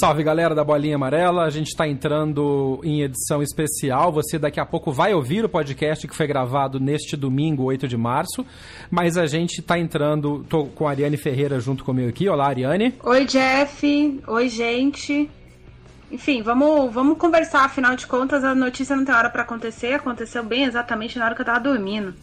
Salve 0.00 0.22
galera 0.22 0.54
da 0.54 0.62
Bolinha 0.62 0.94
Amarela, 0.94 1.44
a 1.44 1.50
gente 1.50 1.68
está 1.68 1.88
entrando 1.88 2.80
em 2.84 3.02
edição 3.02 3.42
especial. 3.42 4.12
Você 4.12 4.38
daqui 4.38 4.60
a 4.60 4.66
pouco 4.66 4.92
vai 4.92 5.12
ouvir 5.14 5.44
o 5.44 5.48
podcast 5.48 6.06
que 6.06 6.14
foi 6.14 6.26
gravado 6.26 6.78
neste 6.78 7.16
domingo, 7.16 7.64
8 7.64 7.88
de 7.88 7.96
março. 7.96 8.46
Mas 8.90 9.16
a 9.16 9.26
gente 9.26 9.60
está 9.60 9.78
entrando, 9.78 10.44
tô 10.48 10.66
com 10.66 10.86
a 10.86 10.90
Ariane 10.90 11.16
Ferreira 11.16 11.58
junto 11.58 11.84
comigo 11.84 12.08
aqui. 12.08 12.28
Olá, 12.28 12.46
Ariane. 12.46 12.94
Oi, 13.02 13.24
Jeff. 13.24 14.20
Oi, 14.26 14.48
gente. 14.48 15.28
Enfim, 16.10 16.42
vamos, 16.42 16.92
vamos 16.92 17.16
conversar. 17.16 17.64
Afinal 17.64 17.94
de 17.94 18.06
contas, 18.06 18.42
a 18.42 18.54
notícia 18.54 18.96
não 18.96 19.04
tem 19.04 19.14
hora 19.14 19.30
para 19.30 19.42
acontecer. 19.42 19.94
Aconteceu 19.94 20.42
bem 20.42 20.64
exatamente 20.64 21.16
na 21.18 21.24
hora 21.24 21.34
que 21.34 21.40
eu 21.40 21.46
tava 21.46 21.60
dormindo. 21.60 22.14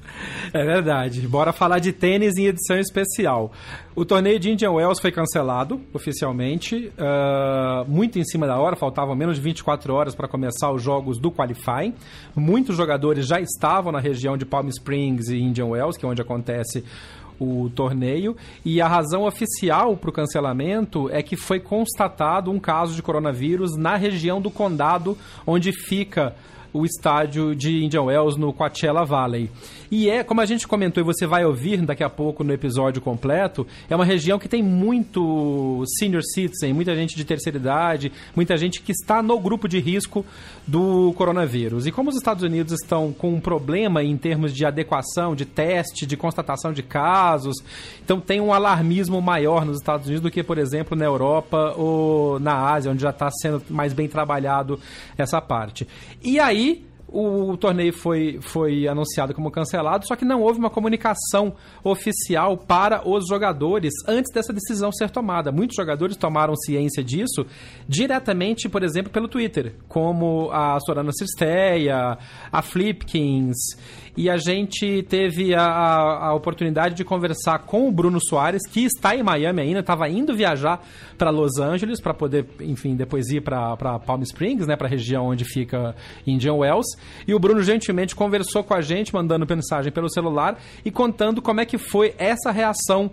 É 0.53 0.63
verdade. 0.63 1.21
Bora 1.27 1.53
falar 1.53 1.79
de 1.79 1.93
tênis 1.93 2.37
em 2.37 2.47
edição 2.47 2.77
especial. 2.77 3.53
O 3.95 4.03
torneio 4.03 4.39
de 4.39 4.51
Indian 4.51 4.73
Wells 4.73 4.99
foi 4.99 5.11
cancelado 5.11 5.81
oficialmente, 5.91 6.91
uh, 6.99 7.89
muito 7.89 8.19
em 8.19 8.23
cima 8.23 8.45
da 8.45 8.59
hora, 8.59 8.75
faltavam 8.75 9.15
menos 9.15 9.37
de 9.37 9.41
24 9.41 9.91
horas 9.93 10.13
para 10.13 10.27
começar 10.27 10.71
os 10.71 10.83
jogos 10.83 11.17
do 11.17 11.31
qualifying. 11.31 11.95
Muitos 12.35 12.75
jogadores 12.75 13.25
já 13.25 13.39
estavam 13.39 13.91
na 13.91 13.99
região 13.99 14.37
de 14.37 14.45
Palm 14.45 14.67
Springs 14.67 15.29
e 15.29 15.39
Indian 15.39 15.67
Wells, 15.67 15.97
que 15.97 16.05
é 16.05 16.09
onde 16.09 16.21
acontece 16.21 16.83
o 17.39 17.69
torneio. 17.69 18.35
E 18.65 18.81
a 18.81 18.87
razão 18.87 19.23
oficial 19.23 19.95
para 19.97 20.09
o 20.09 20.13
cancelamento 20.13 21.09
é 21.11 21.21
que 21.21 21.35
foi 21.35 21.59
constatado 21.59 22.51
um 22.51 22.59
caso 22.59 22.95
de 22.95 23.01
coronavírus 23.01 23.77
na 23.77 23.95
região 23.95 24.41
do 24.41 24.51
condado 24.51 25.17
onde 25.45 25.71
fica 25.71 26.35
o 26.73 26.85
estádio 26.85 27.55
de 27.55 27.83
Indian 27.83 28.03
Wells 28.03 28.37
no 28.37 28.53
Coachella 28.53 29.03
Valley. 29.03 29.49
E 29.89 30.09
é, 30.09 30.23
como 30.23 30.41
a 30.41 30.45
gente 30.45 30.67
comentou 30.67 31.01
e 31.01 31.05
você 31.05 31.25
vai 31.25 31.45
ouvir 31.45 31.81
daqui 31.85 32.03
a 32.03 32.09
pouco 32.09 32.43
no 32.43 32.53
episódio 32.53 33.01
completo, 33.01 33.65
é 33.89 33.95
uma 33.95 34.05
região 34.05 34.37
que 34.37 34.49
tem 34.49 34.61
muito 34.61 35.83
senior 35.97 36.21
citizen, 36.23 36.73
muita 36.73 36.95
gente 36.95 37.15
de 37.15 37.23
terceira 37.23 37.57
idade, 37.57 38.11
muita 38.35 38.57
gente 38.57 38.81
que 38.81 38.91
está 38.91 39.21
no 39.21 39.39
grupo 39.39 39.67
de 39.67 39.79
risco 39.79 40.25
do 40.65 41.13
coronavírus. 41.13 41.87
E 41.87 41.91
como 41.91 42.09
os 42.09 42.15
Estados 42.15 42.43
Unidos 42.43 42.73
estão 42.73 43.13
com 43.13 43.33
um 43.33 43.39
problema 43.39 44.03
em 44.03 44.17
termos 44.17 44.53
de 44.53 44.65
adequação, 44.65 45.35
de 45.35 45.45
teste, 45.45 46.05
de 46.05 46.17
constatação 46.17 46.73
de 46.73 46.83
casos, 46.83 47.55
então 48.03 48.19
tem 48.19 48.41
um 48.41 48.53
alarmismo 48.53 49.21
maior 49.21 49.65
nos 49.65 49.77
Estados 49.77 50.07
Unidos 50.07 50.23
do 50.23 50.31
que, 50.31 50.43
por 50.43 50.57
exemplo, 50.57 50.97
na 50.97 51.05
Europa 51.05 51.73
ou 51.77 52.39
na 52.39 52.71
Ásia, 52.71 52.91
onde 52.91 53.01
já 53.01 53.11
está 53.11 53.29
sendo 53.31 53.63
mais 53.69 53.93
bem 53.93 54.07
trabalhado 54.07 54.79
essa 55.17 55.39
parte. 55.39 55.87
E 56.23 56.39
aí, 56.39 56.85
o, 57.19 57.57
torneio 57.57 57.91
foi, 57.91 58.39
foi 58.41 58.87
anunciado 58.87 59.33
como 59.33 59.49
cancelado, 59.49 60.05
só 60.05 60.15
que 60.15 60.23
não 60.23 60.41
houve 60.41 60.59
uma 60.59 60.69
comunicação 60.69 61.55
oficial 61.83 62.55
para 62.55 63.07
os 63.07 63.27
jogadores 63.27 63.91
antes 64.07 64.31
dessa 64.31 64.53
decisão 64.53 64.91
ser 64.91 65.09
tomada. 65.09 65.51
Muitos 65.51 65.75
jogadores 65.75 66.15
tomaram 66.15 66.55
ciência 66.55 67.03
disso 67.03 67.45
diretamente, 67.87 68.69
por 68.69 68.83
exemplo, 68.83 69.11
pelo 69.11 69.27
Twitter, 69.27 69.73
como 69.87 70.51
a 70.51 70.79
Sorana 70.79 71.11
Cisteia, 71.11 72.19
a 72.51 72.61
Flipkins 72.61 73.55
e 74.17 74.31
a 74.31 74.37
gente 74.37 75.03
teve 75.03 75.53
a, 75.53 75.63
a, 75.63 76.33
oportunidade 76.33 76.95
de 76.95 77.03
conversar 77.03 77.59
com 77.59 77.87
o 77.87 77.91
Bruno 77.91 78.19
Soares, 78.19 78.63
que 78.67 78.83
está 78.83 79.15
em 79.15 79.21
Miami 79.21 79.61
ainda, 79.61 79.81
estava 79.81 80.09
indo 80.09 80.35
viajar 80.35 80.83
para 81.15 81.29
Los 81.29 81.59
Angeles 81.59 82.01
para 82.01 82.15
poder, 82.15 82.47
enfim, 82.59 82.95
depois 82.95 83.29
ir 83.29 83.41
para 83.41 83.99
Palm 83.99 84.23
Springs, 84.23 84.65
né, 84.65 84.75
para 84.75 84.87
a 84.87 84.89
região 84.89 85.27
onde 85.27 85.45
fica 85.45 85.95
Indian 86.25 86.55
Wells. 86.55 86.97
E 87.27 87.33
o 87.35 87.39
Bruno 87.39 87.61
gentilmente 87.61 88.15
conversou 88.15 88.63
com 88.63 88.73
a 88.73 88.81
gente, 88.81 89.13
mandando 89.13 89.45
mensagem 89.47 89.91
pelo 89.91 90.09
celular 90.09 90.57
e 90.83 90.89
contando 90.89 91.39
como 91.39 91.61
é 91.61 91.65
que 91.65 91.77
foi 91.77 92.15
essa 92.17 92.49
reação 92.49 93.11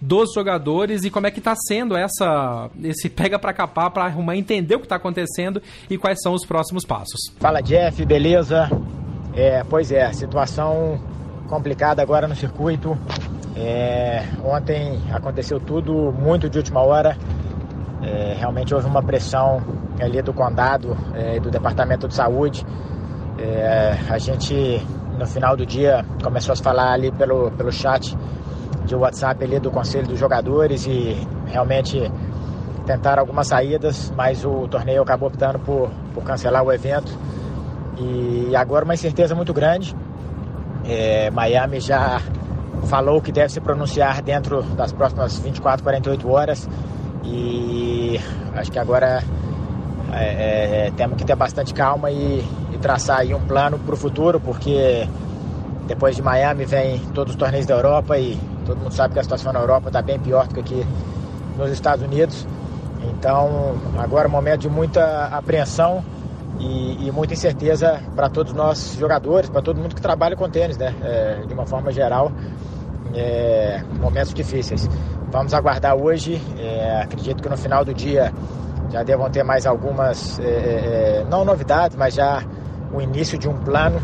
dos 0.00 0.32
jogadores 0.34 1.04
e 1.04 1.10
como 1.10 1.26
é 1.26 1.30
que 1.30 1.38
está 1.38 1.54
sendo 1.54 1.96
essa 1.96 2.70
esse 2.82 3.08
pega 3.08 3.38
para 3.38 3.52
capar 3.52 3.90
para 3.90 4.04
arrumar 4.04 4.36
entender 4.36 4.74
o 4.74 4.78
que 4.78 4.84
está 4.84 4.96
acontecendo 4.96 5.62
e 5.88 5.96
quais 5.96 6.20
são 6.22 6.34
os 6.34 6.44
próximos 6.44 6.84
passos. 6.84 7.32
Fala 7.38 7.62
Jeff, 7.62 8.04
beleza? 8.04 8.68
É, 9.36 9.62
pois 9.68 9.92
é, 9.92 10.10
situação 10.14 10.98
complicada 11.46 12.00
agora 12.00 12.26
no 12.26 12.34
circuito. 12.34 12.96
É, 13.54 14.24
ontem 14.42 14.98
aconteceu 15.12 15.60
tudo 15.60 16.10
muito 16.10 16.48
de 16.48 16.56
última 16.56 16.80
hora. 16.80 17.14
É, 18.02 18.34
realmente 18.38 18.74
houve 18.74 18.86
uma 18.86 19.02
pressão 19.02 19.62
ali 20.00 20.22
do 20.22 20.32
condado 20.32 20.96
é, 21.14 21.36
e 21.36 21.40
do 21.40 21.50
departamento 21.50 22.08
de 22.08 22.14
saúde. 22.14 22.64
É, 23.38 23.98
a 24.08 24.16
gente 24.16 24.82
no 25.18 25.26
final 25.26 25.54
do 25.54 25.66
dia 25.66 26.02
começou 26.22 26.54
a 26.54 26.56
falar 26.56 26.92
ali 26.92 27.12
pelo, 27.12 27.50
pelo 27.50 27.70
chat 27.70 28.16
de 28.86 28.94
WhatsApp 28.94 29.44
ali 29.44 29.60
do 29.60 29.70
conselho 29.70 30.06
dos 30.06 30.18
jogadores 30.18 30.86
e 30.86 31.14
realmente 31.46 32.10
tentaram 32.86 33.20
algumas 33.20 33.48
saídas, 33.48 34.10
mas 34.16 34.46
o 34.46 34.66
torneio 34.68 35.02
acabou 35.02 35.28
optando 35.28 35.58
por, 35.58 35.90
por 36.14 36.24
cancelar 36.24 36.62
o 36.62 36.72
evento. 36.72 37.12
E 37.98 38.54
agora 38.54 38.84
uma 38.84 38.94
incerteza 38.94 39.34
muito 39.34 39.52
grande. 39.52 39.96
É, 40.84 41.30
Miami 41.30 41.80
já 41.80 42.20
falou 42.86 43.20
que 43.20 43.32
deve 43.32 43.50
se 43.50 43.60
pronunciar 43.60 44.22
dentro 44.22 44.62
das 44.62 44.92
próximas 44.92 45.38
24, 45.38 45.82
48 45.82 46.30
horas. 46.30 46.68
E 47.24 48.20
acho 48.54 48.70
que 48.70 48.78
agora 48.78 49.22
é, 50.12 50.86
é, 50.86 50.92
temos 50.96 51.16
que 51.16 51.24
ter 51.24 51.34
bastante 51.34 51.74
calma 51.74 52.10
e, 52.10 52.44
e 52.72 52.78
traçar 52.78 53.20
aí 53.20 53.34
um 53.34 53.40
plano 53.40 53.78
para 53.78 53.94
o 53.94 53.96
futuro, 53.96 54.38
porque 54.40 55.08
depois 55.86 56.16
de 56.16 56.22
Miami 56.22 56.64
vem 56.64 56.98
todos 57.14 57.34
os 57.34 57.38
torneios 57.38 57.66
da 57.66 57.74
Europa 57.74 58.18
e 58.18 58.38
todo 58.64 58.78
mundo 58.78 58.92
sabe 58.92 59.14
que 59.14 59.20
a 59.20 59.22
situação 59.22 59.52
na 59.52 59.60
Europa 59.60 59.88
está 59.88 60.02
bem 60.02 60.18
pior 60.18 60.46
do 60.46 60.54
que 60.54 60.60
aqui 60.60 60.86
nos 61.56 61.70
Estados 61.70 62.04
Unidos. 62.04 62.46
Então 63.10 63.76
agora 63.98 64.26
é 64.26 64.28
um 64.28 64.32
momento 64.32 64.62
de 64.62 64.68
muita 64.68 65.26
apreensão 65.26 66.04
e, 66.58 67.06
e 67.06 67.12
muita 67.12 67.34
incerteza 67.34 68.00
para 68.14 68.28
todos 68.28 68.52
nós 68.52 68.96
jogadores, 68.98 69.48
para 69.50 69.62
todo 69.62 69.80
mundo 69.80 69.94
que 69.94 70.00
trabalha 70.00 70.36
com 70.36 70.48
tênis, 70.48 70.76
né? 70.76 70.94
É, 71.02 71.46
de 71.46 71.52
uma 71.52 71.66
forma 71.66 71.90
geral, 71.92 72.32
é, 73.14 73.82
momentos 74.00 74.32
difíceis. 74.32 74.88
Vamos 75.30 75.52
aguardar 75.52 75.94
hoje, 75.94 76.40
é, 76.58 77.02
acredito 77.02 77.42
que 77.42 77.48
no 77.48 77.56
final 77.56 77.84
do 77.84 77.92
dia 77.92 78.32
já 78.90 79.02
devam 79.02 79.28
ter 79.30 79.42
mais 79.42 79.66
algumas, 79.66 80.38
é, 80.38 80.44
é, 80.44 80.48
é, 81.20 81.26
não 81.28 81.44
novidades, 81.44 81.96
mas 81.96 82.14
já 82.14 82.42
o 82.92 83.00
início 83.00 83.38
de 83.38 83.48
um 83.48 83.56
plano 83.58 84.00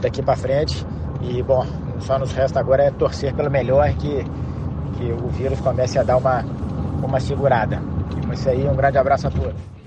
daqui 0.00 0.22
para 0.22 0.36
frente. 0.36 0.86
E 1.22 1.42
bom, 1.42 1.66
só 2.00 2.18
nos 2.18 2.32
resta 2.32 2.60
agora 2.60 2.84
é 2.84 2.90
torcer 2.90 3.34
pelo 3.34 3.50
melhor 3.50 3.88
que, 3.94 4.24
que 4.96 5.12
o 5.12 5.28
vírus 5.28 5.58
comece 5.60 5.98
a 5.98 6.02
dar 6.02 6.18
uma, 6.18 6.44
uma 7.02 7.18
segurada. 7.18 7.80
Isso 8.32 8.48
aí, 8.48 8.68
um 8.68 8.76
grande 8.76 8.98
abraço 8.98 9.26
a 9.26 9.30
todos. 9.30 9.77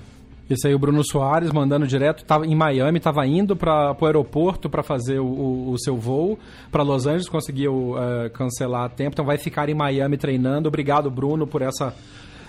Esse 0.52 0.68
aí 0.68 0.74
o 0.74 0.78
Bruno 0.78 1.02
Soares 1.02 1.50
mandando 1.50 1.86
direto, 1.86 2.24
tava 2.24 2.46
em 2.46 2.54
Miami, 2.54 2.98
estava 2.98 3.26
indo 3.26 3.56
para 3.56 3.96
o 3.98 4.06
aeroporto 4.06 4.68
para 4.68 4.82
fazer 4.82 5.18
o, 5.18 5.24
o, 5.24 5.70
o, 5.72 5.78
seu 5.78 5.96
voo 5.96 6.38
para 6.70 6.82
Los 6.82 7.06
Angeles, 7.06 7.28
conseguiu 7.28 7.94
uh, 7.94 8.28
cancelar 8.34 8.84
a 8.84 8.88
tempo, 8.90 9.12
então 9.14 9.24
vai 9.24 9.38
ficar 9.38 9.70
em 9.70 9.74
Miami 9.74 10.18
treinando. 10.18 10.68
Obrigado, 10.68 11.10
Bruno, 11.10 11.46
por 11.46 11.62
essa, 11.62 11.94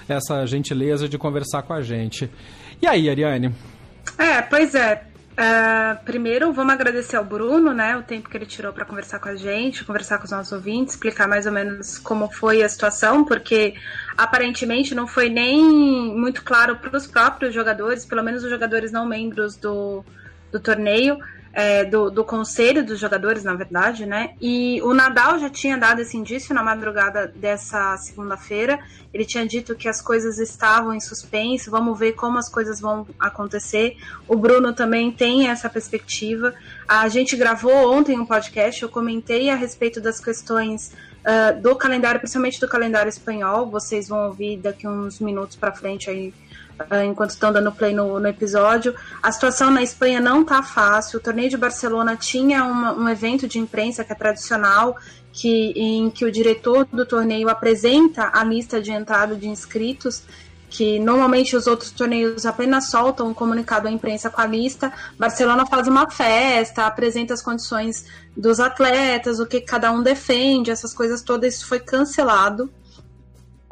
essa 0.10 0.46
gentileza 0.46 1.08
de 1.08 1.18
conversar 1.18 1.62
com 1.64 1.72
a 1.72 1.82
gente. 1.82 2.30
E 2.82 2.88
aí, 2.88 3.10
Ariane? 3.10 3.56
É, 4.18 4.42
pois 4.42 4.76
é. 4.76 5.13
Uh, 5.34 6.04
primeiro, 6.06 6.54
vamos 6.54 6.74
agradecer 6.74 7.16
ao 7.16 7.26
Bruno, 7.26 7.74
né, 7.74 7.98
o 7.98 8.04
tempo 8.04 8.30
que 8.30 8.38
ele 8.38 8.46
tirou 8.46 8.72
para 8.72 8.86
conversar 8.86 9.18
com 9.18 9.30
a 9.30 9.36
gente, 9.36 9.84
conversar 9.84 10.20
com 10.20 10.26
os 10.26 10.32
nossos 10.32 10.52
ouvintes, 10.52 10.94
explicar 10.94 11.28
mais 11.28 11.48
ou 11.48 11.52
menos 11.52 11.98
como 11.98 12.32
foi 12.32 12.62
a 12.62 12.70
situação, 12.70 13.26
porque 13.26 13.74
aparentemente 14.16 14.94
não 14.94 15.08
foi 15.08 15.30
nem 15.30 15.64
muito 15.64 16.44
claro 16.44 16.76
para 16.76 16.96
os 16.96 17.08
próprios 17.08 17.52
jogadores, 17.52 18.06
pelo 18.06 18.22
menos 18.22 18.44
os 18.44 18.50
jogadores 18.50 18.92
não 18.92 19.08
membros 19.08 19.58
do, 19.58 20.06
do 20.52 20.60
torneio, 20.60 21.18
é, 21.54 21.86
do, 21.86 22.10
do 22.10 22.24
conselho 22.24 22.84
dos 22.84 23.00
jogadores, 23.00 23.44
na 23.44 23.54
verdade, 23.54 24.08
né? 24.08 24.34
E 24.42 24.82
o 24.82 24.92
Nadal 24.92 25.38
já 25.38 25.50
tinha 25.52 25.78
dado 25.78 26.02
esse 26.02 26.18
indício 26.18 26.54
na 26.54 26.64
madrugada 26.64 27.28
dessa 27.28 27.96
segunda-feira. 27.98 28.80
Ele 29.14 29.24
tinha 29.24 29.46
dito 29.46 29.76
que 29.76 29.88
as 29.88 30.02
coisas 30.02 30.40
estavam 30.40 30.96
em 30.96 31.00
suspenso, 31.00 31.70
vamos 31.70 31.98
ver 31.98 32.14
como 32.14 32.40
as 32.40 32.50
coisas 32.50 32.82
vão 32.82 33.06
acontecer. 33.20 33.96
O 34.28 34.36
Bruno 34.36 34.74
também 34.74 35.12
tem 35.12 35.48
essa 35.48 35.70
perspectiva. 35.70 36.56
A 36.88 37.08
gente 37.08 37.36
gravou 37.36 37.94
ontem 37.94 38.20
um 38.20 38.26
podcast, 38.26 38.82
eu 38.82 38.90
comentei 38.90 39.52
a 39.52 39.56
respeito 39.56 40.02
das 40.02 40.20
questões 40.20 40.92
uh, 41.24 41.62
do 41.62 41.76
calendário, 41.76 42.20
principalmente 42.20 42.60
do 42.60 42.68
calendário 42.68 43.10
espanhol. 43.10 43.70
Vocês 43.70 44.08
vão 44.08 44.26
ouvir 44.26 44.58
daqui 44.58 44.88
uns 44.88 45.20
minutos 45.20 45.56
para 45.56 45.72
frente 45.72 46.10
aí, 46.10 46.34
enquanto 47.06 47.32
estão 47.32 47.52
dando 47.52 47.72
play 47.72 47.94
no, 47.94 48.20
no, 48.20 48.28
episódio. 48.28 48.96
A 49.22 49.32
situação 49.32 49.72
na 49.72 49.84
Espanha 49.84 50.20
não 50.20 50.44
tá 50.44 50.62
fácil. 50.64 51.20
O 51.20 51.22
torneio 51.22 51.50
de 51.50 51.58
Barcelona 51.58 52.16
tinha 52.16 52.64
uma, 52.64 52.94
um 52.94 53.08
evento 53.10 53.48
de 53.48 53.60
imprensa 53.60 54.04
que 54.04 54.12
é 54.12 54.16
tradicional, 54.16 54.98
que, 55.32 55.74
em 55.76 56.10
que 56.10 56.26
o 56.26 56.32
diretor 56.32 56.86
do 56.92 57.06
torneio 57.06 57.50
apresenta 57.50 58.32
a 58.34 58.44
lista 58.44 58.82
de 58.82 58.92
entrada 58.92 59.36
de 59.36 59.48
inscritos 59.48 60.24
que 60.74 60.98
normalmente 60.98 61.56
os 61.56 61.68
outros 61.68 61.92
torneios 61.92 62.48
apenas 62.48 62.90
soltam 62.90 63.28
um 63.28 63.34
comunicado 63.34 63.88
à 63.88 63.92
imprensa 63.92 64.28
com 64.32 64.42
a 64.42 64.48
lista. 64.48 64.92
Barcelona 65.20 65.68
faz 65.68 65.88
uma 65.88 66.10
festa, 66.10 66.88
apresenta 66.88 67.32
as 67.32 67.44
condições 67.44 68.08
dos 68.36 68.60
atletas, 68.60 69.40
o 69.40 69.46
que 69.46 69.62
cada 69.62 69.92
um 69.92 70.02
defende, 70.02 70.72
essas 70.72 70.92
coisas 70.92 71.22
todas. 71.22 71.54
Isso 71.54 71.68
foi 71.68 71.80
cancelado, 71.80 72.72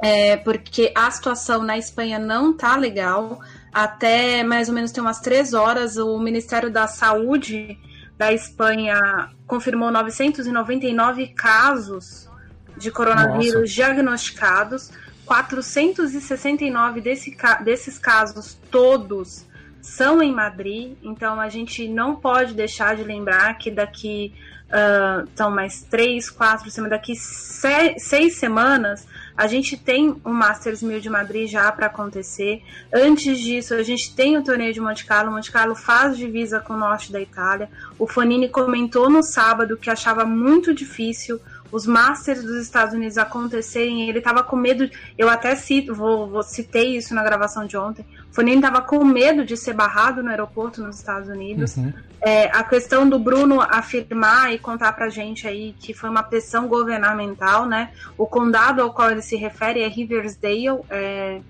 é, 0.02 0.36
porque 0.38 0.92
a 0.96 1.10
situação 1.12 1.64
na 1.64 1.78
Espanha 1.78 2.18
não 2.18 2.52
tá 2.52 2.76
legal. 2.76 3.40
Até 3.72 4.44
mais 4.44 4.68
ou 4.68 4.76
menos 4.76 4.92
tem 4.92 5.02
umas 5.02 5.22
três 5.22 5.54
horas, 5.54 5.96
o 5.96 6.18
Ministério 6.20 6.70
da 6.70 6.88
Saúde 6.88 7.80
da 8.18 8.34
Espanha 8.34 9.30
confirmou 9.48 9.92
999 9.92 11.28
casos 11.28 12.30
de 12.78 12.92
coronavírus 12.92 13.62
Nossa. 13.62 13.74
diagnosticados 13.74 14.92
469 15.26 17.00
desse, 17.00 17.38
desses 17.64 17.98
casos, 17.98 18.58
todos, 18.70 19.46
são 19.82 20.22
em 20.22 20.32
Madrid, 20.32 20.98
então 21.02 21.40
a 21.40 21.48
gente 21.48 21.88
não 21.88 22.16
pode 22.16 22.54
deixar 22.54 22.96
de 22.96 23.04
lembrar 23.04 23.58
que 23.58 23.72
daqui 23.72 24.34
uh, 24.68 25.28
são 25.34 25.50
mais 25.50 25.84
três, 25.84 26.30
quatro 26.30 26.70
semanas, 26.70 27.00
daqui 27.00 27.16
seis, 27.16 28.04
seis 28.04 28.36
semanas 28.36 29.08
a 29.36 29.48
gente 29.48 29.78
tem 29.78 30.16
o 30.24 30.30
Masters 30.30 30.82
1000 30.82 31.00
de 31.00 31.10
Madrid 31.10 31.50
já 31.50 31.72
para 31.72 31.88
acontecer. 31.88 32.62
Antes 32.94 33.40
disso, 33.40 33.74
a 33.74 33.84
gente 33.84 34.16
tem 34.16 34.38
o 34.38 34.44
torneio 34.44 34.74
de 34.74 34.80
Monte 34.80 35.06
Carlo. 35.06 35.32
Monte 35.32 35.52
Carlo 35.52 35.76
faz 35.76 36.18
divisa 36.18 36.60
com 36.60 36.74
o 36.74 36.78
norte 36.78 37.12
da 37.12 37.20
Itália. 37.20 37.70
O 37.98 38.08
Fanini 38.08 38.50
comentou 38.50 39.10
no 39.10 39.24
sábado 39.24 39.78
que 39.78 39.90
achava 39.90 40.26
muito 40.26 40.74
difícil 40.74 41.40
os 41.72 41.86
Masters 41.86 42.44
dos 42.44 42.62
Estados 42.62 42.94
Unidos 42.94 43.18
acontecerem, 43.18 44.10
ele 44.10 44.20
estava 44.20 44.44
com 44.44 44.56
medo. 44.56 44.90
Eu 45.18 45.30
até 45.30 45.56
cito, 45.56 45.96
vou, 45.96 46.28
vou, 46.30 46.44
citei 46.44 46.98
isso 46.98 47.16
na 47.16 47.24
gravação 47.24 47.66
de 47.66 47.78
ontem. 47.78 48.06
O 48.30 48.34
Fonini 48.34 48.58
estava 48.58 48.82
com 48.82 49.04
medo 49.04 49.46
de 49.46 49.56
ser 49.56 49.74
barrado 49.74 50.22
no 50.22 50.30
aeroporto 50.30 50.82
nos 50.82 50.98
Estados 50.98 51.30
Unidos. 51.30 51.78
Uhum. 51.78 51.94
É, 52.22 52.46
a 52.56 52.64
questão 52.64 53.08
do 53.08 53.18
Bruno 53.18 53.62
afirmar 53.62 54.54
e 54.54 54.60
contar 54.60 54.94
pra 54.94 55.10
gente 55.10 55.48
aí 55.48 55.74
que 55.80 55.94
foi 55.94 56.10
uma 56.10 56.24
pressão 56.24 56.68
governamental, 56.68 57.66
né? 57.66 57.92
O 58.18 58.28
condado 58.28 58.82
ao 58.82 58.94
qual 58.94 59.10
ele 59.10 59.22
se 59.22 59.36
refere 59.36 59.82
é 59.82 59.88
Riversdale, 59.88 60.82
é, 60.90 61.42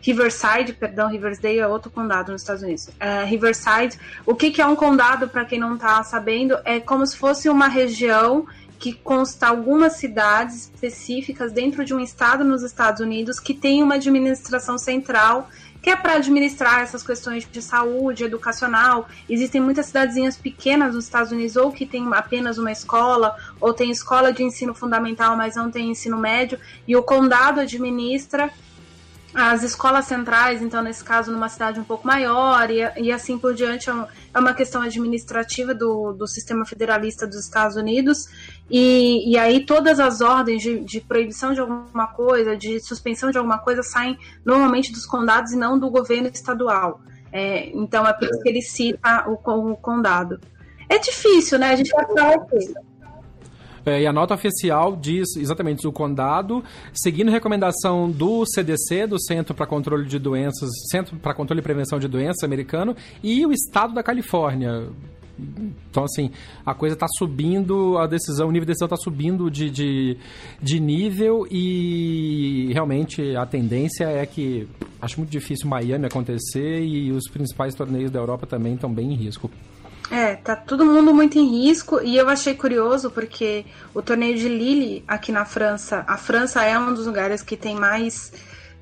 Riverside, 0.00 0.72
perdão, 0.72 1.08
Riversdale 1.08 1.58
é 1.58 1.66
outro 1.66 1.90
condado 1.90 2.32
nos 2.32 2.42
Estados 2.42 2.62
Unidos. 2.62 2.88
É, 2.98 3.24
Riverside, 3.24 3.98
o 4.24 4.34
que, 4.34 4.50
que 4.50 4.62
é 4.62 4.66
um 4.66 4.76
condado, 4.76 5.28
para 5.28 5.44
quem 5.44 5.58
não 5.58 5.74
está 5.74 6.02
sabendo, 6.02 6.56
é 6.64 6.80
como 6.80 7.06
se 7.06 7.16
fosse 7.16 7.48
uma 7.48 7.68
região 7.68 8.46
que 8.78 8.92
consta 8.92 9.48
algumas 9.48 9.94
cidades 9.94 10.56
específicas 10.56 11.52
dentro 11.52 11.84
de 11.84 11.92
um 11.92 12.00
estado 12.00 12.44
nos 12.44 12.62
Estados 12.62 13.00
Unidos 13.00 13.40
que 13.40 13.52
tem 13.52 13.82
uma 13.82 13.96
administração 13.96 14.78
central 14.78 15.48
que 15.80 15.90
é 15.90 15.96
para 15.96 16.14
administrar 16.14 16.82
essas 16.82 17.02
questões 17.02 17.48
de 17.50 17.62
saúde, 17.62 18.24
educacional. 18.24 19.08
Existem 19.28 19.60
muitas 19.60 19.86
cidadezinhas 19.86 20.36
pequenas 20.36 20.94
nos 20.94 21.04
Estados 21.04 21.32
Unidos 21.32 21.56
ou 21.56 21.72
que 21.72 21.86
tem 21.86 22.06
apenas 22.12 22.58
uma 22.58 22.72
escola, 22.72 23.36
ou 23.60 23.72
tem 23.72 23.90
escola 23.90 24.32
de 24.32 24.42
ensino 24.42 24.74
fundamental, 24.74 25.36
mas 25.36 25.54
não 25.54 25.70
tem 25.70 25.90
ensino 25.90 26.18
médio, 26.18 26.58
e 26.86 26.96
o 26.96 27.02
condado 27.02 27.60
administra 27.60 28.50
as 29.40 29.62
escolas 29.62 30.06
centrais, 30.06 30.60
então, 30.60 30.82
nesse 30.82 31.04
caso, 31.04 31.30
numa 31.30 31.48
cidade 31.48 31.78
um 31.78 31.84
pouco 31.84 32.04
maior, 32.04 32.68
e, 32.72 32.80
e 32.96 33.12
assim 33.12 33.38
por 33.38 33.54
diante, 33.54 33.88
é, 33.88 33.92
é 34.34 34.38
uma 34.40 34.52
questão 34.52 34.82
administrativa 34.82 35.72
do, 35.72 36.12
do 36.12 36.26
sistema 36.26 36.66
federalista 36.66 37.24
dos 37.24 37.38
Estados 37.44 37.76
Unidos, 37.76 38.28
e, 38.68 39.30
e 39.30 39.38
aí 39.38 39.64
todas 39.64 40.00
as 40.00 40.20
ordens 40.20 40.60
de, 40.60 40.80
de, 40.80 41.00
proibição 41.00 41.54
de 41.54 41.60
alguma 41.60 42.08
coisa, 42.08 42.56
de 42.56 42.80
suspensão 42.80 43.30
de 43.30 43.38
alguma 43.38 43.58
coisa, 43.58 43.80
saem 43.80 44.18
normalmente 44.44 44.90
dos 44.90 45.06
condados 45.06 45.52
e 45.52 45.56
não 45.56 45.78
do 45.78 45.88
governo 45.88 46.28
estadual. 46.28 47.00
É, 47.30 47.68
então, 47.68 48.04
é 48.04 48.12
por 48.12 48.24
isso 48.28 48.42
que 48.42 48.48
ele 48.48 48.62
cita 48.62 49.24
o, 49.28 49.34
o 49.34 49.76
condado. 49.76 50.40
É 50.88 50.98
difícil, 50.98 51.60
né? 51.60 51.70
A 51.70 51.76
gente 51.76 51.90
vai 51.90 52.06
falar 52.06 52.34
aqui. 52.34 52.74
É, 53.88 54.02
e 54.02 54.06
a 54.06 54.12
nota 54.12 54.34
oficial 54.34 54.94
diz 54.94 55.34
exatamente 55.36 55.86
o 55.86 55.92
condado, 55.92 56.62
seguindo 56.92 57.30
recomendação 57.30 58.10
do 58.10 58.44
CDC, 58.44 59.06
do 59.06 59.18
Centro 59.18 59.54
para 59.54 59.66
Controle 59.66 60.06
de 60.06 60.18
Doenças, 60.18 60.68
Centro 60.90 61.16
para 61.16 61.32
Controle 61.32 61.60
e 61.60 61.62
Prevenção 61.62 61.98
de 61.98 62.06
Doenças 62.06 62.42
americano, 62.44 62.94
e 63.22 63.46
o 63.46 63.52
estado 63.52 63.94
da 63.94 64.02
Califórnia. 64.02 64.88
Então, 65.90 66.04
assim, 66.04 66.30
a 66.66 66.74
coisa 66.74 66.94
está 66.94 67.06
subindo, 67.16 67.96
a 67.96 68.06
decisão, 68.06 68.48
o 68.48 68.50
nível 68.50 68.66
de 68.66 68.72
decisão 68.72 68.86
está 68.86 68.96
subindo 68.96 69.50
de, 69.50 69.70
de, 69.70 70.16
de 70.60 70.80
nível 70.80 71.46
e 71.50 72.70
realmente 72.72 73.36
a 73.36 73.46
tendência 73.46 74.04
é 74.04 74.26
que 74.26 74.68
acho 75.00 75.18
muito 75.18 75.30
difícil 75.30 75.68
Miami 75.68 76.06
acontecer 76.06 76.82
e 76.82 77.12
os 77.12 77.30
principais 77.30 77.74
torneios 77.74 78.10
da 78.10 78.18
Europa 78.18 78.46
também 78.46 78.74
estão 78.74 78.92
bem 78.92 79.12
em 79.12 79.16
risco. 79.16 79.48
É, 80.10 80.36
tá 80.36 80.56
todo 80.56 80.86
mundo 80.86 81.12
muito 81.12 81.38
em 81.38 81.64
risco 81.64 82.00
e 82.02 82.16
eu 82.16 82.28
achei 82.28 82.54
curioso 82.54 83.10
porque 83.10 83.66
o 83.94 84.00
torneio 84.00 84.36
de 84.36 84.48
Lille 84.48 85.04
aqui 85.06 85.30
na 85.30 85.44
França, 85.44 86.02
a 86.06 86.16
França 86.16 86.64
é 86.64 86.78
um 86.78 86.94
dos 86.94 87.06
lugares 87.06 87.42
que 87.42 87.56
tem 87.56 87.74
mais 87.74 88.32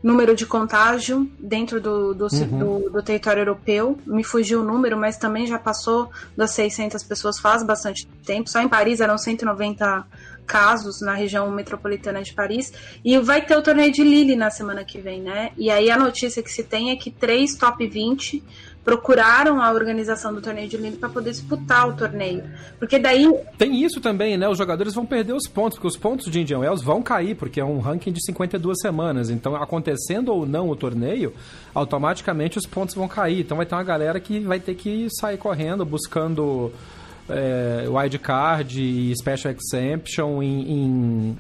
número 0.03 0.37
de 0.37 0.47
contágio 0.47 1.29
dentro 1.37 1.81
do, 1.81 2.15
do, 2.15 2.29
uhum. 2.33 2.59
do, 2.59 2.91
do, 2.91 3.03
território 3.03 3.41
europeu. 3.41 3.99
Me 4.07 4.23
fugiu 4.23 4.61
o 4.61 4.65
número, 4.65 4.97
mas 4.97 5.17
também 5.17 5.49
já 5.49 5.59
passou 5.59 6.11
das 6.37 6.53
600 6.53 7.03
pessoas 7.03 7.41
faz 7.41 7.65
bastante 7.65 8.07
tempo. 8.25 8.49
Só 8.49 8.61
em 8.61 8.69
Paris 8.69 9.01
eram 9.01 9.19
190 9.19 10.07
casos 10.47 11.01
na 11.01 11.13
região 11.13 11.51
metropolitana 11.51 12.23
de 12.23 12.33
Paris. 12.33 12.73
E 13.05 13.19
vai 13.19 13.45
ter 13.45 13.57
o 13.57 13.63
torneio 13.63 13.91
de 13.91 14.05
Lille 14.05 14.37
na 14.37 14.49
semana 14.49 14.85
que 14.85 15.01
vem, 15.01 15.21
né? 15.21 15.51
E 15.57 15.71
aí 15.71 15.91
a 15.91 15.99
notícia 15.99 16.43
que 16.43 16.53
se 16.53 16.63
tem 16.63 16.93
é 16.93 16.97
que 16.97 17.11
três 17.11 17.57
top 17.57 17.85
20 17.85 18.45
procuraram 18.87 19.61
a 19.61 19.73
organização 19.73 20.33
do 20.33 20.41
torneio 20.41 20.69
de 20.69 20.77
Lille 20.77 20.97
para 20.97 21.09
poder 21.09 21.31
disputar 21.31 21.89
o 21.89 21.95
torneio. 21.95 22.45
Porque 22.79 23.01
daí. 23.01 23.29
Tem 23.59 23.83
isso 23.83 24.01
também, 24.01 24.37
né? 24.37 24.49
Os 24.49 24.57
jogadores 24.57 24.95
vão 24.95 25.05
perder 25.05 25.33
os 25.33 25.49
pontos, 25.49 25.77
porque 25.77 25.89
os 25.89 25.97
pontos 25.97 26.31
de 26.31 26.41
Indian 26.41 26.61
Wells 26.61 26.85
vão 26.85 27.03
cair, 27.03 27.35
porque 27.35 27.61
é 27.61 27.65
um 27.65 27.81
ranking 27.81 28.13
de 28.13 28.25
52 28.25 28.79
semanas. 28.81 29.29
Então, 29.29 29.57
acontecendo 29.57 30.33
ou 30.33 30.47
não 30.47 30.71
o 30.71 30.77
torneio, 30.77 31.35
automaticamente 31.75 32.59
os 32.59 32.65
pontos 32.65 32.95
vão 32.95 33.09
cair. 33.09 33.41
Então, 33.41 33.57
vai 33.57 33.67
ter 33.67 33.75
uma 33.75 33.83
galera 33.83 34.21
que 34.21 34.39
vai 34.39 34.61
ter 34.61 34.77
que 34.77 35.09
sair 35.11 35.37
correndo, 35.37 35.85
buscando. 35.85 36.73
É, 37.29 37.87
wildcard 37.89 38.81
e 38.81 39.13
Special 39.17 39.53
Exemption 39.53 40.41
em, 40.41 40.71
em 40.71 41.39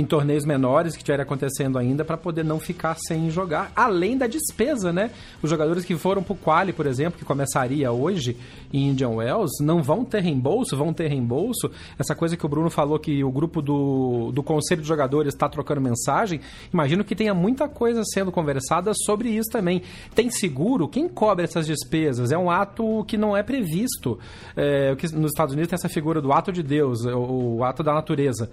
em 0.00 0.04
torneios 0.04 0.44
menores 0.44 0.94
que 0.94 1.00
estiverem 1.02 1.22
acontecendo 1.22 1.78
ainda 1.78 2.04
para 2.04 2.16
poder 2.16 2.42
não 2.42 2.58
ficar 2.58 2.96
sem 2.96 3.30
jogar, 3.30 3.70
além 3.76 4.16
da 4.16 4.26
despesa, 4.26 4.92
né? 4.92 5.10
Os 5.42 5.50
jogadores 5.50 5.84
que 5.84 5.96
foram 5.96 6.22
pro 6.22 6.34
quali, 6.34 6.72
por 6.72 6.86
exemplo, 6.86 7.18
que 7.18 7.24
começaria 7.24 7.92
hoje 7.92 8.36
em 8.72 8.88
Indian 8.88 9.10
Wells, 9.10 9.62
não 9.62 9.82
vão 9.82 10.04
ter 10.04 10.22
reembolso, 10.22 10.76
vão 10.76 10.92
ter 10.92 11.08
reembolso. 11.08 11.70
Essa 11.98 12.14
coisa 12.14 12.36
que 12.36 12.46
o 12.46 12.48
Bruno 12.48 12.70
falou 12.70 12.98
que 12.98 13.22
o 13.22 13.30
grupo 13.30 13.60
do, 13.60 14.32
do 14.32 14.42
conselho 14.42 14.80
de 14.80 14.88
jogadores 14.88 15.34
está 15.34 15.48
trocando 15.48 15.80
mensagem, 15.80 16.40
imagino 16.72 17.04
que 17.04 17.14
tenha 17.14 17.34
muita 17.34 17.68
coisa 17.68 18.02
sendo 18.04 18.32
conversada 18.32 18.92
sobre 18.94 19.28
isso 19.28 19.50
também. 19.50 19.82
Tem 20.14 20.30
seguro? 20.30 20.88
Quem 20.88 21.08
cobre 21.08 21.44
essas 21.44 21.66
despesas? 21.66 22.32
É 22.32 22.38
um 22.38 22.50
ato 22.50 23.04
que 23.04 23.18
não 23.18 23.36
é 23.36 23.42
previsto. 23.42 24.18
É, 24.56 24.94
nos 25.12 25.32
Estados 25.32 25.52
Unidos 25.52 25.68
tem 25.68 25.76
essa 25.76 25.88
figura 25.88 26.22
do 26.22 26.32
ato 26.32 26.50
de 26.50 26.62
Deus, 26.62 27.04
o, 27.04 27.58
o 27.58 27.64
ato 27.64 27.82
da 27.82 27.92
natureza 27.92 28.50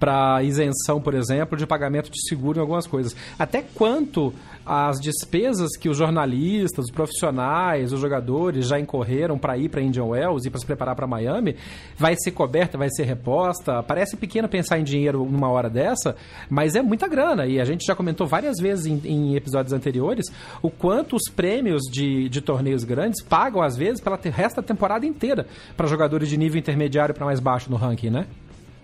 para 0.00 0.42
isenção, 0.42 0.98
por 0.98 1.12
exemplo, 1.12 1.58
de 1.58 1.66
pagamento 1.66 2.10
de 2.10 2.26
seguro 2.26 2.58
em 2.58 2.62
algumas 2.62 2.86
coisas. 2.86 3.14
Até 3.38 3.62
quanto 3.62 4.32
as 4.64 4.98
despesas 4.98 5.76
que 5.76 5.88
os 5.88 5.98
jornalistas, 5.98 6.86
os 6.86 6.90
profissionais, 6.90 7.92
os 7.92 8.00
jogadores 8.00 8.66
já 8.66 8.80
incorreram 8.80 9.38
para 9.38 9.58
ir 9.58 9.68
para 9.68 9.82
Indian 9.82 10.06
Wells 10.06 10.46
e 10.46 10.50
para 10.50 10.58
se 10.58 10.66
preparar 10.66 10.96
para 10.96 11.06
Miami, 11.06 11.54
vai 11.98 12.14
ser 12.16 12.30
coberta, 12.30 12.78
vai 12.78 12.88
ser 12.90 13.04
reposta. 13.04 13.82
Parece 13.82 14.16
pequeno 14.16 14.48
pensar 14.48 14.78
em 14.78 14.84
dinheiro 14.84 15.24
numa 15.24 15.50
hora 15.50 15.68
dessa, 15.68 16.16
mas 16.48 16.74
é 16.74 16.80
muita 16.80 17.06
grana. 17.06 17.46
E 17.46 17.60
a 17.60 17.64
gente 17.64 17.84
já 17.84 17.94
comentou 17.94 18.26
várias 18.26 18.58
vezes 18.58 18.86
em, 18.86 19.00
em 19.04 19.36
episódios 19.36 19.72
anteriores 19.72 20.26
o 20.62 20.70
quanto 20.70 21.14
os 21.14 21.30
prêmios 21.30 21.82
de, 21.90 22.28
de 22.28 22.40
torneios 22.40 22.84
grandes 22.84 23.22
pagam, 23.22 23.62
às 23.62 23.76
vezes, 23.76 24.00
pela 24.00 24.18
resto 24.30 24.56
da 24.56 24.62
temporada 24.62 25.04
inteira 25.04 25.46
para 25.76 25.86
jogadores 25.86 26.28
de 26.28 26.38
nível 26.38 26.58
intermediário 26.58 27.14
para 27.14 27.26
mais 27.26 27.40
baixo 27.40 27.70
no 27.70 27.76
ranking, 27.76 28.10
né? 28.10 28.26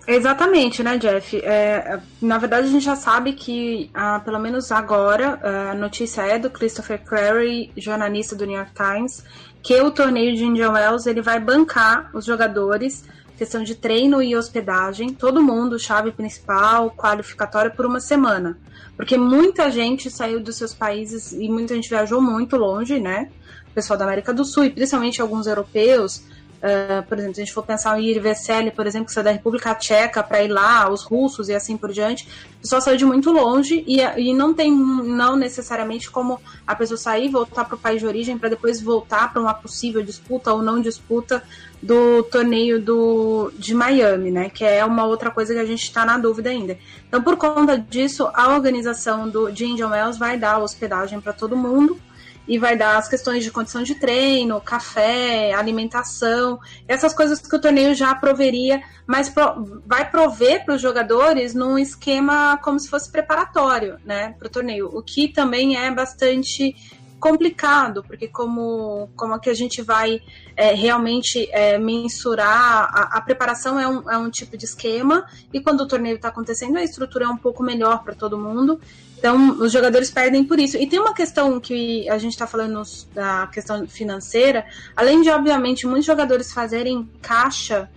Exatamente, 0.06 0.82
né, 0.82 0.98
Jeff? 0.98 1.36
É, 1.42 1.98
na 2.22 2.38
verdade, 2.38 2.68
a 2.68 2.70
gente 2.70 2.84
já 2.84 2.94
sabe 2.94 3.32
que, 3.32 3.90
ah, 3.92 4.20
pelo 4.20 4.38
menos 4.38 4.70
agora, 4.70 5.40
a 5.70 5.74
notícia 5.74 6.22
é 6.22 6.38
do 6.38 6.48
Christopher 6.48 7.02
Clary, 7.04 7.72
jornalista 7.76 8.36
do 8.36 8.46
New 8.46 8.56
York 8.56 8.72
Times, 8.72 9.24
que 9.62 9.80
o 9.80 9.90
torneio 9.90 10.36
de 10.36 10.44
Indian 10.44 10.70
Wells 10.70 11.06
ele 11.06 11.20
vai 11.20 11.40
bancar 11.40 12.10
os 12.14 12.24
jogadores 12.24 13.04
questão 13.36 13.62
de 13.62 13.74
treino 13.74 14.22
e 14.22 14.34
hospedagem, 14.34 15.12
todo 15.12 15.42
mundo, 15.42 15.78
chave 15.78 16.10
principal, 16.10 16.90
qualificatória 16.90 17.70
por 17.70 17.84
uma 17.84 18.00
semana. 18.00 18.58
Porque 18.96 19.16
muita 19.16 19.70
gente 19.70 20.10
saiu 20.10 20.40
dos 20.40 20.56
seus 20.56 20.72
países 20.72 21.32
e 21.32 21.48
muita 21.48 21.74
gente 21.74 21.88
viajou 21.88 22.20
muito 22.20 22.56
longe, 22.56 22.98
né? 22.98 23.30
O 23.70 23.74
pessoal 23.74 23.98
da 23.98 24.06
América 24.06 24.32
do 24.32 24.44
Sul 24.44 24.64
e 24.64 24.70
principalmente 24.70 25.20
alguns 25.20 25.46
europeus 25.46 26.22
Uh, 26.56 27.02
por 27.06 27.18
exemplo, 27.18 27.34
se 27.34 27.42
a 27.42 27.44
gente 27.44 27.54
for 27.54 27.62
pensar 27.62 28.00
em 28.00 28.06
Irveseli, 28.06 28.70
por 28.70 28.86
exemplo, 28.86 29.06
que 29.06 29.12
saiu 29.12 29.24
da 29.24 29.30
República 29.30 29.74
Tcheca 29.74 30.22
para 30.22 30.42
ir 30.42 30.48
lá, 30.48 30.90
os 30.90 31.02
russos 31.02 31.48
e 31.48 31.54
assim 31.54 31.76
por 31.76 31.92
diante, 31.92 32.26
o 32.58 32.62
pessoal 32.62 32.80
saiu 32.80 32.96
de 32.96 33.04
muito 33.04 33.30
longe 33.30 33.84
e, 33.86 34.00
e 34.00 34.32
não 34.32 34.54
tem, 34.54 34.72
não 34.72 35.36
necessariamente 35.36 36.10
como 36.10 36.40
a 36.66 36.74
pessoa 36.74 36.96
sair, 36.96 37.28
voltar 37.28 37.66
para 37.66 37.74
o 37.74 37.78
país 37.78 38.00
de 38.00 38.06
origem 38.06 38.38
para 38.38 38.48
depois 38.48 38.80
voltar 38.80 39.32
para 39.32 39.42
uma 39.42 39.52
possível 39.52 40.02
disputa 40.02 40.52
ou 40.52 40.62
não 40.62 40.80
disputa 40.80 41.42
do 41.82 42.22
torneio 42.24 42.80
do, 42.80 43.52
de 43.58 43.74
Miami, 43.74 44.30
né? 44.30 44.48
Que 44.48 44.64
é 44.64 44.84
uma 44.84 45.04
outra 45.04 45.30
coisa 45.30 45.52
que 45.52 45.60
a 45.60 45.64
gente 45.64 45.82
está 45.82 46.06
na 46.06 46.16
dúvida 46.16 46.48
ainda. 46.48 46.78
Então, 47.06 47.22
por 47.22 47.36
conta 47.36 47.78
disso, 47.78 48.30
a 48.32 48.48
organização 48.48 49.28
do, 49.28 49.52
de 49.52 49.66
Indian 49.66 49.90
Wells 49.90 50.18
vai 50.18 50.38
dar 50.38 50.58
hospedagem 50.58 51.20
para 51.20 51.34
todo 51.34 51.54
mundo 51.54 52.00
e 52.46 52.58
vai 52.58 52.76
dar 52.76 52.96
as 52.96 53.08
questões 53.08 53.42
de 53.42 53.50
condição 53.50 53.82
de 53.82 53.94
treino, 53.94 54.60
café, 54.60 55.52
alimentação, 55.52 56.58
essas 56.86 57.12
coisas 57.12 57.40
que 57.40 57.56
o 57.56 57.60
torneio 57.60 57.94
já 57.94 58.14
proveria, 58.14 58.82
mas 59.06 59.28
pro, 59.28 59.82
vai 59.84 60.08
prover 60.10 60.64
para 60.64 60.74
os 60.74 60.80
jogadores 60.80 61.54
num 61.54 61.78
esquema 61.78 62.58
como 62.62 62.78
se 62.78 62.88
fosse 62.88 63.10
preparatório, 63.10 63.98
né, 64.04 64.34
para 64.38 64.46
o 64.46 64.50
torneio, 64.50 64.90
o 64.92 65.02
que 65.02 65.28
também 65.28 65.76
é 65.76 65.90
bastante 65.90 66.74
complicado, 67.18 68.04
porque 68.04 68.28
como, 68.28 69.08
como 69.16 69.34
é 69.34 69.38
que 69.38 69.50
a 69.50 69.54
gente 69.54 69.82
vai 69.82 70.20
é, 70.54 70.74
realmente 70.74 71.48
é, 71.50 71.78
mensurar, 71.78 72.90
a, 72.92 73.18
a, 73.18 73.20
preparação 73.20 73.80
é 73.80 73.88
um, 73.88 74.10
é 74.10 74.18
um 74.18 74.30
tipo 74.30 74.56
de 74.56 74.64
esquema, 74.64 75.26
e 75.52 75.60
quando 75.60 75.80
o 75.80 75.88
torneio 75.88 76.16
está 76.16 76.28
acontecendo, 76.28 76.76
a 76.76 76.84
estrutura 76.84 77.24
é 77.24 77.28
um 77.28 77.36
pouco 77.36 77.62
melhor 77.62 78.04
para 78.04 78.14
todo 78.14 78.38
mundo, 78.38 78.80
então, 79.18 79.58
os 79.58 79.72
jogadores 79.72 80.10
perdem 80.10 80.44
por 80.44 80.58
isso. 80.58 80.76
E 80.76 80.86
tem 80.86 81.00
uma 81.00 81.14
questão 81.14 81.58
que 81.58 82.08
a 82.08 82.18
gente 82.18 82.32
está 82.32 82.46
falando 82.46 82.82
da 83.14 83.46
questão 83.46 83.86
financeira, 83.86 84.66
além 84.94 85.22
de, 85.22 85.30
obviamente, 85.30 85.86
muitos 85.86 86.04
jogadores 86.04 86.52
fazerem 86.52 87.08
caixa 87.22 87.88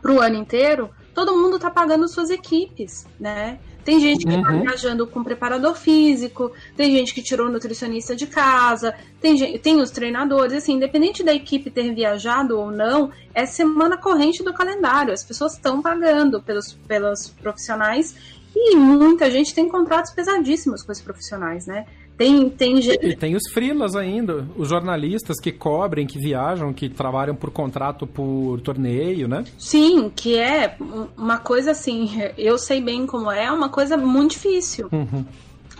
para 0.00 0.12
o 0.12 0.20
ano 0.20 0.36
inteiro, 0.36 0.90
todo 1.14 1.36
mundo 1.36 1.56
está 1.56 1.70
pagando 1.70 2.06
suas 2.06 2.30
equipes, 2.30 3.06
né? 3.18 3.58
Tem 3.82 4.00
gente 4.00 4.26
que 4.26 4.34
está 4.34 4.50
uhum. 4.50 4.62
viajando 4.62 5.06
com 5.06 5.22
preparador 5.22 5.76
físico, 5.76 6.50
tem 6.76 6.90
gente 6.90 7.14
que 7.14 7.22
tirou 7.22 7.48
nutricionista 7.48 8.16
de 8.16 8.26
casa, 8.26 8.92
tem, 9.20 9.36
gente, 9.36 9.60
tem 9.60 9.80
os 9.80 9.92
treinadores, 9.92 10.54
assim, 10.54 10.74
independente 10.74 11.22
da 11.22 11.32
equipe 11.32 11.70
ter 11.70 11.94
viajado 11.94 12.58
ou 12.58 12.72
não, 12.72 13.12
é 13.32 13.46
semana 13.46 13.96
corrente 13.96 14.42
do 14.42 14.52
calendário. 14.52 15.14
As 15.14 15.22
pessoas 15.22 15.52
estão 15.54 15.80
pagando 15.80 16.42
pelos, 16.42 16.72
pelos 16.72 17.28
profissionais 17.28 18.16
e 18.58 18.74
muita 18.74 19.30
gente 19.30 19.54
tem 19.54 19.68
contratos 19.68 20.12
pesadíssimos 20.12 20.82
com 20.82 20.90
esses 20.90 21.04
profissionais, 21.04 21.66
né? 21.66 21.84
Tem, 22.16 22.48
tem 22.48 22.80
gente... 22.80 23.06
E 23.06 23.14
tem 23.14 23.36
os 23.36 23.52
frilas 23.52 23.94
ainda, 23.94 24.48
os 24.56 24.70
jornalistas 24.70 25.38
que 25.38 25.52
cobrem, 25.52 26.06
que 26.06 26.18
viajam, 26.18 26.72
que 26.72 26.88
trabalham 26.88 27.36
por 27.36 27.50
contrato 27.50 28.06
por 28.06 28.58
torneio, 28.62 29.28
né? 29.28 29.44
Sim, 29.58 30.10
que 30.14 30.38
é 30.38 30.74
uma 31.18 31.36
coisa 31.36 31.72
assim, 31.72 32.08
eu 32.38 32.56
sei 32.56 32.80
bem 32.80 33.06
como 33.06 33.30
é, 33.30 33.44
é 33.44 33.52
uma 33.52 33.68
coisa 33.68 33.98
muito 33.98 34.30
difícil. 34.30 34.88
Uhum. 34.90 35.26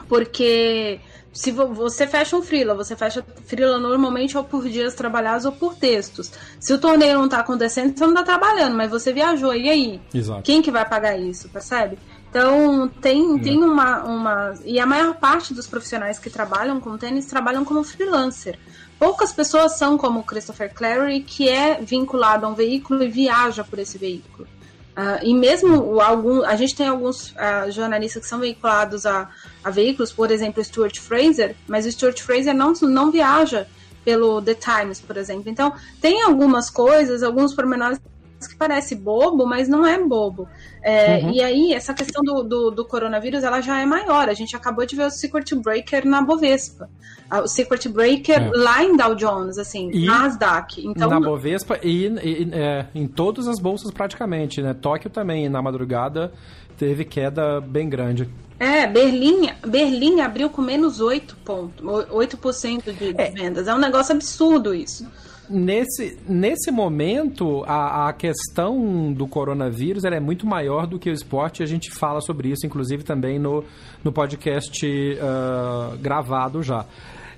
Porque 0.07 1.01
se 1.33 1.51
você 1.51 2.07
fecha 2.07 2.37
um 2.37 2.43
freela, 2.43 2.75
você 2.75 2.95
fecha 2.95 3.25
freela 3.47 3.79
normalmente 3.79 4.37
ou 4.37 4.45
por 4.45 4.69
dias 4.69 4.95
trabalhados 4.95 5.47
ou 5.47 5.53
por 5.53 5.75
textos. 5.75 6.31
Se 6.61 6.75
o 6.75 6.79
torneio 6.79 7.15
não 7.15 7.25
está 7.25 7.41
acontecendo, 7.41 7.97
você 7.97 8.05
não 8.05 8.13
está 8.13 8.23
trabalhando, 8.23 8.77
mas 8.77 8.91
você 8.91 9.13
viajou, 9.13 9.55
e 9.55 9.69
aí? 9.69 10.01
Exato. 10.15 10.43
Quem 10.43 10.61
que 10.61 10.71
vai 10.71 10.87
pagar 10.89 11.19
isso, 11.19 11.49
percebe? 11.49 11.99
Então, 12.37 12.87
tem, 13.01 13.39
tem 13.39 13.65
uma, 13.65 14.05
uma. 14.05 14.55
E 14.63 14.79
a 14.79 14.85
maior 14.85 15.15
parte 15.15 15.55
dos 15.55 15.67
profissionais 15.67 16.19
que 16.19 16.29
trabalham 16.29 16.79
com 16.79 16.99
tênis 16.99 17.25
trabalham 17.25 17.65
como 17.65 17.83
freelancer. 17.83 18.59
Poucas 18.99 19.33
pessoas 19.33 19.79
são 19.79 19.97
como 19.97 20.21
o 20.21 20.23
Christopher 20.23 20.71
Clary, 20.75 21.23
que 21.23 21.49
é 21.49 21.81
vinculado 21.81 22.45
a 22.45 22.51
um 22.51 22.55
veículo 22.55 23.03
e 23.03 23.09
viaja 23.09 23.65
por 23.65 23.79
esse 23.79 23.97
veículo. 23.97 24.47
Uh, 24.95 25.25
e 25.25 25.33
mesmo 25.33 25.99
algum, 25.99 26.45
a 26.45 26.57
gente 26.57 26.77
tem 26.77 26.89
alguns 26.89 27.31
uh, 27.31 27.71
jornalistas 27.71 28.23
que 28.23 28.29
são 28.29 28.39
veiculados 28.39 29.07
a, 29.07 29.31
a 29.65 29.71
veículos, 29.71 30.13
por 30.13 30.31
exemplo, 30.31 30.63
Stuart 30.63 30.99
Fraser, 31.01 31.57
mas 31.67 31.87
o 31.87 31.93
Stuart 31.93 32.21
Fraser 32.21 32.55
não, 32.55 32.75
não 32.83 33.11
viaja 33.11 33.67
pelo 34.05 34.43
The 34.43 34.55
Times, 34.55 35.01
por 35.01 35.17
exemplo. 35.17 35.51
Então, 35.51 35.73
tem 36.03 36.23
algumas 36.23 36.69
coisas, 36.69 37.23
alguns 37.23 37.55
pormenores 37.55 37.99
que 38.47 38.57
parece 38.57 38.95
bobo, 38.95 39.47
mas 39.47 39.69
não 39.69 39.87
é 39.87 39.99
bobo. 39.99 40.49
É, 40.83 41.19
uhum. 41.19 41.33
E 41.33 41.43
aí, 41.43 41.73
essa 41.73 41.93
questão 41.93 42.23
do, 42.23 42.43
do, 42.43 42.71
do, 42.71 42.85
coronavírus, 42.85 43.43
ela 43.43 43.61
já 43.61 43.81
é 43.81 43.87
maior. 43.87 44.29
A 44.29 44.35
gente 44.35 44.55
acabou 44.55 44.87
de 44.87 44.95
ver 44.95 45.07
o 45.07 45.11
Secret 45.11 45.55
Breaker 45.57 46.07
na 46.07 46.23
Bovespa. 46.23 46.89
Ah, 47.29 47.41
o 47.41 47.49
Secret 47.49 47.89
Breaker 47.89 48.41
é. 48.41 48.51
lá 48.55 48.85
em 48.85 48.97
Dow 48.97 49.15
Jones, 49.15 49.59
assim, 49.59 49.91
e 49.93 50.07
Nasdaq. 50.07 50.87
Então, 50.87 51.11
na 51.11 51.19
Bovespa 51.19 51.79
e, 51.83 52.07
e 52.07 52.49
é, 52.53 52.87
em 52.95 53.09
todas 53.09 53.49
as 53.49 53.59
bolsas 53.59 53.91
praticamente, 53.91 54.63
né? 54.63 54.75
Tóquio 54.75 55.11
também, 55.11 55.49
na 55.49 55.61
madrugada, 55.61 56.33
teve 56.79 57.05
queda 57.05 57.61
bem 57.61 57.89
grande. 57.89 58.29
É, 58.59 58.87
Berlim, 58.87 59.51
Berlim 59.67 60.21
abriu 60.21 60.49
com 60.49 60.63
menos 60.63 61.01
8 61.01 61.37
pontos, 61.45 61.85
8% 61.85 62.85
de, 62.85 63.13
de 63.13 63.21
é. 63.21 63.31
vendas. 63.31 63.69
É 63.69 63.75
um 63.75 63.79
negócio 63.79 64.15
absurdo 64.15 64.75
isso 64.75 65.07
nesse, 65.49 66.19
nesse 66.29 66.71
momento, 66.71 67.65
a, 67.67 68.09
a 68.09 68.13
questão 68.13 69.13
do 69.13 69.27
coronavírus 69.27 70.05
é 70.05 70.21
muito 70.21 70.47
maior 70.47 70.87
do 70.87 70.99
que 70.99 71.11
o 71.11 71.13
esporte. 71.13 71.63
A 71.63 71.67
gente 71.67 71.91
fala 71.91 72.21
sobre 72.21 72.49
isso, 72.51 72.67
inclusive, 72.67 73.03
também 73.03 73.39
no, 73.39 73.65
no 74.03 74.13
podcast 74.13 74.87
uh, 74.87 75.97
gravado 75.99 76.63
já. 76.63 76.85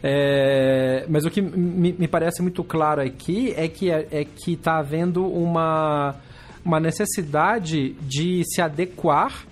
É, 0.02 1.04
mas 1.08 1.24
o 1.24 1.30
que 1.30 1.42
me, 1.42 1.92
me, 1.92 2.06
parece 2.06 2.40
muito 2.40 2.62
claro 2.62 3.00
aqui 3.00 3.52
é 3.56 3.66
que 3.66 3.90
é, 3.90 4.06
é 4.12 4.24
que 4.24 4.52
está 4.52 4.78
havendo 4.78 5.26
uma, 5.26 6.14
uma 6.64 6.78
necessidade 6.78 7.94
de 8.02 8.42
se 8.44 8.62
adequar 8.62 9.44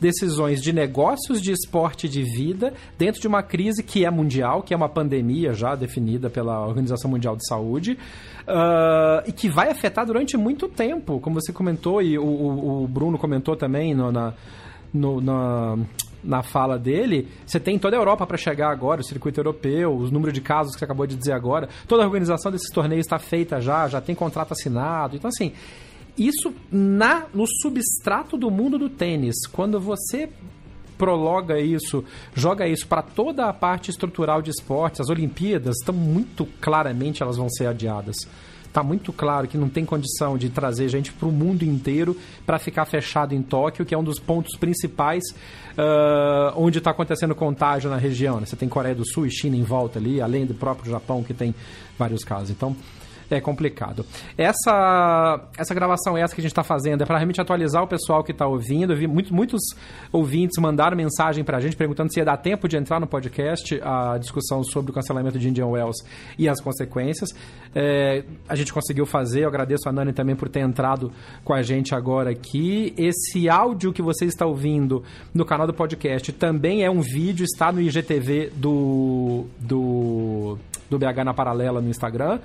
decisões 0.00 0.62
de 0.62 0.72
negócios, 0.72 1.40
de 1.40 1.52
esporte 1.52 2.08
de 2.08 2.22
vida, 2.22 2.74
dentro 2.98 3.20
de 3.20 3.28
uma 3.28 3.42
crise 3.42 3.82
que 3.82 4.04
é 4.04 4.10
mundial, 4.10 4.62
que 4.62 4.74
é 4.74 4.76
uma 4.76 4.88
pandemia 4.88 5.52
já 5.52 5.74
definida 5.74 6.28
pela 6.28 6.66
Organização 6.66 7.10
Mundial 7.10 7.36
de 7.36 7.46
Saúde, 7.46 7.98
uh, 8.42 9.26
e 9.26 9.32
que 9.32 9.48
vai 9.48 9.70
afetar 9.70 10.04
durante 10.06 10.36
muito 10.36 10.68
tempo, 10.68 11.20
como 11.20 11.40
você 11.40 11.52
comentou, 11.52 12.02
e 12.02 12.18
o, 12.18 12.84
o 12.84 12.88
Bruno 12.88 13.18
comentou 13.18 13.56
também 13.56 13.94
no, 13.94 14.10
na, 14.12 14.34
no, 14.92 15.20
na, 15.20 15.78
na 16.22 16.42
fala 16.42 16.78
dele, 16.78 17.28
você 17.46 17.60
tem 17.60 17.78
toda 17.78 17.96
a 17.96 18.00
Europa 18.00 18.26
para 18.26 18.36
chegar 18.36 18.70
agora, 18.70 19.00
o 19.00 19.04
circuito 19.04 19.38
europeu, 19.38 19.94
os 19.94 20.10
números 20.10 20.32
de 20.32 20.40
casos 20.40 20.72
que 20.72 20.78
você 20.78 20.84
acabou 20.84 21.06
de 21.06 21.16
dizer 21.16 21.32
agora, 21.32 21.68
toda 21.86 22.02
a 22.02 22.06
organização 22.06 22.50
desses 22.50 22.70
torneios 22.70 23.06
está 23.06 23.18
feita 23.18 23.60
já, 23.60 23.86
já 23.88 24.00
tem 24.00 24.14
contrato 24.14 24.52
assinado. 24.52 25.16
Então, 25.16 25.28
assim, 25.28 25.52
isso 26.16 26.54
na 26.70 27.26
no 27.34 27.44
substrato 27.46 28.36
do 28.36 28.50
mundo 28.50 28.78
do 28.78 28.88
tênis. 28.88 29.46
Quando 29.50 29.80
você 29.80 30.28
prologa 30.96 31.58
isso, 31.58 32.04
joga 32.34 32.66
isso 32.68 32.86
para 32.86 33.02
toda 33.02 33.46
a 33.46 33.52
parte 33.52 33.90
estrutural 33.90 34.40
de 34.40 34.50
esportes, 34.50 35.00
as 35.00 35.08
Olimpíadas 35.08 35.76
estão 35.80 35.94
muito 35.94 36.46
claramente 36.60 37.22
elas 37.22 37.36
vão 37.36 37.48
ser 37.48 37.66
adiadas. 37.66 38.16
Está 38.74 38.82
muito 38.82 39.12
claro 39.12 39.46
que 39.46 39.56
não 39.56 39.68
tem 39.68 39.84
condição 39.84 40.36
de 40.36 40.50
trazer 40.50 40.88
gente 40.88 41.12
para 41.12 41.28
o 41.28 41.30
mundo 41.30 41.62
inteiro 41.62 42.16
para 42.44 42.58
ficar 42.58 42.84
fechado 42.84 43.32
em 43.32 43.40
Tóquio, 43.40 43.86
que 43.86 43.94
é 43.94 43.98
um 43.98 44.02
dos 44.02 44.18
pontos 44.18 44.56
principais 44.58 45.22
uh, 45.78 46.52
onde 46.56 46.78
está 46.78 46.90
acontecendo 46.90 47.36
contágio 47.36 47.88
na 47.88 47.96
região. 47.96 48.40
Né? 48.40 48.46
Você 48.46 48.56
tem 48.56 48.68
Coreia 48.68 48.94
do 48.94 49.06
Sul 49.06 49.26
e 49.26 49.30
China 49.30 49.54
em 49.54 49.62
volta 49.62 50.00
ali, 50.00 50.20
além 50.20 50.44
do 50.44 50.54
próprio 50.54 50.90
Japão, 50.90 51.22
que 51.22 51.32
tem 51.32 51.54
vários 51.96 52.24
casos. 52.24 52.50
Então, 52.50 52.74
é 53.36 53.40
complicado. 53.40 54.04
Essa, 54.36 55.48
essa 55.56 55.74
gravação, 55.74 56.16
essa 56.16 56.34
que 56.34 56.40
a 56.40 56.42
gente 56.42 56.52
está 56.52 56.62
fazendo, 56.62 57.02
é 57.02 57.06
para 57.06 57.16
realmente 57.16 57.40
atualizar 57.40 57.82
o 57.82 57.86
pessoal 57.86 58.22
que 58.22 58.32
está 58.32 58.46
ouvindo. 58.46 58.94
Vi 58.96 59.06
muitos, 59.06 59.32
muitos 59.32 59.60
ouvintes 60.12 60.60
mandaram 60.60 60.96
mensagem 60.96 61.44
para 61.44 61.58
a 61.58 61.60
gente 61.60 61.76
perguntando 61.76 62.12
se 62.12 62.20
ia 62.20 62.24
dar 62.24 62.36
tempo 62.36 62.68
de 62.68 62.76
entrar 62.76 63.00
no 63.00 63.06
podcast 63.06 63.80
a 63.82 64.18
discussão 64.18 64.62
sobre 64.62 64.90
o 64.90 64.94
cancelamento 64.94 65.38
de 65.38 65.48
Indian 65.48 65.66
Wells 65.66 66.04
e 66.38 66.48
as 66.48 66.60
consequências. 66.60 67.30
É, 67.74 68.24
a 68.48 68.54
gente 68.54 68.72
conseguiu 68.72 69.06
fazer, 69.06 69.44
eu 69.44 69.48
agradeço 69.48 69.88
a 69.88 69.92
Nani 69.92 70.12
também 70.12 70.36
por 70.36 70.48
ter 70.48 70.60
entrado 70.60 71.12
com 71.44 71.52
a 71.52 71.62
gente 71.62 71.94
agora 71.94 72.30
aqui. 72.30 72.94
Esse 72.96 73.48
áudio 73.48 73.92
que 73.92 74.02
você 74.02 74.24
está 74.24 74.46
ouvindo 74.46 75.02
no 75.32 75.44
canal 75.44 75.66
do 75.66 75.74
podcast 75.74 76.32
também 76.32 76.84
é 76.84 76.90
um 76.90 77.00
vídeo, 77.00 77.44
está 77.44 77.72
no 77.72 77.80
IGTV 77.80 78.52
do, 78.54 79.46
do, 79.58 80.58
do 80.88 80.98
BH 80.98 81.24
na 81.24 81.34
Paralela 81.34 81.80
no 81.80 81.88
Instagram. 81.88 82.38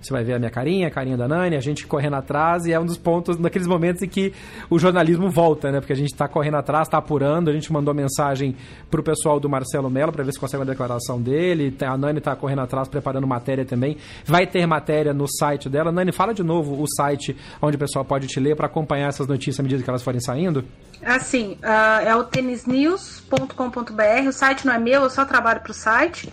Você 0.00 0.12
vai 0.12 0.24
ver 0.24 0.34
a 0.34 0.38
minha 0.38 0.50
carinha, 0.50 0.88
a 0.88 0.90
carinha 0.90 1.16
da 1.16 1.28
Nani, 1.28 1.56
a 1.56 1.60
gente 1.60 1.86
correndo 1.86 2.16
atrás, 2.16 2.64
e 2.64 2.72
é 2.72 2.80
um 2.80 2.86
dos 2.86 2.96
pontos, 2.96 3.38
naqueles 3.38 3.66
momentos 3.66 4.02
em 4.02 4.08
que 4.08 4.32
o 4.70 4.78
jornalismo 4.78 5.28
volta, 5.28 5.70
né? 5.70 5.80
Porque 5.80 5.92
a 5.92 5.96
gente 5.96 6.12
está 6.12 6.26
correndo 6.26 6.56
atrás, 6.56 6.88
está 6.88 6.98
apurando, 6.98 7.50
a 7.50 7.52
gente 7.52 7.70
mandou 7.72 7.92
mensagem 7.92 8.56
pro 8.90 9.02
pessoal 9.02 9.38
do 9.38 9.48
Marcelo 9.48 9.90
Mello 9.90 10.12
para 10.12 10.24
ver 10.24 10.32
se 10.32 10.40
consegue 10.40 10.62
uma 10.62 10.70
declaração 10.70 11.20
dele. 11.20 11.74
A 11.80 11.96
Nani 11.96 12.18
está 12.18 12.34
correndo 12.34 12.60
atrás, 12.60 12.88
preparando 12.88 13.26
matéria 13.26 13.64
também. 13.64 13.96
Vai 14.24 14.46
ter 14.46 14.66
matéria 14.66 15.12
no 15.12 15.26
site 15.28 15.68
dela. 15.68 15.92
Nani, 15.92 16.12
fala 16.12 16.32
de 16.32 16.42
novo 16.42 16.82
o 16.82 16.86
site 16.88 17.36
onde 17.60 17.76
o 17.76 17.78
pessoal 17.78 18.04
pode 18.04 18.26
te 18.26 18.40
ler 18.40 18.56
para 18.56 18.66
acompanhar 18.66 19.08
essas 19.08 19.26
notícias 19.26 19.60
à 19.60 19.62
medida 19.62 19.82
que 19.82 19.90
elas 19.90 20.02
forem 20.02 20.20
saindo. 20.20 20.64
Assim, 21.02 21.56
uh, 21.62 22.06
é 22.06 22.16
o 22.16 22.24
tenisnews.com.br. 22.24 24.28
O 24.28 24.32
site 24.32 24.66
não 24.66 24.74
é 24.74 24.78
meu, 24.78 25.02
eu 25.02 25.10
só 25.10 25.24
trabalho 25.24 25.60
para 25.60 25.70
o 25.70 25.74
site. 25.74 26.30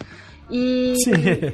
E, 0.49 0.95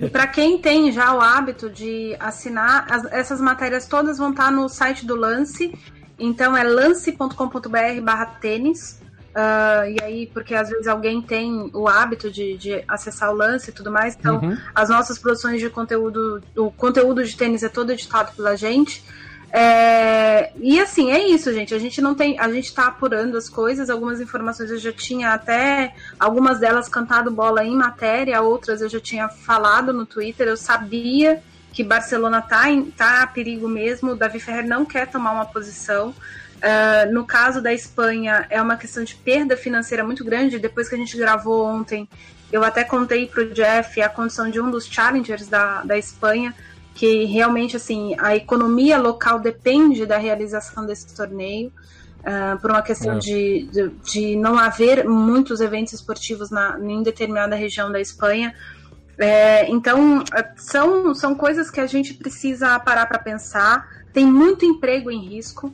e 0.04 0.10
para 0.12 0.28
quem 0.28 0.58
tem 0.60 0.92
já 0.92 1.14
o 1.14 1.22
hábito 1.22 1.70
de 1.70 2.16
assinar, 2.20 2.86
as, 2.90 3.06
essas 3.12 3.42
matérias 3.42 3.88
todas 3.88 4.18
vão 4.18 4.32
estar 4.32 4.52
no 4.52 4.70
site 4.70 5.06
do 5.06 5.16
Lance. 5.16 5.74
Então 6.18 6.56
é 6.56 6.64
lance.com.br 6.64 8.02
barra 8.02 8.26
tênis. 8.26 9.02
Uh, 9.34 9.90
e 9.90 10.04
aí, 10.04 10.28
porque 10.28 10.54
às 10.54 10.70
vezes 10.70 10.86
alguém 10.86 11.20
tem 11.20 11.72
o 11.74 11.88
hábito 11.88 12.30
de, 12.30 12.56
de 12.56 12.84
acessar 12.88 13.32
o 13.32 13.36
lance 13.36 13.72
e 13.72 13.74
tudo 13.74 13.92
mais. 13.92 14.16
Então, 14.16 14.40
uhum. 14.40 14.56
as 14.76 14.90
nossas 14.90 15.18
produções 15.18 15.60
de 15.60 15.72
conteúdo, 15.72 16.44
o 16.56 16.70
conteúdo 16.70 17.24
de 17.24 17.36
tênis 17.36 17.64
é 17.64 17.70
todo 17.70 17.92
editado 17.92 18.32
pela 18.36 18.56
gente. 18.56 19.04
É, 19.56 20.52
e 20.60 20.80
assim, 20.80 21.12
é 21.12 21.28
isso, 21.28 21.54
gente. 21.54 21.76
A 21.76 21.78
gente 21.78 22.02
não 22.02 22.16
tem. 22.16 22.40
A 22.40 22.52
gente 22.52 22.74
tá 22.74 22.88
apurando 22.88 23.38
as 23.38 23.48
coisas, 23.48 23.88
algumas 23.88 24.20
informações 24.20 24.72
eu 24.72 24.80
já 24.80 24.92
tinha 24.92 25.32
até 25.32 25.94
algumas 26.20 26.60
delas 26.60 26.90
cantado 26.90 27.30
bola 27.30 27.64
em 27.64 27.76
matéria, 27.76 28.42
outras 28.42 28.82
eu 28.82 28.90
já 28.90 29.00
tinha 29.00 29.30
falado 29.30 29.94
no 29.94 30.08
Twitter, 30.08 30.48
eu 30.48 30.58
sabia 30.58 31.40
que 31.72 31.84
Barcelona 31.84 32.42
tá, 32.42 32.68
em, 32.70 32.86
tá 32.86 33.22
a 33.22 33.28
perigo 33.28 33.68
mesmo, 33.68 34.12
o 34.12 34.16
Davi 34.16 34.40
Ferrer 34.40 34.66
não 34.66 34.86
quer 34.86 35.08
tomar 35.08 35.32
uma 35.32 35.46
posição. 35.46 36.10
Uh, 36.10 37.14
no 37.14 37.24
caso 37.24 37.62
da 37.62 37.74
Espanha, 37.74 38.48
é 38.50 38.60
uma 38.60 38.78
questão 38.78 39.04
de 39.04 39.14
perda 39.14 39.56
financeira 39.56 40.04
muito 40.04 40.24
grande. 40.26 40.58
Depois 40.58 40.90
que 40.90 40.96
a 40.96 40.98
gente 40.98 41.16
gravou 41.16 41.64
ontem, 41.68 42.10
eu 42.52 42.64
até 42.64 42.84
contei 42.84 43.28
para 43.28 43.44
o 43.44 43.50
Jeff 43.52 44.02
a 44.02 44.10
condição 44.10 44.50
de 44.50 44.60
um 44.60 44.72
dos 44.72 44.86
challengers 44.88 45.48
da, 45.48 45.84
da 45.84 45.98
Espanha 45.98 46.56
que 46.94 47.26
realmente 47.26 47.76
assim 47.76 48.16
a 48.20 48.36
economia 48.36 48.98
local 48.98 49.40
depende 49.40 50.06
da 50.06 50.18
realização 50.18 50.86
desse 50.86 51.16
torneio. 51.16 51.72
Uh, 52.22 52.58
por 52.62 52.72
uma 52.72 52.82
questão 52.82 53.16
é. 53.16 53.20
de, 53.20 53.68
de, 53.70 53.90
de, 53.90 54.36
não 54.38 54.58
haver 54.58 55.04
muitos 55.06 55.60
eventos 55.60 55.92
esportivos 55.92 56.50
na, 56.50 56.80
em 56.80 57.04
determinada 57.04 57.54
região 57.54 57.92
da 57.92 58.00
Espanha. 58.00 58.56
É, 59.18 59.70
então, 59.70 60.24
são, 60.56 61.14
são 61.14 61.36
coisas 61.36 61.70
que 61.70 61.82
a 61.82 61.86
gente 61.86 62.14
precisa 62.14 62.80
parar 62.80 63.08
para 63.08 63.20
pensar. 63.20 63.86
Tem 64.14 64.26
muito 64.26 64.64
emprego 64.64 65.12
em 65.12 65.20
risco. 65.20 65.74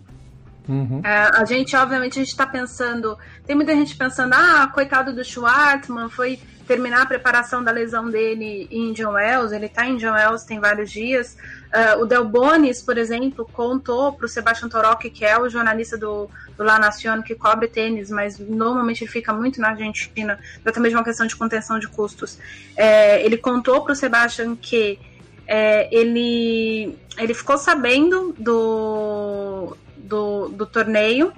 Uhum. 0.70 1.02
É, 1.04 1.32
a 1.34 1.44
gente, 1.46 1.76
obviamente, 1.76 2.14
a 2.14 2.22
gente 2.22 2.30
está 2.30 2.46
pensando. 2.46 3.18
Tem 3.46 3.56
muita 3.56 3.74
gente 3.74 3.96
pensando, 3.96 4.34
ah, 4.36 4.70
coitado 4.72 5.12
do 5.12 5.24
Schwartzman, 5.24 6.10
foi 6.10 6.40
terminar 6.68 7.02
a 7.02 7.06
preparação 7.08 7.64
da 7.64 7.72
lesão 7.72 8.08
dele 8.12 8.68
em 8.70 8.90
Indian 8.90 9.10
Wells, 9.10 9.52
ele 9.52 9.66
está 9.66 9.88
em 9.88 9.94
Indian 9.94 10.14
Wells 10.14 10.44
tem 10.44 10.60
vários 10.60 10.92
dias. 10.92 11.36
Uh, 11.74 12.04
o 12.04 12.06
Del 12.06 12.24
Bonis, 12.24 12.84
por 12.84 12.96
exemplo, 12.96 13.50
contou 13.52 14.14
para 14.14 14.28
o 14.28 14.30
Sebastian 14.30 14.70
Torocchi, 14.70 15.10
que 15.10 15.26
é 15.26 15.40
o 15.40 15.50
jornalista 15.50 15.98
do, 15.98 16.30
do 16.56 16.64
La 16.64 16.78
Nación, 16.78 17.24
que 17.24 17.34
cobre 17.34 17.68
tênis, 17.68 18.12
mas 18.12 18.38
normalmente 18.38 19.04
ele 19.04 19.10
fica 19.10 19.34
muito 19.34 19.60
na 19.60 19.70
Argentina, 19.70 20.40
exatamente 20.62 20.94
uma 20.94 21.04
questão 21.04 21.26
de 21.26 21.36
contenção 21.36 21.80
de 21.80 21.88
custos. 21.88 22.38
É, 22.78 23.26
ele 23.26 23.38
contou 23.38 23.84
para 23.84 23.94
o 23.94 23.96
Sebastian 23.96 24.56
que 24.56 25.00
é, 25.48 25.90
ele, 25.92 26.96
ele 27.18 27.34
ficou 27.34 27.58
sabendo 27.58 28.36
do, 28.38 29.76
do, 30.04 30.50
do 30.50 30.66
torneio 30.66 31.34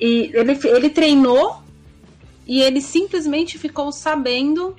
e 0.00 0.30
ele, 0.34 0.58
ele 0.64 0.90
treinou 0.90 1.62
e 2.46 2.60
ele 2.60 2.80
simplesmente 2.80 3.58
ficou 3.58 3.90
sabendo 3.90 4.76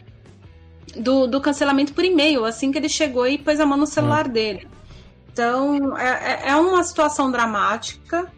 do, 0.95 1.27
do 1.27 1.41
cancelamento 1.41 1.93
por 1.93 2.05
e-mail, 2.05 2.45
assim 2.45 2.71
que 2.71 2.77
ele 2.77 2.89
chegou 2.89 3.27
e 3.27 3.37
pôs 3.37 3.59
a 3.59 3.65
mão 3.65 3.77
no 3.77 3.87
celular 3.87 4.25
é. 4.25 4.29
dele. 4.29 4.67
Então, 5.31 5.97
é, 5.97 6.47
é, 6.47 6.49
é 6.49 6.55
uma 6.55 6.83
situação 6.83 7.29
dramática, 7.29 8.31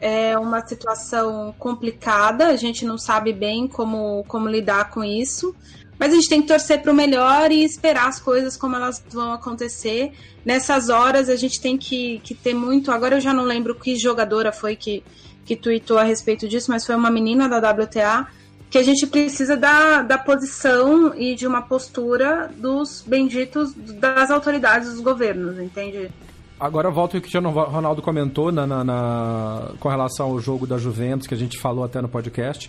é 0.00 0.36
uma 0.38 0.66
situação 0.66 1.54
complicada, 1.58 2.48
a 2.48 2.56
gente 2.56 2.84
não 2.84 2.98
sabe 2.98 3.32
bem 3.32 3.68
como, 3.68 4.24
como 4.26 4.48
lidar 4.48 4.90
com 4.90 5.04
isso, 5.04 5.54
mas 5.98 6.12
a 6.12 6.16
gente 6.16 6.28
tem 6.28 6.42
que 6.42 6.48
torcer 6.48 6.82
para 6.82 6.92
o 6.92 6.94
melhor 6.94 7.50
e 7.50 7.64
esperar 7.64 8.08
as 8.08 8.20
coisas 8.20 8.56
como 8.56 8.76
elas 8.76 9.02
vão 9.10 9.32
acontecer. 9.32 10.12
Nessas 10.44 10.88
horas 10.88 11.28
a 11.28 11.36
gente 11.36 11.60
tem 11.60 11.76
que, 11.76 12.20
que 12.24 12.34
ter 12.34 12.54
muito. 12.54 12.90
Agora 12.90 13.16
eu 13.16 13.20
já 13.20 13.32
não 13.32 13.44
lembro 13.44 13.74
que 13.74 13.96
jogadora 13.96 14.52
foi 14.52 14.76
que, 14.76 15.02
que 15.44 15.56
tweetou 15.56 15.98
a 15.98 16.02
respeito 16.02 16.48
disso, 16.48 16.70
mas 16.70 16.84
foi 16.84 16.94
uma 16.94 17.10
menina 17.10 17.48
da 17.48 17.70
WTA 17.70 18.26
que 18.70 18.78
a 18.78 18.82
gente 18.82 19.06
precisa 19.06 19.56
da, 19.56 20.02
da 20.02 20.18
posição 20.18 21.14
e 21.14 21.36
de 21.36 21.46
uma 21.46 21.62
postura 21.62 22.50
dos 22.56 23.04
benditos 23.06 23.72
das 23.72 24.32
autoridades 24.32 24.90
dos 24.90 25.00
governos, 25.00 25.60
entende? 25.60 26.10
Agora 26.58 26.90
volto 26.90 27.16
ao 27.16 27.20
que 27.20 27.38
o 27.38 27.50
Ronaldo 27.50 28.02
comentou 28.02 28.50
na, 28.50 28.66
na, 28.66 28.82
na, 28.82 29.68
com 29.78 29.88
relação 29.88 30.26
ao 30.26 30.40
jogo 30.40 30.66
da 30.66 30.76
Juventus, 30.76 31.26
que 31.26 31.34
a 31.34 31.36
gente 31.36 31.58
falou 31.58 31.84
até 31.84 32.02
no 32.02 32.08
podcast, 32.08 32.68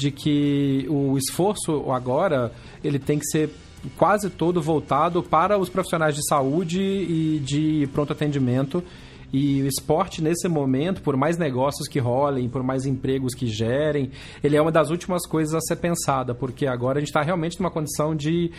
de 0.00 0.10
que 0.10 0.86
o 0.88 1.18
esforço 1.18 1.92
agora 1.92 2.50
ele 2.82 2.98
tem 2.98 3.18
que 3.18 3.26
ser 3.26 3.50
quase 3.98 4.30
todo 4.30 4.62
voltado 4.62 5.22
para 5.22 5.58
os 5.58 5.68
profissionais 5.68 6.14
de 6.14 6.26
saúde 6.26 6.80
e 6.80 7.38
de 7.44 7.86
pronto 7.92 8.14
atendimento. 8.14 8.82
E 9.30 9.62
o 9.62 9.66
esporte, 9.66 10.22
nesse 10.22 10.48
momento, 10.48 11.02
por 11.02 11.16
mais 11.16 11.36
negócios 11.36 11.86
que 11.86 12.00
rolem, 12.00 12.48
por 12.48 12.62
mais 12.62 12.86
empregos 12.86 13.34
que 13.34 13.46
gerem, 13.46 14.10
ele 14.42 14.56
é 14.56 14.62
uma 14.62 14.72
das 14.72 14.90
últimas 14.90 15.26
coisas 15.26 15.54
a 15.54 15.60
ser 15.60 15.76
pensada, 15.76 16.34
porque 16.34 16.66
agora 16.66 16.98
a 16.98 17.00
gente 17.00 17.10
está 17.10 17.22
realmente 17.22 17.60
numa 17.60 17.70
condição 17.70 18.16
de 18.16 18.50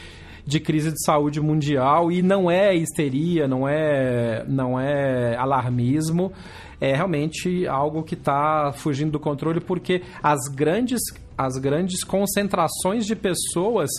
de 0.46 0.60
crise 0.60 0.92
de 0.92 1.04
saúde 1.04 1.40
mundial 1.40 2.12
e 2.12 2.22
não 2.22 2.50
é 2.50 2.76
histeria, 2.76 3.48
não 3.48 3.68
é, 3.68 4.44
não 4.48 4.80
é 4.80 5.36
alarmismo, 5.36 6.32
é 6.80 6.96
realmente 6.96 7.68
algo 7.68 8.02
que 8.04 8.16
está 8.16 8.74
fugindo 8.74 9.12
do 9.12 9.20
controle 9.20 9.60
porque 9.60 10.02
as 10.22 10.40
grandes, 10.54 11.00
as 11.38 11.58
grandes 11.58 12.04
concentrações 12.04 13.06
de 13.06 13.16
pessoas 13.16 13.90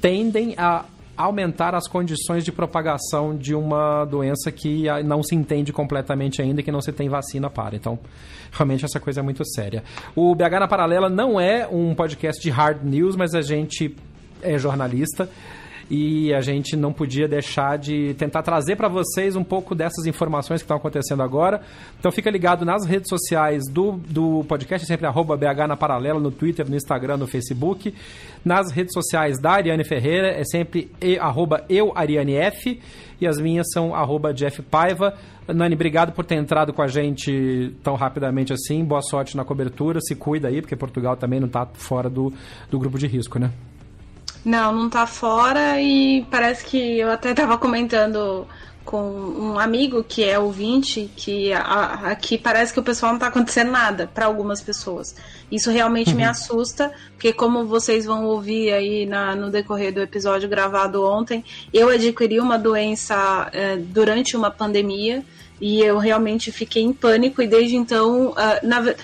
tendem 0.00 0.54
a 0.58 0.84
aumentar 1.16 1.74
as 1.74 1.86
condições 1.86 2.44
de 2.44 2.50
propagação 2.50 3.36
de 3.36 3.54
uma 3.54 4.04
doença 4.04 4.50
que 4.50 4.84
não 5.04 5.22
se 5.22 5.34
entende 5.34 5.72
completamente 5.72 6.42
ainda 6.42 6.60
e 6.60 6.64
que 6.64 6.72
não 6.72 6.80
se 6.80 6.92
tem 6.92 7.08
vacina 7.08 7.48
para. 7.48 7.76
Então, 7.76 7.98
realmente 8.50 8.84
essa 8.84 8.98
coisa 8.98 9.20
é 9.20 9.22
muito 9.22 9.44
séria. 9.46 9.84
O 10.14 10.34
BH 10.34 10.60
na 10.60 10.68
Paralela 10.68 11.08
não 11.08 11.40
é 11.40 11.68
um 11.68 11.94
podcast 11.94 12.42
de 12.42 12.50
hard 12.50 12.82
news, 12.82 13.14
mas 13.14 13.34
a 13.34 13.42
gente 13.42 13.94
é 14.42 14.58
jornalista 14.58 15.28
e 15.90 16.32
a 16.32 16.40
gente 16.40 16.76
não 16.76 16.92
podia 16.92 17.28
deixar 17.28 17.76
de 17.78 18.14
tentar 18.14 18.42
trazer 18.42 18.76
para 18.76 18.88
vocês 18.88 19.36
um 19.36 19.44
pouco 19.44 19.74
dessas 19.74 20.06
informações 20.06 20.60
que 20.60 20.64
estão 20.64 20.76
acontecendo 20.76 21.22
agora. 21.22 21.60
Então 21.98 22.10
fica 22.10 22.30
ligado 22.30 22.64
nas 22.64 22.86
redes 22.86 23.08
sociais 23.08 23.62
do, 23.70 23.92
do 23.92 24.44
podcast, 24.44 24.86
sempre 24.86 25.06
arroba 25.06 25.36
BH 25.36 25.66
na 25.68 25.76
Paralela, 25.76 26.18
no 26.18 26.30
Twitter, 26.30 26.68
no 26.68 26.76
Instagram, 26.76 27.18
no 27.18 27.26
Facebook. 27.26 27.94
Nas 28.44 28.70
redes 28.70 28.92
sociais 28.92 29.40
da 29.40 29.52
Ariane 29.52 29.84
Ferreira, 29.84 30.28
é 30.28 30.44
sempre 30.44 30.90
e, 31.00 31.18
arroba 31.18 31.64
eu, 31.68 31.92
Ariane 31.94 32.34
F, 32.34 32.80
e 33.20 33.26
as 33.26 33.38
minhas 33.38 33.66
são 33.72 33.94
arroba 33.94 34.34
Jeff 34.34 34.60
Paiva. 34.62 35.14
Nani, 35.48 35.74
obrigado 35.74 36.12
por 36.12 36.24
ter 36.24 36.36
entrado 36.36 36.72
com 36.72 36.82
a 36.82 36.86
gente 36.86 37.74
tão 37.82 37.94
rapidamente 37.94 38.52
assim. 38.52 38.84
Boa 38.84 39.02
sorte 39.02 39.36
na 39.36 39.44
cobertura. 39.44 40.00
Se 40.00 40.14
cuida 40.14 40.48
aí, 40.48 40.60
porque 40.60 40.76
Portugal 40.76 41.16
também 41.16 41.40
não 41.40 41.46
está 41.46 41.66
fora 41.66 42.08
do, 42.08 42.32
do 42.70 42.78
grupo 42.78 42.98
de 42.98 43.06
risco, 43.06 43.38
né? 43.38 43.50
Não, 44.44 44.72
não 44.72 44.90
tá 44.90 45.06
fora 45.06 45.80
e 45.80 46.26
parece 46.30 46.64
que 46.64 46.98
eu 46.98 47.10
até 47.10 47.32
tava 47.32 47.56
comentando 47.56 48.46
com 48.84 49.00
um 49.00 49.58
amigo 49.58 50.04
que 50.04 50.22
é 50.22 50.38
ouvinte 50.38 51.10
que 51.16 51.50
aqui 51.54 52.36
parece 52.36 52.72
que 52.72 52.78
o 52.78 52.82
pessoal 52.82 53.12
não 53.12 53.18
tá 53.18 53.28
acontecendo 53.28 53.70
nada 53.70 54.10
para 54.12 54.26
algumas 54.26 54.60
pessoas. 54.60 55.16
Isso 55.50 55.70
realmente 55.70 56.10
uhum. 56.10 56.16
me 56.16 56.24
assusta, 56.24 56.92
porque 57.12 57.32
como 57.32 57.64
vocês 57.64 58.04
vão 58.04 58.26
ouvir 58.26 58.72
aí 58.72 59.06
na, 59.06 59.34
no 59.34 59.50
decorrer 59.50 59.92
do 59.92 60.02
episódio 60.02 60.48
gravado 60.48 61.02
ontem, 61.02 61.42
eu 61.72 61.88
adquiri 61.88 62.38
uma 62.38 62.58
doença 62.58 63.48
é, 63.52 63.76
durante 63.78 64.36
uma 64.36 64.50
pandemia 64.50 65.24
e 65.60 65.80
eu 65.80 65.98
realmente 65.98 66.52
fiquei 66.52 66.82
em 66.82 66.92
pânico 66.92 67.40
e 67.40 67.46
desde 67.46 67.76
então, 67.76 68.32
uh, 68.32 68.34
na 68.66 68.94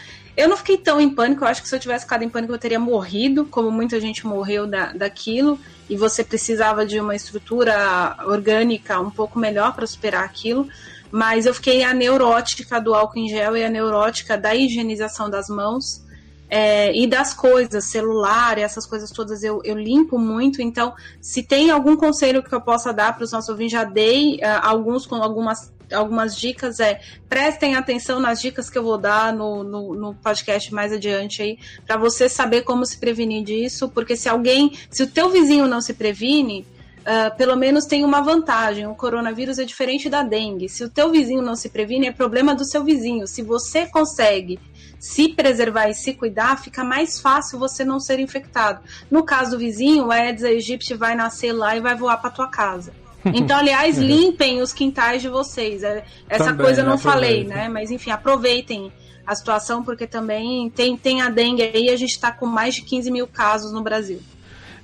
eu 0.40 0.48
não 0.48 0.56
fiquei 0.56 0.78
tão 0.78 1.00
em 1.00 1.10
pânico, 1.10 1.44
eu 1.44 1.48
acho 1.48 1.62
que 1.62 1.68
se 1.68 1.74
eu 1.74 1.80
tivesse 1.80 2.04
ficado 2.04 2.22
em 2.22 2.28
pânico 2.28 2.52
eu 2.52 2.58
teria 2.58 2.78
morrido, 2.80 3.44
como 3.46 3.70
muita 3.70 4.00
gente 4.00 4.26
morreu 4.26 4.66
da, 4.66 4.92
daquilo, 4.92 5.58
e 5.88 5.96
você 5.96 6.24
precisava 6.24 6.86
de 6.86 6.98
uma 6.98 7.14
estrutura 7.14 8.16
orgânica 8.26 8.98
um 9.00 9.10
pouco 9.10 9.38
melhor 9.38 9.74
para 9.74 9.86
superar 9.86 10.24
aquilo. 10.24 10.68
Mas 11.10 11.44
eu 11.44 11.52
fiquei 11.52 11.82
a 11.82 11.92
neurótica 11.92 12.80
do 12.80 12.94
álcool 12.94 13.18
em 13.18 13.28
gel 13.28 13.56
e 13.56 13.64
a 13.64 13.68
neurótica 13.68 14.38
da 14.38 14.54
higienização 14.54 15.28
das 15.28 15.48
mãos. 15.48 16.02
é, 16.50 16.92
e 16.96 17.06
das 17.06 17.32
coisas, 17.32 17.84
celular, 17.84 18.58
essas 18.58 18.84
coisas 18.84 19.10
todas 19.12 19.44
eu, 19.44 19.60
eu 19.64 19.78
limpo 19.78 20.18
muito. 20.18 20.60
Então, 20.60 20.92
se 21.20 21.44
tem 21.44 21.70
algum 21.70 21.96
conselho 21.96 22.42
que 22.42 22.52
eu 22.52 22.60
possa 22.60 22.92
dar 22.92 23.14
para 23.14 23.24
os 23.24 23.30
nossos 23.30 23.48
ouvintes, 23.48 23.72
já 23.72 23.84
dei 23.84 24.36
uh, 24.36 24.60
alguns 24.62 25.06
com 25.06 25.16
algumas 25.16 25.72
algumas 25.92 26.36
dicas 26.36 26.80
é 26.80 27.00
prestem 27.28 27.74
atenção 27.74 28.20
nas 28.20 28.40
dicas 28.40 28.68
que 28.68 28.78
eu 28.78 28.82
vou 28.82 28.98
dar 28.98 29.32
no, 29.32 29.62
no, 29.62 29.94
no 29.94 30.14
podcast 30.14 30.72
mais 30.72 30.92
adiante 30.92 31.42
aí 31.42 31.58
para 31.86 31.96
você 31.96 32.28
saber 32.28 32.62
como 32.62 32.84
se 32.86 32.98
prevenir 32.98 33.44
disso 33.44 33.88
porque 33.88 34.16
se 34.16 34.28
alguém 34.28 34.72
se 34.90 35.02
o 35.02 35.06
teu 35.06 35.30
vizinho 35.30 35.66
não 35.66 35.80
se 35.80 35.94
previne 35.94 36.66
uh, 37.00 37.36
pelo 37.36 37.56
menos 37.56 37.86
tem 37.86 38.04
uma 38.04 38.20
vantagem. 38.20 38.86
O 38.86 38.94
coronavírus 38.94 39.58
é 39.58 39.64
diferente 39.64 40.08
da 40.08 40.22
dengue. 40.22 40.68
Se 40.68 40.84
o 40.84 40.88
teu 40.88 41.10
vizinho 41.10 41.42
não 41.42 41.56
se 41.56 41.68
previne, 41.68 42.08
é 42.08 42.12
problema 42.12 42.54
do 42.54 42.64
seu 42.64 42.84
vizinho. 42.84 43.26
Se 43.26 43.42
você 43.42 43.86
consegue 43.86 44.58
se 44.98 45.28
preservar 45.30 45.88
e 45.88 45.94
se 45.94 46.12
cuidar, 46.12 46.62
fica 46.62 46.84
mais 46.84 47.20
fácil 47.20 47.58
você 47.58 47.84
não 47.84 47.98
ser 47.98 48.20
infectado. 48.20 48.82
No 49.10 49.24
caso 49.24 49.52
do 49.52 49.58
vizinho, 49.58 50.06
o 50.06 50.10
Aedes 50.10 50.44
aegypti 50.44 50.94
vai 50.94 51.14
nascer 51.14 51.52
lá 51.52 51.74
e 51.76 51.80
vai 51.80 51.94
voar 51.94 52.18
para 52.18 52.30
tua 52.30 52.48
casa. 52.48 52.92
Então, 53.24 53.58
aliás, 53.58 53.96
é. 53.98 54.00
limpem 54.00 54.60
os 54.60 54.72
quintais 54.72 55.22
de 55.22 55.28
vocês. 55.28 55.82
É, 55.82 56.04
essa 56.28 56.44
também, 56.46 56.66
coisa 56.66 56.82
eu 56.82 56.86
não 56.86 56.98
falei, 56.98 57.44
né? 57.44 57.68
Mas 57.68 57.90
enfim, 57.90 58.10
aproveitem 58.10 58.92
a 59.26 59.34
situação, 59.34 59.82
porque 59.82 60.06
também 60.06 60.70
tem, 60.70 60.96
tem 60.96 61.20
a 61.20 61.28
dengue 61.28 61.62
aí, 61.62 61.88
a 61.88 61.96
gente 61.96 62.10
está 62.10 62.32
com 62.32 62.46
mais 62.46 62.74
de 62.74 62.82
15 62.82 63.10
mil 63.10 63.26
casos 63.26 63.72
no 63.72 63.82
Brasil. 63.82 64.20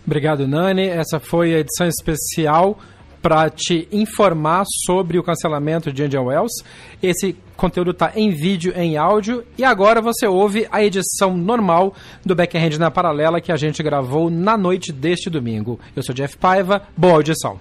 Obrigado, 0.06 0.46
Nani. 0.46 0.86
Essa 0.88 1.18
foi 1.18 1.54
a 1.54 1.58
edição 1.58 1.88
especial 1.88 2.78
para 3.20 3.50
te 3.50 3.88
informar 3.90 4.64
sobre 4.84 5.18
o 5.18 5.22
cancelamento 5.22 5.92
de 5.92 6.04
Indian 6.04 6.22
Wells. 6.22 6.62
Esse 7.02 7.36
conteúdo 7.56 7.90
está 7.90 8.12
em 8.14 8.30
vídeo, 8.30 8.72
em 8.76 8.96
áudio, 8.96 9.44
e 9.56 9.64
agora 9.64 10.00
você 10.00 10.26
ouve 10.26 10.66
a 10.70 10.84
edição 10.84 11.36
normal 11.36 11.94
do 12.24 12.34
Backhand 12.34 12.78
na 12.78 12.90
Paralela 12.90 13.40
que 13.40 13.50
a 13.50 13.56
gente 13.56 13.82
gravou 13.82 14.30
na 14.30 14.56
noite 14.56 14.92
deste 14.92 15.30
domingo. 15.30 15.80
Eu 15.94 16.02
sou 16.02 16.14
Jeff 16.14 16.36
Paiva, 16.36 16.82
boa 16.96 17.14
audição. 17.14 17.58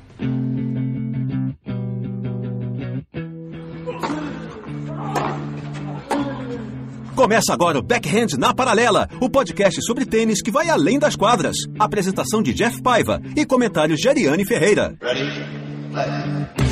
Começa 7.15 7.53
agora 7.53 7.79
o 7.79 7.81
Backhand 7.81 8.37
na 8.37 8.53
Paralela, 8.53 9.09
o 9.21 9.29
podcast 9.29 9.81
sobre 9.83 10.05
tênis 10.05 10.41
que 10.41 10.51
vai 10.51 10.69
além 10.69 10.99
das 10.99 11.15
quadras. 11.15 11.55
Apresentação 11.79 12.43
de 12.43 12.53
Jeff 12.53 12.81
Paiva 12.81 13.21
e 13.35 13.45
comentários 13.45 14.01
de 14.01 14.09
Ariane 14.09 14.45
Ferreira. 14.45 14.95
Ready? 15.01 16.64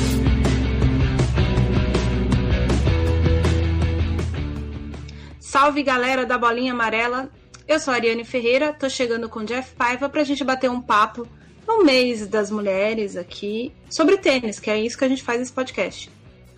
Salve 5.54 5.84
galera 5.84 6.26
da 6.26 6.36
Bolinha 6.36 6.72
Amarela, 6.72 7.28
eu 7.68 7.78
sou 7.78 7.94
a 7.94 7.96
Ariane 7.96 8.24
Ferreira, 8.24 8.72
tô 8.72 8.90
chegando 8.90 9.28
com 9.28 9.44
Jeff 9.44 9.72
Paiva 9.76 10.08
pra 10.08 10.24
gente 10.24 10.42
bater 10.42 10.68
um 10.68 10.80
papo 10.80 11.28
no 11.64 11.84
mês 11.84 12.26
das 12.26 12.50
mulheres 12.50 13.16
aqui 13.16 13.70
sobre 13.88 14.16
tênis, 14.16 14.58
que 14.58 14.68
é 14.68 14.80
isso 14.80 14.98
que 14.98 15.04
a 15.04 15.08
gente 15.08 15.22
faz 15.22 15.38
nesse 15.38 15.52
podcast. 15.52 16.10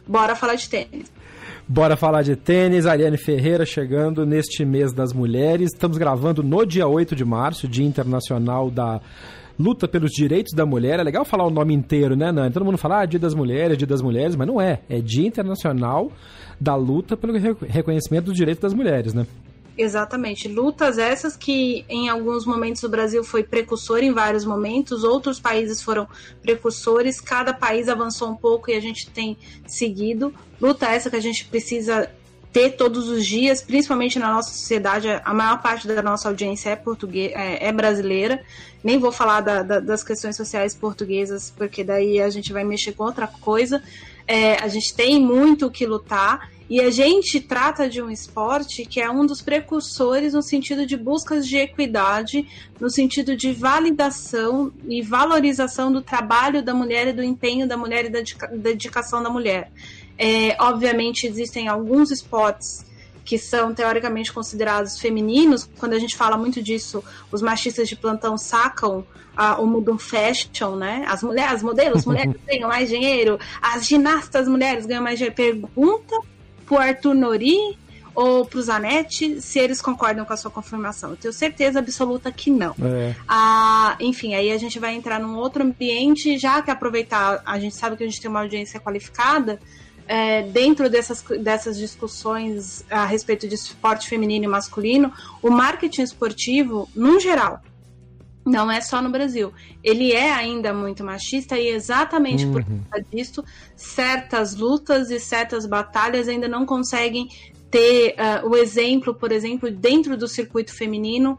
Bora 0.09 0.35
falar 0.35 0.54
de 0.54 0.66
tênis. 0.70 1.12
Bora 1.68 1.94
falar 1.94 2.22
de 2.22 2.37
tênis. 2.37 2.87
Ariane 2.87 3.18
Ferreira 3.18 3.66
chegando 3.66 4.24
neste 4.24 4.64
mês 4.64 4.94
das 4.94 5.12
mulheres. 5.12 5.74
Estamos 5.74 5.98
gravando 5.98 6.42
no 6.42 6.64
dia 6.64 6.88
8 6.88 7.14
de 7.14 7.22
março, 7.22 7.68
Dia 7.68 7.85
Internacional 7.85 8.70
da 8.70 9.02
Luta 9.59 9.87
pelos 9.87 10.11
Direitos 10.11 10.54
da 10.54 10.64
Mulher. 10.64 11.00
É 11.00 11.02
legal 11.02 11.26
falar 11.26 11.46
o 11.46 11.50
nome 11.50 11.74
inteiro, 11.74 12.16
né, 12.16 12.32
Nani? 12.32 12.50
Todo 12.50 12.64
mundo 12.64 12.78
fala 12.78 13.00
ah, 13.00 13.04
Dia 13.04 13.20
das 13.20 13.35
Mulheres, 13.35 13.76
Dia 13.76 13.87
das 13.87 14.00
Mulheres, 14.00 14.37
mas 14.37 14.46
não 14.46 14.59
é. 14.59 14.80
É 14.88 15.02
Dia 15.02 15.26
Internacional 15.26 16.11
da 16.58 16.74
Luta 16.74 17.16
pelo 17.16 17.32
Reconhecimento 17.32 18.26
dos 18.26 18.36
Direitos 18.36 18.62
das 18.62 18.74
Mulheres, 18.74 19.14
né? 19.14 19.26
Exatamente. 19.78 20.48
Lutas 20.48 20.96
essas 20.96 21.36
que 21.36 21.84
em 21.88 22.08
alguns 22.08 22.46
momentos 22.46 22.82
o 22.82 22.88
Brasil 22.88 23.22
foi 23.22 23.42
precursor 23.42 23.98
em 23.98 24.12
vários 24.12 24.44
momentos, 24.44 25.04
outros 25.04 25.38
países 25.38 25.82
foram 25.82 26.08
precursores, 26.40 27.20
cada 27.20 27.52
país 27.52 27.88
avançou 27.88 28.30
um 28.30 28.36
pouco 28.36 28.70
e 28.70 28.74
a 28.74 28.80
gente 28.80 29.10
tem 29.10 29.36
seguido. 29.66 30.32
Luta 30.60 30.86
essa 30.86 31.10
que 31.10 31.16
a 31.16 31.20
gente 31.20 31.44
precisa 31.44 32.10
ter 32.50 32.70
todos 32.70 33.10
os 33.10 33.26
dias, 33.26 33.60
principalmente 33.60 34.18
na 34.18 34.32
nossa 34.32 34.48
sociedade, 34.48 35.08
a 35.22 35.34
maior 35.34 35.60
parte 35.60 35.86
da 35.86 36.00
nossa 36.00 36.26
audiência 36.28 36.70
é 36.70 36.76
português, 36.76 37.30
é, 37.34 37.66
é 37.66 37.70
brasileira. 37.70 38.42
Nem 38.87 39.01
vou 39.01 39.11
falar 39.11 39.40
da, 39.40 39.64
da, 39.64 39.81
das 39.81 40.05
questões 40.05 40.37
sociais 40.37 40.72
portuguesas, 40.72 41.51
porque 41.51 41.83
daí 41.83 42.20
a 42.20 42.31
gente 42.31 42.53
vai 42.53 42.62
mexer 42.62 42.92
com 42.92 43.03
outra 43.03 43.27
coisa. 43.27 43.83
É, 44.29 44.62
a 44.62 44.68
gente 44.68 44.94
tem 44.94 45.20
muito 45.20 45.68
que 45.68 45.85
lutar 45.85 46.49
e 46.70 46.81
a 46.81 46.88
gente 46.88 47.40
trata 47.40 47.88
de 47.88 48.01
um 48.01 48.09
esporte 48.09 48.87
que 48.87 49.01
é 49.01 49.11
um 49.11 49.27
dos 49.27 49.42
precursores 49.42 50.35
no 50.35 50.40
sentido 50.40 50.87
de 50.87 50.96
buscas 50.96 51.49
de 51.49 51.57
equidade, 51.57 52.46
no 52.79 52.88
sentido 52.88 53.37
de 53.37 53.53
validação 53.53 54.72
e 54.88 55.03
valorização 55.03 55.90
do 55.90 56.01
trabalho 56.01 56.62
da 56.62 56.72
mulher 56.72 57.09
e 57.09 57.12
do 57.12 57.25
empenho 57.25 57.66
da 57.66 57.77
mulher 57.77 58.05
e 58.05 58.09
da 58.09 58.20
dedicação 58.53 59.20
da 59.20 59.29
mulher. 59.29 59.68
É, 60.16 60.57
obviamente, 60.61 61.27
existem 61.27 61.66
alguns 61.66 62.12
esportes 62.12 62.87
que 63.26 63.36
são 63.36 63.74
teoricamente 63.74 64.32
considerados 64.32 64.98
femininos. 64.98 65.68
Quando 65.78 65.94
a 65.94 65.98
gente 65.98 66.16
fala 66.16 66.38
muito 66.38 66.62
disso, 66.62 67.02
os 67.30 67.42
machistas 67.42 67.88
de 67.88 67.96
plantão 67.96 68.38
sacam 68.38 69.04
a, 69.36 69.60
o 69.60 69.66
mundo 69.66 69.98
fashion, 69.98 70.76
né? 70.76 71.04
As 71.08 71.24
mulheres, 71.24 71.54
as 71.54 71.62
modelos, 71.62 71.98
as 71.98 72.06
mulheres 72.06 72.34
ganham 72.46 72.68
mais 72.68 72.88
dinheiro, 72.88 73.38
as 73.60 73.84
ginastas 73.84 74.46
mulheres 74.46 74.86
ganham 74.86 75.02
mais 75.02 75.18
dinheiro. 75.18 75.34
Pergunta 75.34 76.16
pro 76.64 76.78
Arthur 76.78 77.14
Nori 77.14 77.76
ou 78.14 78.46
pro 78.46 78.62
Zanetti 78.62 79.42
se 79.42 79.58
eles 79.58 79.82
concordam 79.82 80.24
com 80.24 80.32
a 80.32 80.36
sua 80.36 80.50
confirmação. 80.50 81.10
Eu 81.10 81.16
tenho 81.16 81.34
certeza 81.34 81.80
absoluta 81.80 82.30
que 82.30 82.48
não. 82.48 82.76
É. 82.80 83.14
Ah, 83.28 83.96
enfim, 83.98 84.34
aí 84.34 84.52
a 84.52 84.56
gente 84.56 84.78
vai 84.78 84.94
entrar 84.94 85.18
num 85.18 85.36
outro 85.36 85.64
ambiente, 85.64 86.38
já 86.38 86.62
que 86.62 86.70
aproveitar, 86.70 87.42
a 87.44 87.58
gente 87.58 87.74
sabe 87.74 87.96
que 87.96 88.04
a 88.04 88.06
gente 88.06 88.20
tem 88.20 88.30
uma 88.30 88.40
audiência 88.40 88.78
qualificada, 88.78 89.60
é, 90.06 90.42
dentro 90.42 90.88
dessas, 90.88 91.22
dessas 91.40 91.76
discussões 91.76 92.84
a 92.90 93.04
respeito 93.04 93.48
de 93.48 93.54
esporte 93.54 94.08
feminino 94.08 94.44
e 94.44 94.48
masculino, 94.48 95.12
o 95.42 95.50
marketing 95.50 96.02
esportivo, 96.02 96.88
no 96.94 97.18
geral, 97.18 97.60
não 98.44 98.70
é 98.70 98.80
só 98.80 99.02
no 99.02 99.10
Brasil. 99.10 99.52
Ele 99.82 100.12
é 100.12 100.32
ainda 100.32 100.72
muito 100.72 101.02
machista 101.02 101.58
e 101.58 101.68
exatamente 101.68 102.46
uhum. 102.46 102.52
por 102.52 102.64
causa 102.64 103.06
disso, 103.12 103.44
certas 103.74 104.54
lutas 104.54 105.10
e 105.10 105.18
certas 105.18 105.66
batalhas 105.66 106.28
ainda 106.28 106.46
não 106.46 106.64
conseguem 106.64 107.28
ter 107.68 108.14
uh, 108.14 108.48
o 108.48 108.56
exemplo, 108.56 109.12
por 109.12 109.32
exemplo, 109.32 109.70
dentro 109.70 110.16
do 110.16 110.28
circuito 110.28 110.72
feminino, 110.72 111.36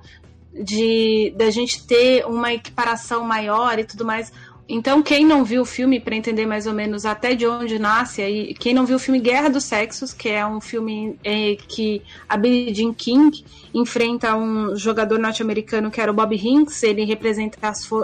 de 0.53 1.33
da 1.37 1.49
gente 1.49 1.85
ter 1.85 2.25
uma 2.25 2.51
equiparação 2.53 3.23
maior 3.23 3.79
e 3.79 3.85
tudo 3.85 4.03
mais. 4.03 4.31
Então, 4.69 5.01
quem 5.01 5.25
não 5.25 5.45
viu 5.45 5.61
o 5.61 5.65
filme, 5.65 5.97
para 5.97 6.15
entender 6.15 6.45
mais 6.45 6.67
ou 6.67 6.73
menos 6.73 7.05
até 7.05 7.33
de 7.33 7.47
onde 7.47 7.79
nasce, 7.79 8.21
aí, 8.21 8.53
quem 8.53 8.73
não 8.73 8.85
viu 8.85 8.97
o 8.97 8.99
filme 8.99 9.19
Guerra 9.19 9.49
dos 9.49 9.63
Sexos, 9.63 10.11
que 10.11 10.27
é 10.27 10.45
um 10.45 10.59
filme 10.59 11.17
é, 11.23 11.55
que 11.55 12.01
a 12.27 12.35
Billie 12.35 12.73
Jean 12.73 12.93
King 12.93 13.45
enfrenta 13.73 14.35
um 14.35 14.75
jogador 14.75 15.19
norte-americano 15.19 15.89
que 15.89 16.01
era 16.01 16.11
o 16.11 16.13
Bob 16.13 16.35
Hinks, 16.35 16.83
ele 16.83 17.05
representa 17.05 17.57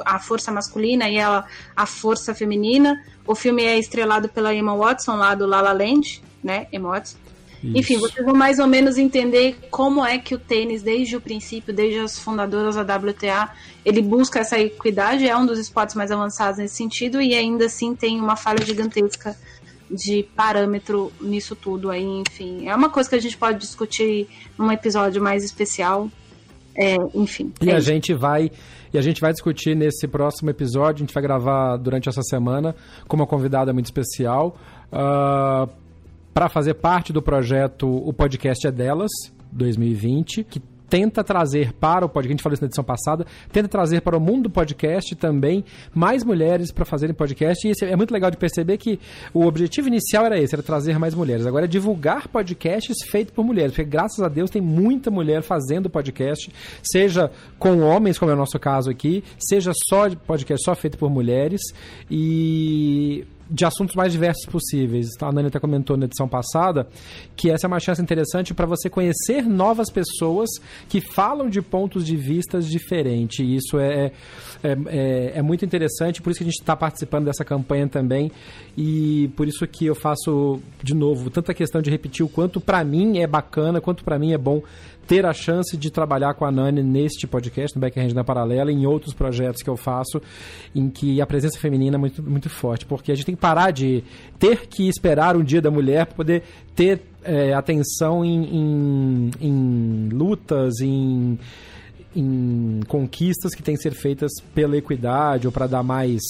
a 0.06 0.20
força 0.20 0.52
masculina 0.52 1.10
e 1.10 1.18
ela 1.18 1.46
a 1.76 1.86
força 1.86 2.34
feminina. 2.34 3.04
O 3.28 3.36
filme 3.36 3.64
é 3.64 3.78
estrelado 3.78 4.30
pela 4.30 4.54
Emma 4.54 4.76
Watson, 4.76 5.16
lá 5.16 5.36
do 5.36 5.46
La 5.46 5.60
La 5.60 5.74
Land, 5.74 6.24
né, 6.42 6.68
Emma 6.72 6.92
Watson. 6.92 7.23
Isso. 7.64 7.78
Enfim, 7.78 7.98
vocês 7.98 8.26
vão 8.26 8.36
mais 8.36 8.60
ou 8.60 8.68
menos 8.68 8.98
entender 8.98 9.56
como 9.72 10.06
é 10.06 10.18
que 10.18 10.36
o 10.36 10.38
tênis, 10.38 10.84
desde 10.84 11.16
o 11.16 11.22
princípio, 11.22 11.74
desde 11.74 12.00
as 12.00 12.20
fundadoras 12.20 12.76
da 12.76 12.82
WTA, 12.96 13.52
ele 13.86 14.02
busca 14.02 14.40
essa 14.40 14.60
equidade, 14.60 15.28
é 15.28 15.36
um 15.36 15.46
dos 15.46 15.58
esportes 15.58 15.96
mais 15.96 16.12
avançados 16.12 16.58
nesse 16.58 16.76
sentido 16.76 17.22
e 17.22 17.34
ainda 17.34 17.66
assim 17.66 17.96
tem 17.96 18.20
uma 18.20 18.36
falha 18.36 18.64
gigantesca 18.66 19.36
de 19.90 20.24
parâmetro 20.36 21.12
nisso 21.22 21.56
tudo 21.56 21.90
aí, 21.90 22.04
enfim. 22.04 22.68
É 22.68 22.76
uma 22.76 22.90
coisa 22.90 23.10
que 23.10 23.16
a 23.16 23.22
gente 23.22 23.38
pode 23.38 23.60
discutir 23.60 24.28
num 24.58 24.72
episódio 24.72 25.22
mais 25.22 25.44
especial. 25.44 26.10
É, 26.76 26.96
enfim. 27.14 27.54
E 27.62 27.70
é 27.70 27.76
a 27.76 27.78
isso. 27.78 27.88
gente 27.88 28.14
vai 28.14 28.52
e 28.92 28.98
a 28.98 29.02
gente 29.02 29.22
vai 29.22 29.32
discutir 29.32 29.76
nesse 29.76 30.08
próximo 30.08 30.50
episódio. 30.50 31.04
A 31.04 31.06
gente 31.06 31.14
vai 31.14 31.24
gravar 31.24 31.78
durante 31.78 32.10
essa 32.10 32.22
semana 32.22 32.76
com 33.08 33.16
uma 33.16 33.28
convidada 33.28 33.72
muito 33.72 33.86
especial. 33.86 34.58
Uh, 34.92 35.70
para 36.34 36.50
fazer 36.50 36.74
parte 36.76 37.14
do 37.14 37.22
projeto 37.22 37.88
O 37.88 38.12
Podcast 38.12 38.68
é 38.68 38.72
Delas, 38.72 39.12
2020, 39.52 40.44
que 40.44 40.62
tenta 40.94 41.24
trazer 41.24 41.74
para 41.74 42.06
o 42.06 42.10
podcast, 42.10 42.30
a 42.30 42.34
gente 42.34 42.44
falou 42.44 42.54
isso 42.54 42.62
na 42.62 42.68
edição 42.68 42.84
passada, 42.84 43.26
tenta 43.52 43.68
trazer 43.68 44.02
para 44.02 44.16
o 44.16 44.20
mundo 44.20 44.44
do 44.44 44.50
podcast 44.52 45.16
também 45.16 45.66
mais 45.92 46.24
mulheres 46.24 46.72
para 46.72 46.86
fazerem 46.86 47.16
podcast. 47.16 47.68
E 47.68 47.86
é 47.86 47.96
muito 47.96 48.14
legal 48.14 48.30
de 48.30 48.38
perceber 48.38 48.78
que 48.78 49.00
o 49.34 49.48
objetivo 49.48 49.88
inicial 49.88 50.24
era 50.28 50.40
esse, 50.40 50.54
era 50.54 50.62
trazer 50.62 51.00
mais 51.00 51.16
mulheres. 51.16 51.48
Agora 51.48 51.66
é 51.66 51.68
divulgar 51.68 52.28
podcasts 52.28 52.96
feitos 53.08 53.34
por 53.34 53.44
mulheres, 53.44 53.72
porque 53.72 53.90
graças 53.90 54.20
a 54.20 54.30
Deus 54.30 54.52
tem 54.52 54.62
muita 54.62 55.10
mulher 55.10 55.42
fazendo 55.42 55.90
podcast, 55.90 56.52
seja 56.84 57.32
com 57.58 57.80
homens, 57.80 58.20
como 58.20 58.30
é 58.30 58.36
o 58.36 58.38
nosso 58.38 58.60
caso 58.60 58.92
aqui, 58.92 59.24
seja 59.40 59.72
só 59.90 60.08
podcast 60.12 60.64
só 60.64 60.76
feito 60.76 61.00
por 61.00 61.10
mulheres. 61.10 61.62
E 62.10 63.26
de 63.50 63.66
assuntos 63.66 63.96
mais 63.96 64.12
diversos 64.12 64.46
possíveis. 64.46 65.08
A 65.22 65.32
Nani 65.32 65.48
até 65.48 65.60
comentou 65.60 65.98
na 65.98 66.06
edição 66.06 66.28
passada 66.28 66.88
que 67.36 67.50
essa 67.50 67.66
é 67.66 67.68
uma 67.68 67.80
chance 67.80 68.02
interessante 68.02 68.54
para 68.54 68.66
você 68.66 68.90
conhecer 68.90 69.44
novas 69.44 69.90
pessoas 69.90 70.50
que 70.88 71.02
falam 71.02 71.50
de 71.50 71.62
pontos 71.62 72.06
de 72.06 72.16
vistas 72.16 72.68
diferentes. 72.68 73.46
Isso 73.48 73.80
é, 73.80 74.12
é, 74.64 74.78
é, 74.88 75.32
é 75.36 75.42
muito 75.42 75.66
interessante, 75.66 76.22
por 76.22 76.32
isso 76.32 76.40
que 76.40 76.44
a 76.44 76.50
gente 76.50 76.60
está 76.60 76.76
participando 76.76 77.26
dessa 77.26 77.44
campanha 77.44 77.88
também 77.88 78.32
e 78.78 79.30
por 79.36 79.48
isso 79.48 79.68
que 79.68 79.86
eu 79.86 79.96
faço, 79.96 80.60
de 80.82 80.94
novo, 80.94 81.30
tanta 81.30 81.54
questão 81.54 81.82
de 81.82 81.90
repetir 81.90 82.26
o 82.26 82.30
quanto 82.30 82.60
para 82.60 82.84
mim 82.84 83.20
é 83.20 83.28
bacana, 83.28 83.82
quanto 83.82 84.04
para 84.04 84.18
mim 84.18 84.34
é 84.34 84.38
bom 84.38 84.62
ter 85.08 85.26
a 85.26 85.34
chance 85.34 85.76
de 85.78 85.92
trabalhar 85.92 86.34
com 86.34 86.46
a 86.46 86.52
Nani 86.52 86.82
neste 86.82 87.28
podcast, 87.28 87.76
no 87.76 87.82
Backhand 87.82 88.14
na 88.14 88.24
Paralela, 88.24 88.72
em 88.72 88.86
outros 88.86 89.14
projetos 89.14 89.62
que 89.62 89.70
eu 89.70 89.78
faço, 89.78 90.22
em 90.74 90.90
que 90.90 91.22
a 91.22 91.26
presença 91.26 91.60
feminina 91.60 91.98
é 91.98 92.00
muito, 92.00 92.24
muito 92.24 92.50
forte. 92.50 92.86
Porque 92.86 93.12
a 93.12 93.16
gente 93.16 93.26
tem 93.26 93.36
que 93.36 93.42
parar 93.42 93.72
de 93.72 94.04
ter 94.40 94.68
que 94.68 94.88
esperar 94.88 95.36
um 95.36 95.44
dia 95.44 95.62
da 95.62 95.72
mulher 95.72 96.06
para 96.06 96.16
poder 96.16 96.44
ter 96.76 97.02
é, 97.24 97.54
atenção 97.54 98.24
em, 98.24 98.44
em, 98.44 99.32
em 99.42 100.10
lutas, 100.10 100.80
em 100.82 101.38
em 102.16 102.82
conquistas 102.88 103.56
que 103.56 103.64
têm 103.64 103.76
que 103.76 103.82
ser 103.82 103.94
feitas 103.94 104.32
pela 104.54 104.78
equidade 104.78 105.48
ou 105.48 105.52
para 105.52 105.68
dar 105.68 105.84
mais 105.84 106.22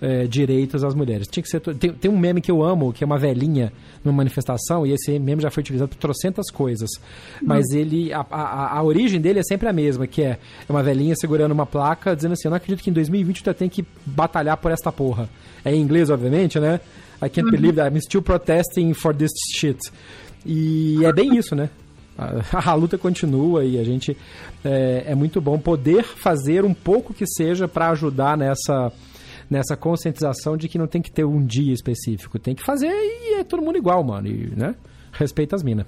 é, 0.00 0.26
direitos 0.26 0.84
às 0.84 0.94
mulheres. 0.94 1.26
Tinha 1.26 1.42
que 1.42 1.48
ser 1.48 1.60
tem, 1.60 1.92
tem, 1.92 2.10
um 2.10 2.18
meme 2.18 2.40
que 2.40 2.50
eu 2.50 2.62
amo, 2.62 2.92
que 2.92 3.02
é 3.02 3.06
uma 3.06 3.18
velhinha 3.18 3.72
numa 4.04 4.16
manifestação, 4.16 4.86
e 4.86 4.92
esse 4.92 5.18
meme 5.18 5.42
já 5.42 5.50
foi 5.50 5.62
utilizado 5.62 5.88
por 5.88 5.96
trocentas 5.96 6.50
coisas. 6.50 6.90
Mas 7.42 7.66
uhum. 7.70 7.78
ele. 7.78 8.12
A, 8.12 8.24
a, 8.30 8.78
a, 8.78 8.82
origem 8.82 9.20
dele 9.20 9.40
é 9.40 9.42
sempre 9.42 9.68
a 9.68 9.72
mesma, 9.72 10.06
que 10.06 10.22
é, 10.22 10.38
é 10.68 10.72
uma 10.72 10.82
velhinha 10.82 11.14
segurando 11.16 11.52
uma 11.52 11.66
placa 11.66 12.14
dizendo 12.14 12.32
assim: 12.32 12.46
Eu 12.46 12.50
não 12.50 12.56
acredito 12.56 12.82
que 12.82 12.90
em 12.90 12.92
2020 12.94 13.42
tu 13.42 13.54
tem 13.54 13.68
que 13.68 13.84
batalhar 14.06 14.56
por 14.56 14.70
esta 14.70 14.92
porra. 14.92 15.28
É 15.64 15.74
em 15.74 15.80
inglês, 15.80 16.10
obviamente, 16.10 16.60
né? 16.60 16.80
I 17.22 17.28
can't 17.28 17.46
uhum. 17.46 17.50
believe 17.50 17.76
that 17.76 17.94
I'm 17.94 18.00
still 18.00 18.22
protesting 18.22 18.92
for 18.92 19.14
this 19.14 19.30
shit. 19.56 19.80
E 20.44 21.04
é 21.04 21.12
bem 21.12 21.36
isso, 21.36 21.54
né? 21.54 21.70
A, 22.16 22.70
a, 22.70 22.74
luta 22.74 22.96
continua 22.96 23.64
e 23.64 23.78
a 23.78 23.84
gente 23.84 24.16
é, 24.64 25.04
é, 25.08 25.14
muito 25.14 25.40
bom 25.40 25.58
poder 25.58 26.04
fazer 26.04 26.64
um 26.64 26.74
pouco 26.74 27.12
que 27.12 27.26
seja 27.26 27.66
para 27.66 27.90
ajudar 27.90 28.36
nessa 28.36 28.92
nessa 29.50 29.76
conscientização 29.76 30.56
de 30.56 30.68
que 30.68 30.78
não 30.78 30.86
tem 30.86 31.02
que 31.02 31.12
ter 31.12 31.24
um 31.24 31.44
dia 31.44 31.72
específico, 31.72 32.38
tem 32.38 32.54
que 32.54 32.64
fazer 32.64 32.90
e 32.90 33.34
é 33.34 33.44
todo 33.44 33.62
mundo 33.62 33.76
igual, 33.76 34.02
mano, 34.02 34.26
e, 34.26 34.50
né? 34.56 34.74
Respeita 35.12 35.54
as 35.54 35.62
minas. 35.62 35.86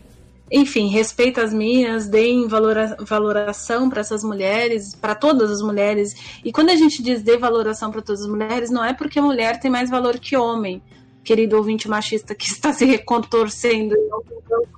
Enfim, 0.53 0.89
respeita 0.89 1.43
as 1.43 1.53
minas, 1.53 2.07
deem 2.07 2.47
valora, 2.47 2.97
valoração 3.01 3.91
para 3.91 4.01
essas 4.01 4.23
mulheres, 4.23 4.95
para 4.95 5.15
todas 5.15 5.51
as 5.51 5.61
mulheres. 5.61 6.15
E 6.45 6.53
quando 6.53 6.71
a 6.71 6.77
gente 6.77 7.03
diz 7.03 7.23
dê 7.23 7.37
valoração 7.37 7.91
para 7.91 8.01
todas 8.01 8.23
as 8.23 8.29
mulheres, 8.29 8.71
não 8.71 8.85
é 8.85 8.93
porque 8.93 9.19
a 9.19 9.23
mulher 9.23 9.59
tem 9.59 9.71
mais 9.71 9.91
valor 9.91 10.19
que 10.21 10.37
homem, 10.37 10.81
querido 11.25 11.57
ouvinte 11.57 11.89
machista 11.89 12.35
que 12.35 12.47
está 12.47 12.73
se 12.73 12.85
recontorcendo 12.85 13.97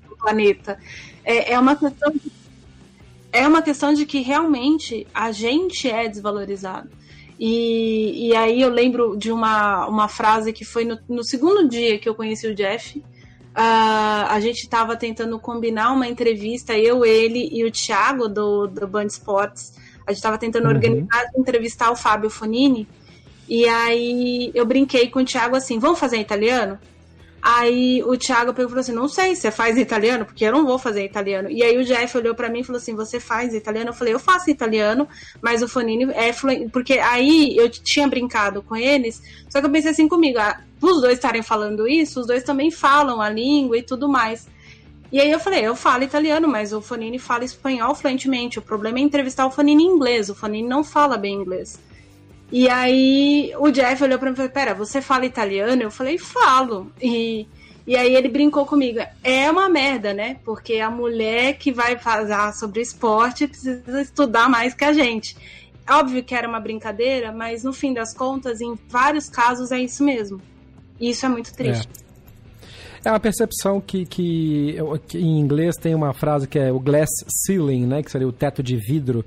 no 0.08 0.16
planeta 0.16 0.78
é, 1.28 1.52
é 1.52 1.58
uma 1.58 1.76
questão 1.76 2.10
de, 2.10 2.32
é 3.30 3.46
uma 3.46 3.60
questão 3.60 3.92
de 3.92 4.06
que 4.06 4.20
realmente 4.20 5.06
a 5.12 5.30
gente 5.30 5.86
é 5.88 6.08
desvalorizado. 6.08 6.88
E, 7.38 8.28
e 8.28 8.34
aí 8.34 8.62
eu 8.62 8.70
lembro 8.70 9.14
de 9.14 9.30
uma, 9.30 9.86
uma 9.86 10.08
frase 10.08 10.54
que 10.54 10.64
foi 10.64 10.86
no, 10.86 10.98
no 11.06 11.22
segundo 11.22 11.68
dia 11.68 11.98
que 11.98 12.08
eu 12.08 12.14
conheci 12.14 12.46
o 12.48 12.54
Jeff. 12.54 12.98
Uh, 12.98 14.24
a 14.28 14.40
gente 14.40 14.62
estava 14.62 14.96
tentando 14.96 15.38
combinar 15.38 15.92
uma 15.92 16.08
entrevista, 16.08 16.76
eu, 16.78 17.04
ele 17.04 17.48
e 17.52 17.62
o 17.64 17.70
Thiago 17.70 18.26
do, 18.26 18.66
do 18.66 18.86
Band 18.88 19.06
Sports. 19.06 19.74
A 20.06 20.12
gente 20.12 20.18
estava 20.18 20.38
tentando 20.38 20.64
uhum. 20.64 20.74
organizar 20.74 21.26
entrevistar 21.36 21.90
o 21.90 21.96
Fábio 21.96 22.30
Fonini. 22.30 22.88
E 23.46 23.68
aí 23.68 24.50
eu 24.54 24.64
brinquei 24.64 25.08
com 25.08 25.20
o 25.20 25.24
Thiago 25.24 25.56
assim: 25.56 25.78
vamos 25.78 25.98
fazer 25.98 26.16
em 26.16 26.22
italiano? 26.22 26.78
Aí 27.40 28.02
o 28.02 28.16
Thiago 28.16 28.52
falou 28.52 28.78
assim: 28.78 28.92
Não 28.92 29.08
sei, 29.08 29.34
você 29.34 29.50
faz 29.50 29.78
italiano? 29.78 30.24
Porque 30.24 30.44
eu 30.44 30.52
não 30.52 30.66
vou 30.66 30.78
fazer 30.78 31.04
italiano. 31.04 31.48
E 31.50 31.62
aí 31.62 31.78
o 31.78 31.84
Jeff 31.84 32.16
olhou 32.16 32.34
para 32.34 32.48
mim 32.48 32.60
e 32.60 32.64
falou 32.64 32.78
assim: 32.78 32.94
Você 32.94 33.20
faz 33.20 33.54
italiano? 33.54 33.90
Eu 33.90 33.94
falei: 33.94 34.14
Eu 34.14 34.18
faço 34.18 34.50
italiano, 34.50 35.08
mas 35.40 35.62
o 35.62 35.68
Fonini 35.68 36.12
é 36.12 36.32
fluente. 36.32 36.68
Porque 36.70 36.94
aí 36.98 37.56
eu 37.56 37.70
tinha 37.70 38.08
brincado 38.08 38.62
com 38.62 38.74
eles, 38.74 39.22
só 39.48 39.60
que 39.60 39.66
eu 39.66 39.70
pensei 39.70 39.92
assim 39.92 40.08
comigo: 40.08 40.38
ah, 40.38 40.60
os 40.80 41.00
dois 41.00 41.14
estarem 41.14 41.42
falando 41.42 41.86
isso, 41.86 42.20
os 42.20 42.26
dois 42.26 42.42
também 42.42 42.70
falam 42.70 43.20
a 43.20 43.28
língua 43.30 43.78
e 43.78 43.82
tudo 43.82 44.08
mais. 44.08 44.48
E 45.12 45.20
aí 45.20 45.30
eu 45.30 45.38
falei: 45.38 45.66
Eu 45.66 45.76
falo 45.76 46.02
italiano, 46.02 46.48
mas 46.48 46.72
o 46.72 46.82
Fonini 46.82 47.18
fala 47.18 47.44
espanhol 47.44 47.94
fluentemente. 47.94 48.58
O 48.58 48.62
problema 48.62 48.98
é 48.98 49.02
entrevistar 49.02 49.46
o 49.46 49.50
Fonini 49.50 49.84
em 49.84 49.86
inglês. 49.86 50.28
O 50.28 50.34
Fonini 50.34 50.68
não 50.68 50.82
fala 50.82 51.16
bem 51.16 51.34
inglês. 51.34 51.78
E 52.50 52.68
aí 52.68 53.52
o 53.58 53.70
Jeff 53.70 54.02
olhou 54.02 54.18
para 54.18 54.28
mim 54.28 54.34
e 54.34 54.36
falou: 54.36 54.50
Pera, 54.50 54.74
você 54.74 55.00
fala 55.02 55.26
italiano? 55.26 55.82
Eu 55.82 55.90
falei: 55.90 56.16
Falo. 56.16 56.90
E, 57.00 57.46
e 57.86 57.96
aí 57.96 58.14
ele 58.14 58.28
brincou 58.28 58.64
comigo: 58.64 59.00
É 59.22 59.50
uma 59.50 59.68
merda, 59.68 60.14
né? 60.14 60.38
Porque 60.44 60.78
a 60.78 60.90
mulher 60.90 61.58
que 61.58 61.70
vai 61.70 61.98
falar 61.98 62.52
sobre 62.52 62.80
esporte 62.80 63.46
precisa 63.46 64.00
estudar 64.00 64.48
mais 64.48 64.74
que 64.74 64.84
a 64.84 64.92
gente. 64.92 65.36
Óbvio 65.90 66.22
que 66.22 66.34
era 66.34 66.48
uma 66.48 66.60
brincadeira, 66.60 67.32
mas 67.32 67.64
no 67.64 67.72
fim 67.72 67.94
das 67.94 68.14
contas, 68.14 68.60
em 68.60 68.78
vários 68.88 69.28
casos 69.28 69.70
é 69.70 69.80
isso 69.80 70.04
mesmo. 70.04 70.40
E 71.00 71.10
isso 71.10 71.24
é 71.24 71.28
muito 71.28 71.54
triste. 71.54 71.88
É. 72.04 72.08
É 73.04 73.12
uma 73.12 73.20
percepção 73.20 73.80
que, 73.80 74.04
que, 74.04 74.76
que, 75.06 75.18
em 75.18 75.38
inglês 75.38 75.76
tem 75.76 75.94
uma 75.94 76.12
frase 76.12 76.48
que 76.48 76.58
é 76.58 76.72
o 76.72 76.80
glass 76.80 77.08
ceiling, 77.46 77.86
né? 77.86 78.02
Que 78.02 78.10
seria 78.10 78.26
o 78.26 78.32
teto 78.32 78.62
de 78.62 78.76
vidro 78.76 79.24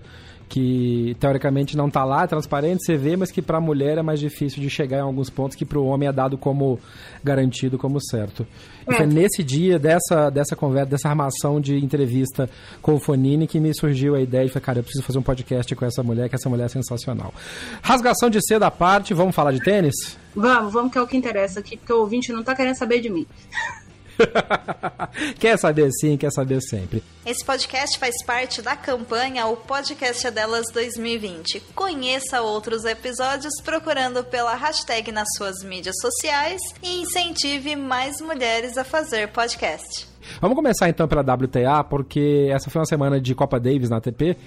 que 0.52 1.16
teoricamente 1.18 1.78
não 1.78 1.88
está 1.88 2.04
lá, 2.04 2.24
é 2.24 2.28
transparente, 2.28 2.86
você 2.86 2.98
vê, 2.98 3.16
mas 3.16 3.32
que 3.32 3.42
para 3.42 3.58
a 3.58 3.62
mulher 3.62 3.98
é 3.98 4.02
mais 4.02 4.20
difícil 4.20 4.62
de 4.62 4.70
chegar 4.70 4.98
em 4.98 5.02
alguns 5.02 5.30
pontos 5.30 5.56
que 5.56 5.64
para 5.64 5.80
o 5.80 5.86
homem 5.86 6.10
é 6.10 6.12
dado 6.12 6.38
como 6.38 6.78
garantido, 7.24 7.78
como 7.78 8.02
certo. 8.02 8.46
É. 8.86 8.92
E 8.94 8.98
foi 8.98 9.06
nesse 9.06 9.46
dia 9.46 9.80
dessa, 9.80 10.30
dessa 10.30 10.54
conversa, 10.54 10.90
dessa 10.90 11.08
armação 11.08 11.62
de 11.62 11.78
entrevista 11.78 12.50
com 12.82 12.96
o 12.96 13.00
Fonini 13.00 13.48
que 13.48 13.62
me 13.62 13.74
surgiu 13.74 14.14
a 14.14 14.20
ideia 14.20 14.46
de, 14.46 14.52
cara, 14.60 14.80
eu 14.80 14.84
preciso 14.84 15.06
fazer 15.06 15.20
um 15.20 15.24
podcast 15.24 15.74
com 15.74 15.86
essa 15.86 16.04
mulher, 16.04 16.28
que 16.28 16.36
essa 16.36 16.50
mulher 16.50 16.66
é 16.66 16.68
sensacional. 16.70 17.34
Rasgação 17.82 18.30
de 18.30 18.46
seda 18.46 18.68
à 18.68 18.72
parte, 18.72 19.14
vamos 19.14 19.34
falar 19.34 19.54
de 19.54 19.62
tênis? 19.62 20.18
Vamos, 20.36 20.74
vamos 20.74 20.92
que 20.92 20.98
é 20.98 21.02
o 21.02 21.08
que 21.08 21.16
interessa 21.16 21.62
aqui, 21.62 21.78
porque 21.78 21.94
o 21.94 22.00
ouvinte 22.00 22.34
não 22.34 22.42
está 22.42 22.54
querendo 22.54 22.76
saber 22.76 23.00
de 23.00 23.10
mim. 23.10 23.26
quer 25.40 25.58
saber 25.58 25.90
sim, 25.92 26.18
quer 26.18 26.32
saber 26.32 26.62
sempre. 26.62 27.04
Esse 27.26 27.44
podcast 27.46 28.00
faz 28.00 28.24
parte 28.24 28.62
da 28.62 28.76
campanha 28.76 29.46
O 29.48 29.58
Podcast 29.58 30.26
é 30.26 30.32
Delas 30.32 30.66
2020. 30.74 31.60
Conheça 31.76 32.42
outros 32.42 32.86
episódios 32.86 33.54
procurando 33.64 34.24
pela 34.24 34.56
hashtag 34.56 35.12
nas 35.12 35.28
suas 35.38 35.64
mídias 35.64 35.96
sociais 36.02 36.62
e 36.82 37.02
incentive 37.02 37.76
mais 37.76 38.20
mulheres 38.22 38.78
a 38.78 38.84
fazer 38.84 39.28
podcast. 39.30 40.08
Vamos 40.40 40.56
começar 40.56 40.88
então 40.90 41.08
pela 41.08 41.22
WTA, 41.22 41.84
porque 41.84 42.48
essa 42.52 42.70
foi 42.70 42.80
uma 42.80 42.86
semana 42.86 43.20
de 43.20 43.34
Copa 43.36 43.60
Davis 43.60 43.90
na 43.90 43.98
ATP. 43.98 44.38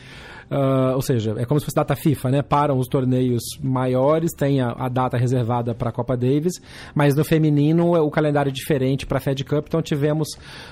Uh, 0.51 0.95
ou 0.95 1.03
seja, 1.03 1.35
é 1.39 1.45
como 1.45 1.59
se 1.59 1.67
fosse 1.67 1.77
data 1.77 1.97
FIFA, 1.97 2.31
né? 2.31 2.43
Param 2.43 2.79
os 2.79 2.87
torneios 2.87 3.43
maiores, 3.63 4.33
tem 4.33 4.61
a, 4.61 4.71
a 4.73 4.89
data 4.89 5.17
reservada 5.17 5.75
para 5.75 5.91
a 5.91 5.93
Copa 5.93 6.17
Davis, 6.17 6.61
mas 6.95 7.15
no 7.15 7.25
feminino 7.25 7.93
o 7.95 8.11
calendário 8.11 8.51
é 8.51 8.53
diferente 8.53 9.07
para 9.07 9.19
a 9.19 9.21
Fed 9.21 9.43
Cup. 9.45 9.67
Então 9.67 9.81
tivemos 9.83 10.29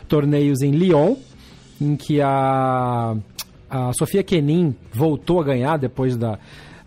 torneios 0.06 0.60
em 0.60 0.70
Lyon, 0.70 1.16
em 1.80 1.96
que 1.96 2.20
a, 2.20 3.16
a 3.68 3.92
Sofia 3.94 4.22
Kenin 4.22 4.74
voltou 4.92 5.40
a 5.40 5.44
ganhar 5.44 5.78
depois 5.78 6.16
da, 6.16 6.38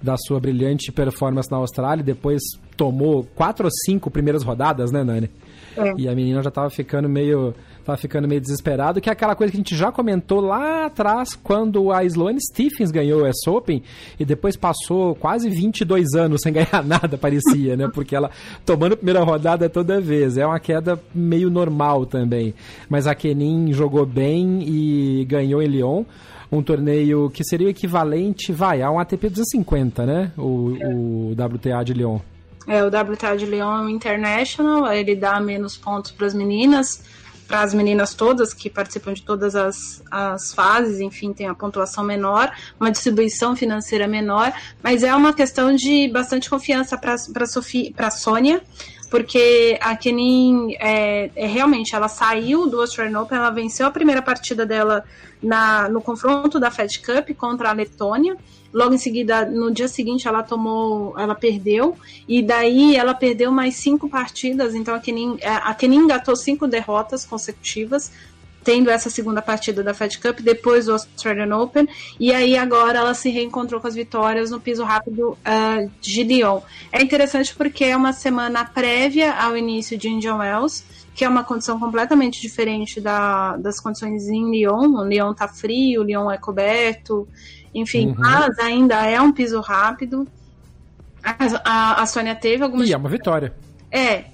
da 0.02 0.16
sua 0.18 0.40
brilhante 0.40 0.92
performance 0.92 1.50
na 1.50 1.58
Austrália, 1.58 2.04
depois 2.04 2.42
tomou 2.78 3.26
quatro 3.36 3.66
ou 3.66 3.72
cinco 3.86 4.12
primeiras 4.12 4.44
rodadas, 4.44 4.92
né, 4.92 5.04
Nani? 5.04 5.30
É. 5.76 5.94
E 5.98 6.08
a 6.08 6.16
menina 6.16 6.42
já 6.42 6.50
estava 6.50 6.70
ficando 6.70 7.10
meio 7.10 7.54
tava 7.86 7.98
ficando 7.98 8.28
meio 8.28 8.42
desesperado, 8.42 9.00
que 9.00 9.10
é 9.10 9.14
aquela 9.14 9.36
coisa 9.36 9.52
que 9.52 9.58
a 9.58 9.60
gente 9.60 9.76
já 9.76 9.92
comentou 9.92 10.42
lá 10.42 10.88
atrás, 10.88 11.36
quando 11.36 11.92
a 11.92 12.04
Sloane 12.04 12.40
Stephens 12.42 12.90
ganhou 12.90 13.22
o 13.22 13.30
US 13.30 13.48
Open 13.48 13.84
e 14.20 14.26
depois 14.26 14.58
passou 14.58 15.14
quase 15.16 15.50
22 15.50 16.16
anos 16.16 16.42
sem 16.42 16.52
ganhar 16.54 16.84
nada, 16.84 17.18
parecia, 17.18 17.78
né? 17.78 17.88
Porque 17.94 18.16
ela 18.16 18.32
tomando 18.66 18.94
a 18.94 18.98
primeira 18.98 19.24
rodada 19.24 19.70
toda 19.70 20.02
vez. 20.02 20.38
É 20.38 20.46
uma 20.46 20.60
queda 20.60 21.00
meio 21.14 21.50
normal 21.50 22.06
também. 22.06 22.54
Mas 22.90 23.06
a 23.06 23.14
Kenin 23.14 23.72
jogou 23.72 24.06
bem 24.06 24.64
e 24.64 25.26
ganhou 25.26 25.62
em 25.62 25.68
Lyon 25.68 26.04
um 26.52 26.64
torneio 26.64 27.30
que 27.30 27.44
seria 27.44 27.68
o 27.68 27.70
equivalente, 27.70 28.52
vai, 28.52 28.82
a 28.82 28.90
um 28.90 29.00
ATP 29.00 29.30
250, 29.30 30.06
né? 30.06 30.32
O, 30.38 30.78
o 30.84 31.32
WTA 31.32 31.84
de 31.84 31.94
Lyon. 31.94 32.20
É, 32.68 32.84
o 32.84 32.88
WTA 32.88 33.36
de 33.36 33.46
Lyon 33.46 33.78
é 33.78 33.82
um 33.82 33.90
International, 33.90 34.92
ele 34.92 35.16
dá 35.16 35.40
menos 35.40 35.78
pontos 35.78 36.12
para 36.12 36.26
as 36.26 36.34
meninas 36.34 37.04
para 37.48 37.62
as 37.62 37.74
meninas 37.74 38.14
todas 38.14 38.54
que 38.54 38.70
participam 38.70 39.14
de 39.14 39.22
todas 39.22 39.56
as, 39.56 40.04
as 40.10 40.54
fases, 40.54 41.00
enfim, 41.00 41.34
tem 41.34 41.48
a 41.48 41.54
pontuação 41.54 42.04
menor, 42.04 42.52
uma 42.80 42.92
distribuição 42.92 43.56
financeira 43.56 44.08
menor, 44.08 44.54
mas 44.82 45.04
é 45.04 45.16
uma 45.16 45.34
questão 45.34 45.76
de 45.76 46.08
bastante 46.10 46.50
confiança 46.50 46.98
para 46.98 47.16
a 47.16 48.12
Sônia, 48.12 48.62
porque 49.10 49.78
a 49.82 49.96
Kenin 49.96 50.76
é, 50.80 51.30
é, 51.36 51.46
realmente 51.46 51.96
ela 51.96 52.08
saiu 52.08 52.68
do 52.68 52.82
Australian 52.82 53.22
Open, 53.22 53.38
ela 53.38 53.50
venceu 53.50 53.88
a 53.88 53.92
primeira 53.92 54.22
partida 54.22 54.66
dela 54.66 55.06
na, 55.42 55.88
no 55.88 56.02
confronto 56.02 56.60
da 56.60 56.72
Fed 56.72 57.00
Cup 57.00 57.30
contra 57.38 57.70
a 57.70 57.74
Letônia. 57.74 58.36
Logo 58.76 58.94
em 58.94 58.98
seguida, 58.98 59.46
no 59.46 59.72
dia 59.72 59.88
seguinte, 59.88 60.28
ela 60.28 60.44
tomou, 60.44 61.18
ela 61.18 61.34
perdeu, 61.34 61.96
e 62.28 62.42
daí 62.42 62.94
ela 62.94 63.14
perdeu 63.14 63.50
mais 63.50 63.76
cinco 63.76 64.10
partidas. 64.10 64.76
Então 64.76 64.94
a 64.94 65.00
Kenin, 65.00 65.38
é, 65.40 65.48
a 65.48 65.74
Kenin 65.74 66.00
engatou 66.00 66.36
cinco 66.36 66.68
derrotas 66.68 67.26
consecutivas, 67.26 68.12
tendo 68.66 68.90
essa 68.90 69.10
segunda 69.10 69.42
partida 69.42 69.82
da 69.82 69.94
Fed 69.94 70.20
Cup, 70.20 70.42
depois 70.42 70.88
do 70.88 70.92
Australian 70.92 71.56
Open, 71.56 71.88
e 72.20 72.34
aí 72.34 72.58
agora 72.58 73.00
ela 73.00 73.14
se 73.14 73.30
reencontrou 73.30 73.80
com 73.80 73.88
as 73.88 73.96
vitórias 73.96 74.52
no 74.52 74.60
piso 74.60 74.84
rápido 74.84 75.30
uh, 75.30 75.92
de 76.02 76.24
Lyon. 76.24 76.60
É 76.92 77.02
interessante 77.02 77.56
porque 77.56 77.86
é 77.86 77.96
uma 77.96 78.12
semana 78.12 78.66
prévia 78.66 79.36
ao 79.36 79.56
início 79.56 79.98
de 79.98 80.10
Indian 80.10 80.36
Wells, 80.36 80.84
que 81.16 81.24
é 81.24 81.30
uma 81.30 81.46
condição 81.46 81.80
completamente 81.80 82.42
diferente 82.42 83.00
da, 83.00 83.56
das 83.56 83.80
condições 83.80 84.28
em 84.28 84.52
Lyon. 84.52 84.98
O 84.98 85.06
Lyon 85.06 85.34
tá 85.34 85.48
frio, 85.48 86.02
o 86.02 86.04
Lyon 86.04 86.30
é 86.30 86.38
coberto, 86.38 87.26
enfim, 87.76 88.08
uhum. 88.08 88.16
mas 88.18 88.58
ainda 88.58 89.06
é 89.06 89.20
um 89.20 89.32
piso 89.32 89.60
rápido. 89.60 90.26
A, 91.22 91.36
a, 91.64 92.02
a 92.02 92.06
Sônia 92.06 92.34
teve 92.34 92.64
algumas. 92.64 92.88
E 92.88 92.94
é 92.94 92.98
uma 92.98 93.10
vitória. 93.10 93.54
É, 93.92 94.26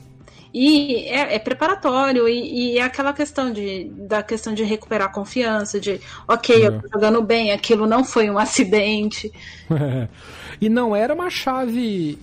e 0.53 1.05
é, 1.07 1.35
é 1.35 1.39
preparatório, 1.39 2.27
e, 2.27 2.73
e, 2.73 2.77
é 2.77 2.83
aquela 2.83 3.13
questão 3.13 3.51
de, 3.51 3.85
da 3.85 4.21
questão 4.21 4.53
de 4.53 4.63
recuperar 4.63 5.07
a 5.07 5.11
confiança, 5.11 5.79
de 5.79 5.99
ok, 6.27 6.63
é. 6.63 6.67
eu 6.67 6.81
tô 6.81 6.89
jogando 6.93 7.21
bem, 7.21 7.51
aquilo 7.51 7.87
não 7.87 8.03
foi 8.03 8.29
um 8.29 8.37
acidente. 8.39 9.31
e 10.59 10.69
não 10.69 10.95
era 10.95 11.13
uma 11.13 11.29
chave. 11.29 12.19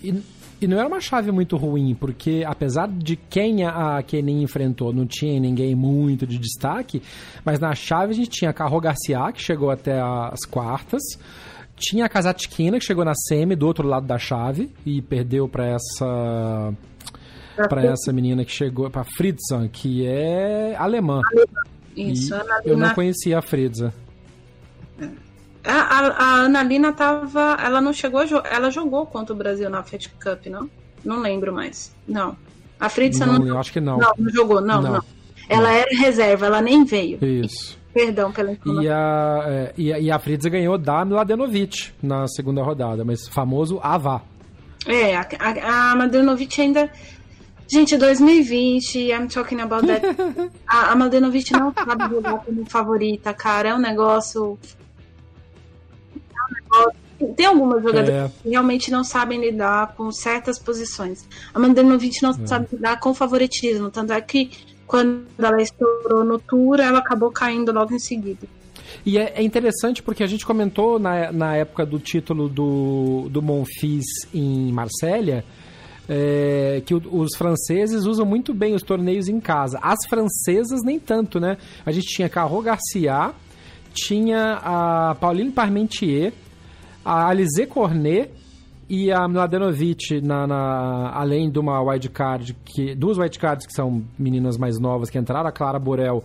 E, 0.60 0.66
não 0.66 0.78
era 0.78 0.88
uma 0.88 1.00
chave 1.00 1.30
muito 1.30 1.56
ruim, 1.56 1.94
porque 1.94 2.44
apesar 2.46 2.88
de 2.88 3.16
quem 3.16 3.64
a 3.64 4.02
Kenin 4.02 4.42
enfrentou 4.42 4.92
não 4.92 5.06
tinha 5.06 5.38
ninguém 5.38 5.74
muito 5.74 6.26
de 6.26 6.38
destaque, 6.38 7.02
mas 7.44 7.60
na 7.60 7.74
chave 7.74 8.12
a 8.12 8.16
gente 8.16 8.30
tinha 8.30 8.50
a 8.50 8.54
Carro 8.54 8.80
Garcia, 8.80 9.30
que 9.32 9.42
chegou 9.42 9.70
até 9.70 10.00
as 10.00 10.44
quartas. 10.44 11.02
Tinha 11.76 12.06
a 12.06 12.08
Kazatkina, 12.08 12.78
que 12.78 12.84
chegou 12.84 13.04
na 13.04 13.14
semi 13.14 13.54
do 13.54 13.64
outro 13.64 13.86
lado 13.86 14.04
da 14.04 14.18
chave 14.18 14.72
e 14.84 15.00
perdeu 15.00 15.48
para 15.48 15.64
essa 15.64 16.74
para 17.68 17.84
essa 17.84 18.12
menina 18.12 18.44
que 18.44 18.52
chegou, 18.52 18.88
para 18.90 19.04
Fritzan, 19.04 19.68
que 19.68 20.06
é 20.06 20.76
alemã. 20.76 21.20
Isso, 21.96 22.34
e 22.64 22.68
eu 22.68 22.76
não 22.76 22.94
conhecia 22.94 23.38
a 23.38 23.42
Fritza. 23.42 23.92
A, 25.68 25.74
a, 25.74 26.06
a 26.08 26.32
Analina 26.44 26.92
tava. 26.92 27.56
Ela 27.62 27.80
não 27.80 27.92
chegou. 27.92 28.22
Ela 28.50 28.70
jogou 28.70 29.06
contra 29.06 29.34
o 29.34 29.36
Brasil 29.36 29.68
na 29.68 29.82
Fed 29.82 30.08
Cup, 30.20 30.46
não? 30.46 30.68
Não 31.04 31.20
lembro 31.20 31.52
mais. 31.52 31.94
Não. 32.06 32.36
A 32.80 32.88
Fritza 32.88 33.26
não. 33.26 33.38
não 33.38 33.46
eu 33.46 33.58
acho 33.58 33.72
que 33.72 33.80
não. 33.80 33.98
Não, 33.98 34.12
não 34.18 34.30
jogou, 34.30 34.60
não, 34.60 34.80
não. 34.80 34.92
não. 34.94 35.04
Ela 35.48 35.68
não. 35.68 35.76
era 35.76 35.96
reserva, 35.96 36.46
ela 36.46 36.60
nem 36.60 36.84
veio. 36.84 37.18
Isso. 37.24 37.78
Perdão 37.92 38.30
pela 38.32 38.52
informação. 38.52 38.82
E 38.82 38.88
a, 38.88 39.44
é, 39.46 39.74
e 39.76 39.92
a, 39.92 39.98
e 39.98 40.10
a 40.10 40.18
Fritza 40.18 40.48
ganhou 40.48 40.78
da 40.78 41.04
Mladenovic 41.04 41.92
na 42.02 42.26
segunda 42.28 42.62
rodada, 42.62 43.04
mas 43.04 43.26
famoso 43.28 43.80
Avá. 43.82 44.22
É, 44.86 45.16
a, 45.16 45.26
a, 45.40 45.90
a 45.92 45.96
Mladenovic 45.96 46.60
ainda 46.60 46.90
Gente, 47.70 47.98
2020, 47.98 49.12
I'm 49.12 49.28
talking 49.28 49.60
about 49.60 49.86
that. 49.86 50.02
a, 50.66 50.92
a 50.92 50.96
Maldenovic 50.96 51.52
não 51.52 51.70
sabe 51.74 52.08
jogar 52.08 52.38
como 52.38 52.64
favorita, 52.64 53.34
cara. 53.34 53.68
É 53.68 53.74
um 53.74 53.78
negócio. 53.78 54.58
Tem 57.36 57.46
algumas 57.46 57.82
jogadoras 57.82 58.30
é. 58.30 58.42
que 58.42 58.50
realmente 58.50 58.90
não 58.90 59.02
sabem 59.02 59.40
lidar 59.40 59.94
com 59.96 60.10
certas 60.12 60.58
posições. 60.58 61.26
A 61.52 61.58
Maldenovic 61.58 62.22
não 62.22 62.30
é. 62.30 62.46
sabe 62.46 62.68
lidar 62.72 63.00
com 63.00 63.12
favoritismo. 63.12 63.90
Tanto 63.90 64.12
é 64.12 64.20
que 64.20 64.50
quando 64.86 65.26
ela 65.36 65.60
estourou 65.60 66.24
no 66.24 66.38
tour, 66.38 66.78
ela 66.78 67.00
acabou 67.00 67.30
caindo 67.30 67.72
logo 67.72 67.92
em 67.92 67.98
seguida. 67.98 68.46
E 69.04 69.18
é, 69.18 69.34
é, 69.34 69.42
interessante 69.42 70.02
porque 70.02 70.22
a 70.22 70.26
gente 70.26 70.46
comentou 70.46 70.98
na, 70.98 71.32
na 71.32 71.56
época 71.56 71.84
do 71.84 71.98
título 71.98 72.48
do, 72.48 73.28
do 73.30 73.42
Monfils 73.42 74.06
em 74.32 74.72
Marsella 74.72 75.44
é, 76.08 76.82
que 76.86 76.94
os 76.94 77.36
franceses 77.36 78.06
usam 78.06 78.24
muito 78.24 78.54
bem 78.54 78.74
os 78.74 78.82
torneios 78.82 79.28
em 79.28 79.38
casa. 79.38 79.78
As 79.82 79.98
francesas 80.08 80.82
nem 80.82 80.98
tanto, 80.98 81.38
né? 81.38 81.58
A 81.84 81.92
gente 81.92 82.06
tinha 82.06 82.28
Carro 82.28 82.62
Garcia, 82.62 83.32
tinha 83.92 84.54
a 84.64 85.16
Pauline 85.20 85.50
Parmentier, 85.50 86.32
a 87.08 87.26
Alizé 87.26 87.64
Cornet 87.64 88.30
e 88.86 89.10
a 89.10 89.26
Mladenovic, 89.26 90.20
na, 90.20 90.46
na, 90.46 91.10
além 91.14 91.50
de 91.50 91.58
uma 91.58 91.80
wildcard, 91.80 92.54
que, 92.66 92.94
duas 92.94 93.16
wildcards 93.16 93.66
que 93.66 93.72
são 93.72 94.04
meninas 94.18 94.58
mais 94.58 94.78
novas 94.78 95.08
que 95.08 95.18
entraram, 95.18 95.48
a 95.48 95.52
Clara 95.52 95.78
Borel 95.78 96.22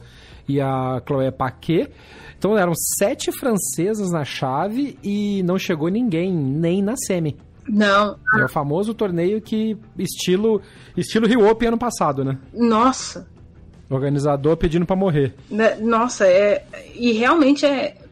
e 0.47 0.59
a 0.59 1.01
Chloé 1.07 1.31
Paquet. 1.31 1.89
Então 2.37 2.57
eram 2.57 2.73
sete 2.99 3.31
francesas 3.31 4.11
na 4.11 4.25
chave 4.25 4.99
e 5.01 5.41
não 5.43 5.57
chegou 5.57 5.87
ninguém, 5.87 6.33
nem 6.33 6.81
na 6.81 6.97
semi. 6.97 7.37
Não. 7.65 8.17
É 8.37 8.43
o 8.43 8.49
famoso 8.49 8.93
torneio 8.93 9.41
que 9.41 9.77
estilo 9.97 10.61
estilo 10.97 11.27
Rio 11.27 11.49
Open 11.49 11.69
ano 11.69 11.77
passado, 11.77 12.25
né? 12.25 12.37
Nossa. 12.53 13.25
Organizador 13.89 14.57
pedindo 14.57 14.85
para 14.85 14.97
morrer. 14.97 15.33
Né, 15.49 15.75
nossa, 15.75 16.27
é 16.27 16.65
e 16.93 17.13
realmente 17.13 17.65
é 17.65 18.02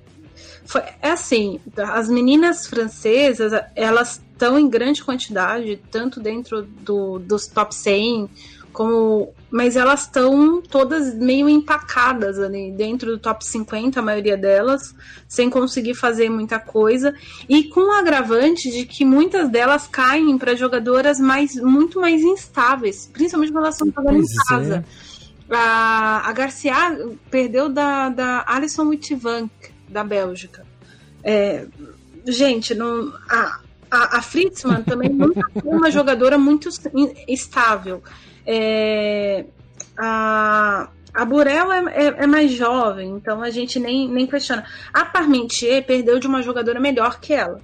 foi, 0.65 0.81
é 1.01 1.11
assim, 1.11 1.59
as 1.77 2.09
meninas 2.09 2.67
francesas, 2.67 3.51
elas 3.75 4.21
estão 4.31 4.57
em 4.57 4.69
grande 4.69 5.03
quantidade, 5.03 5.81
tanto 5.91 6.19
dentro 6.19 6.63
do, 6.63 7.19
dos 7.19 7.47
top 7.47 7.73
100 7.73 8.29
como 8.71 9.33
mas 9.49 9.75
elas 9.75 10.03
estão 10.03 10.61
todas 10.61 11.13
meio 11.13 11.49
empacadas 11.49 12.39
ali 12.39 12.71
dentro 12.71 13.11
do 13.11 13.17
top 13.19 13.45
50, 13.45 13.99
a 13.99 14.03
maioria 14.03 14.37
delas, 14.37 14.95
sem 15.27 15.49
conseguir 15.49 15.93
fazer 15.93 16.29
muita 16.29 16.57
coisa, 16.57 17.13
e 17.49 17.65
com 17.65 17.81
o 17.81 17.91
agravante 17.91 18.71
de 18.71 18.85
que 18.85 19.03
muitas 19.03 19.49
delas 19.49 19.87
caem 19.87 20.37
para 20.37 20.55
jogadoras 20.55 21.19
mais 21.19 21.55
muito 21.55 21.99
mais 21.99 22.21
instáveis, 22.21 23.09
principalmente 23.11 23.51
quando 23.51 23.65
elas 23.65 23.75
estão 23.75 23.91
jogando 23.93 24.23
em 24.23 24.45
casa. 24.47 24.85
É. 25.49 25.53
A, 25.53 26.29
a 26.29 26.31
Garcia 26.31 26.73
perdeu 27.29 27.67
da, 27.67 28.07
da 28.07 28.45
Alison 28.47 28.87
Wittivank, 28.87 29.51
da 29.91 30.03
Bélgica. 30.03 30.65
É, 31.23 31.65
gente, 32.27 32.73
não, 32.73 33.13
a, 33.29 33.59
a, 33.89 34.17
a 34.17 34.21
Fritzmann 34.21 34.83
também 34.83 35.09
nunca 35.09 35.47
foi 35.53 35.71
uma 35.71 35.91
jogadora 35.91 36.37
muito 36.37 36.69
estável. 37.27 38.01
É, 38.45 39.45
a, 39.97 40.89
a 41.13 41.25
Burel 41.25 41.71
é, 41.71 41.83
é, 41.89 42.05
é, 42.23 42.27
mais 42.27 42.51
jovem, 42.51 43.09
então 43.11 43.41
a 43.41 43.49
gente 43.49 43.79
nem, 43.79 44.07
nem 44.07 44.25
questiona. 44.25 44.65
A 44.93 45.05
Parmentier 45.05 45.85
perdeu 45.85 46.19
de 46.19 46.27
uma 46.27 46.41
jogadora 46.41 46.79
melhor 46.79 47.19
que 47.19 47.33
ela. 47.33 47.59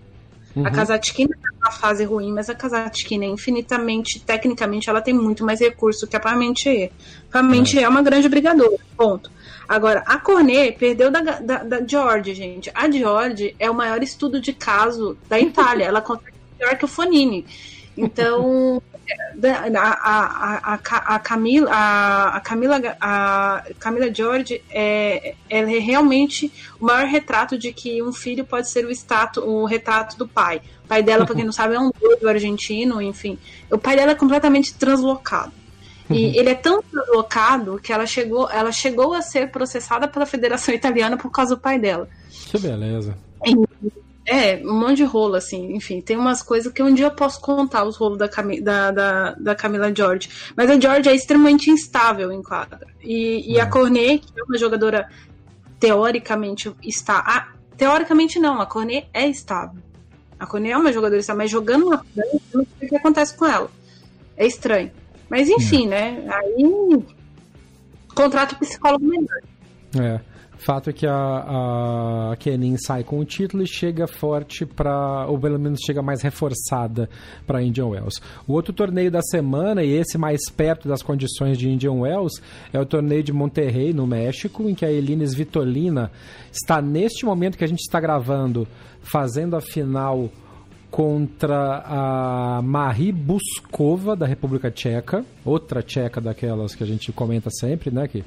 Uhum. 0.56 0.66
A 0.66 0.72
Kazatkina 0.72 1.36
tá 1.42 1.50
numa 1.54 1.72
fase 1.72 2.04
ruim, 2.04 2.34
mas 2.34 2.50
a 2.50 2.56
Kazatkina 2.56 3.26
é 3.26 3.28
infinitamente, 3.28 4.20
tecnicamente, 4.20 4.90
ela 4.90 5.02
tem 5.02 5.14
muito 5.14 5.46
mais 5.46 5.60
recurso 5.60 6.08
que 6.08 6.16
a 6.16 6.20
Parmentier. 6.20 6.92
A 7.30 7.34
Parmentier 7.34 7.84
é. 7.84 7.86
é 7.86 7.90
uma 7.90 8.02
grande 8.02 8.28
brigadora, 8.28 8.78
ponto. 8.98 9.32
Agora, 9.68 10.04
a 10.06 10.18
Cornet 10.18 10.78
perdeu 10.78 11.12
da, 11.12 11.22
da, 11.22 11.64
da 11.64 11.86
George, 11.86 12.34
gente. 12.34 12.72
A 12.74 12.90
George 12.90 13.54
é 13.60 13.70
o 13.70 13.74
maior 13.74 14.02
estudo 14.02 14.40
de 14.40 14.54
caso 14.54 15.18
da 15.28 15.40
Itália. 15.40 15.86
ela 15.86 16.02
consegue 16.02 16.38
pior 16.58 16.78
que 16.78 16.86
o 16.86 16.88
Fonini. 16.88 17.46
Então, 17.98 18.82
a, 19.76 19.80
a, 19.80 20.74
a, 20.74 21.16
a 21.16 21.20
Camila, 21.20 21.70
a, 21.72 22.38
a 22.38 22.40
Camila, 22.40 22.82
a 23.02 23.64
Camila 23.80 24.14
George 24.14 24.62
é, 24.70 25.36
é 25.50 25.66
realmente 25.66 26.52
o 26.80 26.86
maior 26.86 27.06
retrato 27.06 27.58
de 27.58 27.74
que 27.74 28.02
um 28.02 28.14
filho 28.14 28.46
pode 28.46 28.70
ser 28.70 28.86
o 28.86 28.92
status, 28.92 29.44
o 29.44 29.66
retrato 29.66 30.18
do 30.18 30.28
pai. 30.28 30.62
O 30.86 30.88
pai 30.88 31.04
dela, 31.04 31.26
para 31.26 31.36
quem 31.36 31.44
não 31.44 31.52
sabe, 31.52 31.76
é 31.76 31.80
um 31.80 31.92
doido 31.92 32.30
argentino, 32.30 33.02
enfim. 33.02 33.38
O 33.70 33.78
pai 33.78 33.98
dela 33.98 34.14
é 34.14 34.16
completamente 34.16 34.74
translocado. 34.76 35.52
E 36.10 36.26
uhum. 36.26 36.32
ele 36.36 36.50
é 36.50 36.56
tão 36.56 36.82
translocado 36.82 37.80
que 37.82 37.92
ela 37.92 38.06
chegou, 38.06 38.50
ela 38.50 38.72
chegou 38.72 39.14
a 39.14 39.22
ser 39.22 39.52
processada 39.52 40.08
pela 40.08 40.26
Federação 40.26 40.74
Italiana 40.74 41.18
por 41.18 41.32
causa 41.32 41.56
do 41.56 41.62
pai 41.62 41.78
dela. 41.78 42.08
Que 42.30 42.58
beleza. 42.60 43.18
E, 43.46 43.54
é, 44.28 44.58
um 44.58 44.74
monte 44.74 44.98
de 44.98 45.04
rolo, 45.06 45.36
assim. 45.36 45.74
Enfim, 45.74 46.02
tem 46.02 46.18
umas 46.18 46.44
coisas 46.44 46.72
que 46.72 46.84
um 46.84 46.94
dia 46.94 47.06
eu 47.06 47.12
posso 47.12 47.40
contar 47.40 47.86
os 47.86 47.96
rolos 47.96 48.18
da, 48.18 48.28
Cam 48.28 48.62
da, 48.62 48.92
da, 48.92 49.32
da, 49.32 49.56
Camila 49.56 49.94
George. 49.96 50.30
Mas 50.56 50.70
a 50.70 50.78
George 50.78 51.08
é 51.08 51.16
extremamente 51.16 51.72
instável 51.72 52.30
em 52.32 52.44
quadra. 52.44 52.88
E, 53.02 53.54
e 53.54 53.60
a 53.60 53.64
é. 53.64 53.66
Cornet, 53.66 54.20
que 54.20 54.40
é 54.40 54.44
uma 54.44 54.58
jogadora 54.58 55.10
teoricamente 55.80 56.76
está. 56.84 57.24
Ah, 57.26 57.54
teoricamente 57.78 58.38
não, 58.38 58.60
a 58.60 58.66
Cornet 58.66 59.08
é 59.14 59.28
estável. 59.28 59.82
A 60.38 60.46
Cornet 60.46 60.74
é 60.74 60.78
uma 60.78 60.92
jogadora 60.92 61.22
estável, 61.22 61.44
mas 61.44 61.50
jogando 61.50 61.90
na 61.90 62.00
frente, 62.00 62.44
não 62.54 62.68
sei 62.78 62.88
o 62.88 62.90
que 62.90 62.98
acontece 62.98 63.34
com 63.34 63.46
ela. 63.46 63.72
É 64.36 64.46
estranho. 64.46 64.92
Mas 65.30 65.50
enfim, 65.50 65.86
é. 65.88 65.90
né? 65.90 66.28
Aí. 66.30 67.04
Contrato 68.14 68.58
psicólogo 68.58 69.06
melhor. 69.06 69.42
É. 70.00 70.20
Fato 70.58 70.90
é 70.90 70.94
que 70.94 71.06
a, 71.06 72.32
a 72.32 72.36
Kenin 72.38 72.78
sai 72.78 73.04
com 73.04 73.20
o 73.20 73.26
título 73.26 73.64
e 73.64 73.68
chega 73.68 74.08
forte 74.08 74.66
para, 74.66 75.28
ou 75.28 75.40
pelo 75.40 75.60
menos 75.60 75.80
chega 75.86 76.02
mais 76.02 76.22
reforçada 76.24 77.08
para 77.46 77.62
Indian 77.62 77.86
Wells. 77.86 78.20
O 78.48 78.54
outro 78.54 78.74
torneio 78.74 79.12
da 79.12 79.22
semana, 79.22 79.84
e 79.84 79.94
esse 79.94 80.18
mais 80.18 80.50
perto 80.50 80.88
das 80.88 81.04
condições 81.04 81.58
de 81.58 81.70
Indian 81.70 81.94
Wells, 81.94 82.42
é 82.74 82.80
o 82.80 82.86
torneio 82.86 83.24
de 83.24 83.32
Monterrey, 83.32 83.94
no 83.94 84.08
México, 84.08 84.68
em 84.68 84.74
que 84.74 84.84
a 84.84 84.92
Elines 84.92 85.36
Vitolina 85.36 86.12
está 86.52 86.82
neste 86.82 87.24
momento 87.24 87.58
que 87.58 87.64
a 87.64 87.68
gente 87.68 87.82
está 87.82 88.00
gravando, 88.00 88.68
fazendo 89.00 89.56
a 89.56 89.62
final 89.62 90.30
contra 90.98 91.84
a 91.86 92.60
Marie 92.64 93.12
Buskova, 93.12 94.16
da 94.16 94.26
República 94.26 94.72
Tcheca, 94.72 95.24
outra 95.46 95.84
tcheca 95.84 96.20
daquelas 96.20 96.74
que 96.74 96.84
a 96.84 96.88
gente 96.88 97.12
comenta 97.12 97.52
sempre, 97.52 97.92
né, 97.92 98.08
que 98.08 98.24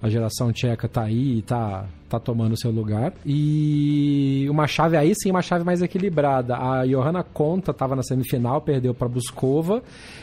a 0.00 0.08
geração 0.08 0.52
tcheca 0.52 0.86
tá 0.86 1.02
aí 1.02 1.38
e 1.38 1.42
tá, 1.42 1.84
tá 2.08 2.20
tomando 2.20 2.56
seu 2.56 2.70
lugar. 2.70 3.12
E 3.26 4.46
uma 4.48 4.68
chave 4.68 4.96
aí 4.96 5.12
sim, 5.16 5.32
uma 5.32 5.42
chave 5.42 5.64
mais 5.64 5.82
equilibrada. 5.82 6.56
A 6.56 6.86
Johanna 6.86 7.24
Conta 7.24 7.72
estava 7.72 7.96
na 7.96 8.04
semifinal, 8.04 8.60
perdeu 8.60 8.94
para 8.94 9.08
Buskova. 9.08 9.82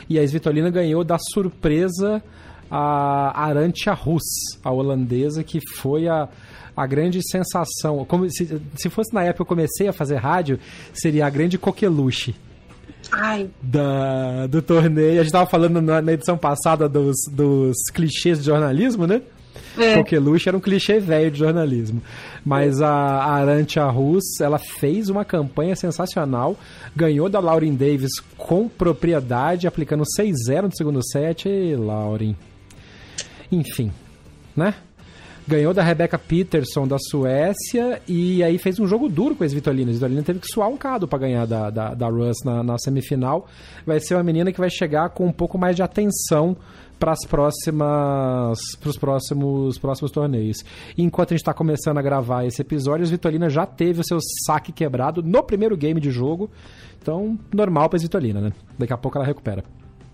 E 0.10 0.18
a 0.18 0.24
Svitolina 0.24 0.70
ganhou 0.70 1.04
da 1.04 1.18
surpresa 1.20 2.24
a 2.70 3.46
Arantia 3.46 3.94
Rus, 3.94 4.24
a 4.64 4.72
holandesa, 4.72 5.44
que 5.44 5.60
foi 5.78 6.08
a, 6.08 6.28
a 6.76 6.88
grande 6.88 7.20
sensação. 7.30 8.06
Como 8.06 8.30
se, 8.30 8.62
se 8.76 8.90
fosse 8.90 9.14
na 9.14 9.24
época 9.24 9.38
que 9.38 9.42
eu 9.42 9.46
comecei 9.46 9.88
a 9.88 9.94
fazer 9.94 10.18
rádio, 10.18 10.60
seria 10.94 11.26
a 11.26 11.30
grande 11.30 11.58
coqueluche. 11.58 12.36
Ai. 13.12 13.50
Da, 13.62 14.48
do 14.48 14.62
torneio. 14.62 15.20
A 15.20 15.24
gente 15.24 15.32
tava 15.32 15.50
falando 15.50 15.82
na, 15.82 16.02
na 16.02 16.14
edição 16.14 16.38
passada 16.38 16.88
dos, 16.88 17.16
dos 17.32 17.76
clichês 17.94 18.40
de 18.40 18.46
jornalismo, 18.46 19.08
né? 19.08 19.22
É. 19.78 19.96
Coqueluche 19.96 20.50
era 20.50 20.58
um 20.58 20.62
clichê 20.62 21.00
velho 21.00 21.32
de 21.32 21.40
jornalismo. 21.40 22.02
Mas 22.44 22.82
a, 22.82 22.90
a 22.90 23.34
Arantia 23.34 23.86
Rus, 23.86 24.40
ela 24.42 24.60
fez 24.60 25.10
uma 25.10 25.24
campanha 25.24 25.76
sensacional, 25.76 26.58
ganhou 26.96 27.30
da 27.30 27.40
Lauren 27.40 27.74
Davis 27.74 28.20
com 28.38 28.68
propriedade, 28.68 29.68
aplicando 29.68 30.04
6-0 30.20 30.64
no 30.64 30.76
segundo 30.76 31.02
set. 31.04 31.48
E 31.48 31.76
Lauren. 31.76 32.36
Enfim, 33.52 33.92
né? 34.56 34.74
Ganhou 35.48 35.74
da 35.74 35.82
Rebecca 35.82 36.20
Peterson 36.20 36.88
da 36.88 36.98
Suécia 37.00 38.00
e 38.08 38.44
aí 38.44 38.60
fez 38.60 38.80
um 38.80 38.86
jogo 38.86 39.10
duro 39.10 39.36
com 39.36 39.44
as 39.44 39.52
Vitolinas. 39.52 39.96
A 39.96 39.98
Vitolina 39.98 40.22
teve 40.22 40.40
que 40.40 40.48
suar 40.48 40.70
um 40.70 40.78
cado 40.78 41.08
para 41.08 41.20
ganhar 41.20 41.48
da, 41.48 41.72
da, 41.72 41.94
da 41.96 42.08
Russ 42.08 42.38
na, 42.46 42.62
na 42.62 42.78
semifinal. 42.78 43.48
Vai 43.84 44.00
ser 44.00 44.14
uma 44.14 44.24
menina 44.24 44.52
que 44.52 44.60
vai 44.60 44.70
chegar 44.70 45.10
com 45.10 45.26
um 45.26 45.32
pouco 45.32 45.58
mais 45.58 45.76
de 45.76 45.82
atenção 45.82 46.56
para 47.00 47.14
as 47.14 47.26
próximas 47.26 48.60
para 48.80 48.90
os 48.90 48.98
próximos 48.98 49.78
próximos 49.80 50.12
torneios. 50.12 50.58
enquanto 50.98 51.32
a 51.32 51.34
gente 51.34 51.42
está 51.42 51.54
começando 51.54 51.98
a 51.98 52.02
gravar 52.02 52.46
esse 52.46 52.62
episódio, 52.62 53.08
a 53.08 53.10
Vitolina 53.10 53.50
já 53.50 53.66
teve 53.66 54.02
o 54.02 54.04
seu 54.04 54.20
saque 54.46 54.72
quebrado 54.72 55.24
no 55.24 55.42
primeiro 55.42 55.76
game 55.78 56.00
de 56.00 56.12
jogo. 56.12 56.52
Então, 57.02 57.40
normal 57.52 57.90
para 57.90 57.98
a 57.98 58.02
Vitolina, 58.02 58.42
né? 58.42 58.52
Daqui 58.78 58.94
a 58.94 58.98
pouco 58.98 59.18
ela 59.18 59.26
recupera. 59.26 59.64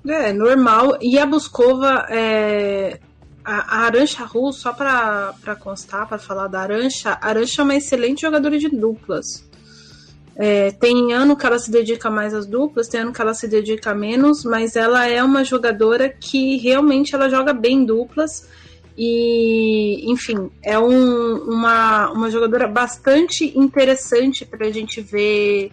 É, 0.08 0.32
normal. 0.32 0.98
E 1.02 1.18
a 1.18 1.26
Buscova, 1.26 2.06
é... 2.10 3.00
a, 3.46 3.86
Arancha 3.86 4.26
Ru, 4.26 4.52
só 4.52 4.74
para 4.74 5.56
constar, 5.60 6.08
para 6.08 6.18
falar 6.18 6.48
da 6.48 6.62
Arancha, 6.62 7.12
a 7.22 7.30
Arancha 7.30 7.62
é 7.62 7.64
uma 7.64 7.76
excelente 7.76 8.22
jogadora 8.22 8.58
de 8.58 8.70
duplas. 8.70 9.48
É, 10.36 10.72
tem 10.72 11.14
ano 11.14 11.38
que 11.38 11.46
ela 11.46 11.60
se 11.60 11.72
dedica 11.72 12.10
mais 12.10 12.34
às 12.34 12.46
duplas, 12.46 12.89
tem 12.89 13.02
ano 13.02 13.14
que 13.14 13.22
ela 13.22 13.34
se 13.34 13.48
dedica 13.48 13.93
menos, 13.93 14.43
mas 14.43 14.76
ela 14.76 15.08
é 15.08 15.24
uma 15.24 15.46
jogadora 15.46 16.10
que 16.10 16.58
realmente 16.58 17.14
ela 17.16 17.30
joga 17.30 17.54
bem 17.54 17.86
duplas. 17.86 18.50
E, 18.98 20.10
enfim, 20.12 20.50
é 20.64 20.80
um, 20.80 21.36
uma, 21.43 22.10
uma 22.12 22.32
jogadora 22.32 22.68
bastante 22.68 23.58
interessante 23.58 24.46
para 24.46 24.68
a 24.68 24.72
gente 24.72 25.02
ver. 25.02 25.72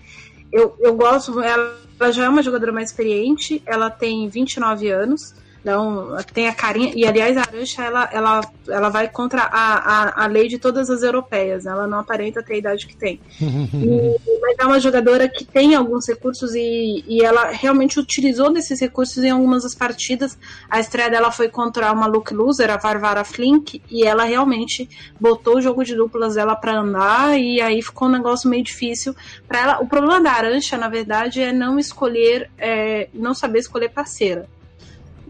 Eu, 0.52 0.76
eu 0.78 0.94
gosto, 0.94 1.40
ela, 1.40 1.80
ela 1.98 2.12
já 2.12 2.24
é 2.24 2.28
uma 2.28 2.42
jogadora 2.42 2.72
mais 2.72 2.90
experiente, 2.90 3.62
ela 3.64 3.90
tem 3.90 4.28
29 4.28 4.90
anos. 4.90 5.34
Então, 5.62 6.16
tem 6.34 6.48
a 6.48 6.52
carinha. 6.52 6.92
E, 6.94 7.06
aliás, 7.06 7.36
a 7.36 7.42
Arancha, 7.42 7.84
ela, 7.84 8.10
ela, 8.12 8.40
ela 8.68 8.88
vai 8.88 9.08
contra 9.08 9.42
a, 9.42 9.76
a, 9.76 10.24
a 10.24 10.26
lei 10.26 10.48
de 10.48 10.58
todas 10.58 10.90
as 10.90 11.04
europeias. 11.04 11.66
Ela 11.66 11.86
não 11.86 12.00
aparenta 12.00 12.42
ter 12.42 12.54
a 12.54 12.58
idade 12.58 12.86
que 12.86 12.96
tem. 12.96 13.20
e, 13.40 14.40
mas 14.40 14.56
é 14.58 14.66
uma 14.66 14.80
jogadora 14.80 15.28
que 15.28 15.44
tem 15.44 15.76
alguns 15.76 16.08
recursos 16.08 16.52
e, 16.54 17.04
e 17.06 17.24
ela 17.24 17.50
realmente 17.52 18.00
utilizou 18.00 18.52
desses 18.52 18.80
recursos 18.80 19.22
em 19.22 19.30
algumas 19.30 19.62
das 19.62 19.74
partidas. 19.74 20.36
A 20.68 20.80
estreia 20.80 21.08
dela 21.08 21.30
foi 21.30 21.48
contra 21.48 21.92
uma 21.92 22.06
look 22.06 22.34
loser, 22.34 22.68
a 22.68 22.76
Varvara 22.76 23.22
Flink, 23.22 23.80
e 23.88 24.04
ela 24.04 24.24
realmente 24.24 24.88
botou 25.20 25.58
o 25.58 25.62
jogo 25.62 25.84
de 25.84 25.94
duplas 25.94 26.34
dela 26.34 26.56
para 26.56 26.80
andar. 26.80 27.38
E 27.38 27.60
aí 27.60 27.80
ficou 27.80 28.08
um 28.08 28.12
negócio 28.12 28.50
meio 28.50 28.64
difícil 28.64 29.14
para 29.46 29.60
ela. 29.60 29.78
O 29.80 29.86
problema 29.86 30.20
da 30.20 30.32
Arancha, 30.32 30.76
na 30.76 30.88
verdade, 30.88 31.40
é 31.40 31.52
não 31.52 31.78
escolher, 31.78 32.50
é, 32.58 33.08
não 33.14 33.32
saber 33.32 33.60
escolher 33.60 33.90
parceira. 33.90 34.48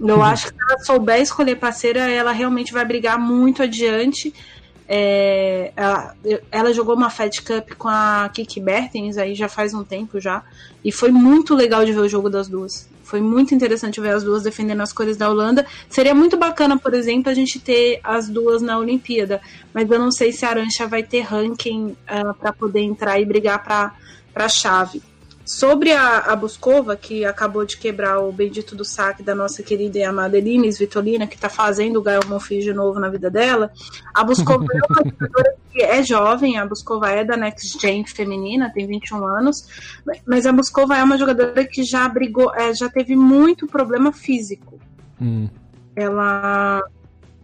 Eu 0.08 0.22
acho 0.22 0.46
que 0.46 0.54
se 0.54 0.62
ela 0.62 0.78
souber 0.80 1.20
escolher 1.20 1.56
parceira, 1.56 2.10
ela 2.10 2.32
realmente 2.32 2.72
vai 2.72 2.84
brigar 2.84 3.18
muito 3.18 3.62
adiante. 3.62 4.34
É, 4.88 5.72
ela, 5.76 6.14
ela, 6.50 6.72
jogou 6.72 6.94
uma 6.94 7.08
Fed 7.08 7.40
Cup 7.42 7.74
com 7.78 7.88
a 7.88 8.28
Kiki 8.34 8.60
Bertens 8.60 9.16
aí 9.16 9.34
já 9.34 9.48
faz 9.48 9.72
um 9.72 9.84
tempo 9.84 10.20
já. 10.20 10.42
E 10.84 10.90
foi 10.90 11.10
muito 11.10 11.54
legal 11.54 11.84
de 11.84 11.92
ver 11.92 12.00
o 12.00 12.08
jogo 12.08 12.28
das 12.28 12.48
duas. 12.48 12.88
Foi 13.04 13.20
muito 13.20 13.54
interessante 13.54 14.00
ver 14.00 14.10
as 14.10 14.24
duas 14.24 14.42
defendendo 14.42 14.80
as 14.80 14.92
cores 14.92 15.16
da 15.16 15.30
Holanda. 15.30 15.66
Seria 15.88 16.14
muito 16.14 16.36
bacana, 16.36 16.78
por 16.78 16.94
exemplo, 16.94 17.30
a 17.30 17.34
gente 17.34 17.60
ter 17.60 18.00
as 18.02 18.28
duas 18.28 18.62
na 18.62 18.78
Olimpíada. 18.78 19.40
Mas 19.72 19.90
eu 19.90 19.98
não 19.98 20.10
sei 20.10 20.32
se 20.32 20.44
a 20.44 20.50
Arancha 20.50 20.86
vai 20.86 21.02
ter 21.02 21.20
ranking 21.20 21.88
uh, 21.88 21.96
ah, 22.06 22.34
para 22.34 22.52
poder 22.52 22.80
entrar 22.80 23.20
e 23.20 23.24
brigar 23.24 23.62
para 23.62 23.92
a 24.34 24.48
chave. 24.48 25.02
Sobre 25.52 25.92
a, 25.92 26.16
a 26.20 26.34
Buscova, 26.34 26.96
que 26.96 27.26
acabou 27.26 27.66
de 27.66 27.76
quebrar 27.76 28.20
o 28.20 28.32
bendito 28.32 28.74
do 28.74 28.86
saque 28.86 29.22
da 29.22 29.34
nossa 29.34 29.62
querida 29.62 29.98
e 29.98 30.02
amada 30.02 30.38
Elines 30.38 30.78
Vitolina, 30.78 31.26
que 31.26 31.34
está 31.34 31.50
fazendo 31.50 31.98
o 31.98 32.02
Gael 32.02 32.22
Monfils 32.26 32.64
de 32.64 32.72
novo 32.72 32.98
na 32.98 33.10
vida 33.10 33.28
dela, 33.28 33.70
a 34.14 34.24
Buscova 34.24 34.64
é 34.64 34.78
uma 34.88 35.04
jogadora 35.04 35.54
que 35.70 35.82
é 35.82 36.02
jovem, 36.02 36.56
a 36.56 36.64
Buscova 36.64 37.10
é 37.10 37.22
da 37.22 37.36
Next 37.36 37.78
Gen 37.78 38.02
feminina, 38.06 38.72
tem 38.72 38.86
21 38.86 39.26
anos, 39.26 39.68
mas 40.26 40.46
a 40.46 40.52
Buscova 40.52 40.96
é 40.96 41.04
uma 41.04 41.18
jogadora 41.18 41.66
que 41.66 41.84
já 41.84 42.08
brigou, 42.08 42.50
é, 42.54 42.72
já 42.74 42.88
teve 42.88 43.14
muito 43.14 43.66
problema 43.66 44.10
físico. 44.10 44.80
Hum. 45.20 45.50
Ela 45.94 46.82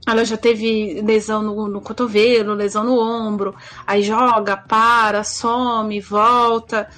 ela 0.06 0.24
já 0.24 0.38
teve 0.38 1.02
lesão 1.02 1.42
no, 1.42 1.68
no, 1.68 1.82
cotovelo, 1.82 2.54
lesão 2.54 2.84
no 2.84 2.98
ombro, 2.98 3.54
aí 3.86 4.02
joga, 4.02 4.56
para, 4.56 5.22
some, 5.22 6.00
volta. 6.00 6.88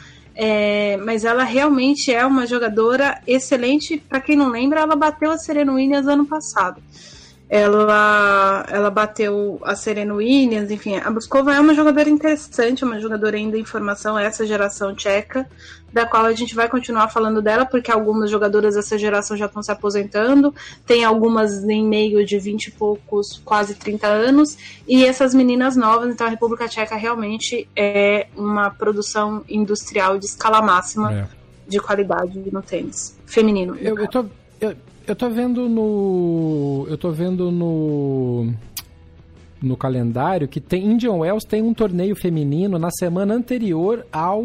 É, 0.43 0.97
mas 0.97 1.26
ela 1.26 1.45
realmente 1.45 2.11
é 2.11 2.24
uma 2.24 2.47
jogadora 2.47 3.20
excelente. 3.26 3.99
Para 3.99 4.22
quem 4.22 4.34
não 4.34 4.49
lembra, 4.49 4.80
ela 4.80 4.97
bateu 4.97 5.30
a 5.30 5.36
Serena 5.36 5.70
Williams 5.70 6.07
ano 6.07 6.24
passado. 6.24 6.82
Ela, 7.53 8.64
ela 8.68 8.90
bateu 8.90 9.61
a 9.64 9.74
Serena 9.74 10.14
Williams, 10.14 10.70
enfim. 10.70 10.98
A 10.98 11.11
Buskova 11.11 11.53
é 11.53 11.59
uma 11.59 11.74
jogadora 11.74 12.09
interessante, 12.09 12.84
uma 12.84 13.01
jogadora 13.01 13.36
ainda 13.36 13.59
em 13.59 13.64
formação, 13.64 14.16
essa 14.16 14.46
geração 14.46 14.94
tcheca 14.94 15.48
da 15.92 16.07
qual 16.07 16.24
a 16.24 16.32
gente 16.32 16.55
vai 16.55 16.68
continuar 16.68 17.09
falando 17.09 17.42
dela, 17.42 17.66
porque 17.66 17.90
algumas 17.90 18.30
jogadoras 18.30 18.74
dessa 18.74 18.96
geração 18.96 19.36
já 19.36 19.46
estão 19.46 19.62
se 19.62 19.70
aposentando, 19.70 20.55
tem 20.86 21.05
algumas 21.05 21.64
em 21.64 21.84
meio 21.84 22.24
de 22.24 22.38
20 22.38 22.66
e 22.66 22.70
poucos, 22.70 23.40
quase 23.44 23.74
30 23.74 24.07
anos, 24.07 24.57
e 24.86 25.05
essas 25.05 25.34
meninas 25.34 25.76
novas, 25.76 26.12
então 26.12 26.26
a 26.26 26.30
República 26.30 26.68
Tcheca 26.68 26.96
realmente 26.96 27.68
é 27.74 28.28
uma 28.36 28.70
produção 28.70 29.44
industrial 29.48 30.18
de 30.18 30.26
escala 30.26 30.62
máxima 30.62 31.12
é. 31.12 31.26
de 31.66 31.80
qualidade 31.80 32.38
no 32.53 32.62
tênis 32.62 33.18
feminino. 33.26 33.76
Eu, 33.76 33.98
eu, 33.98 34.09
tô, 34.09 34.26
eu, 34.61 34.76
eu 35.11 35.16
tô 35.16 35.28
vendo 35.28 35.68
no. 35.68 36.86
Eu 36.88 36.96
tô 36.96 37.11
vendo 37.11 37.50
no 37.50 38.52
no 39.62 39.76
calendário 39.76 40.48
que 40.48 40.58
tem 40.58 40.86
Indian 40.86 41.16
Wells 41.16 41.46
tem 41.46 41.62
um 41.62 41.74
torneio 41.74 42.16
feminino 42.16 42.78
na 42.78 42.90
semana 42.90 43.34
anterior 43.34 44.06
ao, 44.11 44.42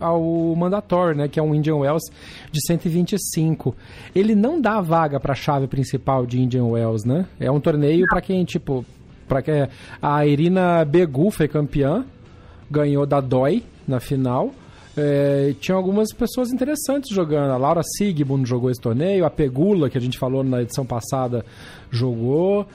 ao 0.00 0.56
mandatório, 0.56 1.14
né, 1.14 1.28
que 1.28 1.38
é 1.38 1.42
um 1.42 1.54
Indian 1.54 1.76
Wells 1.76 2.10
de 2.50 2.66
125. 2.66 3.76
Ele 4.14 4.34
não 4.34 4.58
dá 4.58 4.80
vaga 4.80 5.20
para 5.20 5.32
a 5.32 5.36
chave 5.36 5.66
principal 5.66 6.24
de 6.24 6.40
Indian 6.40 6.64
Wells, 6.64 7.06
né? 7.06 7.26
É 7.38 7.50
um 7.50 7.60
torneio 7.60 8.06
para 8.08 8.22
quem 8.22 8.42
tipo 8.44 8.84
para 9.28 9.42
que 9.42 9.68
a 10.00 10.26
Irina 10.26 10.84
Begu 10.84 11.30
foi 11.30 11.48
campeã, 11.48 12.04
ganhou 12.70 13.04
da 13.04 13.20
Doi 13.20 13.62
na 13.86 14.00
final. 14.00 14.52
É, 14.96 15.54
tinha 15.60 15.76
algumas 15.76 16.12
pessoas 16.12 16.52
interessantes 16.52 17.14
jogando. 17.14 17.50
A 17.50 17.56
Laura 17.56 17.82
Sigmund 17.82 18.48
jogou 18.48 18.70
esse 18.70 18.80
torneio, 18.80 19.24
a 19.24 19.30
Pegula, 19.30 19.90
que 19.90 19.98
a 19.98 20.00
gente 20.00 20.18
falou 20.18 20.44
na 20.44 20.62
edição 20.62 20.86
passada, 20.86 21.44
jogou. 21.90 22.66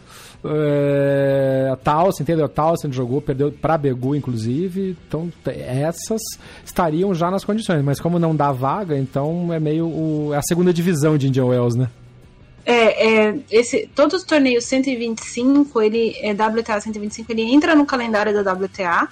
É, 0.44 1.70
a 1.72 1.76
Towson, 1.76 2.24
entendeu? 2.24 2.46
A 2.46 2.50
Towson 2.50 2.92
jogou, 2.92 3.22
perdeu 3.22 3.52
para 3.52 3.78
Begu, 3.78 4.16
inclusive. 4.16 4.98
Então, 5.08 5.32
essas 5.46 6.22
estariam 6.64 7.14
já 7.14 7.30
nas 7.30 7.44
condições. 7.44 7.84
Mas 7.84 8.00
como 8.00 8.20
não 8.20 8.36
dá 8.36 8.52
vaga, 8.52 8.98
então 8.98 9.54
é 9.54 9.60
meio 9.60 9.86
o, 9.88 10.34
é 10.34 10.38
a 10.38 10.42
segunda 10.42 10.74
divisão 10.74 11.18
de 11.18 11.28
Indian 11.28 11.46
Wells, 11.46 11.78
né? 11.78 11.90
É, 12.66 13.28
é, 13.28 13.40
esse, 13.50 13.90
todos 13.96 14.22
os 14.22 14.24
torneios 14.24 14.66
125, 14.66 15.82
ele 15.82 16.16
é 16.20 16.34
WTA 16.34 16.80
125, 16.80 17.32
ele 17.32 17.42
entra 17.42 17.74
no 17.74 17.86
calendário 17.86 18.32
da 18.32 18.54
WTA, 18.54 19.10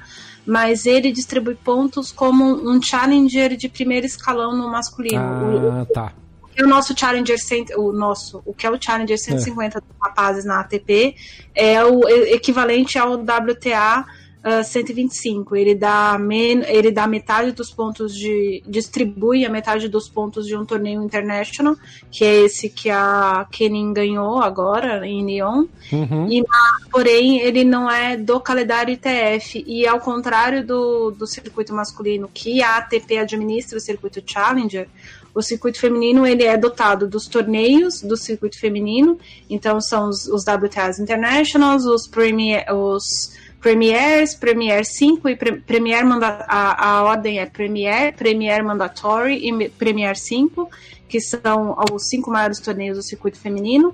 mas 0.47 0.85
ele 0.85 1.11
distribui 1.11 1.55
pontos 1.55 2.09
como 2.09 2.45
um 2.45 2.81
challenger 2.81 3.57
de 3.57 3.67
primeiro 3.67 4.05
escalão 4.05 4.55
no 4.55 4.71
masculino. 4.71 5.19
Ah, 5.19 5.81
o, 5.81 5.85
tá. 5.85 6.13
o 6.57 6.65
nosso 6.65 6.97
challenger, 6.97 7.37
o 7.75 7.91
nosso, 7.91 8.41
o 8.45 8.53
que 8.53 8.65
é 8.65 8.71
o 8.71 8.81
challenger 8.81 9.19
150 9.19 9.81
dos 9.81 9.89
rapazes 10.01 10.45
na 10.45 10.61
ATP 10.61 11.15
é 11.53 11.83
o 11.83 12.07
equivalente 12.07 12.97
ao 12.97 13.15
WTA 13.15 14.05
ah, 14.47 14.63
125. 14.63 15.57
Ele 15.57 15.75
dá, 15.75 16.17
men 16.17 16.63
ele 16.67 16.89
dá 16.89 17.05
metade 17.05 17.51
dos 17.51 17.69
pontos 17.69 18.15
de. 18.15 18.63
distribui 18.65 19.45
a 19.45 19.49
metade 19.49 19.89
dos 19.89 20.07
pontos 20.07 20.47
de 20.47 20.55
um 20.55 20.65
torneio 20.65 21.03
international, 21.03 21.75
que 22.09 22.23
é 22.23 22.45
esse 22.45 22.69
que 22.69 22.89
a 22.89 23.45
Kenin 23.51 23.91
ganhou 23.91 24.41
agora 24.41 25.05
em 25.05 25.25
Lyon. 25.25 25.65
Uhum. 25.91 26.31
E, 26.31 26.41
porém, 26.89 27.41
ele 27.41 27.65
não 27.65 27.91
é 27.91 28.15
do 28.15 28.39
calendário 28.39 28.93
ITF. 28.93 29.65
E 29.67 29.85
ao 29.85 29.99
contrário 29.99 30.65
do, 30.65 31.11
do 31.11 31.27
circuito 31.27 31.73
masculino, 31.73 32.29
que 32.33 32.63
a 32.63 32.77
ATP 32.77 33.17
administra 33.17 33.77
o 33.77 33.81
circuito 33.81 34.23
Challenger, 34.25 34.87
o 35.35 35.41
circuito 35.41 35.77
feminino 35.77 36.25
ele 36.25 36.45
é 36.45 36.55
dotado 36.55 37.05
dos 37.05 37.27
torneios 37.27 38.01
do 38.01 38.15
circuito 38.15 38.57
feminino. 38.57 39.19
Então 39.49 39.81
são 39.81 40.07
os, 40.07 40.25
os 40.25 40.43
WTAs 40.43 40.99
Internationals, 40.99 41.85
os, 41.85 42.07
premier, 42.07 42.65
os 42.73 43.35
Premiers, 43.61 44.35
Premier 44.35 44.85
5 44.85 45.29
e 45.29 45.35
pre, 45.35 45.53
Premier 45.61 46.05
manda, 46.05 46.45
a, 46.47 46.89
a 46.89 47.03
ordem 47.03 47.39
é 47.39 47.45
Premier, 47.45 48.15
Premier 48.15 48.63
Mandatory 48.63 49.47
e 49.47 49.69
Premier 49.69 50.15
5, 50.15 50.69
que 51.09 51.19
são 51.19 51.75
os 51.91 52.07
cinco 52.07 52.29
maiores 52.29 52.59
torneios 52.59 52.97
do 52.97 53.03
circuito 53.03 53.39
feminino 53.39 53.93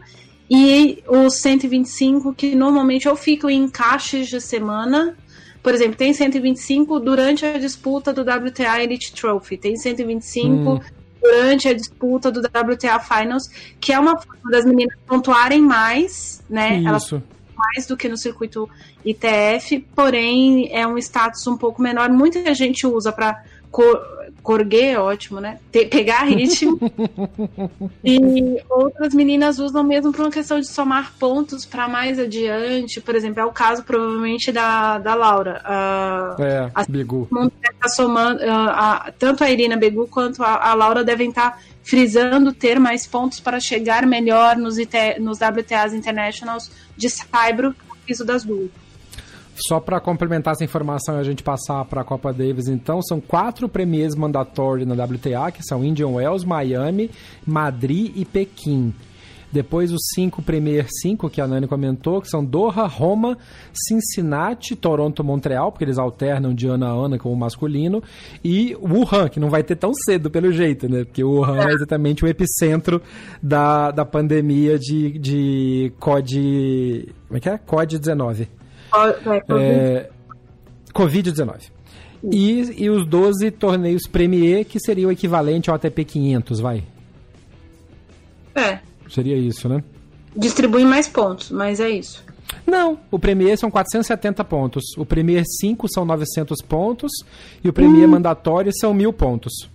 e 0.49 1.03
os 1.07 1.37
125 1.37 2.33
que 2.33 2.55
normalmente 2.55 3.07
ou 3.07 3.15
ficam 3.15 3.49
em 3.49 3.63
encaixes 3.63 4.27
de 4.27 4.41
semana. 4.41 5.15
Por 5.61 5.73
exemplo, 5.73 5.95
tem 5.95 6.13
125 6.13 6.99
durante 6.99 7.45
a 7.45 7.57
disputa 7.57 8.11
do 8.11 8.21
WTA 8.21 8.83
Elite 8.83 9.13
Trophy, 9.13 9.57
tem 9.57 9.77
125 9.77 10.53
Hum. 10.53 10.79
durante 11.21 11.69
a 11.69 11.73
disputa 11.73 12.29
do 12.29 12.41
WTA 12.41 12.99
Finals, 12.99 13.47
que 13.79 13.93
é 13.93 13.99
uma 13.99 14.19
forma 14.19 14.51
das 14.51 14.65
meninas 14.65 14.97
pontuarem 15.07 15.61
mais, 15.61 16.43
né? 16.49 16.83
Elas 16.85 17.03
Isso. 17.03 17.23
Mais 17.63 17.85
do 17.87 17.95
que 17.97 18.09
no 18.09 18.17
circuito 18.17 18.69
ITF, 19.05 19.79
porém 19.95 20.69
é 20.71 20.85
um 20.87 20.97
status 20.97 21.45
um 21.47 21.57
pouco 21.57 21.81
menor. 21.81 22.09
Muita 22.09 22.53
gente 22.53 22.85
usa 22.85 23.11
para 23.11 23.43
corguer, 24.43 24.99
ótimo, 24.99 25.39
né? 25.39 25.57
Te- 25.71 25.85
pegar 25.85 26.23
ritmo. 26.23 26.77
e 28.03 28.61
outras 28.69 29.13
meninas 29.13 29.57
usam 29.57 29.83
mesmo 29.83 30.11
por 30.11 30.21
uma 30.25 30.31
questão 30.31 30.59
de 30.59 30.67
somar 30.67 31.13
pontos 31.17 31.65
para 31.65 31.87
mais 31.87 32.19
adiante. 32.19 32.99
Por 33.01 33.15
exemplo, 33.15 33.39
é 33.41 33.45
o 33.45 33.51
caso 33.51 33.83
provavelmente 33.83 34.51
da, 34.51 34.97
da 34.99 35.15
Laura. 35.15 35.61
É, 36.39 36.69
mundo 37.31 37.51
deve 37.61 37.73
estar 37.75 37.89
somando, 37.89 38.39
ah, 38.47 39.05
a- 39.07 39.11
tanto 39.17 39.43
a 39.43 39.49
Irina 39.49 39.77
Begu 39.77 40.07
quanto 40.07 40.43
a, 40.43 40.69
a 40.69 40.73
Laura 40.73 41.03
devem 41.03 41.29
estar 41.29 41.59
frisando 41.83 42.53
ter 42.53 42.79
mais 42.79 43.05
pontos 43.05 43.39
para 43.39 43.59
chegar 43.59 44.05
melhor 44.05 44.55
nos, 44.55 44.77
IT, 44.77 45.19
nos 45.19 45.39
WTAs 45.39 45.93
Internationals 45.93 46.71
de 46.95 47.09
Saibro, 47.09 47.75
piso 48.05 48.25
das 48.25 48.43
duas. 48.43 48.69
Só 49.55 49.79
para 49.79 49.99
complementar 49.99 50.53
essa 50.53 50.63
informação 50.63 51.17
e 51.17 51.19
a 51.19 51.23
gente 51.23 51.43
passar 51.43 51.85
para 51.85 52.01
a 52.01 52.03
Copa 52.03 52.33
Davis, 52.33 52.67
então, 52.67 53.01
são 53.03 53.21
quatro 53.21 53.69
premiers 53.69 54.15
mandatórios 54.15 54.87
na 54.87 54.95
WTA, 55.03 55.51
que 55.51 55.61
são 55.61 55.85
Indian 55.85 56.07
Wells, 56.07 56.45
Miami, 56.45 57.11
Madrid 57.45 58.11
e 58.15 58.25
Pequim. 58.25 58.93
Depois 59.53 59.91
os 59.91 60.01
cinco 60.15 60.41
Premier 60.41 60.87
5, 60.89 61.29
que 61.29 61.39
a 61.39 61.45
Nani 61.45 61.67
comentou, 61.67 62.19
que 62.19 62.27
são 62.27 62.43
Doha, 62.43 62.87
Roma, 62.87 63.37
Cincinnati, 63.71 64.75
Toronto, 64.75 65.23
Montreal, 65.23 65.71
porque 65.71 65.85
eles 65.85 65.99
alternam 65.99 66.55
de 66.55 66.65
ano 66.65 66.85
a 66.85 66.89
ano 66.89 67.19
com 67.19 67.31
o 67.31 67.35
masculino, 67.35 68.01
e 68.43 68.75
Wuhan, 68.81 69.29
que 69.29 69.39
não 69.39 69.51
vai 69.51 69.61
ter 69.61 69.75
tão 69.75 69.93
cedo 69.93 70.31
pelo 70.31 70.51
jeito, 70.51 70.89
né? 70.89 71.03
Porque 71.03 71.23
Wuhan 71.23 71.69
é 71.69 71.71
exatamente 71.71 72.25
o 72.25 72.27
epicentro 72.27 72.99
da, 73.43 73.91
da 73.91 74.03
pandemia 74.03 74.79
de, 74.79 75.19
de 75.19 75.93
COD... 75.99 77.13
Como 77.27 77.37
é 77.37 77.39
que 77.39 77.49
é? 77.49 77.57
COD-19. 77.59 78.47
É, 79.59 80.09
Covid-19. 80.91 81.69
E, 82.31 82.83
e 82.83 82.89
os 82.89 83.07
12 83.07 83.51
torneios 83.51 84.07
Premier, 84.07 84.65
que 84.65 84.79
seria 84.79 85.07
o 85.07 85.11
equivalente 85.11 85.69
ao 85.69 85.75
ATP 85.75 86.05
500, 86.05 86.59
vai. 86.59 86.83
É, 88.55 88.79
Seria 89.09 89.37
isso, 89.37 89.67
né? 89.69 89.83
distribui 90.35 90.83
mais 90.83 91.07
pontos, 91.07 91.51
mas 91.51 91.79
é 91.79 91.89
isso. 91.89 92.23
Não, 92.65 92.99
o 93.11 93.17
Premier 93.17 93.57
são 93.57 93.69
470 93.69 94.43
pontos. 94.43 94.83
O 94.97 95.05
Premier 95.05 95.43
5 95.59 95.87
são 95.91 96.05
900 96.05 96.61
pontos. 96.61 97.11
E 97.63 97.69
o 97.69 97.73
Premier 97.73 98.07
mandatório 98.07 98.71
são 98.79 98.93
1000 98.93 99.13
pontos. 99.13 99.69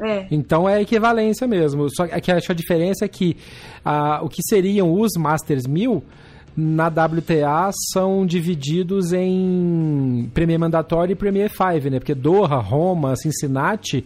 É, 0.00 0.26
Então 0.30 0.68
é 0.68 0.80
equivalência 0.80 1.46
mesmo. 1.46 1.88
Só 1.94 2.06
que 2.06 2.32
acho 2.32 2.50
a 2.50 2.54
diferença 2.54 3.04
é 3.04 3.08
que 3.08 3.36
ah, 3.84 4.20
o 4.22 4.28
que 4.28 4.42
seriam 4.42 4.92
os 4.92 5.12
Masters 5.16 5.66
1000 5.66 6.02
na 6.56 6.88
WTA 6.88 7.70
são 7.92 8.26
divididos 8.26 9.12
em 9.12 10.30
Premier 10.34 10.58
Mandatório 10.58 11.12
e 11.12 11.16
Premier 11.16 11.50
5, 11.50 11.88
né? 11.88 11.98
Porque 11.98 12.14
Doha, 12.14 12.56
Roma, 12.56 13.16
Cincinnati, 13.16 14.04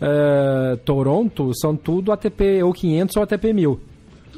eh, 0.00 0.78
Toronto 0.84 1.50
são 1.60 1.74
tudo 1.74 2.12
ATP 2.12 2.62
ou 2.62 2.72
500 2.72 3.16
ou 3.16 3.22
ATP 3.24 3.52
1000. 3.52 3.80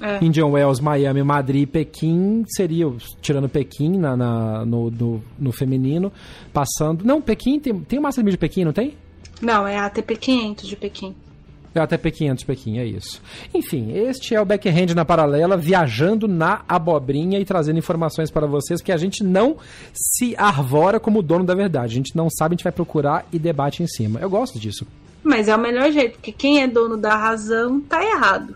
É. 0.00 0.24
Indian 0.24 0.46
Wells, 0.46 0.80
Miami, 0.82 1.22
Madrid 1.22 1.68
Pequim 1.68 2.44
seria, 2.48 2.90
tirando 3.20 3.48
Pequim 3.48 3.96
na, 3.98 4.16
na- 4.16 4.64
no, 4.64 4.90
no, 4.90 5.24
no 5.38 5.52
feminino, 5.52 6.12
passando. 6.52 7.04
Não, 7.04 7.20
Pequim 7.20 7.58
tem, 7.60 7.78
tem 7.80 8.00
Master 8.00 8.24
1000 8.24 8.32
de 8.32 8.38
Pequim, 8.38 8.64
não 8.64 8.72
tem? 8.72 8.94
Não, 9.40 9.66
é 9.66 9.76
a 9.78 9.86
ATP 9.86 10.16
500 10.16 10.68
de 10.68 10.76
Pequim. 10.76 11.14
É 11.74 11.80
até 11.80 11.98
P500 11.98 12.46
Pequim, 12.46 12.78
é 12.78 12.86
isso. 12.86 13.20
Enfim, 13.52 13.90
este 13.92 14.32
é 14.32 14.40
o 14.40 14.44
Backhand 14.44 14.94
na 14.94 15.04
Paralela, 15.04 15.56
viajando 15.56 16.28
na 16.28 16.62
abobrinha 16.68 17.40
e 17.40 17.44
trazendo 17.44 17.80
informações 17.80 18.30
para 18.30 18.46
vocês 18.46 18.80
que 18.80 18.92
a 18.92 18.96
gente 18.96 19.24
não 19.24 19.56
se 19.92 20.36
arvora 20.36 21.00
como 21.00 21.20
dono 21.20 21.42
da 21.44 21.52
verdade. 21.52 21.92
A 21.92 21.96
gente 21.96 22.14
não 22.16 22.28
sabe, 22.30 22.52
a 22.52 22.56
gente 22.56 22.62
vai 22.62 22.72
procurar 22.72 23.26
e 23.32 23.40
debate 23.40 23.82
em 23.82 23.88
cima. 23.88 24.20
Eu 24.20 24.30
gosto 24.30 24.56
disso. 24.56 24.86
Mas 25.24 25.48
é 25.48 25.56
o 25.56 25.58
melhor 25.58 25.90
jeito, 25.90 26.12
porque 26.12 26.30
quem 26.30 26.62
é 26.62 26.68
dono 26.68 26.96
da 26.96 27.16
razão 27.16 27.80
tá 27.80 28.00
errado. 28.04 28.54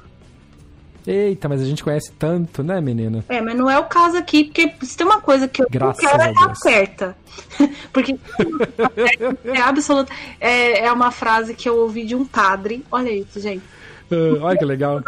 Eita, 1.09 1.49
mas 1.49 1.63
a 1.63 1.65
gente 1.65 1.83
conhece 1.83 2.13
tanto, 2.19 2.63
né, 2.63 2.83
menina? 2.83 3.25
É, 3.31 3.41
mas 3.41 3.57
não 3.57 3.71
é 3.71 3.79
o 3.79 3.85
caso 3.85 4.19
aqui, 4.19 4.45
porque 4.45 4.71
se 4.83 4.95
tem 4.95 5.07
uma 5.07 5.23
coisa 5.23 5.49
que 5.49 5.63
eu 5.63 5.67
Graças 5.71 6.05
quero 6.05 6.23
é 6.23 6.31
estar 6.31 6.55
certa. 6.55 7.17
porque 7.95 8.15
é 9.47 9.61
absoluta. 9.63 10.13
É, 10.39 10.85
é 10.85 10.93
uma 10.93 11.11
frase 11.11 11.55
que 11.55 11.67
eu 11.67 11.79
ouvi 11.79 12.05
de 12.05 12.15
um 12.15 12.27
padre. 12.27 12.85
Olha 12.93 13.11
isso, 13.11 13.41
gente. 13.41 13.63
Ah, 14.11 14.39
olha 14.43 14.59
que 14.59 14.65
legal. 14.67 15.03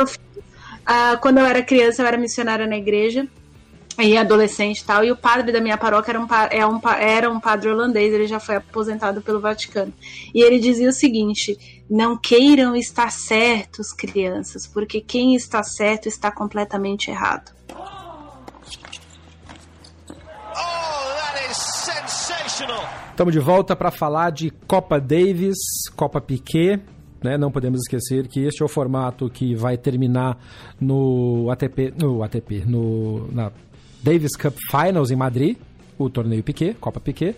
Ah, 0.87 1.19
quando 1.21 1.37
eu 1.37 1.45
era 1.45 1.63
criança, 1.63 2.01
eu 2.01 2.07
era 2.07 2.17
missionária 2.17 2.67
na 2.67 2.79
igreja. 2.79 3.29
E 3.99 4.17
adolescente 4.17 4.79
e 4.79 4.85
tal, 4.85 5.05
e 5.05 5.13
o 5.13 5.17
padre 5.17 5.53
da 5.53 5.61
minha 5.61 5.77
paróquia 5.77 6.13
era 6.13 6.21
um, 6.21 6.27
é 6.51 6.67
um 6.67 6.81
era 6.99 7.31
um 7.31 7.39
padre 7.39 7.69
holandês, 7.69 8.15
ele 8.15 8.27
já 8.27 8.41
foi 8.41 8.57
aposentado 8.57 9.21
pelo 9.21 9.41
Vaticano. 9.41 9.93
E 10.35 10.43
ele 10.43 10.59
dizia 10.59 10.89
o 10.89 10.93
seguinte: 10.93 11.80
não 11.91 12.17
queiram 12.17 12.77
estar 12.77 13.11
certos, 13.11 13.93
crianças, 13.93 14.67
porque 14.67 15.01
quem 15.01 15.35
está 15.35 15.63
certo 15.63 16.07
está 16.07 16.31
completamente 16.31 17.11
errado. 17.11 17.53
Oh! 17.75 18.01
Estamos 23.21 23.35
de 23.35 23.41
volta 23.41 23.77
para 23.77 23.91
falar 23.91 24.31
de 24.31 24.51
Copa 24.67 24.99
Davis, 24.99 25.59
Copa 25.95 26.21
Piquet. 26.23 26.81
Né? 27.23 27.37
Não 27.37 27.51
podemos 27.51 27.81
esquecer 27.81 28.27
que 28.29 28.41
este 28.41 28.63
é 28.63 28.65
o 28.65 28.69
formato 28.69 29.29
que 29.29 29.55
vai 29.55 29.77
terminar 29.77 30.39
no 30.81 31.51
ATP, 31.51 31.93
no 31.99 32.23
ATP, 32.23 32.65
no 32.67 33.29
na 33.31 33.53
Davis 34.03 34.35
Cup 34.37 34.57
Finals 34.71 35.11
em 35.11 35.17
Madrid, 35.17 35.59
o 35.99 36.09
torneio 36.09 36.43
Piquet, 36.43 36.75
Copa 36.81 36.99
Piquet. 36.99 37.37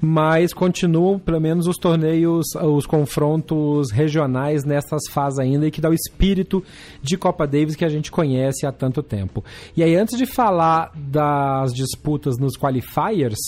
Mas 0.00 0.52
continuam 0.52 1.18
pelo 1.18 1.40
menos 1.40 1.66
os 1.66 1.76
torneios, 1.76 2.46
os 2.54 2.86
confrontos 2.86 3.90
regionais 3.90 4.64
nessas 4.64 5.02
fases 5.10 5.38
ainda 5.38 5.66
e 5.66 5.70
que 5.70 5.80
dá 5.80 5.88
o 5.88 5.94
espírito 5.94 6.62
de 7.02 7.16
Copa 7.16 7.46
Davis 7.46 7.76
que 7.76 7.84
a 7.84 7.88
gente 7.88 8.10
conhece 8.10 8.66
há 8.66 8.72
tanto 8.72 9.02
tempo. 9.02 9.44
E 9.76 9.82
aí, 9.82 9.96
antes 9.96 10.16
de 10.16 10.26
falar 10.26 10.92
das 10.94 11.72
disputas 11.72 12.38
nos 12.38 12.56
qualifiers, 12.56 13.38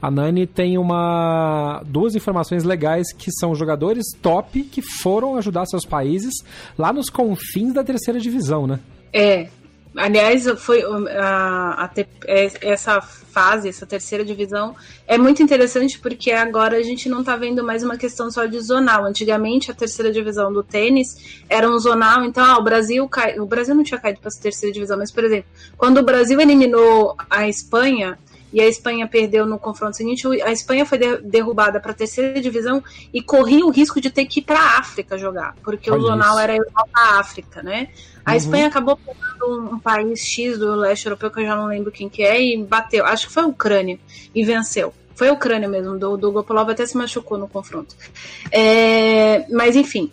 a 0.00 0.10
Nani 0.10 0.46
tem 0.46 0.78
uma 0.78 1.82
duas 1.86 2.14
informações 2.14 2.64
legais 2.64 3.12
que 3.12 3.30
são 3.32 3.54
jogadores 3.54 4.04
top 4.20 4.62
que 4.64 4.82
foram 4.82 5.36
ajudar 5.36 5.66
seus 5.66 5.84
países 5.84 6.34
lá 6.78 6.92
nos 6.92 7.08
confins 7.08 7.72
da 7.72 7.84
terceira 7.84 8.18
divisão, 8.18 8.66
né? 8.66 8.80
É, 9.12 9.48
Aliás, 9.96 10.46
foi 10.58 10.82
a, 10.82 11.84
a, 11.84 11.90
é, 12.26 12.50
essa 12.62 13.00
fase, 13.00 13.68
essa 13.68 13.86
terceira 13.86 14.24
divisão, 14.24 14.74
é 15.06 15.18
muito 15.18 15.42
interessante 15.42 15.98
porque 15.98 16.32
agora 16.32 16.78
a 16.78 16.82
gente 16.82 17.08
não 17.08 17.20
está 17.20 17.36
vendo 17.36 17.62
mais 17.62 17.82
uma 17.82 17.96
questão 17.96 18.30
só 18.30 18.46
de 18.46 18.58
zonal. 18.60 19.04
Antigamente, 19.04 19.70
a 19.70 19.74
terceira 19.74 20.10
divisão 20.10 20.52
do 20.52 20.62
tênis 20.62 21.42
era 21.48 21.68
um 21.68 21.78
zonal, 21.78 22.24
então 22.24 22.44
ah, 22.44 22.58
o 22.58 22.62
Brasil 22.62 23.06
cai, 23.08 23.38
o 23.38 23.46
Brasil 23.46 23.74
não 23.74 23.84
tinha 23.84 24.00
caído 24.00 24.20
para 24.20 24.28
essa 24.28 24.40
terceira 24.40 24.72
divisão, 24.72 24.96
mas, 24.96 25.10
por 25.10 25.24
exemplo, 25.24 25.50
quando 25.76 25.98
o 25.98 26.02
Brasil 26.02 26.40
eliminou 26.40 27.14
a 27.28 27.46
Espanha, 27.46 28.18
e 28.52 28.60
a 28.60 28.66
Espanha 28.66 29.06
perdeu 29.08 29.46
no 29.46 29.58
confronto 29.58 29.96
seguinte, 29.96 30.26
a 30.42 30.52
Espanha 30.52 30.84
foi 30.84 30.98
derrubada 31.22 31.80
para 31.80 31.92
a 31.92 31.94
terceira 31.94 32.40
divisão 32.40 32.82
e 33.12 33.22
corria 33.22 33.64
o 33.64 33.70
risco 33.70 34.00
de 34.00 34.10
ter 34.10 34.26
que 34.26 34.40
ir 34.40 34.42
para 34.42 34.58
a 34.58 34.78
África 34.78 35.16
jogar, 35.16 35.54
porque 35.62 35.90
Olha 35.90 36.00
o 36.00 36.06
zonal 36.06 36.38
era 36.38 36.56
Europa 36.56 36.90
África, 36.94 37.62
né? 37.62 37.88
A 38.24 38.32
uhum. 38.32 38.36
Espanha 38.36 38.66
acabou 38.68 38.96
pegando 38.96 39.46
um, 39.48 39.74
um, 39.74 39.78
país 39.78 40.20
X 40.20 40.58
do 40.58 40.74
leste 40.76 41.06
europeu 41.06 41.30
que 41.30 41.40
eu 41.40 41.46
já 41.46 41.56
não 41.56 41.66
lembro 41.66 41.90
quem 41.90 42.08
que 42.08 42.22
é 42.22 42.40
e 42.40 42.62
bateu, 42.62 43.04
acho 43.04 43.26
que 43.26 43.32
foi 43.32 43.42
a 43.42 43.46
Ucrânia 43.46 43.98
e 44.34 44.44
venceu. 44.44 44.92
Foi 45.14 45.28
a 45.28 45.32
Ucrânia 45.32 45.68
mesmo, 45.68 45.98
do, 45.98 46.16
do 46.16 46.32
Gopolov 46.32 46.70
até 46.70 46.86
se 46.86 46.96
machucou 46.96 47.36
no 47.36 47.48
confronto. 47.48 47.94
É, 48.50 49.44
mas 49.50 49.76
enfim, 49.76 50.10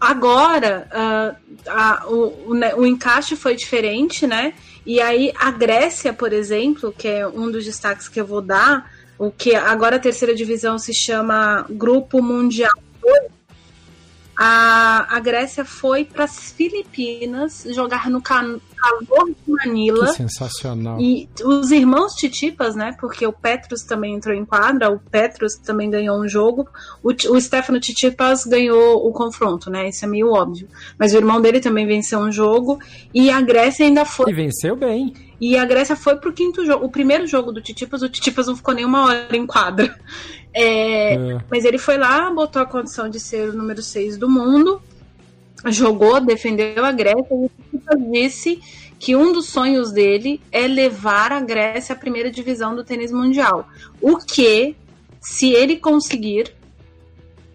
agora 0.00 0.88
uh, 0.92 1.60
a, 1.68 2.06
o, 2.06 2.52
o, 2.52 2.80
o 2.80 2.86
encaixe 2.86 3.36
foi 3.36 3.54
diferente, 3.54 4.26
né? 4.26 4.54
E 4.88 5.02
aí 5.02 5.30
a 5.38 5.50
Grécia, 5.50 6.14
por 6.14 6.32
exemplo, 6.32 6.94
que 6.96 7.06
é 7.06 7.28
um 7.28 7.50
dos 7.50 7.66
destaques 7.66 8.08
que 8.08 8.18
eu 8.18 8.24
vou 8.24 8.40
dar, 8.40 8.90
o 9.18 9.30
que 9.30 9.54
agora 9.54 9.96
a 9.96 10.00
terceira 10.00 10.34
divisão 10.34 10.78
se 10.78 10.94
chama 10.94 11.66
Grupo 11.68 12.22
Mundial 12.22 12.72
2, 13.02 13.37
a, 14.40 15.16
a 15.16 15.18
Grécia 15.18 15.64
foi 15.64 16.04
para 16.04 16.22
as 16.22 16.52
Filipinas 16.52 17.66
jogar 17.74 18.08
no 18.08 18.22
calor 18.22 18.60
de 19.26 19.52
Manila. 19.52 20.06
Que 20.06 20.12
sensacional. 20.12 21.00
E 21.00 21.28
os 21.44 21.72
irmãos 21.72 22.14
Titipas, 22.14 22.76
né? 22.76 22.94
Porque 23.00 23.26
o 23.26 23.32
Petros 23.32 23.82
também 23.82 24.14
entrou 24.14 24.32
em 24.32 24.44
quadra, 24.44 24.92
o 24.92 25.00
Petros 25.00 25.56
também 25.56 25.90
ganhou 25.90 26.16
um 26.20 26.28
jogo. 26.28 26.68
O, 27.02 27.08
o 27.10 27.40
Stefano 27.40 27.80
Titipas 27.80 28.44
ganhou 28.44 29.04
o 29.08 29.12
confronto, 29.12 29.70
né? 29.70 29.88
Isso 29.88 30.04
é 30.04 30.08
meio 30.08 30.30
óbvio. 30.30 30.68
Mas 30.96 31.12
o 31.12 31.16
irmão 31.16 31.40
dele 31.40 31.58
também 31.58 31.84
venceu 31.84 32.20
um 32.20 32.30
jogo. 32.30 32.78
E 33.12 33.30
a 33.32 33.40
Grécia 33.40 33.84
ainda 33.84 34.04
foi. 34.04 34.30
E 34.30 34.34
venceu 34.34 34.76
bem. 34.76 35.12
E 35.40 35.56
a 35.56 35.64
Grécia 35.64 35.94
foi 35.94 36.16
pro 36.16 36.32
quinto 36.32 36.64
jogo. 36.64 36.84
O 36.84 36.90
primeiro 36.90 37.26
jogo 37.26 37.52
do 37.52 37.60
Titipas, 37.60 38.02
o 38.02 38.08
Titipas 38.08 38.46
não 38.46 38.56
ficou 38.56 38.74
nem 38.74 38.84
uma 38.84 39.04
hora 39.06 39.36
em 39.36 39.46
quadra. 39.46 39.96
É, 40.52 41.14
é. 41.14 41.38
Mas 41.50 41.64
ele 41.64 41.78
foi 41.78 41.96
lá, 41.96 42.30
botou 42.30 42.60
a 42.60 42.66
condição 42.66 43.08
de 43.08 43.20
ser 43.20 43.50
o 43.50 43.52
número 43.52 43.82
6 43.82 44.16
do 44.16 44.28
mundo, 44.28 44.80
jogou, 45.66 46.20
defendeu 46.20 46.84
a 46.84 46.90
Grécia 46.90 47.28
e 47.30 47.46
o 47.46 47.50
Titipas 47.70 48.10
disse 48.10 48.60
que 48.98 49.14
um 49.14 49.32
dos 49.32 49.46
sonhos 49.46 49.92
dele 49.92 50.40
é 50.50 50.66
levar 50.66 51.32
a 51.32 51.40
Grécia 51.40 51.94
à 51.94 51.98
primeira 51.98 52.30
divisão 52.30 52.74
do 52.74 52.82
tênis 52.82 53.12
mundial. 53.12 53.68
O 54.00 54.16
que, 54.16 54.74
se 55.20 55.52
ele 55.52 55.76
conseguir, 55.76 56.52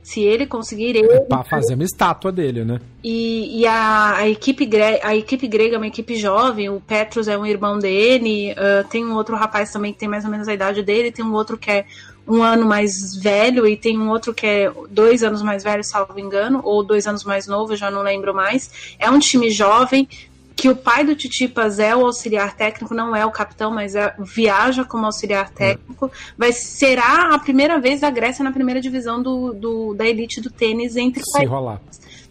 se 0.04 0.22
ele 0.22 0.46
conseguir. 0.46 0.96
Ele... 0.96 1.22
Para 1.22 1.44
fazer 1.44 1.74
uma 1.74 1.84
estátua 1.84 2.32
dele, 2.32 2.66
né? 2.66 2.80
E, 3.04 3.62
e 3.62 3.66
a, 3.66 4.18
a, 4.18 4.30
equipe 4.30 4.66
grega, 4.66 5.08
a 5.08 5.16
equipe 5.16 5.48
grega 5.48 5.76
é 5.76 5.78
uma 5.78 5.88
equipe 5.88 6.16
jovem, 6.16 6.70
o 6.70 6.80
Petros 6.80 7.28
é 7.28 7.38
um 7.38 7.46
irmão 7.46 7.80
dele, 7.80 8.52
uh, 8.52 8.88
tem 8.90 9.06
um 9.06 9.16
outro 9.16 9.36
rapaz 9.36 9.72
também 9.72 9.92
que 9.92 10.00
tem 10.00 10.08
mais 10.08 10.24
ou 10.24 10.32
menos 10.32 10.48
a 10.48 10.54
idade 10.54 10.84
dele, 10.84 11.12
tem 11.12 11.26
um 11.26 11.34
outro 11.34 11.58
que 11.58 11.72
é 11.72 11.86
um 12.28 12.42
ano 12.42 12.66
mais 12.66 13.16
velho 13.22 13.68
e 13.68 13.76
tem 13.76 14.00
um 14.00 14.10
outro 14.10 14.34
que 14.34 14.46
é 14.46 14.72
dois 14.90 15.24
anos 15.24 15.42
mais 15.42 15.64
velho, 15.64 15.84
salvo 15.84 16.18
engano, 16.18 16.62
ou 16.64 16.84
dois 16.84 17.06
anos 17.06 17.24
mais 17.24 17.48
novo, 17.48 17.76
já 17.76 17.92
não 17.92 18.02
lembro 18.02 18.34
mais. 18.34 18.96
É 18.98 19.10
um 19.10 19.20
time 19.20 19.50
jovem, 19.50 20.08
que 20.56 20.70
o 20.70 20.76
pai 20.76 21.04
do 21.04 21.16
Titipas 21.16 21.80
é 21.80 21.96
o 21.96 22.06
auxiliar 22.06 22.56
técnico, 22.56 22.94
não 22.94 23.16
é 23.16 23.26
o 23.26 23.32
capitão, 23.32 23.72
mas 23.72 23.96
é, 23.96 24.14
viaja 24.20 24.86
como 24.86 25.06
auxiliar 25.06 25.50
técnico. 25.50 26.12
Vai 26.38 26.52
será 26.52 27.34
a 27.34 27.40
primeira 27.40 27.80
vez 27.80 28.02
da 28.02 28.10
Grécia 28.10 28.44
na 28.44 28.52
primeira 28.52 28.80
divisão 28.80 29.22
do, 29.22 29.54
do 29.54 29.94
da 29.94 30.06
elite 30.06 30.40
do 30.42 30.50
tênis 30.50 30.96
entre 30.96 31.24
se 31.24 31.32
países. 31.32 31.50
rolar. 31.50 31.82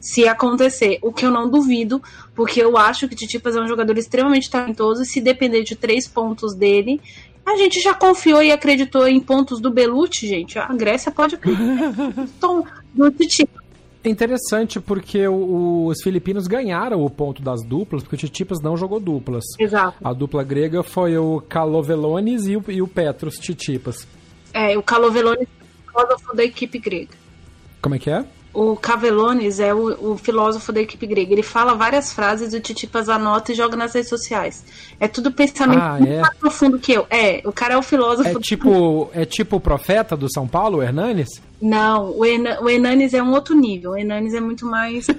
Se 0.00 0.26
acontecer, 0.26 0.98
o 1.00 1.12
que 1.12 1.24
eu 1.24 1.30
não 1.30 1.48
duvido, 1.48 2.02
porque 2.34 2.60
eu 2.60 2.76
acho 2.76 3.08
que 3.08 3.14
Titipas 3.14 3.54
é 3.54 3.60
um 3.60 3.68
jogador 3.68 3.96
extremamente 3.96 4.50
talentoso 4.50 5.02
e 5.02 5.06
se 5.06 5.20
depender 5.20 5.62
de 5.62 5.76
três 5.76 6.08
pontos 6.08 6.54
dele, 6.54 7.00
a 7.46 7.56
gente 7.56 7.80
já 7.80 7.94
confiou 7.94 8.42
e 8.42 8.50
acreditou 8.50 9.06
em 9.06 9.20
pontos 9.20 9.60
do 9.60 9.70
Belucci, 9.70 10.26
gente. 10.26 10.58
A 10.58 10.72
Grécia 10.74 11.10
pode 11.10 11.36
acreditar 11.36 11.68
do 12.94 13.10
Titipas. 13.10 13.61
É 14.04 14.08
interessante 14.08 14.80
porque 14.80 15.26
o, 15.28 15.86
os 15.86 16.02
filipinos 16.02 16.46
ganharam 16.46 17.04
o 17.04 17.08
ponto 17.10 17.40
das 17.40 17.62
duplas, 17.64 18.02
porque 18.02 18.16
o 18.16 18.18
Titipas 18.18 18.60
não 18.60 18.76
jogou 18.76 18.98
duplas. 18.98 19.44
Exato. 19.58 19.96
A 20.02 20.12
dupla 20.12 20.42
grega 20.42 20.82
foi 20.82 21.16
o 21.16 21.40
Kalovelones 21.40 22.46
e 22.46 22.56
o, 22.56 22.64
e 22.68 22.82
o 22.82 22.88
Petros 22.88 23.36
Titipas. 23.36 24.06
É, 24.52 24.76
o 24.76 24.82
Kalovelones 24.82 25.46
é 25.46 26.30
o 26.32 26.34
da 26.34 26.44
equipe 26.44 26.78
grega. 26.78 27.14
Como 27.80 27.94
é 27.94 27.98
que 27.98 28.10
é? 28.10 28.24
o 28.54 28.76
Cavelones 28.76 29.60
é 29.60 29.72
o, 29.72 30.12
o, 30.12 30.18
filósofo 30.18 30.72
da 30.72 30.80
equipe 30.80 31.06
grega. 31.06 31.32
Ele 31.32 31.42
fala 31.42 31.74
várias 31.74 32.12
frases, 32.12 32.52
o 32.52 32.60
Titipas 32.60 33.08
anota 33.08 33.52
e 33.52 33.54
joga 33.54 33.76
nas 33.76 33.94
redes 33.94 34.10
sociais. 34.10 34.64
É 35.00 35.08
tudo 35.08 35.32
pensamento 35.32 35.80
ah, 35.80 35.96
muito 35.98 36.12
é? 36.12 36.20
mais 36.20 36.36
profundo 36.36 36.78
que 36.78 36.92
eu. 36.92 37.06
É, 37.08 37.40
o 37.46 37.52
cara 37.52 37.74
é 37.74 37.78
o 37.78 37.82
filósofo. 37.82 38.28
É 38.28 38.40
tipo, 38.40 39.10
é 39.14 39.24
tipo 39.24 39.56
o 39.56 39.60
profeta 39.60 40.16
do 40.16 40.30
São 40.30 40.46
Paulo, 40.46 40.78
o 40.78 40.82
Hernanes? 40.82 41.28
Não, 41.62 42.10
o, 42.18 42.24
Herna, 42.24 42.60
o 42.60 42.68
é 42.68 43.22
um 43.22 43.32
outro 43.32 43.54
nível. 43.54 43.92
O 43.92 43.96
Hernanes 43.96 44.34
é 44.34 44.40
muito 44.40 44.66
mais. 44.66 45.06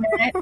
né? 0.00 0.32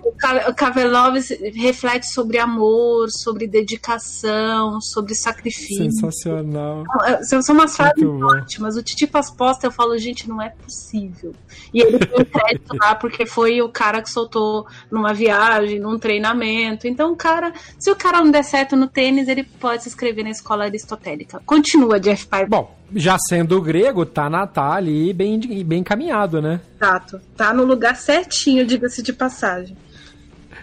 O 0.48 0.54
Kavelovs 0.54 1.28
reflete 1.54 2.06
sobre 2.06 2.38
amor, 2.38 3.10
sobre 3.10 3.46
dedicação, 3.46 4.80
sobre 4.80 5.14
sacrifício. 5.14 5.90
Sensacional. 5.90 6.84
É, 7.04 7.22
são, 7.24 7.42
são 7.42 7.54
umas 7.54 7.76
frases 7.76 8.04
ótimas. 8.04 8.76
O 8.76 8.82
Titi 8.82 9.06
Pasposta, 9.06 9.66
eu 9.66 9.70
falo, 9.70 9.98
gente, 9.98 10.26
não 10.26 10.40
é 10.40 10.48
possível. 10.48 11.34
E 11.74 11.82
ele 11.82 11.98
tem 11.98 12.24
crédito 12.24 12.74
lá 12.80 12.94
porque 12.94 13.26
foi 13.26 13.60
o 13.60 13.68
cara 13.68 14.00
que 14.00 14.10
soltou 14.10 14.66
numa 14.90 15.12
viagem, 15.12 15.78
num 15.78 15.98
treinamento. 15.98 16.88
Então, 16.88 17.12
o 17.12 17.16
cara, 17.16 17.52
se 17.78 17.90
o 17.90 17.96
cara 17.96 18.22
não 18.22 18.30
der 18.30 18.44
certo 18.44 18.76
no 18.76 18.88
tênis, 18.88 19.28
ele 19.28 19.44
pode 19.44 19.82
se 19.82 19.90
inscrever 19.90 20.24
na 20.24 20.30
escola 20.30 20.64
aristotélica. 20.64 21.42
Continua, 21.44 22.00
Jeff 22.00 22.26
Piper. 22.26 22.48
Bom, 22.48 22.77
já 22.94 23.16
sendo 23.18 23.60
grego, 23.60 24.06
tá, 24.06 24.28
na, 24.30 24.46
tá 24.46 24.72
ali 24.72 25.12
bem, 25.12 25.38
bem 25.64 25.80
encaminhado, 25.80 26.40
né? 26.40 26.60
Exato. 26.76 27.20
Tá 27.36 27.52
no 27.52 27.64
lugar 27.64 27.96
certinho, 27.96 28.66
diga-se 28.66 29.02
de 29.02 29.12
passagem. 29.12 29.76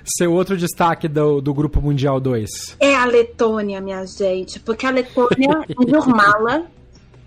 Seu 0.04 0.32
outro 0.34 0.56
destaque 0.56 1.08
do, 1.08 1.42
do 1.42 1.54
Grupo 1.54 1.82
Mundial 1.82 2.20
2? 2.20 2.78
É 2.80 2.96
a 2.96 3.06
Letônia, 3.06 3.82
minha 3.82 4.06
gente. 4.06 4.60
Porque 4.60 4.86
a 4.86 4.92
Letônia 4.92 5.66
Jurmala, 5.88 6.68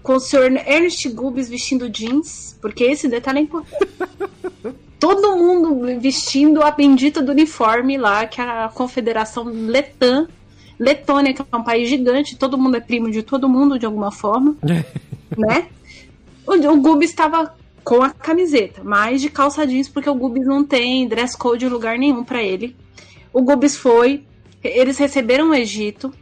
com 0.02 0.14
o 0.14 0.20
senhor 0.20 0.52
Ernst 0.52 1.08
Gubis 1.08 1.48
vestindo 1.48 1.90
jeans, 1.90 2.56
porque 2.60 2.84
esse 2.84 3.08
detalhe 3.08 3.38
é 3.38 3.42
importante. 3.42 3.88
Todo 5.00 5.36
mundo 5.36 6.00
vestindo 6.00 6.62
a 6.62 6.72
bendita 6.72 7.22
do 7.22 7.30
uniforme 7.30 7.96
lá 7.96 8.26
que 8.26 8.40
a 8.40 8.68
Confederação 8.68 9.44
Letã 9.44 10.26
Letônia, 10.78 11.34
que 11.34 11.42
é 11.42 11.56
um 11.56 11.62
país 11.62 11.88
gigante, 11.88 12.36
todo 12.36 12.56
mundo 12.56 12.76
é 12.76 12.80
primo 12.80 13.10
de 13.10 13.22
todo 13.22 13.48
mundo 13.48 13.78
de 13.78 13.86
alguma 13.86 14.12
forma, 14.12 14.56
né? 15.36 15.66
O, 16.46 16.54
o 16.54 16.76
Gubis 16.80 17.10
estava 17.10 17.54
com 17.82 18.02
a 18.02 18.10
camiseta, 18.10 18.82
mas 18.84 19.20
de 19.20 19.30
calça 19.30 19.66
jeans, 19.66 19.88
porque 19.88 20.08
o 20.08 20.14
Gubis 20.14 20.46
não 20.46 20.64
tem 20.64 21.08
dress 21.08 21.36
code 21.36 21.64
em 21.64 21.68
lugar 21.68 21.98
nenhum 21.98 22.22
para 22.22 22.42
ele. 22.42 22.76
O 23.32 23.42
Gubis 23.42 23.76
foi, 23.76 24.24
eles 24.62 24.98
receberam 24.98 25.50
o 25.50 25.54
Egito, 25.54 26.12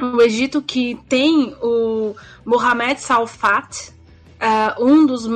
o 0.00 0.20
Egito 0.20 0.60
que 0.60 0.98
tem 1.08 1.54
o 1.62 2.14
Mohamed 2.44 3.00
Salfat, 3.00 3.90
uh, 4.40 4.84
um 4.84 5.06
dos, 5.06 5.26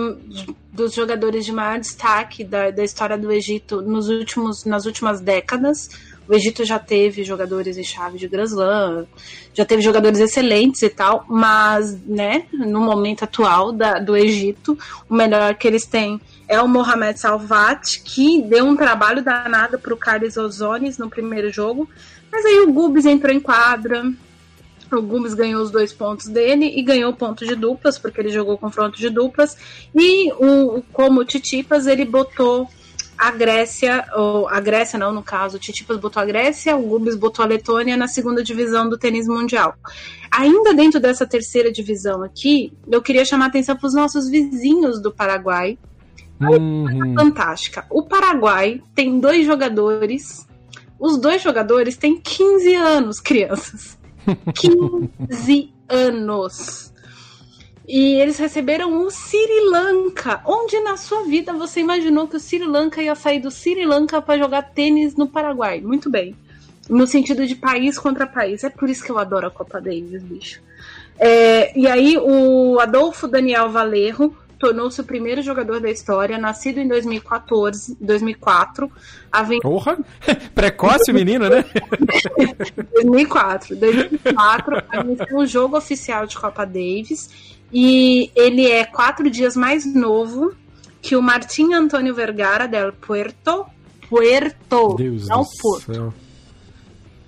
dos 0.73 0.93
jogadores 0.93 1.45
de 1.45 1.53
maior 1.53 1.79
destaque 1.79 2.45
da, 2.45 2.71
da 2.71 2.85
história 2.85 3.17
do 3.17 3.31
Egito 3.33 3.81
nos 3.81 4.09
últimos, 4.09 4.65
nas 4.65 4.87
últimas 4.87 5.21
décadas 5.21 5.91
o 6.31 6.35
Egito 6.35 6.65
já 6.65 6.79
teve 6.79 7.25
jogadores 7.25 7.77
em 7.77 7.83
chave 7.83 8.17
de 8.17 8.29
Grand 8.29 8.45
Slam, 8.45 9.05
já 9.53 9.65
teve 9.65 9.83
jogadores 9.83 10.21
excelentes 10.21 10.81
e 10.81 10.89
tal, 10.89 11.25
mas, 11.29 12.01
né, 12.07 12.45
no 12.53 12.81
momento 12.81 13.25
atual 13.25 13.73
da, 13.73 13.99
do 13.99 14.17
Egito, 14.17 14.79
o 15.09 15.15
melhor 15.15 15.57
que 15.57 15.67
eles 15.67 15.85
têm 15.85 16.21
é 16.47 16.61
o 16.63 16.69
Mohamed 16.69 17.19
Salvat, 17.19 18.01
que 18.05 18.43
deu 18.43 18.65
um 18.65 18.77
trabalho 18.77 19.25
danado 19.25 19.77
para 19.77 19.93
o 19.93 19.97
Carlos 19.97 20.37
Ozones 20.37 20.99
no 20.99 21.11
primeiro 21.11 21.51
jogo, 21.51 21.91
mas 22.31 22.47
aí 22.47 22.61
o 22.61 22.73
Gubis 22.73 23.07
entrou 23.07 23.35
em 23.35 23.41
quadra, 23.41 24.05
o 24.93 25.03
Gubis 25.03 25.35
ganhou 25.35 25.61
os 25.61 25.73
dois 25.73 25.93
pontos 25.93 26.29
dele 26.29 26.73
e 26.77 26.81
ganhou 26.81 27.13
ponto 27.13 27.45
de 27.45 27.57
duplas, 27.57 27.99
porque 27.99 28.21
ele 28.21 28.31
jogou 28.31 28.57
confronto 28.57 28.99
de 28.99 29.11
duplas. 29.11 29.57
E 29.93 30.33
o, 30.33 30.81
como 30.93 31.21
o 31.21 31.25
Titipas, 31.25 31.89
ele 31.89 32.05
botou 32.05 32.69
a 33.21 33.31
Grécia, 33.33 34.07
ou 34.15 34.49
a 34.49 34.59
Grécia 34.61 34.99
não, 34.99 35.13
no 35.13 35.23
caso, 35.23 35.59
o 35.59 35.61
Titipas 35.61 35.99
botou 35.99 36.23
a 36.23 36.25
Grécia, 36.25 36.75
o 36.75 36.83
Gubis 36.89 37.15
botou 37.15 37.45
a 37.45 37.49
Letônia 37.49 37.95
na 37.95 38.09
segunda 38.09 38.43
divisão 38.43 38.89
do 38.89 38.97
tênis 38.97 39.29
mundial. 39.29 39.75
Ainda 40.31 40.73
dentro 40.73 40.99
dessa 40.99 41.27
terceira 41.27 41.71
divisão 41.71 42.23
aqui, 42.23 42.73
eu 42.91 43.03
queria 43.03 43.23
chamar 43.23 43.45
a 43.45 43.49
atenção 43.49 43.77
para 43.77 43.87
os 43.87 43.93
nossos 43.93 44.27
vizinhos 44.27 45.03
do 45.03 45.13
Paraguai. 45.13 45.77
Uhum. 46.41 47.15
Fantástica. 47.15 47.85
O 47.91 48.05
Paraguai 48.05 48.83
tem 48.95 49.21
dois 49.21 49.45
jogadores 49.45 50.49
Os 50.99 51.19
dois 51.19 51.43
jogadores 51.43 51.99
têm 51.99 52.19
15 52.19 52.75
anos, 52.75 53.21
crianças. 53.21 53.99
15 54.57 55.75
anos. 55.91 56.90
E 57.93 58.21
eles 58.21 58.39
receberam 58.39 59.03
o 59.05 59.11
Sri 59.11 59.69
Lanka. 59.69 60.41
Onde 60.47 60.79
na 60.79 60.97
sua 60.97 61.25
vida 61.25 61.53
você 61.53 61.81
imaginou 61.81 62.29
que 62.29 62.37
o 62.37 62.41
Sri 62.41 62.65
Lanka 62.65 63.03
ia 63.03 63.17
sair 63.17 63.41
do 63.41 63.51
Sri 63.51 63.85
Lanka 63.85 64.23
para 64.23 64.39
jogar 64.39 64.63
tênis 64.63 65.17
no 65.17 65.27
Paraguai? 65.27 65.81
Muito 65.81 66.09
bem. 66.09 66.37
No 66.89 67.05
sentido 67.05 67.45
de 67.45 67.57
país 67.57 67.99
contra 67.99 68.29
país. 68.29 68.63
É 68.63 68.71
por 68.71 68.89
isso 68.89 69.03
que 69.03 69.11
eu 69.11 69.19
adoro 69.19 69.49
a 69.49 69.51
Copa 69.51 69.81
Davis, 69.81 70.23
bicho. 70.23 70.63
É, 71.19 71.77
e 71.77 71.89
aí 71.89 72.17
o 72.17 72.79
Adolfo 72.79 73.27
Daniel 73.27 73.71
Valerro 73.71 74.37
tornou-se 74.57 75.01
o 75.01 75.05
primeiro 75.05 75.43
jogador 75.43 75.81
da 75.81 75.91
história, 75.91 76.39
nascido 76.39 76.79
em 76.79 76.87
2014, 76.87 77.97
2004. 78.01 78.89
A 79.33 79.43
ven... 79.43 79.59
Porra! 79.59 79.99
Precoce 80.55 81.13
menino, 81.13 81.49
né? 81.49 81.65
2004. 82.95 83.75
2004, 83.75 84.77
a 84.77 85.35
um 85.35 85.45
jogo 85.45 85.77
oficial 85.77 86.25
de 86.25 86.37
Copa 86.37 86.65
Davis. 86.65 87.59
E 87.73 88.31
ele 88.35 88.67
é 88.69 88.85
quatro 88.85 89.31
dias 89.31 89.55
mais 89.57 89.85
novo 89.95 90.55
que 91.01 91.15
o 91.17 91.23
Martim 91.23 91.73
Antônio 91.73 92.15
Vergara 92.15 92.67
del 92.67 92.93
Puerto. 92.93 93.65
Puerto, 94.09 94.95
Deus 94.97 95.29
não 95.29 95.43
do 95.43 95.49
Porto. 95.61 95.95
céu. 95.95 96.15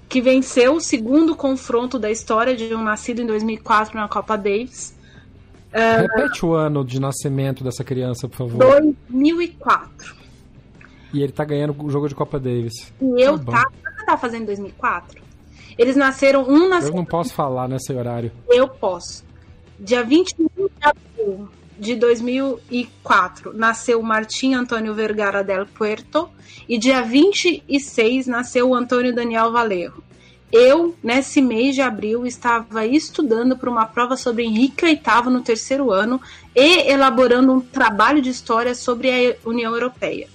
Que 0.08 0.20
venceu 0.20 0.74
o 0.74 0.80
segundo 0.80 1.34
confronto 1.36 1.98
da 1.98 2.10
história 2.10 2.54
de 2.56 2.74
um 2.74 2.82
nascido 2.82 3.22
em 3.22 3.26
2004 3.26 3.96
na 3.98 4.08
Copa 4.08 4.36
Davis. 4.36 4.94
Repete 5.72 6.44
o 6.44 6.52
ano 6.52 6.84
de 6.84 7.00
nascimento 7.00 7.64
dessa 7.64 7.82
criança, 7.82 8.28
por 8.28 8.36
favor. 8.36 8.58
2004. 8.58 10.14
E 11.14 11.22
ele 11.22 11.32
tá 11.32 11.44
ganhando 11.44 11.74
o 11.82 11.90
jogo 11.90 12.08
de 12.08 12.14
Copa 12.14 12.38
Davis. 12.38 12.92
E 13.00 13.22
eu 13.22 13.38
Tá 13.38 13.44
bom. 13.44 13.52
tá, 13.52 14.12
eu 14.12 14.18
fazendo 14.18 14.42
em 14.42 14.46
2004? 14.46 15.22
Eles 15.78 15.96
nasceram, 15.96 16.42
um 16.46 16.64
Eu 16.64 16.68
nasceu 16.68 16.92
não 16.94 17.04
posso 17.04 17.32
falar 17.32 17.68
nesse 17.68 17.92
horário. 17.92 18.30
Eu 18.48 18.68
posso. 18.68 19.24
Dia 19.84 20.04
21 20.04 20.46
de 20.54 20.70
abril 20.80 21.48
de 21.76 21.96
2004 21.96 23.52
nasceu 23.52 24.00
Martim 24.00 24.54
Antônio 24.54 24.94
Vergara 24.94 25.42
del 25.42 25.66
Puerto 25.66 26.30
e 26.68 26.78
dia 26.78 27.02
26 27.02 28.28
nasceu 28.28 28.72
Antônio 28.72 29.12
Daniel 29.12 29.50
Valerro. 29.50 30.00
Eu, 30.52 30.94
nesse 31.02 31.42
mês 31.42 31.74
de 31.74 31.82
abril, 31.82 32.24
estava 32.24 32.86
estudando 32.86 33.56
para 33.56 33.68
uma 33.68 33.84
prova 33.84 34.16
sobre 34.16 34.44
Henrique 34.44 34.86
VIII 34.86 35.32
no 35.32 35.42
terceiro 35.42 35.90
ano 35.90 36.22
e 36.54 36.88
elaborando 36.88 37.52
um 37.52 37.60
trabalho 37.60 38.22
de 38.22 38.30
história 38.30 38.76
sobre 38.76 39.10
a 39.10 39.36
União 39.44 39.72
Europeia. 39.72 40.28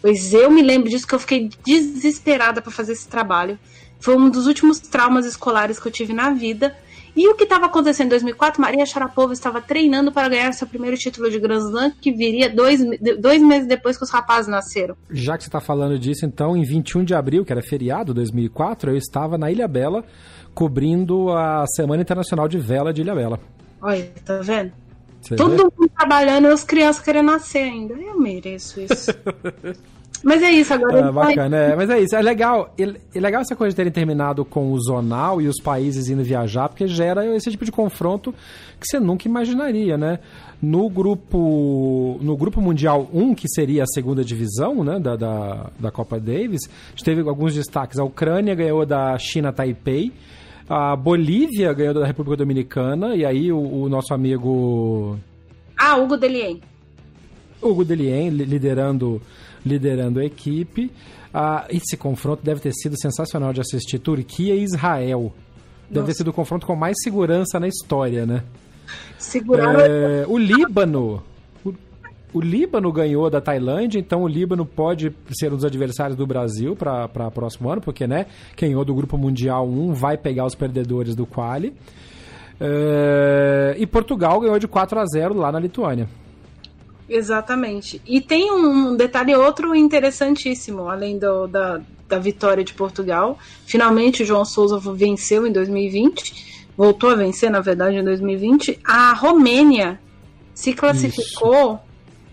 Pois 0.00 0.32
eu 0.32 0.48
me 0.48 0.62
lembro 0.62 0.88
disso 0.88 1.08
que 1.08 1.14
eu 1.16 1.18
fiquei 1.18 1.50
desesperada 1.64 2.62
para 2.62 2.70
fazer 2.70 2.92
esse 2.92 3.08
trabalho. 3.08 3.58
Foi 3.98 4.16
um 4.16 4.30
dos 4.30 4.46
últimos 4.46 4.78
traumas 4.78 5.26
escolares 5.26 5.80
que 5.80 5.88
eu 5.88 5.92
tive 5.92 6.12
na 6.12 6.30
vida. 6.30 6.76
E 7.14 7.28
o 7.28 7.34
que 7.34 7.44
estava 7.44 7.66
acontecendo 7.66 8.06
em 8.06 8.10
2004? 8.10 8.60
Maria 8.60 8.86
Sharapova 8.86 9.32
estava 9.32 9.60
treinando 9.60 10.10
para 10.10 10.28
ganhar 10.28 10.52
seu 10.52 10.66
primeiro 10.66 10.96
título 10.96 11.30
de 11.30 11.38
Grand 11.38 11.58
Slam, 11.58 11.92
que 12.00 12.10
viria 12.10 12.48
dois, 12.48 12.80
dois 13.18 13.42
meses 13.42 13.68
depois 13.68 13.98
que 13.98 14.04
os 14.04 14.10
rapazes 14.10 14.48
nasceram. 14.48 14.96
Já 15.10 15.36
que 15.36 15.44
você 15.44 15.50
tá 15.50 15.60
falando 15.60 15.98
disso, 15.98 16.24
então, 16.24 16.56
em 16.56 16.62
21 16.62 17.04
de 17.04 17.14
abril, 17.14 17.44
que 17.44 17.52
era 17.52 17.62
feriado 17.62 18.14
2004, 18.14 18.90
eu 18.90 18.96
estava 18.96 19.36
na 19.36 19.50
Ilha 19.50 19.68
Bela 19.68 20.04
cobrindo 20.54 21.30
a 21.30 21.66
Semana 21.66 22.02
Internacional 22.02 22.48
de 22.48 22.58
Vela 22.58 22.92
de 22.92 23.02
Ilha 23.02 23.14
Bela. 23.14 23.40
Olha, 23.80 24.10
tá 24.24 24.38
vendo? 24.38 24.72
Você 25.20 25.30
vê? 25.30 25.36
Todo 25.36 25.72
mundo 25.78 25.90
trabalhando 25.96 26.48
e 26.48 26.52
as 26.52 26.64
crianças 26.64 27.02
querendo 27.02 27.26
nascer 27.26 27.64
ainda. 27.64 27.94
Eu 27.94 28.18
mereço 28.18 28.80
isso. 28.80 29.12
Mas 30.24 30.40
é 30.42 30.50
isso, 30.52 30.72
agora 30.72 30.96
Ah, 30.96 31.00
ele 31.00 31.10
vai- 31.10 31.26
bacana, 31.34 31.56
é, 31.56 31.74
mas 31.76 31.90
é 31.90 32.00
isso. 32.00 32.14
É 32.14 32.22
legal, 32.22 32.72
é 32.78 33.20
legal 33.20 33.40
essa 33.42 33.56
coisa 33.56 33.70
de 33.70 33.76
terem 33.76 33.90
terminado 33.92 34.44
com 34.44 34.70
o 34.72 34.80
zonal 34.80 35.40
e 35.42 35.48
os 35.48 35.60
países 35.60 36.08
indo 36.08 36.22
viajar, 36.22 36.68
porque 36.68 36.86
gera 36.86 37.26
esse 37.34 37.50
tipo 37.50 37.64
de 37.64 37.72
confronto 37.72 38.32
que 38.80 38.86
você 38.86 39.00
nunca 39.00 39.26
imaginaria, 39.26 39.98
né? 39.98 40.20
No 40.62 40.88
grupo, 40.88 42.18
no 42.22 42.36
grupo 42.36 42.60
mundial 42.60 43.08
1, 43.12 43.34
que 43.34 43.48
seria 43.48 43.82
a 43.82 43.86
segunda 43.86 44.24
divisão 44.24 44.84
né, 44.84 45.00
da, 45.00 45.16
da, 45.16 45.70
da 45.78 45.90
Copa 45.90 46.20
Davis, 46.20 46.60
a 46.68 46.90
gente 46.90 47.04
teve 47.04 47.28
alguns 47.28 47.52
destaques. 47.54 47.98
A 47.98 48.04
Ucrânia 48.04 48.54
ganhou 48.54 48.86
da 48.86 49.18
China 49.18 49.52
Taipei, 49.52 50.12
a 50.68 50.94
Bolívia 50.94 51.72
ganhou 51.72 51.94
da 51.94 52.06
República 52.06 52.36
Dominicana, 52.36 53.16
e 53.16 53.24
aí 53.26 53.50
o, 53.50 53.58
o 53.58 53.88
nosso 53.88 54.14
amigo 54.14 55.18
Ah, 55.76 55.96
Hugo 55.96 56.16
Delien. 56.16 56.60
Hugo 57.60 57.84
Delien 57.84 58.30
li- 58.30 58.44
liderando, 58.44 59.20
liderando 59.64 60.20
a 60.20 60.24
equipe. 60.24 60.90
Ah, 61.32 61.66
esse 61.70 61.96
confronto 61.96 62.44
deve 62.44 62.60
ter 62.60 62.72
sido 62.72 62.98
sensacional 63.00 63.52
de 63.52 63.60
assistir. 63.60 63.98
Turquia 63.98 64.54
e 64.54 64.62
Israel. 64.62 65.32
Deve 65.88 65.92
ter 65.92 66.00
Nossa. 66.00 66.12
sido 66.14 66.28
o 66.28 66.32
confronto 66.32 66.66
com 66.66 66.76
mais 66.76 66.96
segurança 67.02 67.58
na 67.58 67.68
história, 67.68 68.26
né? 68.26 68.42
Seguraram. 69.18 69.80
É, 69.80 70.24
o 70.26 70.36
Líbano. 70.36 71.22
O, 71.64 71.74
o 72.34 72.40
Líbano 72.40 72.90
ganhou 72.92 73.28
da 73.30 73.40
Tailândia, 73.40 73.98
então 73.98 74.22
o 74.22 74.28
Líbano 74.28 74.64
pode 74.66 75.14
ser 75.32 75.52
um 75.52 75.56
dos 75.56 75.64
adversários 75.64 76.16
do 76.16 76.26
Brasil 76.26 76.74
para 76.74 77.30
próximo 77.30 77.70
ano, 77.70 77.80
porque 77.80 78.06
né, 78.06 78.26
quem 78.56 78.70
ganhou 78.70 78.84
do 78.84 78.94
Grupo 78.94 79.16
Mundial 79.16 79.68
1 79.68 79.92
vai 79.92 80.16
pegar 80.16 80.46
os 80.46 80.54
perdedores 80.54 81.14
do 81.14 81.26
Quali. 81.26 81.74
É, 82.60 83.74
e 83.78 83.86
Portugal 83.86 84.38
ganhou 84.40 84.58
de 84.58 84.68
4 84.68 84.98
a 84.98 85.04
0 85.04 85.34
lá 85.34 85.50
na 85.50 85.58
Lituânia. 85.58 86.08
Exatamente. 87.14 88.00
E 88.06 88.20
tem 88.20 88.50
um 88.50 88.96
detalhe 88.96 89.34
outro 89.34 89.74
interessantíssimo, 89.74 90.88
além 90.88 91.18
do- 91.18 91.46
da, 91.46 91.80
da 92.08 92.18
vitória 92.18 92.64
de 92.64 92.72
Portugal. 92.74 93.38
Finalmente 93.66 94.22
o 94.22 94.26
João 94.26 94.44
Souza 94.44 94.78
venceu 94.94 95.46
em 95.46 95.52
2020, 95.52 96.66
voltou 96.76 97.10
a 97.10 97.14
vencer, 97.14 97.50
na 97.50 97.60
verdade, 97.60 97.96
em 97.96 98.04
2020. 98.04 98.78
A 98.84 99.12
Romênia 99.12 100.00
se 100.54 100.72
classificou 100.72 101.80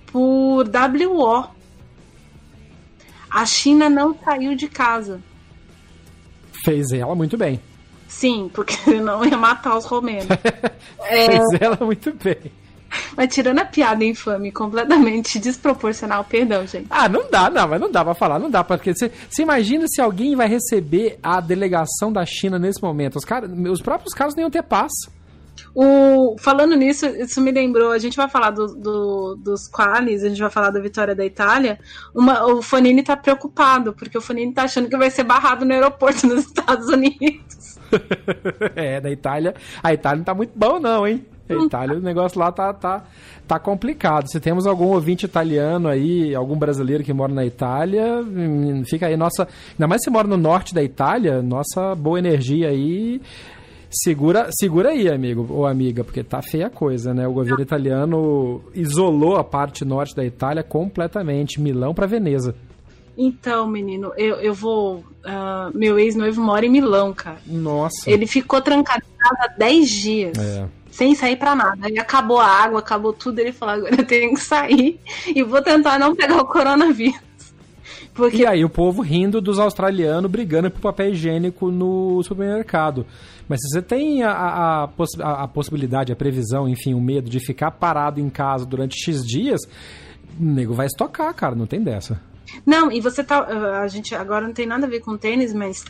por 0.08 0.66
WO. 0.68 1.48
A 3.30 3.46
China 3.46 3.90
não 3.90 4.16
saiu 4.24 4.56
de 4.56 4.68
casa. 4.68 5.22
Fez 6.66 6.92
ela 6.92 7.14
muito 7.16 7.38
bem. 7.38 7.60
Sim, 8.08 8.50
porque 8.54 8.74
senão 8.84 9.24
ia 9.24 9.38
matar 9.38 9.78
os 9.78 9.86
romênios. 9.86 10.26
É. 11.12 11.26
Fez 11.26 11.42
ela 11.62 11.78
muito 11.82 12.14
bem. 12.24 12.38
Mas 13.16 13.34
tirando 13.34 13.60
a 13.60 13.66
piada 13.66 14.04
infame 14.04 14.52
completamente 14.52 15.38
desproporcional, 15.40 16.24
perdão, 16.24 16.66
gente. 16.66 16.88
Ah, 16.90 17.08
não 17.10 17.30
dá, 17.30 17.50
não, 17.50 17.68
mas 17.68 17.80
não 17.82 17.92
dá 17.92 18.04
pra 18.04 18.14
falar, 18.14 18.40
não 18.40 18.50
dá, 18.50 18.64
porque 18.64 18.94
você, 18.94 19.12
você 19.30 19.42
imagina 19.44 19.86
se 19.88 20.02
alguém 20.02 20.36
vai 20.36 20.48
receber 20.48 21.20
a 21.22 21.40
delegação 21.40 22.12
da 22.12 22.26
China 22.26 22.58
nesse 22.58 22.82
momento. 22.82 23.18
Os, 23.18 23.26
cara, 23.26 23.48
os 23.48 23.82
próprios 23.82 24.14
caras 24.14 24.36
nem 24.36 24.44
iam 24.44 24.50
ter 24.52 24.64
paz. 24.64 24.92
O, 25.76 26.36
falando 26.40 26.76
nisso, 26.76 27.06
isso 27.06 27.40
me 27.42 27.52
lembrou, 27.52 27.92
a 27.92 27.98
gente 28.00 28.18
vai 28.18 28.28
falar 28.30 28.50
do, 28.52 28.66
do- 28.68 29.36
dos 29.44 29.68
qualis, 29.70 30.24
a 30.24 30.30
gente 30.30 30.42
vai 30.42 30.50
falar 30.50 30.72
da 30.72 30.80
vitória 30.82 31.14
da 31.14 31.24
Itália. 31.26 31.78
Uma- 32.16 32.46
o 32.48 32.62
Fonini 32.62 33.04
tá 33.04 33.16
preocupado, 33.16 33.94
porque 33.94 34.18
o 34.18 34.22
Fonini 34.22 34.54
tá 34.54 34.64
achando 34.64 34.90
que 34.90 34.98
vai 34.98 35.12
ser 35.12 35.24
barrado 35.24 35.66
no 35.66 35.74
aeroporto 35.74 36.26
nos 36.28 36.46
Estados 36.46 36.88
Unidos. 36.88 37.78
é, 38.76 39.00
da 39.02 39.12
Itália. 39.12 39.54
A 39.84 39.94
Itália 39.94 40.18
não 40.18 40.24
tá 40.26 40.34
muito 40.34 40.54
bom, 40.56 40.80
não, 40.80 41.06
hein? 41.08 41.26
Itália, 41.56 41.98
o 42.00 42.02
negócio 42.02 42.40
lá 42.40 42.52
tá, 42.52 42.74
tá, 42.74 43.04
tá 43.48 43.60
complicado. 43.60 44.30
Se 44.30 44.40
temos 44.40 44.66
algum 44.66 44.88
ouvinte 44.88 45.26
italiano 45.26 45.88
aí, 45.88 46.34
algum 46.36 46.58
brasileiro 46.58 47.04
que 47.04 47.14
mora 47.14 47.34
na 47.34 47.46
Itália, 47.46 48.22
hum, 48.22 48.84
fica 48.86 49.08
aí 49.08 49.18
nossa. 49.18 49.48
Ainda 49.72 49.88
mais 49.88 50.04
se 50.04 50.10
mora 50.10 50.28
no 50.28 50.38
norte 50.38 50.74
da 50.74 50.84
Itália, 50.84 51.42
nossa 51.42 51.96
boa 51.96 52.20
energia 52.20 52.70
aí. 52.70 53.22
Segura, 53.92 54.50
segura 54.52 54.90
aí, 54.90 55.10
amigo 55.10 55.48
ou 55.50 55.66
amiga, 55.66 56.04
porque 56.04 56.24
tá 56.24 56.44
feia 56.44 56.68
a 56.68 56.70
coisa, 56.70 57.12
né? 57.12 57.28
O 57.28 57.34
governo 57.34 57.62
italiano 57.62 58.62
isolou 58.76 59.36
a 59.38 59.44
parte 59.44 59.84
norte 59.84 60.16
da 60.16 60.24
Itália 60.24 60.62
completamente, 60.62 61.60
Milão 61.60 61.92
para 61.92 62.06
Veneza. 62.06 62.54
Então, 63.18 63.68
menino, 63.68 64.14
eu, 64.16 64.36
eu 64.36 64.54
vou. 64.54 65.04
ah, 65.26 65.70
meu 65.74 66.00
ex-noivo 66.00 66.42
mora 66.42 66.66
em 66.66 66.70
Milão, 66.70 67.14
cara. 67.14 67.38
Nossa. 67.46 68.10
Ele 68.10 68.26
ficou 68.26 68.62
trancado 68.62 69.04
há 69.22 69.48
10 69.58 69.90
dias. 69.90 70.38
É. 70.38 70.66
Sem 71.00 71.16
sair 71.16 71.38
pra 71.38 71.56
nada. 71.56 71.78
Aí 71.88 71.98
acabou 71.98 72.40
a 72.40 72.46
água, 72.46 72.80
acabou 72.80 73.14
tudo. 73.14 73.40
Ele 73.40 73.54
falou: 73.54 73.76
agora 73.76 73.96
eu 74.02 74.06
tenho 74.06 74.34
que 74.34 74.42
sair 74.42 75.00
e 75.34 75.42
vou 75.42 75.62
tentar 75.62 75.98
não 75.98 76.14
pegar 76.14 76.42
o 76.42 76.46
coronavírus. 76.46 77.22
Porque 78.14 78.38
E 78.38 78.46
aí 78.46 78.66
o 78.66 78.70
povo 78.70 79.02
rindo 79.02 79.40
dos 79.40 79.60
australianos 79.60 80.30
brigando 80.30 80.70
por 80.70 80.82
papel 80.82 81.12
higiênico 81.12 81.72
no 81.72 82.22
supermercado. 82.24 83.06
Mas 83.48 83.62
se 83.62 83.70
você 83.70 83.82
tem 83.82 84.24
a, 84.24 84.32
a, 84.32 84.84
a 84.84 84.88
possi- 84.90 85.22
a- 85.22 85.44
a 85.44 85.48
possibilidade, 85.48 86.12
a 86.12 86.18
previsão, 86.18 86.68
enfim, 86.68 86.94
o 86.94 87.00
medo 87.00 87.30
de 87.30 87.40
ficar 87.40 87.72
parado 87.72 88.20
em 88.20 88.30
casa 88.30 88.66
durante 88.66 89.02
X 89.02 89.26
dias, 89.26 89.62
o 90.38 90.44
nego 90.44 90.74
vai 90.74 90.86
estocar, 90.88 91.34
cara, 91.34 91.56
não 91.56 91.66
tem 91.66 91.82
dessa. 91.82 92.22
Não, 92.66 92.92
e 92.92 93.00
você 93.00 93.24
tá. 93.24 93.40
A 93.82 93.88
gente 93.88 94.14
agora 94.14 94.46
não 94.46 94.54
tem 94.54 94.66
nada 94.68 94.86
a 94.86 94.90
ver 94.90 95.00
com 95.00 95.16
tênis, 95.16 95.54
mas 95.54 95.86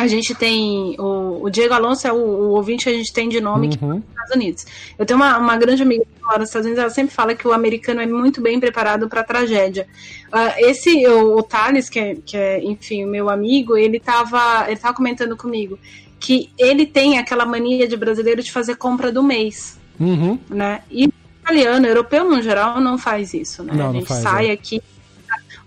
a 0.00 0.06
gente 0.06 0.34
tem. 0.34 0.96
O, 0.98 1.44
o 1.44 1.50
Diego 1.50 1.74
Alonso 1.74 2.06
é 2.06 2.12
o, 2.12 2.16
o 2.16 2.50
ouvinte 2.50 2.84
que 2.84 2.90
a 2.90 2.92
gente 2.92 3.12
tem 3.12 3.28
de 3.28 3.40
nome 3.40 3.68
que 3.68 3.82
Uhum. 3.82 3.88
mora 3.88 3.98
nos 4.00 4.08
Estados 4.08 4.36
Unidos. 4.36 4.66
Eu 4.98 5.06
tenho 5.06 5.18
uma, 5.18 5.38
uma 5.38 5.56
grande 5.56 5.82
amiga 5.82 6.04
que 6.04 6.22
lá 6.24 6.38
nos 6.38 6.48
Estados 6.48 6.66
Unidos, 6.66 6.82
ela 6.82 6.90
sempre 6.90 7.14
fala 7.14 7.34
que 7.34 7.46
o 7.46 7.52
americano 7.52 8.00
é 8.00 8.06
muito 8.06 8.40
bem 8.40 8.58
preparado 8.58 9.08
para 9.08 9.22
tragédia. 9.22 9.86
Uh, 10.28 10.68
esse, 10.68 11.06
o, 11.06 11.36
o 11.36 11.42
Thales, 11.42 11.88
que 11.88 11.98
é, 11.98 12.14
que 12.24 12.36
é, 12.36 12.64
enfim, 12.64 13.04
o 13.04 13.08
meu 13.08 13.28
amigo, 13.28 13.76
ele 13.76 13.98
estava 13.98 14.66
ele 14.68 14.78
tava 14.78 14.94
comentando 14.94 15.36
comigo 15.36 15.78
que 16.20 16.50
ele 16.58 16.84
tem 16.84 17.18
aquela 17.18 17.46
mania 17.46 17.88
de 17.88 17.96
brasileiro 17.96 18.42
de 18.42 18.52
fazer 18.52 18.76
compra 18.76 19.10
do 19.10 19.22
mês. 19.22 19.78
Uhum. 19.98 20.38
Né? 20.48 20.82
E 20.90 21.08
italiano, 21.42 21.86
europeu 21.86 22.24
no 22.24 22.40
geral, 22.42 22.80
não 22.80 22.96
faz 22.96 23.34
isso, 23.34 23.62
né? 23.62 23.72
Não, 23.74 23.90
a 23.90 23.92
gente 23.92 24.06
faz, 24.06 24.22
sai 24.22 24.48
é. 24.48 24.52
aqui, 24.52 24.80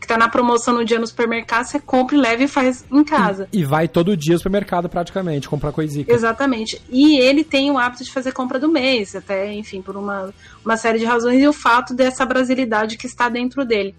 que 0.03 0.07
tá 0.07 0.17
na 0.17 0.27
promoção 0.27 0.73
no 0.73 0.83
dia 0.83 0.99
no 0.99 1.07
supermercado, 1.07 1.63
você 1.63 1.79
compra 1.79 2.17
e 2.17 2.19
leva 2.19 2.43
e 2.43 2.47
faz 2.47 2.83
em 2.91 3.05
casa. 3.05 3.47
E, 3.53 3.61
e 3.61 3.63
vai 3.63 3.87
todo 3.87 4.17
dia 4.17 4.35
ao 4.35 4.37
supermercado 4.37 4.89
praticamente, 4.89 5.47
comprar 5.47 5.71
coisinha. 5.71 6.05
Exatamente. 6.09 6.81
E 6.89 7.17
ele 7.17 7.41
tem 7.41 7.71
o 7.71 7.77
hábito 7.77 8.03
de 8.03 8.11
fazer 8.11 8.33
compra 8.33 8.59
do 8.59 8.67
mês, 8.67 9.15
até, 9.15 9.53
enfim, 9.53 9.81
por 9.81 9.95
uma, 9.95 10.33
uma 10.63 10.75
série 10.75 10.99
de 10.99 11.05
razões, 11.05 11.41
e 11.41 11.47
o 11.47 11.53
fato 11.53 11.93
dessa 11.93 12.25
brasilidade 12.25 12.97
que 12.97 13.07
está 13.07 13.29
dentro 13.29 13.63
dele. 13.65 13.95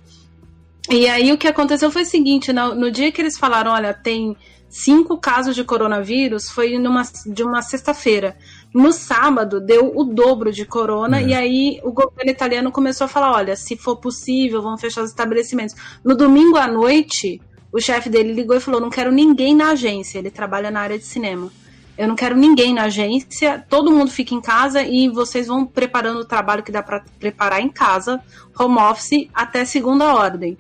E 0.91 1.09
aí 1.09 1.33
o 1.33 1.39
que 1.39 1.49
aconteceu 1.49 1.91
foi 1.91 2.03
o 2.03 2.07
seguinte, 2.07 2.53
no, 2.53 2.75
no 2.75 2.91
dia 2.91 3.11
que 3.11 3.23
eles 3.23 3.39
falaram, 3.39 3.73
olha, 3.73 3.95
tem 3.95 4.37
cinco 4.69 5.17
casos 5.17 5.55
de 5.55 5.65
coronavírus, 5.65 6.51
foi 6.51 6.79
numa, 6.79 7.03
de 7.27 7.43
uma 7.43 7.63
sexta-feira. 7.63 8.37
No 8.75 8.93
sábado 8.93 9.61
deu 9.61 9.93
o 9.95 10.03
dobro 10.03 10.51
de 10.53 10.65
corona 10.65 11.21
É. 11.21 11.27
e 11.29 11.33
aí 11.35 11.81
o 11.85 11.93
governo 11.93 12.31
italiano 12.31 12.73
começou 12.73 13.05
a 13.05 13.09
falar, 13.09 13.33
olha, 13.33 13.55
se 13.55 13.77
for 13.77 13.97
possível, 13.97 14.61
vamos 14.61 14.81
fechar 14.81 15.03
os 15.03 15.11
estabelecimentos. 15.11 15.77
No 16.05 16.17
domingo 16.17 16.57
à 16.57 16.67
noite, 16.67 17.41
o 17.73 17.81
chefe 17.81 18.11
dele 18.11 18.33
ligou 18.33 18.57
e 18.57 18.61
falou, 18.61 18.81
não 18.81 18.91
quero 18.91 19.13
ninguém 19.13 19.55
na 19.55 19.71
agência, 19.71 20.19
ele 20.19 20.31
trabalha 20.31 20.73
na 20.73 20.81
área 20.81 20.99
de 20.99 21.05
cinema. 21.05 21.53
Eu 21.97 22.09
não 22.09 22.17
quero 22.17 22.35
ninguém 22.37 22.75
na 22.75 22.85
agência, 22.87 23.65
todo 23.69 23.93
mundo 23.93 24.11
fica 24.11 24.35
em 24.35 24.41
casa 24.41 24.83
e 24.83 25.09
vocês 25.09 25.47
vão 25.47 25.65
preparando 25.65 26.19
o 26.19 26.25
trabalho 26.25 26.65
que 26.65 26.73
dá 26.73 26.83
para 26.83 27.05
preparar 27.21 27.61
em 27.61 27.69
casa, 27.69 28.21
home 28.59 28.79
office, 28.79 29.29
até 29.33 29.65
segunda 29.65 30.13
ordem. 30.13 30.59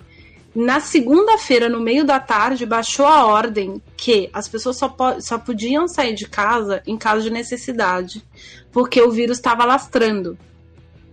Na 0.54 0.78
segunda-feira, 0.78 1.68
no 1.68 1.80
meio 1.80 2.04
da 2.04 2.20
tarde, 2.20 2.64
baixou 2.64 3.06
a 3.06 3.24
ordem 3.26 3.82
que 3.96 4.30
as 4.32 4.46
pessoas 4.46 4.76
só, 4.76 4.88
po- 4.88 5.20
só 5.20 5.36
podiam 5.36 5.88
sair 5.88 6.14
de 6.14 6.28
casa 6.28 6.80
em 6.86 6.96
caso 6.96 7.22
de 7.22 7.30
necessidade, 7.30 8.24
porque 8.70 9.02
o 9.02 9.10
vírus 9.10 9.38
estava 9.38 9.64
lastrando. 9.64 10.38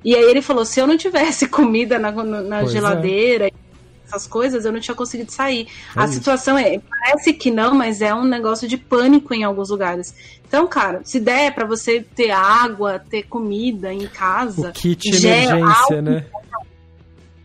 E 0.06 0.16
aí 0.16 0.24
ele 0.24 0.42
falou: 0.44 0.64
se 0.64 0.80
eu 0.80 0.86
não 0.86 0.96
tivesse 0.98 1.48
comida 1.50 1.98
na, 1.98 2.12
na- 2.12 2.62
é. 2.62 2.68
geladeira, 2.68 3.50
essas 4.06 4.28
coisas, 4.28 4.64
eu 4.66 4.72
não 4.72 4.80
tinha 4.80 4.94
conseguido 4.94 5.32
sair. 5.32 5.68
É 5.96 6.02
a 6.02 6.06
isso. 6.06 6.14
situação 6.16 6.56
é, 6.58 6.80
parece 6.80 7.34
que 7.34 7.50
não, 7.50 7.74
mas 7.74 8.02
é 8.02 8.14
um 8.14 8.26
negócio 8.26 8.68
de 8.68 8.78
pânico 8.78 9.34
em 9.34 9.44
alguns 9.44 9.70
lugares. 9.72 10.14
Então, 10.48 10.68
cara, 10.68 11.02
se 11.04 11.20
der 11.20 11.56
para 11.56 11.66
você 11.66 12.02
ter 12.14 12.30
água, 12.30 13.00
ter 13.10 13.24
comida 13.24 13.92
em 13.94 14.06
casa, 14.06 14.70
O 14.70 14.74
kit 14.74 15.12
gel, 15.18 15.32
emergência, 15.58 15.66
álcool, 15.66 16.02
né? 16.02 16.26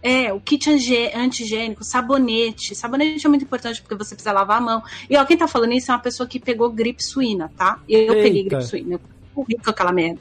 É, 0.07 0.33
o 0.33 0.39
kit 0.39 0.71
antigênico, 0.71 1.83
sabonete. 1.83 2.77
Sabonete 2.77 3.27
é 3.27 3.29
muito 3.29 3.43
importante 3.45 3.83
porque 3.83 3.97
você 3.97 4.15
precisa 4.15 4.31
lavar 4.31 4.59
a 4.59 4.61
mão. 4.61 4.83
E 5.11 5.17
ó, 5.17 5.25
quem 5.25 5.37
tá 5.37 5.49
falando 5.49 5.73
isso 5.73 5.91
é 5.91 5.95
uma 5.95 6.01
pessoa 6.01 6.29
que 6.29 6.39
pegou 6.39 6.71
gripe 6.71 7.03
suína, 7.03 7.51
tá? 7.57 7.81
Eu 7.89 8.15
peguei 8.15 8.43
Eita. 8.43 8.57
gripe 8.57 8.65
suína. 8.71 8.95
Eu 8.95 9.01
morri 9.35 9.57
com 9.57 9.69
aquela 9.69 9.91
merda. 9.91 10.21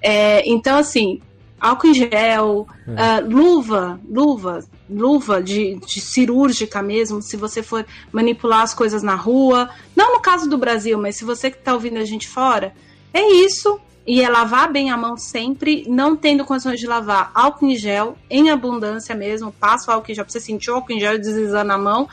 É, 0.00 0.48
então, 0.48 0.78
assim, 0.78 1.20
álcool 1.60 1.88
em 1.88 1.94
gel, 1.94 2.68
É. 2.86 2.94
ah, 2.96 3.20
luva, 3.20 3.98
luva, 4.08 4.64
luva 4.88 5.42
de, 5.42 5.74
de 5.74 6.00
cirúrgica 6.00 6.80
mesmo, 6.80 7.20
se 7.20 7.36
você 7.36 7.64
for 7.64 7.84
manipular 8.12 8.62
as 8.62 8.74
coisas 8.74 9.02
na 9.02 9.16
rua. 9.16 9.68
Não 9.96 10.12
no 10.14 10.20
caso 10.20 10.48
do 10.48 10.56
Brasil, 10.56 10.96
mas 11.00 11.16
se 11.16 11.24
você 11.24 11.50
que 11.50 11.58
tá 11.58 11.74
ouvindo 11.74 11.98
a 11.98 12.04
gente 12.04 12.28
fora, 12.28 12.72
é 13.12 13.28
isso. 13.44 13.80
E 14.06 14.22
é 14.22 14.28
lavar 14.28 14.70
bem 14.70 14.90
a 14.90 14.96
mão 14.96 15.16
sempre, 15.16 15.84
não 15.88 16.14
tendo 16.14 16.44
condições 16.44 16.78
de 16.78 16.86
lavar 16.86 17.30
álcool 17.34 17.66
em 17.66 17.76
gel, 17.76 18.16
em 18.30 18.50
abundância 18.50 19.16
mesmo, 19.16 19.50
passa 19.50 19.90
o 19.90 19.94
álcool 19.94 20.12
em 20.12 20.14
gel, 20.14 20.24
pra 20.24 20.32
você 20.32 20.40
sentir 20.40 20.70
o 20.70 20.74
álcool 20.74 20.92
em 20.92 21.00
gel 21.00 21.18
deslizando 21.18 21.64
na 21.64 21.76
mão, 21.76 22.08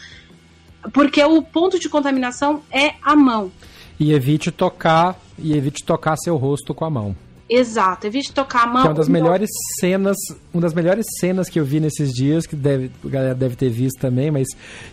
porque 0.91 1.23
o 1.23 1.41
ponto 1.43 1.79
de 1.79 1.87
contaminação 1.87 2.63
é 2.71 2.93
a 3.01 3.15
mão. 3.15 3.51
E 3.99 4.11
evite 4.11 4.51
tocar, 4.51 5.19
e 5.37 5.55
evite 5.55 5.83
tocar 5.85 6.17
seu 6.17 6.35
rosto 6.35 6.73
com 6.73 6.83
a 6.83 6.89
mão. 6.89 7.15
Exato, 7.47 8.07
evite 8.07 8.33
tocar 8.33 8.63
a 8.63 8.67
mão. 8.67 8.81
Que 8.81 8.87
é 8.87 8.89
uma 8.89 8.97
das 8.97 9.07
melhores 9.07 9.49
cenas, 9.79 10.17
uma 10.51 10.61
das 10.61 10.73
melhores 10.73 11.05
cenas 11.19 11.47
que 11.47 11.59
eu 11.59 11.65
vi 11.65 11.79
nesses 11.79 12.11
dias, 12.11 12.47
que 12.47 12.55
deve, 12.55 12.89
a 13.05 13.07
galera 13.07 13.35
deve 13.35 13.55
ter 13.55 13.69
visto 13.69 13.99
também, 13.99 14.31
mas 14.31 14.47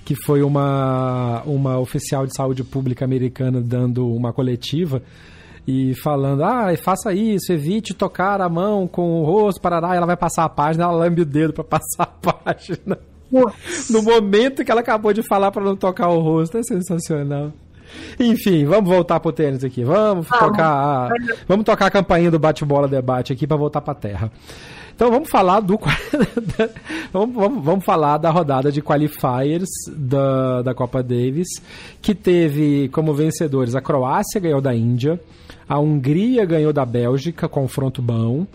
que 0.04 0.14
foi 0.14 0.42
uma, 0.42 1.42
uma 1.46 1.78
oficial 1.78 2.26
de 2.26 2.36
saúde 2.36 2.62
pública 2.62 3.06
americana 3.06 3.58
dando 3.58 4.06
uma 4.06 4.34
coletiva 4.34 5.02
e 5.66 5.94
falando, 5.94 6.42
ah, 6.42 6.68
faça 6.82 7.12
isso, 7.12 7.52
evite 7.52 7.94
tocar 7.94 8.40
a 8.40 8.48
mão 8.48 8.86
com 8.86 9.20
o 9.20 9.24
rosto, 9.24 9.60
parará, 9.60 9.94
e 9.94 9.96
ela 9.96 10.06
vai 10.06 10.16
passar 10.16 10.44
a 10.44 10.48
página, 10.48 10.84
ela 10.84 10.92
lambe 10.92 11.22
o 11.22 11.26
dedo 11.26 11.52
pra 11.52 11.64
passar 11.64 12.02
a 12.02 12.06
página. 12.06 12.98
No 13.88 14.02
momento 14.02 14.64
que 14.64 14.70
ela 14.70 14.80
acabou 14.80 15.12
de 15.12 15.22
falar 15.22 15.52
pra 15.52 15.62
não 15.62 15.76
tocar 15.76 16.08
o 16.08 16.20
rosto, 16.20 16.58
é 16.58 16.62
sensacional. 16.62 17.52
Enfim, 18.18 18.64
vamos 18.64 18.88
voltar 18.88 19.20
pro 19.20 19.32
tênis 19.32 19.64
aqui. 19.64 19.84
Vamos, 19.84 20.26
Vamos. 20.26 20.46
tocar, 20.46 20.66
a, 20.66 21.08
vamos 21.46 21.64
tocar 21.64 21.86
a 21.86 21.90
campainha 21.90 22.30
do 22.30 22.38
bate-bola 22.38 22.88
debate 22.88 23.32
aqui 23.32 23.46
pra 23.46 23.56
voltar 23.56 23.80
pra 23.80 23.94
terra. 23.94 24.30
Então 25.00 25.10
vamos 25.10 25.30
falar 25.30 25.60
do 25.60 25.78
vamos, 27.10 27.34
vamos, 27.34 27.64
vamos 27.64 27.84
falar 27.86 28.18
da 28.18 28.28
rodada 28.28 28.70
de 28.70 28.82
qualifiers 28.82 29.66
da, 29.96 30.60
da 30.60 30.74
Copa 30.74 31.02
Davis, 31.02 31.48
que 32.02 32.14
teve 32.14 32.90
como 32.90 33.14
vencedores 33.14 33.74
a 33.74 33.80
Croácia 33.80 34.38
ganhou 34.38 34.60
da 34.60 34.74
Índia, 34.74 35.18
a 35.66 35.78
Hungria 35.78 36.44
ganhou 36.44 36.70
da 36.70 36.84
Bélgica, 36.84 37.48
confronto 37.48 38.02
bom. 38.02 38.46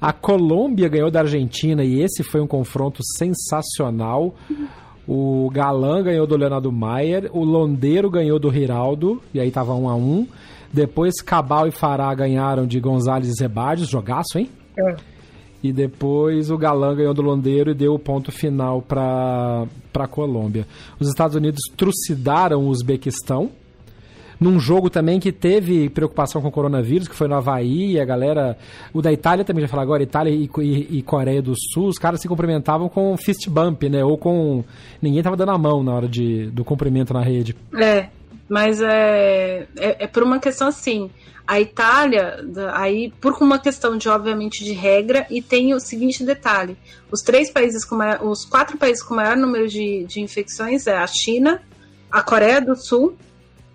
A 0.00 0.12
Colômbia 0.12 0.88
ganhou 0.88 1.08
da 1.08 1.20
Argentina 1.20 1.84
e 1.84 2.00
esse 2.02 2.24
foi 2.24 2.40
um 2.40 2.48
confronto 2.48 3.00
sensacional. 3.16 4.34
O 5.06 5.50
Galan 5.52 6.02
ganhou 6.02 6.26
do 6.26 6.36
Leonardo 6.36 6.70
Maier, 6.70 7.28
o 7.32 7.44
Londeiro 7.44 8.08
ganhou 8.08 8.38
do 8.38 8.48
Riraldo, 8.48 9.20
e 9.34 9.40
aí 9.40 9.50
tava 9.50 9.74
1 9.74 9.88
a 9.88 9.94
1 9.96 10.26
Depois 10.72 11.20
Cabal 11.20 11.66
e 11.66 11.72
Fará 11.72 12.14
ganharam 12.14 12.66
de 12.66 12.78
Gonzalez 12.78 13.28
e 13.28 13.32
Zebardios, 13.36 13.88
jogaço, 13.88 14.38
hein? 14.38 14.48
E 15.62 15.72
depois 15.72 16.50
o 16.50 16.58
Galan 16.58 16.96
ganhou 16.96 17.14
do 17.14 17.22
Londeiro 17.22 17.70
e 17.70 17.74
deu 17.74 17.94
o 17.94 17.98
ponto 17.98 18.32
final 18.32 18.82
para 18.82 19.66
a 19.94 20.08
Colômbia. 20.08 20.66
Os 20.98 21.08
Estados 21.08 21.36
Unidos 21.36 21.60
trucidaram 21.76 22.64
o 22.64 22.68
Uzbequistão. 22.68 23.50
Num 24.42 24.58
jogo 24.58 24.90
também 24.90 25.20
que 25.20 25.30
teve 25.30 25.88
preocupação 25.88 26.42
com 26.42 26.48
o 26.48 26.52
coronavírus, 26.52 27.06
que 27.06 27.14
foi 27.14 27.28
no 27.28 27.34
Havaí, 27.36 28.00
a 28.00 28.04
galera. 28.04 28.58
O 28.92 29.00
da 29.00 29.12
Itália 29.12 29.44
também 29.44 29.62
já 29.62 29.68
falar 29.68 29.82
agora, 29.82 30.02
Itália 30.02 30.30
e, 30.32 30.50
e- 30.58 30.98
e 30.98 31.02
Coreia 31.02 31.40
do 31.40 31.54
Sul, 31.56 31.86
os 31.86 31.98
caras 31.98 32.20
se 32.20 32.26
cumprimentavam 32.28 32.88
com 32.88 33.16
fist 33.16 33.48
bump, 33.48 33.84
né? 33.88 34.04
Ou 34.04 34.18
com. 34.18 34.64
Ninguém 35.00 35.22
tava 35.22 35.36
dando 35.36 35.52
a 35.52 35.58
mão 35.58 35.82
na 35.82 35.94
hora 35.94 36.08
de, 36.08 36.46
do 36.50 36.64
cumprimento 36.64 37.14
na 37.14 37.22
rede. 37.22 37.54
É, 37.80 38.08
mas 38.48 38.82
é, 38.82 39.66
é, 39.78 40.04
é 40.04 40.06
por 40.06 40.22
uma 40.24 40.38
questão 40.40 40.66
assim. 40.68 41.08
A 41.46 41.60
Itália, 41.60 42.36
aí 42.72 43.12
por 43.20 43.32
uma 43.40 43.58
questão 43.58 43.96
de 43.96 44.08
obviamente 44.08 44.64
de 44.64 44.72
regra, 44.72 45.26
e 45.28 45.42
tem 45.42 45.74
o 45.74 45.80
seguinte 45.80 46.24
detalhe: 46.24 46.76
os 47.10 47.20
três 47.20 47.50
países 47.50 47.84
com 47.84 47.96
maior, 47.96 48.24
os 48.24 48.44
quatro 48.44 48.76
países 48.78 49.02
com 49.02 49.14
maior 49.14 49.36
número 49.36 49.68
de, 49.68 50.04
de 50.04 50.20
infecções 50.20 50.86
é 50.86 50.96
a 50.96 51.06
China, 51.06 51.60
a 52.10 52.22
Coreia 52.22 52.60
do 52.60 52.76
Sul, 52.76 53.14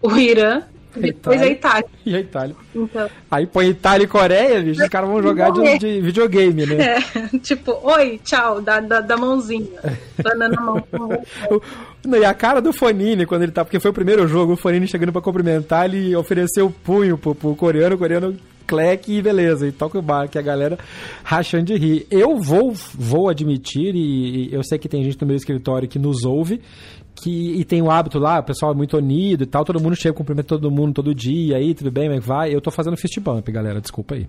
o 0.01 0.15
Irã 0.15 0.63
depois 0.99 1.41
a 1.41 1.47
Itália. 1.47 1.85
E 2.05 2.15
a 2.15 2.19
Itália. 2.19 2.55
Então, 2.75 3.09
Aí 3.29 3.45
põe 3.45 3.69
Itália 3.69 4.05
e 4.05 4.07
Coreia, 4.07 4.61
bicho, 4.61 4.81
os 4.81 4.89
caras 4.89 5.09
vão 5.09 5.21
jogar 5.21 5.51
de, 5.51 5.77
de 5.77 6.01
videogame, 6.01 6.65
né? 6.65 6.95
é, 6.95 7.37
tipo, 7.39 7.77
oi, 7.83 8.19
tchau, 8.23 8.61
da, 8.61 8.79
da, 8.79 8.99
da 9.01 9.17
mãozinha. 9.17 9.67
Banana 10.21 10.55
na 10.55 10.61
mão. 10.61 10.83
Não, 12.05 12.17
E 12.17 12.25
a 12.25 12.33
cara 12.33 12.61
do 12.61 12.71
Fonini 12.71 13.25
quando 13.25 13.43
ele 13.43 13.51
tá, 13.51 13.63
porque 13.63 13.79
foi 13.79 13.91
o 13.91 13.93
primeiro 13.93 14.27
jogo, 14.27 14.53
o 14.53 14.57
Fonini 14.57 14.87
chegando 14.87 15.11
pra 15.11 15.21
cumprimentar, 15.21 15.85
ele 15.85 16.15
ofereceu 16.15 16.67
o 16.67 16.71
punho 16.71 17.17
pro, 17.17 17.35
pro 17.35 17.55
coreano, 17.55 17.95
o 17.95 17.99
coreano 17.99 18.37
cleque 18.65 19.13
e 19.13 19.21
beleza, 19.21 19.65
e 19.65 19.71
toca 19.71 19.97
o 19.97 20.01
bar, 20.01 20.27
que 20.27 20.37
a 20.37 20.41
galera 20.41 20.77
rachando 21.23 21.65
de 21.65 21.77
rir. 21.77 22.07
Eu 22.11 22.37
vou, 22.37 22.73
vou 22.93 23.29
admitir, 23.29 23.95
e, 23.95 24.49
e 24.49 24.53
eu 24.53 24.61
sei 24.63 24.77
que 24.77 24.89
tem 24.89 25.03
gente 25.03 25.19
no 25.21 25.27
meu 25.27 25.37
escritório 25.37 25.87
que 25.87 25.97
nos 25.97 26.25
ouve, 26.25 26.61
que, 27.21 27.59
e 27.59 27.65
tem 27.65 27.81
o 27.81 27.89
hábito 27.91 28.19
lá, 28.19 28.39
o 28.39 28.43
pessoal 28.43 28.71
é 28.71 28.75
muito 28.75 28.97
unido 28.97 29.43
e 29.43 29.47
tal, 29.47 29.65
todo 29.65 29.79
mundo 29.79 29.95
chega, 29.95 30.13
cumprimenta 30.13 30.47
todo 30.47 30.71
mundo 30.71 30.93
todo 30.93 31.13
dia, 31.13 31.57
aí, 31.57 31.73
tudo 31.73 31.91
bem, 31.91 32.05
como 32.05 32.17
é 32.17 32.21
que 32.21 32.27
vai? 32.27 32.55
Eu 32.55 32.61
tô 32.61 32.71
fazendo 32.71 32.97
fist 32.97 33.19
bump, 33.19 33.51
galera, 33.51 33.81
desculpa 33.81 34.15
aí. 34.15 34.27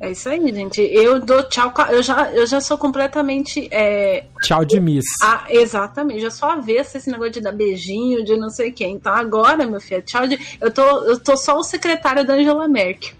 É 0.00 0.10
isso 0.10 0.28
aí, 0.28 0.52
gente. 0.52 0.80
Eu 0.80 1.20
dou 1.20 1.44
tchau. 1.44 1.72
Eu 1.88 2.02
já, 2.02 2.32
eu 2.32 2.44
já 2.44 2.60
sou 2.60 2.76
completamente. 2.76 3.68
É, 3.70 4.24
Tchau 4.42 4.64
de 4.64 4.80
miss. 4.80 5.04
ah, 5.22 5.44
exatamente. 5.48 6.20
Já 6.20 6.30
sou 6.30 6.48
avessa 6.48 6.98
esse 6.98 7.08
negócio 7.08 7.34
de 7.34 7.40
dar 7.40 7.52
beijinho, 7.52 8.24
de 8.24 8.36
não 8.36 8.50
sei 8.50 8.72
quem. 8.72 8.96
Então 8.96 9.14
agora, 9.14 9.64
meu 9.64 9.80
filho, 9.80 10.02
tchau 10.02 10.26
de. 10.26 10.36
Eu 10.60 10.72
tô, 10.72 10.82
eu 11.04 11.20
tô 11.20 11.36
só 11.36 11.56
o 11.56 11.62
secretário 11.62 12.26
da 12.26 12.34
Angela 12.34 12.66
Merkel. 12.66 13.12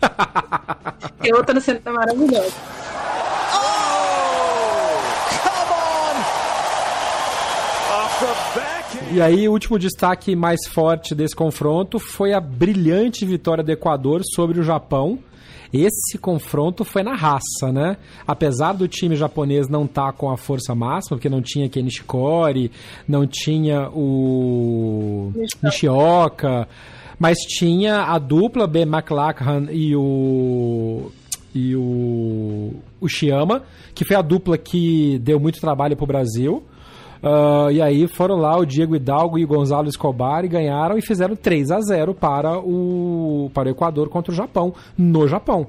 e 1.24 1.32
a 1.32 1.36
outra 1.36 1.60
cena 1.60 1.80
tá 1.82 1.92
maravilhosa. 1.92 2.54
E 9.12 9.20
aí, 9.20 9.48
o 9.48 9.52
último 9.52 9.78
destaque 9.78 10.34
mais 10.34 10.66
forte 10.68 11.14
desse 11.14 11.34
confronto 11.34 11.98
foi 11.98 12.32
a 12.32 12.40
brilhante 12.40 13.24
vitória 13.24 13.62
do 13.62 13.70
Equador 13.70 14.22
sobre 14.34 14.58
o 14.58 14.62
Japão. 14.62 15.18
Esse 15.72 16.16
confronto 16.18 16.84
foi 16.84 17.02
na 17.02 17.14
raça, 17.14 17.72
né? 17.72 17.96
Apesar 18.26 18.72
do 18.72 18.88
time 18.88 19.16
japonês 19.16 19.68
não 19.68 19.84
estar 19.84 20.06
tá 20.06 20.12
com 20.12 20.30
a 20.30 20.36
força 20.36 20.74
máxima, 20.74 21.16
porque 21.16 21.28
não 21.28 21.42
tinha 21.42 21.68
Ken 21.68 21.82
Nishikori, 21.82 22.70
não 23.06 23.26
tinha 23.26 23.90
o 23.90 25.32
Nishioka, 25.62 26.68
mas 27.18 27.38
tinha 27.38 28.04
a 28.04 28.18
dupla 28.18 28.66
B. 28.66 28.82
McLachlan 28.82 29.68
e 29.70 29.94
o 29.94 31.10
e 31.54 31.74
o, 31.74 32.74
o 33.00 33.06
que 33.94 34.04
foi 34.04 34.14
a 34.14 34.20
dupla 34.20 34.58
que 34.58 35.18
deu 35.20 35.40
muito 35.40 35.58
trabalho 35.58 35.96
pro 35.96 36.06
Brasil. 36.06 36.62
Uh, 37.22 37.70
e 37.70 37.80
aí 37.80 38.06
foram 38.06 38.36
lá 38.36 38.56
o 38.56 38.64
Diego 38.64 38.94
Hidalgo 38.94 39.38
e 39.38 39.44
o 39.44 39.48
Gonzalo 39.48 39.88
Escobar 39.88 40.44
e 40.44 40.48
ganharam 40.48 40.98
e 40.98 41.02
fizeram 41.02 41.34
3 41.34 41.70
a 41.70 41.80
0 41.80 42.14
para 42.14 42.58
o, 42.58 43.50
para 43.54 43.68
o 43.68 43.70
Equador 43.72 44.08
contra 44.08 44.32
o 44.32 44.34
Japão, 44.34 44.74
no 44.96 45.26
Japão. 45.26 45.66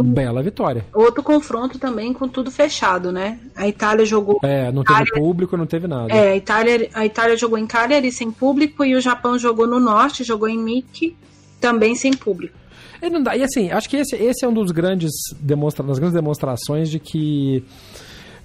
Bela 0.00 0.42
vitória. 0.42 0.84
Outro 0.94 1.24
confronto 1.24 1.78
também 1.78 2.12
com 2.12 2.28
tudo 2.28 2.50
fechado, 2.50 3.10
né? 3.10 3.40
A 3.56 3.66
Itália 3.66 4.06
jogou. 4.06 4.38
É, 4.44 4.70
não 4.70 4.84
teve 4.84 5.02
Itália... 5.02 5.20
público, 5.20 5.56
não 5.56 5.66
teve 5.66 5.88
nada. 5.88 6.12
É, 6.12 6.32
a 6.32 6.36
Itália, 6.36 6.88
a 6.94 7.04
Itália 7.04 7.36
jogou 7.36 7.58
em 7.58 7.66
Cagliari 7.66 8.12
sem 8.12 8.30
público 8.30 8.84
e 8.84 8.94
o 8.94 9.00
Japão 9.00 9.36
jogou 9.38 9.66
no 9.66 9.80
norte, 9.80 10.22
jogou 10.22 10.48
em 10.48 10.56
Miki, 10.56 11.16
também 11.60 11.96
sem 11.96 12.12
público. 12.12 12.56
E, 13.02 13.10
não 13.10 13.22
dá, 13.22 13.36
e 13.36 13.42
assim, 13.42 13.70
acho 13.70 13.88
que 13.88 13.96
esse, 13.96 14.16
esse 14.16 14.44
é 14.44 14.48
um 14.48 14.52
dos 14.52 14.70
grandes 14.70 15.10
demonstra, 15.40 15.84
das 15.84 15.98
grandes 15.98 16.14
demonstrações 16.14 16.90
de 16.90 16.98
que 16.98 17.64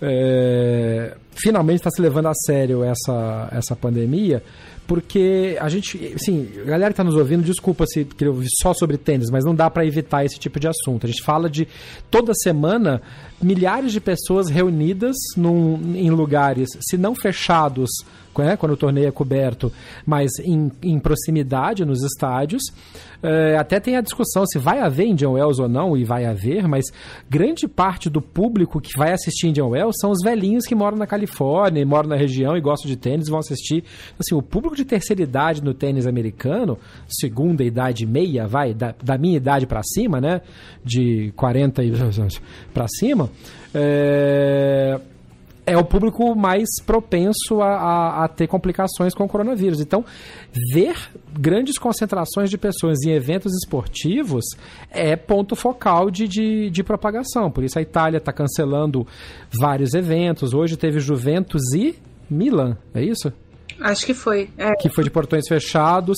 é, 0.02 1.16
finalmente 1.36 1.78
está 1.78 1.90
se 1.90 2.02
levando 2.02 2.28
a 2.28 2.34
sério 2.34 2.84
essa, 2.84 3.50
essa 3.52 3.76
pandemia, 3.76 4.44
porque 4.86 5.58
a 5.60 5.70
gente, 5.70 6.16
a 6.62 6.66
galera 6.66 6.90
que 6.90 6.94
está 6.94 7.04
nos 7.04 7.16
ouvindo, 7.16 7.44
desculpa 7.44 7.86
se 7.86 8.04
queria 8.04 8.32
ouvir 8.32 8.48
só 8.62 8.74
sobre 8.74 8.98
tênis, 8.98 9.30
mas 9.30 9.46
não 9.46 9.56
dá 9.56 9.70
para 9.70 9.86
evitar 9.86 10.26
esse 10.26 10.38
tipo 10.38 10.60
de 10.60 10.68
assunto. 10.68 11.06
A 11.06 11.10
gente 11.10 11.24
fala 11.24 11.50
de 11.50 11.68
toda 12.12 12.34
semana 12.34 13.02
milhares 13.42 13.92
de 13.92 14.02
pessoas 14.02 14.50
reunidas 14.50 15.16
num, 15.38 15.96
em 15.96 16.10
lugares, 16.10 16.70
se 16.82 16.98
não 16.98 17.16
fechados, 17.16 17.90
né, 18.38 18.58
quando 18.58 18.74
o 18.74 18.78
torneio 18.78 19.08
é 19.08 19.12
coberto, 19.12 19.72
mas 20.06 20.32
em, 20.40 20.72
em 20.82 21.00
proximidade 21.00 21.86
nos 21.86 22.04
estádios. 22.04 22.64
É, 23.22 23.56
até 23.58 23.80
tem 23.80 23.96
a 23.96 24.02
discussão 24.02 24.46
se 24.46 24.60
vai 24.60 24.80
haver 24.80 25.08
Indian 25.08 25.30
Wells 25.30 25.62
ou 25.62 25.70
não, 25.70 25.96
e 25.96 26.04
vai 26.04 26.26
haver, 26.26 26.68
mas 26.68 26.86
grande 27.30 27.70
parte 27.70 28.10
do 28.10 28.22
público 28.22 28.82
que 28.82 28.98
vai 28.98 29.14
assistir 29.14 29.48
Indian 29.48 29.68
Wells 29.68 29.96
são 30.02 30.12
os 30.12 30.20
velhinhos 30.22 30.66
que 30.66 30.76
moram 30.76 30.98
na 30.98 31.08
Califórnia, 31.08 31.86
moram 31.86 32.10
na 32.10 32.18
região 32.18 32.58
e 32.58 32.62
gostam 32.62 32.90
de 32.90 32.98
tênis, 32.98 33.30
vão 33.30 33.40
assistir. 33.40 33.84
Assim, 34.20 34.36
o 34.36 34.42
público 34.42 34.76
de 34.76 34.84
terceira 34.84 35.22
idade 35.22 35.64
no 35.64 35.74
tênis 35.74 36.06
americano, 36.06 36.78
segunda 37.08 37.64
idade 37.64 38.06
meia, 38.06 38.46
vai, 38.46 38.74
da, 38.74 38.94
da 39.02 39.18
minha 39.18 39.38
idade 39.38 39.66
para 39.66 39.82
cima, 39.84 40.20
né? 40.20 40.42
De 40.84 41.32
40 41.38 41.82
para 42.74 42.88
cima, 42.88 43.30
é, 43.74 45.00
é 45.66 45.78
o 45.78 45.84
público 45.84 46.36
mais 46.36 46.68
propenso 46.86 47.62
a, 47.62 47.68
a, 47.68 48.24
a, 48.26 48.28
ter 48.28 48.48
complicações 48.48 49.14
com 49.14 49.24
o 49.24 49.28
coronavírus. 49.28 49.80
Então, 49.80 50.04
ver 50.74 50.96
grandes 51.32 51.78
concentrações 51.78 52.50
de 52.50 52.58
pessoas 52.58 53.02
em 53.04 53.12
eventos 53.12 53.54
esportivos 53.54 54.44
é 54.90 55.16
ponto 55.16 55.56
focal 55.56 56.12
de, 56.12 56.28
de, 56.28 56.70
de 56.70 56.84
propagação. 56.84 57.50
Por 57.50 57.64
isso 57.64 57.80
a 57.80 57.82
Itália 57.82 58.18
está 58.18 58.34
cancelando 58.34 59.08
vários 59.60 59.94
eventos. 59.94 60.54
Hoje 60.54 60.76
teve 60.76 61.00
Juventus 61.00 61.74
e 61.74 61.96
Milan, 62.30 62.78
é 62.94 63.04
isso? 63.04 63.32
Acho 63.80 64.06
que 64.06 64.14
foi. 64.14 64.50
É. 64.58 64.72
Que 64.76 64.90
foi 64.90 65.04
de 65.04 65.10
portões 65.10 65.48
fechados. 65.48 66.18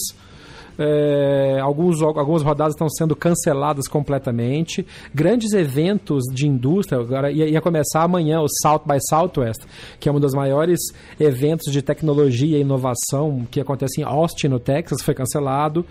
É, 0.78 1.60
alguns, 1.62 2.02
algumas 2.02 2.42
rodadas 2.42 2.74
estão 2.74 2.90
sendo 2.90 3.16
canceladas 3.16 3.88
completamente. 3.88 4.86
Grandes 5.14 5.54
eventos 5.54 6.24
de 6.32 6.48
indústria, 6.48 7.00
agora 7.00 7.32
ia, 7.32 7.48
ia, 7.48 7.62
começar 7.62 8.04
amanhã 8.04 8.42
o 8.42 8.48
South 8.62 8.84
by 8.86 8.98
Southwest, 9.10 9.64
que 10.00 10.10
é 10.10 10.12
um 10.12 10.20
dos 10.20 10.34
maiores 10.34 10.80
eventos 11.20 11.72
de 11.72 11.82
tecnologia 11.82 12.58
e 12.58 12.62
inovação 12.62 13.48
que 13.50 13.60
acontece 13.60 14.02
em 14.02 14.04
Austin, 14.04 14.48
no 14.48 14.60
Texas, 14.60 15.02
foi 15.02 15.14
cancelado. 15.14 15.86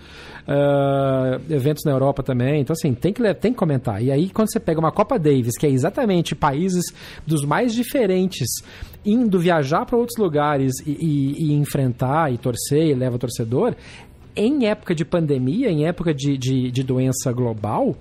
Uh, 0.47 1.41
eventos 1.51 1.83
na 1.83 1.91
Europa 1.91 2.21
também. 2.21 2.61
Então, 2.61 2.73
assim, 2.73 2.93
tem 2.93 3.11
que, 3.11 3.33
tem 3.33 3.51
que 3.51 3.57
comentar. 3.57 4.03
E 4.03 4.11
aí, 4.11 4.29
quando 4.29 4.51
você 4.51 4.59
pega 4.59 4.79
uma 4.79 4.91
Copa 4.91 5.17
Davis, 5.17 5.57
que 5.57 5.65
é 5.65 5.69
exatamente 5.69 6.35
países 6.35 6.85
dos 7.25 7.43
mais 7.43 7.73
diferentes 7.73 8.47
indo 9.05 9.39
viajar 9.39 9.85
para 9.85 9.97
outros 9.97 10.17
lugares 10.17 10.73
e, 10.85 10.91
e, 10.91 11.45
e, 11.45 11.53
enfrentar 11.53 12.33
e 12.33 12.37
torcer 12.37 12.87
e 12.87 12.93
leva 12.93 13.19
torcedor, 13.19 13.75
em 14.35 14.67
época 14.67 14.93
de 14.93 15.05
pandemia, 15.05 15.69
em 15.69 15.85
época 15.85 16.13
de, 16.13 16.37
de, 16.37 16.71
de 16.71 16.83
doença 16.83 17.31
global, 17.31 17.95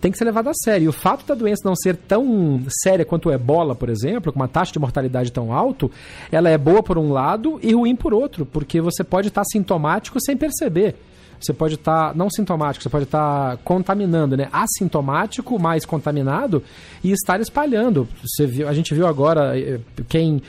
tem 0.00 0.10
que 0.10 0.16
ser 0.16 0.24
levado 0.24 0.48
a 0.48 0.54
sério. 0.54 0.86
E 0.86 0.88
o 0.88 0.92
fato 0.92 1.26
da 1.26 1.34
doença 1.34 1.62
não 1.64 1.76
ser 1.76 1.96
tão 1.96 2.62
séria 2.82 3.04
quanto 3.04 3.28
o 3.28 3.32
ebola, 3.32 3.74
por 3.74 3.88
exemplo, 3.88 4.32
com 4.32 4.38
uma 4.38 4.48
taxa 4.48 4.72
de 4.72 4.78
mortalidade 4.78 5.30
tão 5.30 5.52
alto, 5.52 5.90
ela 6.32 6.48
é 6.48 6.56
boa 6.56 6.82
por 6.82 6.96
um 6.96 7.12
lado 7.12 7.60
e 7.62 7.72
ruim 7.72 7.94
por 7.94 8.14
outro, 8.14 8.46
porque 8.46 8.80
você 8.80 9.04
pode 9.04 9.28
estar 9.28 9.44
sintomático 9.44 10.18
sem 10.20 10.36
perceber. 10.36 10.96
Você 11.38 11.54
pode 11.54 11.74
estar, 11.74 12.14
não 12.14 12.28
sintomático, 12.28 12.82
você 12.82 12.90
pode 12.90 13.04
estar 13.04 13.56
contaminando, 13.58 14.36
né? 14.36 14.48
Assintomático, 14.52 15.58
mais 15.58 15.86
contaminado 15.86 16.62
e 17.02 17.12
estar 17.12 17.40
espalhando. 17.40 18.06
Você 18.22 18.46
viu, 18.46 18.68
a 18.68 18.74
gente 18.74 18.94
viu 18.94 19.06
agora, 19.06 19.58
eh, 19.58 19.80
quem 20.06 20.42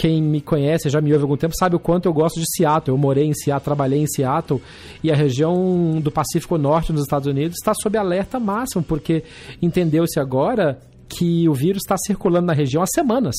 quem 0.00 0.22
me 0.22 0.40
conhece, 0.40 0.88
já 0.88 0.98
me 0.98 1.12
ouve 1.12 1.22
há 1.22 1.26
algum 1.26 1.36
tempo, 1.36 1.54
sabe 1.54 1.76
o 1.76 1.78
quanto 1.78 2.06
eu 2.06 2.12
gosto 2.14 2.40
de 2.40 2.46
Seattle. 2.56 2.96
Eu 2.96 2.98
morei 2.98 3.26
em 3.26 3.34
Seattle, 3.34 3.62
trabalhei 3.62 4.00
em 4.00 4.06
Seattle 4.06 4.58
e 5.04 5.12
a 5.12 5.14
região 5.14 6.00
do 6.00 6.10
Pacífico 6.10 6.56
Norte 6.56 6.90
nos 6.90 7.02
Estados 7.02 7.26
Unidos 7.26 7.58
está 7.58 7.74
sob 7.74 7.98
alerta 7.98 8.40
máximo, 8.40 8.82
porque 8.82 9.22
entendeu-se 9.60 10.18
agora 10.18 10.80
que 11.06 11.46
o 11.46 11.52
vírus 11.52 11.82
está 11.82 11.98
circulando 11.98 12.46
na 12.46 12.54
região 12.54 12.82
há 12.82 12.86
semanas 12.86 13.36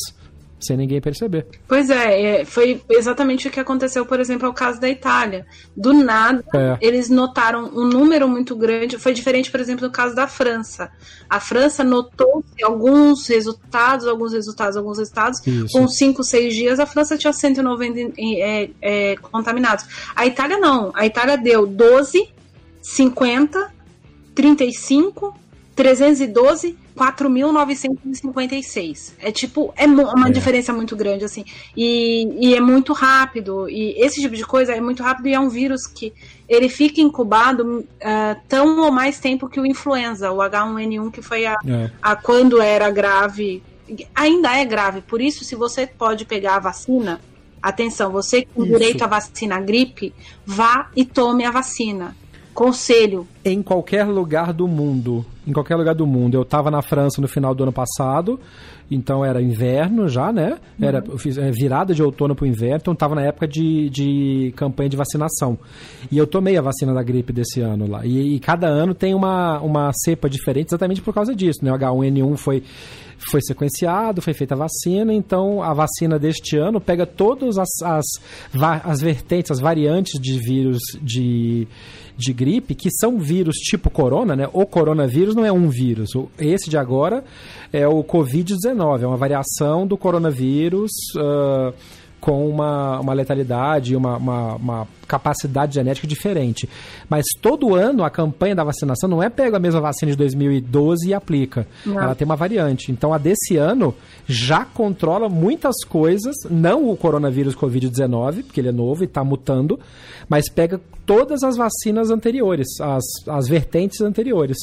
sem 0.65 0.77
ninguém 0.77 1.01
perceber. 1.01 1.45
Pois 1.67 1.89
é, 1.89 2.41
é, 2.41 2.45
foi 2.45 2.81
exatamente 2.89 3.47
o 3.47 3.51
que 3.51 3.59
aconteceu, 3.59 4.05
por 4.05 4.19
exemplo, 4.19 4.47
ao 4.47 4.53
caso 4.53 4.79
da 4.79 4.89
Itália. 4.89 5.45
Do 5.75 5.93
nada, 5.93 6.43
é. 6.53 6.77
eles 6.81 7.09
notaram 7.09 7.71
um 7.73 7.87
número 7.87 8.27
muito 8.27 8.55
grande. 8.55 8.97
Foi 8.97 9.13
diferente, 9.13 9.51
por 9.51 9.59
exemplo, 9.59 9.87
no 9.87 9.91
caso 9.91 10.15
da 10.15 10.27
França. 10.27 10.91
A 11.29 11.39
França 11.39 11.83
notou 11.83 12.43
alguns 12.63 13.27
resultados, 13.27 14.07
alguns 14.07 14.33
resultados, 14.33 14.77
alguns 14.77 14.99
estados, 14.99 15.45
Isso. 15.45 15.77
com 15.77 15.87
5, 15.87 16.23
6 16.23 16.53
dias, 16.53 16.79
a 16.79 16.85
França 16.85 17.17
tinha 17.17 17.33
190 17.33 18.13
é, 18.17 18.69
é, 18.81 19.15
contaminados. 19.17 19.85
A 20.15 20.25
Itália 20.25 20.57
não. 20.57 20.91
A 20.93 21.05
Itália 21.05 21.37
deu 21.37 21.65
12, 21.65 22.29
50, 22.81 23.71
35, 24.35 25.35
312 25.75 26.80
4.956. 26.97 29.13
É 29.19 29.31
tipo, 29.31 29.71
é 29.75 29.85
uma 29.85 30.29
é. 30.29 30.31
diferença 30.31 30.73
muito 30.73 30.95
grande, 30.95 31.25
assim. 31.25 31.43
E, 31.75 32.27
e 32.39 32.55
é 32.55 32.61
muito 32.61 32.93
rápido. 32.93 33.69
E 33.69 33.93
esse 33.97 34.21
tipo 34.21 34.35
de 34.35 34.45
coisa 34.45 34.73
é 34.73 34.81
muito 34.81 35.03
rápido 35.03 35.27
e 35.27 35.33
é 35.33 35.39
um 35.39 35.49
vírus 35.49 35.87
que 35.87 36.13
ele 36.47 36.69
fica 36.69 37.01
incubado 37.01 37.79
uh, 37.79 37.85
tão 38.47 38.79
ou 38.81 38.91
mais 38.91 39.19
tempo 39.19 39.47
que 39.47 39.59
o 39.59 39.65
influenza, 39.65 40.31
o 40.31 40.37
H1N1, 40.37 41.11
que 41.11 41.21
foi 41.21 41.45
a, 41.45 41.57
é. 41.65 41.91
a 42.01 42.15
quando 42.15 42.61
era 42.61 42.89
grave. 42.91 43.63
Ainda 44.13 44.57
é 44.57 44.65
grave. 44.65 45.01
Por 45.01 45.21
isso, 45.21 45.43
se 45.43 45.55
você 45.55 45.87
pode 45.87 46.25
pegar 46.25 46.55
a 46.55 46.59
vacina, 46.59 47.19
atenção, 47.61 48.11
você 48.11 48.45
com 48.45 48.63
direito 48.63 49.03
à 49.03 49.07
vacina 49.07 49.59
gripe, 49.59 50.13
vá 50.45 50.89
e 50.95 51.05
tome 51.05 51.45
a 51.45 51.51
vacina. 51.51 52.15
Conselho. 52.53 53.27
Em 53.43 53.61
qualquer 53.61 54.05
lugar 54.05 54.53
do 54.53 54.67
mundo. 54.67 55.25
Em 55.47 55.53
qualquer 55.53 55.75
lugar 55.75 55.95
do 55.95 56.05
mundo. 56.05 56.35
Eu 56.35 56.43
estava 56.43 56.69
na 56.69 56.81
França 56.81 57.21
no 57.21 57.27
final 57.27 57.55
do 57.55 57.63
ano 57.63 57.71
passado, 57.71 58.39
então 58.89 59.25
era 59.25 59.41
inverno 59.41 60.07
já, 60.07 60.31
né? 60.31 60.59
Era 60.79 61.03
uhum. 61.07 61.15
é, 61.41 61.51
virada 61.51 61.93
de 61.93 62.03
outono 62.03 62.35
para 62.35 62.43
o 62.43 62.47
inverno, 62.47 62.77
então 62.81 62.93
estava 62.93 63.15
na 63.15 63.23
época 63.23 63.47
de, 63.47 63.89
de 63.89 64.53
campanha 64.55 64.89
de 64.89 64.97
vacinação. 64.97 65.57
E 66.11 66.17
eu 66.17 66.27
tomei 66.27 66.57
a 66.57 66.61
vacina 66.61 66.93
da 66.93 67.01
gripe 67.01 67.33
desse 67.33 67.61
ano 67.61 67.89
lá. 67.89 68.05
E, 68.05 68.35
e 68.35 68.39
cada 68.39 68.67
ano 68.67 68.93
tem 68.93 69.15
uma, 69.15 69.59
uma 69.61 69.91
cepa 69.93 70.29
diferente 70.29 70.67
exatamente 70.67 71.01
por 71.01 71.13
causa 71.13 71.33
disso, 71.33 71.63
né? 71.63 71.71
O 71.71 71.77
H1N1 71.77 72.37
foi 72.37 72.63
foi 73.29 73.41
sequenciado, 73.41 74.21
foi 74.21 74.33
feita 74.33 74.55
a 74.55 74.57
vacina, 74.57 75.13
então 75.13 75.61
a 75.61 75.73
vacina 75.73 76.17
deste 76.17 76.57
ano 76.57 76.81
pega 76.81 77.05
todas 77.05 77.57
as, 77.57 77.69
as, 77.83 78.05
as 78.83 79.01
vertentes, 79.01 79.51
as 79.51 79.59
variantes 79.59 80.19
de 80.19 80.37
vírus 80.39 80.81
de 81.01 81.67
de 82.21 82.33
gripe, 82.33 82.75
que 82.75 82.89
são 82.91 83.17
vírus 83.19 83.55
tipo 83.55 83.89
corona, 83.89 84.35
né? 84.35 84.47
O 84.53 84.65
coronavírus 84.65 85.33
não 85.33 85.45
é 85.45 85.51
um 85.51 85.69
vírus. 85.69 86.11
Esse 86.37 86.69
de 86.69 86.77
agora 86.77 87.23
é 87.73 87.87
o 87.87 88.03
Covid-19, 88.03 89.01
é 89.01 89.07
uma 89.07 89.17
variação 89.17 89.87
do 89.87 89.97
coronavírus. 89.97 90.91
Uh, 91.15 91.73
com 92.21 92.47
uma, 92.47 92.99
uma 92.99 93.13
letalidade, 93.13 93.95
uma, 93.95 94.15
uma, 94.15 94.55
uma, 94.55 94.87
capacidade 95.07 95.73
genética 95.73 96.07
diferente. 96.07 96.69
Mas 97.09 97.25
todo 97.41 97.75
ano 97.75 98.03
a 98.03 98.09
campanha 98.09 98.55
da 98.55 98.63
vacinação 98.63 99.09
não 99.09 99.21
é 99.21 99.29
pega 99.29 99.57
a 99.57 99.59
mesma 99.59 99.81
vacina 99.81 100.11
de 100.11 100.17
2012 100.17 101.09
e 101.09 101.13
aplica. 101.13 101.67
Não. 101.85 101.99
Ela 101.99 102.15
tem 102.15 102.23
uma 102.23 102.35
variante. 102.35 102.91
Então 102.91 103.11
a 103.11 103.17
desse 103.17 103.57
ano 103.57 103.93
já 104.27 104.63
controla 104.63 105.27
muitas 105.27 105.83
coisas, 105.83 106.35
não 106.49 106.89
o 106.89 106.95
coronavírus 106.95 107.55
Covid-19, 107.55 108.43
porque 108.43 108.61
ele 108.61 108.69
é 108.69 108.71
novo 108.71 109.03
e 109.03 109.05
está 109.05 109.23
mutando, 109.23 109.79
mas 110.29 110.47
pega 110.47 110.79
todas 111.05 111.43
as 111.43 111.57
vacinas 111.57 112.11
anteriores, 112.11 112.67
as, 112.79 113.03
as 113.27 113.47
vertentes 113.47 113.99
anteriores. 113.99 114.59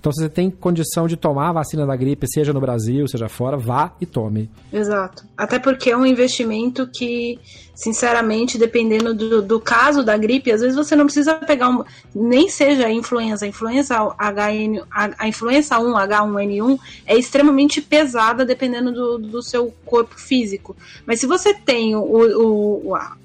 Então, 0.00 0.10
se 0.10 0.22
você 0.22 0.30
tem 0.30 0.50
condição 0.50 1.06
de 1.06 1.14
tomar 1.14 1.50
a 1.50 1.52
vacina 1.52 1.86
da 1.86 1.94
gripe, 1.94 2.26
seja 2.26 2.54
no 2.54 2.60
Brasil, 2.60 3.06
seja 3.06 3.28
fora, 3.28 3.58
vá 3.58 3.92
e 4.00 4.06
tome. 4.06 4.50
Exato. 4.72 5.26
Até 5.36 5.58
porque 5.58 5.90
é 5.90 5.96
um 5.96 6.06
investimento 6.06 6.86
que, 6.86 7.38
sinceramente, 7.74 8.56
dependendo 8.56 9.12
do, 9.12 9.42
do 9.42 9.60
caso 9.60 10.02
da 10.02 10.16
gripe, 10.16 10.50
às 10.50 10.62
vezes 10.62 10.74
você 10.74 10.96
não 10.96 11.04
precisa 11.04 11.34
pegar 11.34 11.68
um, 11.68 11.84
nem 12.14 12.48
seja 12.48 12.86
a 12.86 12.90
influenza, 12.90 13.44
a 13.44 13.48
influenza 13.48 13.94
HN, 13.98 14.82
a, 14.90 15.10
a 15.18 15.28
influenza 15.28 15.78
1, 15.78 15.92
H1N1 15.92 16.78
é 17.04 17.18
extremamente 17.18 17.82
pesada 17.82 18.42
dependendo 18.42 18.92
do, 18.92 19.18
do 19.18 19.42
seu 19.42 19.70
corpo 19.84 20.18
físico. 20.18 20.74
Mas 21.04 21.20
se 21.20 21.26
você 21.26 21.52
tem 21.52 21.94
o, 21.94 22.86
o, 22.86 22.94
a, 22.96 23.18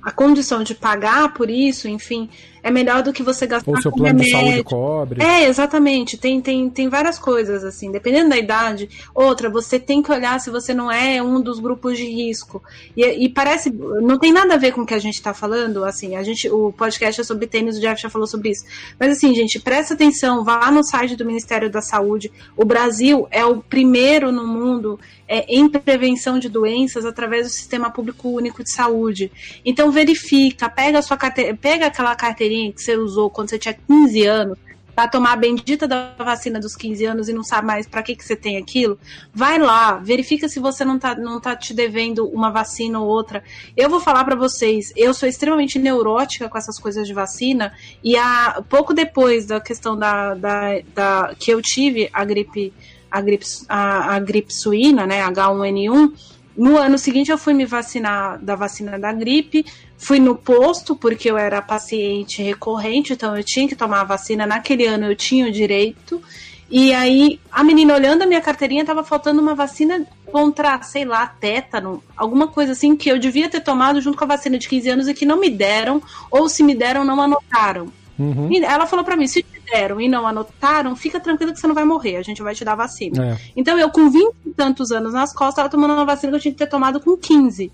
a 0.00 0.12
condição 0.12 0.62
de 0.62 0.76
pagar 0.76 1.34
por 1.34 1.50
isso, 1.50 1.88
enfim, 1.88 2.30
é 2.62 2.70
melhor 2.70 3.02
do 3.02 3.12
que 3.12 3.22
você 3.22 3.46
gastar 3.46 3.70
Ou 3.70 3.80
seu 3.80 3.90
plano 3.90 4.18
remédio. 4.18 4.24
de 4.24 4.30
saúde 4.30 4.64
cobre. 4.64 5.22
É, 5.22 5.44
exatamente. 5.48 6.16
Tem, 6.16 6.40
tem, 6.40 6.68
tem 6.68 6.88
várias 6.88 7.18
coisas, 7.18 7.64
assim. 7.64 7.90
Dependendo 7.90 8.30
da 8.30 8.38
idade. 8.38 8.88
Outra, 9.14 9.48
você 9.48 9.78
tem 9.78 10.02
que 10.02 10.12
olhar 10.12 10.38
se 10.40 10.50
você 10.50 10.74
não 10.74 10.90
é 10.90 11.22
um 11.22 11.40
dos 11.40 11.58
grupos 11.58 11.96
de 11.96 12.04
risco. 12.04 12.62
E, 12.96 13.04
e 13.24 13.28
parece. 13.28 13.70
Não 13.70 14.18
tem 14.18 14.32
nada 14.32 14.54
a 14.54 14.58
ver 14.58 14.72
com 14.72 14.82
o 14.82 14.86
que 14.86 14.94
a 14.94 14.98
gente 14.98 15.14
está 15.14 15.32
falando. 15.32 15.84
Assim, 15.84 16.16
a 16.16 16.22
gente, 16.22 16.48
o 16.48 16.72
podcast 16.72 17.20
é 17.20 17.24
sobre 17.24 17.46
tênis, 17.46 17.78
o 17.78 17.80
Jeff 17.80 18.00
já 18.00 18.10
falou 18.10 18.26
sobre 18.26 18.50
isso. 18.50 18.64
Mas 18.98 19.12
assim, 19.12 19.34
gente, 19.34 19.58
presta 19.58 19.94
atenção, 19.94 20.44
vá 20.44 20.70
no 20.70 20.84
site 20.84 21.16
do 21.16 21.24
Ministério 21.24 21.70
da 21.70 21.80
Saúde. 21.80 22.30
O 22.56 22.64
Brasil 22.64 23.26
é 23.30 23.44
o 23.44 23.62
primeiro 23.62 24.30
no 24.30 24.46
mundo 24.46 24.98
é, 25.30 25.44
em 25.48 25.68
prevenção 25.68 26.40
de 26.40 26.48
doenças 26.48 27.04
através 27.04 27.46
do 27.46 27.52
Sistema 27.52 27.88
Público 27.88 28.28
Único 28.28 28.64
de 28.64 28.72
Saúde. 28.72 29.30
Então 29.64 29.92
verifica, 29.92 30.68
pega 30.68 30.98
a 30.98 31.02
sua 31.02 31.16
pega 31.60 31.86
aquela 31.86 32.16
carteira 32.16 32.49
carteirinha 32.50 32.72
que 32.72 32.82
você 32.82 32.96
usou 32.96 33.30
quando 33.30 33.50
você 33.50 33.58
tinha 33.58 33.74
15 33.74 34.26
anos 34.26 34.58
para 34.94 35.08
tomar 35.08 35.32
a 35.32 35.36
bendita 35.36 35.86
da 35.86 36.12
vacina 36.18 36.58
dos 36.58 36.74
15 36.74 37.04
anos 37.06 37.28
e 37.28 37.32
não 37.32 37.44
sabe 37.44 37.66
mais 37.66 37.86
para 37.86 38.02
que, 38.02 38.14
que 38.14 38.24
você 38.24 38.34
tem 38.36 38.58
aquilo, 38.58 38.98
vai 39.32 39.56
lá, 39.58 39.94
verifica 39.94 40.48
se 40.48 40.58
você 40.58 40.84
não 40.84 40.98
tá, 40.98 41.14
não 41.14 41.40
tá 41.40 41.56
te 41.56 41.72
devendo 41.72 42.28
uma 42.28 42.50
vacina 42.50 43.00
ou 43.00 43.06
outra. 43.06 43.42
Eu 43.76 43.88
vou 43.88 44.00
falar 44.00 44.24
para 44.24 44.34
vocês, 44.34 44.92
eu 44.96 45.14
sou 45.14 45.28
extremamente 45.28 45.78
neurótica 45.78 46.48
com 46.48 46.58
essas 46.58 46.78
coisas 46.78 47.06
de 47.06 47.14
vacina 47.14 47.72
e 48.02 48.16
há, 48.16 48.62
pouco 48.68 48.92
depois 48.92 49.46
da 49.46 49.60
questão 49.60 49.96
da, 49.96 50.34
da, 50.34 50.80
da 50.94 51.34
que 51.38 51.50
eu 51.50 51.62
tive 51.62 52.10
a 52.12 52.24
gripe 52.24 52.72
a 53.10 53.20
gripe, 53.20 53.44
a, 53.68 54.14
a 54.14 54.20
gripe 54.20 54.54
suína, 54.54 55.04
né, 55.04 55.20
H1N1, 55.26 56.12
no 56.56 56.76
ano 56.76 56.96
seguinte 56.96 57.30
eu 57.30 57.38
fui 57.38 57.54
me 57.54 57.64
vacinar 57.64 58.38
da 58.38 58.54
vacina 58.54 58.98
da 58.98 59.12
gripe, 59.12 59.64
Fui 60.00 60.18
no 60.18 60.34
posto 60.34 60.96
porque 60.96 61.30
eu 61.30 61.36
era 61.36 61.60
paciente 61.60 62.42
recorrente, 62.42 63.12
então 63.12 63.36
eu 63.36 63.44
tinha 63.44 63.68
que 63.68 63.76
tomar 63.76 64.00
a 64.00 64.04
vacina. 64.04 64.46
Naquele 64.46 64.86
ano 64.86 65.04
eu 65.04 65.14
tinha 65.14 65.46
o 65.46 65.52
direito. 65.52 66.22
E 66.70 66.94
aí 66.94 67.38
a 67.52 67.62
menina 67.62 67.94
olhando 67.94 68.22
a 68.22 68.26
minha 68.26 68.40
carteirinha 68.40 68.82
tava 68.82 69.04
faltando 69.04 69.42
uma 69.42 69.54
vacina 69.54 70.06
contra, 70.24 70.80
sei 70.82 71.04
lá, 71.04 71.26
tétano, 71.26 72.02
alguma 72.16 72.48
coisa 72.48 72.72
assim 72.72 72.96
que 72.96 73.10
eu 73.10 73.18
devia 73.18 73.50
ter 73.50 73.60
tomado 73.60 74.00
junto 74.00 74.16
com 74.16 74.24
a 74.24 74.28
vacina 74.28 74.58
de 74.58 74.70
15 74.70 74.88
anos 74.88 75.08
e 75.08 75.12
que 75.12 75.26
não 75.26 75.38
me 75.38 75.50
deram, 75.50 76.02
ou 76.30 76.48
se 76.48 76.62
me 76.62 76.74
deram, 76.74 77.04
não 77.04 77.20
anotaram. 77.20 77.92
Uhum. 78.18 78.48
ela 78.64 78.86
falou 78.86 79.04
para 79.04 79.16
mim: 79.16 79.26
se 79.26 79.42
te 79.42 79.62
deram 79.70 80.00
e 80.00 80.08
não 80.08 80.26
anotaram, 80.26 80.96
fica 80.96 81.20
tranquilo 81.20 81.52
que 81.52 81.60
você 81.60 81.66
não 81.66 81.74
vai 81.74 81.84
morrer, 81.84 82.16
a 82.16 82.22
gente 82.22 82.42
vai 82.42 82.54
te 82.54 82.64
dar 82.64 82.74
vacina. 82.74 83.32
É. 83.32 83.38
Então 83.54 83.78
eu, 83.78 83.90
com 83.90 84.08
20 84.10 84.34
e 84.46 84.50
tantos 84.50 84.90
anos 84.90 85.12
nas 85.12 85.34
costas, 85.34 85.56
tava 85.56 85.68
tomando 85.68 85.92
uma 85.92 86.06
vacina 86.06 86.32
que 86.32 86.36
eu 86.36 86.40
tinha 86.40 86.52
que 86.52 86.58
ter 86.58 86.68
tomado 86.68 87.00
com 87.00 87.18
15. 87.18 87.70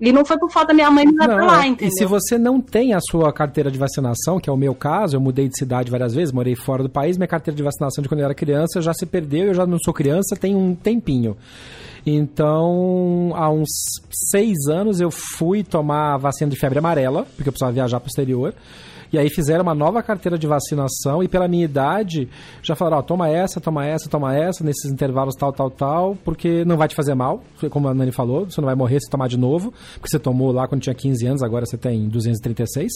E 0.00 0.12
não 0.12 0.24
foi 0.24 0.38
por 0.38 0.50
falta 0.50 0.68
da 0.68 0.74
minha 0.74 0.90
mãe 0.90 1.04
me 1.04 1.12
levar 1.12 1.44
lá, 1.44 1.66
entendeu? 1.66 1.88
E 1.88 1.98
se 1.98 2.06
você 2.06 2.38
não 2.38 2.60
tem 2.60 2.94
a 2.94 3.00
sua 3.00 3.32
carteira 3.32 3.70
de 3.70 3.78
vacinação, 3.78 4.40
que 4.40 4.48
é 4.48 4.52
o 4.52 4.56
meu 4.56 4.74
caso, 4.74 5.14
eu 5.14 5.20
mudei 5.20 5.46
de 5.48 5.58
cidade 5.58 5.90
várias 5.90 6.14
vezes, 6.14 6.32
morei 6.32 6.54
fora 6.54 6.82
do 6.82 6.88
país, 6.88 7.18
minha 7.18 7.28
carteira 7.28 7.56
de 7.56 7.62
vacinação 7.62 8.00
de 8.00 8.08
quando 8.08 8.20
eu 8.20 8.24
era 8.24 8.34
criança 8.34 8.80
já 8.80 8.94
se 8.94 9.04
perdeu, 9.04 9.48
eu 9.48 9.54
já 9.54 9.66
não 9.66 9.78
sou 9.78 9.92
criança, 9.92 10.34
tem 10.36 10.56
um 10.56 10.74
tempinho. 10.74 11.36
Então, 12.06 13.32
há 13.34 13.50
uns 13.50 13.68
seis 14.30 14.56
anos 14.70 15.00
eu 15.00 15.10
fui 15.10 15.62
tomar 15.62 16.14
a 16.14 16.16
vacina 16.16 16.50
de 16.50 16.56
febre 16.56 16.78
amarela, 16.78 17.26
porque 17.36 17.48
eu 17.48 17.52
precisava 17.52 17.72
viajar 17.72 18.00
para 18.00 18.06
o 18.06 18.10
exterior. 18.10 18.54
E 19.12 19.18
aí 19.18 19.28
fizeram 19.28 19.62
uma 19.62 19.74
nova 19.74 20.02
carteira 20.02 20.38
de 20.38 20.46
vacinação 20.46 21.22
e 21.22 21.28
pela 21.28 21.48
minha 21.48 21.64
idade 21.64 22.28
já 22.62 22.76
falaram, 22.76 22.98
ó, 22.98 23.02
toma 23.02 23.28
essa, 23.28 23.60
toma 23.60 23.84
essa, 23.84 24.08
toma 24.08 24.36
essa, 24.36 24.62
nesses 24.62 24.90
intervalos 24.90 25.34
tal, 25.34 25.52
tal, 25.52 25.70
tal, 25.70 26.16
porque 26.24 26.64
não 26.64 26.76
vai 26.76 26.88
te 26.88 26.94
fazer 26.94 27.14
mal, 27.14 27.42
como 27.70 27.88
a 27.88 27.94
Nani 27.94 28.12
falou, 28.12 28.44
você 28.44 28.60
não 28.60 28.66
vai 28.66 28.76
morrer 28.76 29.00
se 29.00 29.10
tomar 29.10 29.28
de 29.28 29.36
novo, 29.36 29.72
porque 29.94 30.08
você 30.08 30.18
tomou 30.18 30.52
lá 30.52 30.68
quando 30.68 30.82
tinha 30.82 30.94
15 30.94 31.26
anos, 31.26 31.42
agora 31.42 31.66
você 31.66 31.76
tem 31.76 32.08
236. 32.08 32.92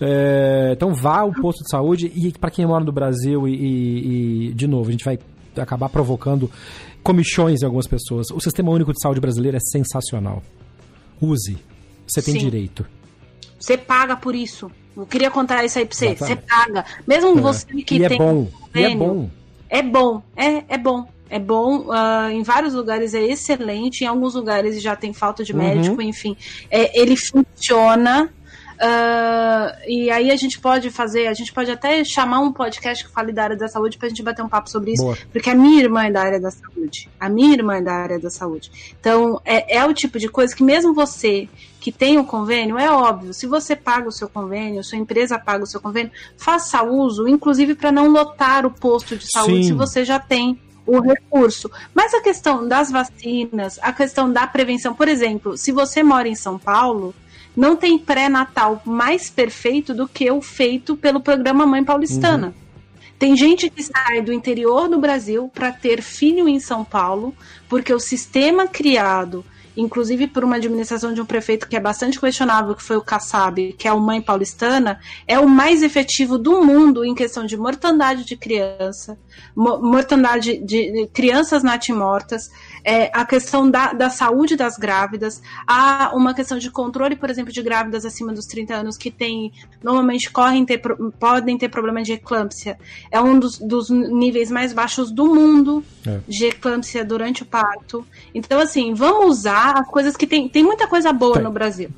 É, 0.00 0.70
então 0.72 0.94
vá 0.94 1.20
ao 1.20 1.32
posto 1.32 1.64
de 1.64 1.70
saúde 1.70 2.12
e 2.14 2.32
para 2.32 2.50
quem 2.50 2.66
mora 2.66 2.84
no 2.84 2.92
Brasil 2.92 3.48
e, 3.48 3.54
e, 3.54 4.48
e, 4.48 4.52
de 4.52 4.66
novo, 4.66 4.88
a 4.88 4.92
gente 4.92 5.04
vai 5.04 5.18
acabar 5.56 5.88
provocando 5.88 6.50
comichões 7.02 7.62
em 7.62 7.64
algumas 7.64 7.86
pessoas. 7.86 8.30
O 8.30 8.40
Sistema 8.40 8.70
Único 8.70 8.92
de 8.92 9.00
Saúde 9.00 9.20
brasileiro 9.20 9.56
é 9.56 9.60
sensacional. 9.60 10.42
Use. 11.20 11.56
Você 12.06 12.20
tem 12.20 12.34
Sim. 12.34 12.40
direito. 12.40 12.86
Você 13.58 13.78
paga 13.78 14.16
por 14.16 14.34
isso. 14.34 14.70
Eu 14.96 15.06
queria 15.06 15.30
contar 15.30 15.64
isso 15.64 15.78
aí 15.78 15.84
pra 15.84 15.96
você. 15.96 16.14
Você 16.14 16.36
paga. 16.36 16.84
Mesmo 17.06 17.38
é. 17.38 17.40
você 17.40 17.66
que 17.82 17.98
e 17.98 18.04
é 18.04 18.08
tem. 18.08 18.16
É 18.16 18.24
bom. 18.24 18.48
e 18.74 18.82
é 18.82 18.94
bom. 18.94 19.30
É 19.68 19.82
bom. 19.82 20.22
É, 20.36 20.64
é 20.68 20.78
bom. 20.78 21.06
É 21.28 21.40
bom, 21.40 21.88
uh, 21.88 22.30
em 22.30 22.44
vários 22.44 22.72
lugares 22.72 23.12
é 23.12 23.20
excelente, 23.20 24.04
em 24.04 24.06
alguns 24.06 24.36
lugares 24.36 24.80
já 24.80 24.94
tem 24.94 25.12
falta 25.12 25.42
de 25.42 25.52
médico, 25.52 25.96
uhum. 25.96 26.02
enfim. 26.02 26.36
É, 26.70 26.96
ele 26.96 27.16
funciona, 27.16 28.30
Uh, 28.76 29.72
e 29.88 30.10
aí 30.10 30.30
a 30.30 30.36
gente 30.36 30.60
pode 30.60 30.90
fazer, 30.90 31.28
a 31.28 31.32
gente 31.32 31.52
pode 31.52 31.70
até 31.70 32.04
chamar 32.04 32.40
um 32.40 32.52
podcast 32.52 33.04
que 33.04 33.10
fale 33.10 33.32
da 33.32 33.44
área 33.44 33.56
da 33.56 33.68
saúde 33.68 33.96
pra 33.96 34.08
gente 34.08 34.22
bater 34.22 34.44
um 34.44 34.48
papo 34.48 34.68
sobre 34.68 34.92
isso, 34.92 35.02
Boa. 35.02 35.16
porque 35.32 35.48
a 35.48 35.54
minha 35.54 35.82
irmã 35.82 36.04
é 36.04 36.10
da 36.10 36.22
área 36.22 36.40
da 36.40 36.50
saúde. 36.50 37.08
A 37.18 37.28
minha 37.28 37.54
irmã 37.54 37.76
é 37.76 37.80
da 37.80 37.94
área 37.94 38.18
da 38.18 38.28
saúde. 38.28 38.70
Então, 39.00 39.40
é, 39.44 39.78
é 39.78 39.84
o 39.86 39.94
tipo 39.94 40.18
de 40.18 40.28
coisa 40.28 40.54
que 40.54 40.62
mesmo 40.62 40.92
você 40.92 41.48
que 41.86 41.92
tem 41.92 42.18
o 42.18 42.22
um 42.22 42.24
convênio, 42.24 42.76
é 42.76 42.90
óbvio, 42.90 43.32
se 43.32 43.46
você 43.46 43.76
paga 43.76 44.08
o 44.08 44.12
seu 44.12 44.28
convênio, 44.28 44.82
sua 44.82 44.98
empresa 44.98 45.38
paga 45.38 45.62
o 45.62 45.66
seu 45.68 45.80
convênio, 45.80 46.10
faça 46.36 46.82
uso, 46.82 47.28
inclusive 47.28 47.76
para 47.76 47.92
não 47.92 48.08
lotar 48.08 48.66
o 48.66 48.72
posto 48.72 49.16
de 49.16 49.30
saúde 49.30 49.62
Sim. 49.62 49.68
se 49.68 49.72
você 49.72 50.04
já 50.04 50.18
tem 50.18 50.60
o 50.84 50.98
recurso. 50.98 51.70
Mas 51.94 52.12
a 52.12 52.20
questão 52.20 52.66
das 52.66 52.90
vacinas, 52.90 53.78
a 53.80 53.92
questão 53.92 54.32
da 54.32 54.48
prevenção, 54.48 54.96
por 54.96 55.06
exemplo, 55.06 55.56
se 55.56 55.70
você 55.70 56.02
mora 56.02 56.26
em 56.26 56.34
São 56.34 56.58
Paulo, 56.58 57.14
não 57.56 57.76
tem 57.76 57.96
pré-natal 57.96 58.82
mais 58.84 59.30
perfeito 59.30 59.94
do 59.94 60.08
que 60.08 60.28
o 60.28 60.42
feito 60.42 60.96
pelo 60.96 61.20
programa 61.20 61.64
Mãe 61.68 61.84
Paulistana. 61.84 62.48
Uhum. 62.48 63.06
Tem 63.16 63.36
gente 63.36 63.70
que 63.70 63.84
sai 63.84 64.22
do 64.22 64.32
interior 64.32 64.88
do 64.88 64.98
Brasil 64.98 65.48
para 65.54 65.70
ter 65.70 66.02
filho 66.02 66.48
em 66.48 66.58
São 66.58 66.84
Paulo, 66.84 67.32
porque 67.68 67.94
o 67.94 68.00
sistema 68.00 68.66
criado 68.66 69.44
inclusive 69.76 70.26
por 70.26 70.44
uma 70.44 70.56
administração 70.56 71.12
de 71.12 71.20
um 71.20 71.26
prefeito 71.26 71.68
que 71.68 71.76
é 71.76 71.80
bastante 71.80 72.18
questionável, 72.18 72.74
que 72.74 72.82
foi 72.82 72.96
o 72.96 73.02
Kassab, 73.02 73.72
que 73.74 73.86
é 73.86 73.92
o 73.92 74.00
Mãe 74.00 74.22
Paulistana, 74.22 74.98
é 75.26 75.38
o 75.38 75.48
mais 75.48 75.82
efetivo 75.82 76.38
do 76.38 76.62
mundo 76.62 77.04
em 77.04 77.14
questão 77.14 77.44
de 77.44 77.56
mortandade 77.56 78.24
de 78.24 78.36
criança, 78.36 79.18
mortandade 79.54 80.58
de 80.58 81.08
crianças 81.12 81.62
natimortas, 81.62 82.50
é, 82.84 83.10
a 83.12 83.24
questão 83.24 83.68
da, 83.68 83.92
da 83.92 84.08
saúde 84.08 84.56
das 84.56 84.76
grávidas, 84.76 85.42
há 85.66 86.12
uma 86.14 86.32
questão 86.32 86.56
de 86.56 86.70
controle, 86.70 87.16
por 87.16 87.28
exemplo, 87.28 87.52
de 87.52 87.62
grávidas 87.62 88.04
acima 88.04 88.32
dos 88.32 88.46
30 88.46 88.74
anos 88.74 88.96
que 88.96 89.10
tem, 89.10 89.52
normalmente 89.82 90.30
correm 90.30 90.64
ter, 90.64 90.80
podem 91.18 91.58
ter 91.58 91.68
problema 91.68 92.02
de 92.02 92.12
eclâmpsia. 92.12 92.78
É 93.10 93.20
um 93.20 93.38
dos, 93.38 93.58
dos 93.58 93.90
níveis 93.90 94.50
mais 94.50 94.72
baixos 94.72 95.10
do 95.10 95.26
mundo 95.26 95.84
é. 96.06 96.20
de 96.28 96.46
eclâmpsia 96.46 97.04
durante 97.04 97.42
o 97.42 97.46
parto. 97.46 98.06
Então, 98.32 98.60
assim, 98.60 98.94
vamos 98.94 99.38
usar 99.38 99.65
as 99.72 99.88
coisas 99.88 100.16
que 100.16 100.26
tem. 100.26 100.48
Tem 100.48 100.62
muita 100.62 100.86
coisa 100.86 101.12
boa 101.12 101.34
tem. 101.34 101.42
no 101.42 101.50
Brasil. 101.50 101.90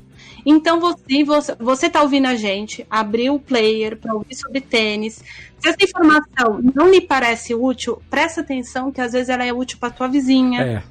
Então, 0.45 0.79
você, 0.79 1.23
você, 1.23 1.55
você 1.59 1.89
tá 1.89 2.01
ouvindo 2.01 2.27
a 2.27 2.35
gente, 2.35 2.85
abriu 2.89 3.35
o 3.35 3.39
player 3.39 3.97
para 3.97 4.13
ouvir 4.13 4.35
sobre 4.35 4.61
tênis. 4.61 5.23
Se 5.59 5.69
essa 5.69 5.83
informação 5.83 6.61
não 6.73 6.89
lhe 6.89 7.01
parece 7.01 7.53
útil, 7.53 8.01
presta 8.09 8.41
atenção 8.41 8.91
que 8.91 9.01
às 9.01 9.11
vezes 9.11 9.29
ela 9.29 9.45
é 9.45 9.53
útil 9.53 9.77
para 9.79 9.89
tua 9.89 10.07
vizinha. 10.07 10.61
É. 10.61 10.83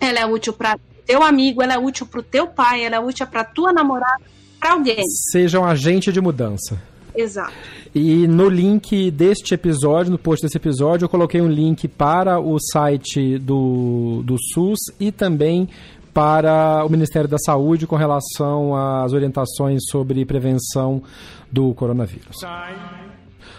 Ela 0.00 0.20
é 0.20 0.26
útil 0.26 0.52
para 0.52 0.76
teu 1.06 1.22
amigo, 1.22 1.62
ela 1.62 1.74
é 1.74 1.78
útil 1.78 2.06
para 2.06 2.20
o 2.20 2.22
teu 2.22 2.46
pai, 2.46 2.84
ela 2.84 2.96
é 2.96 3.00
útil 3.00 3.26
para 3.26 3.44
tua 3.44 3.72
namorada, 3.72 4.22
para 4.58 4.72
alguém. 4.72 5.02
Seja 5.30 5.60
um 5.60 5.64
agente 5.64 6.12
de 6.12 6.20
mudança. 6.20 6.80
Exato. 7.14 7.52
E 7.94 8.26
no 8.26 8.48
link 8.48 9.10
deste 9.10 9.52
episódio, 9.54 10.10
no 10.10 10.18
post 10.18 10.44
desse 10.44 10.56
episódio, 10.56 11.04
eu 11.04 11.08
coloquei 11.08 11.40
um 11.40 11.48
link 11.48 11.86
para 11.86 12.40
o 12.40 12.58
site 12.58 13.38
do, 13.38 14.22
do 14.24 14.36
SUS 14.54 14.78
e 14.98 15.12
também 15.12 15.68
para 16.12 16.84
o 16.84 16.88
Ministério 16.90 17.28
da 17.28 17.38
Saúde 17.38 17.86
com 17.86 17.96
relação 17.96 18.74
às 18.76 19.12
orientações 19.12 19.80
sobre 19.90 20.24
prevenção 20.26 21.02
do 21.50 21.72
coronavírus. 21.74 22.36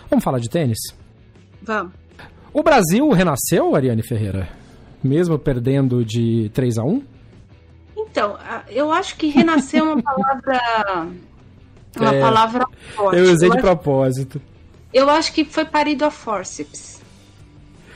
Vamos 0.10 0.24
falar 0.24 0.40
de 0.40 0.50
tênis? 0.50 0.78
Vamos. 1.62 1.94
O 2.54 2.62
Brasil 2.62 3.10
renasceu, 3.10 3.76
Ariane 3.76 4.04
Ferreira? 4.04 4.48
Mesmo 5.04 5.38
perdendo 5.40 6.06
de 6.06 6.50
3 6.54 6.78
a 6.78 6.84
1 6.84 7.04
Então, 7.98 8.38
eu 8.70 8.92
acho 8.92 9.16
que 9.18 9.28
renascer 9.28 9.80
é 9.80 9.84
uma 9.84 10.00
palavra. 10.04 11.08
Uma 11.98 12.14
É, 12.16 12.22
palavra 12.22 12.66
forte. 12.96 13.18
Eu 13.20 13.32
usei 13.34 13.50
de 13.50 13.58
acho- 13.58 13.66
propósito. 13.66 14.42
eu 14.94 15.10
acho 15.10 15.34
que 15.34 15.44
foi 15.44 15.66
parido 15.66 16.06
a 16.06 16.12
forceps. 16.12 17.02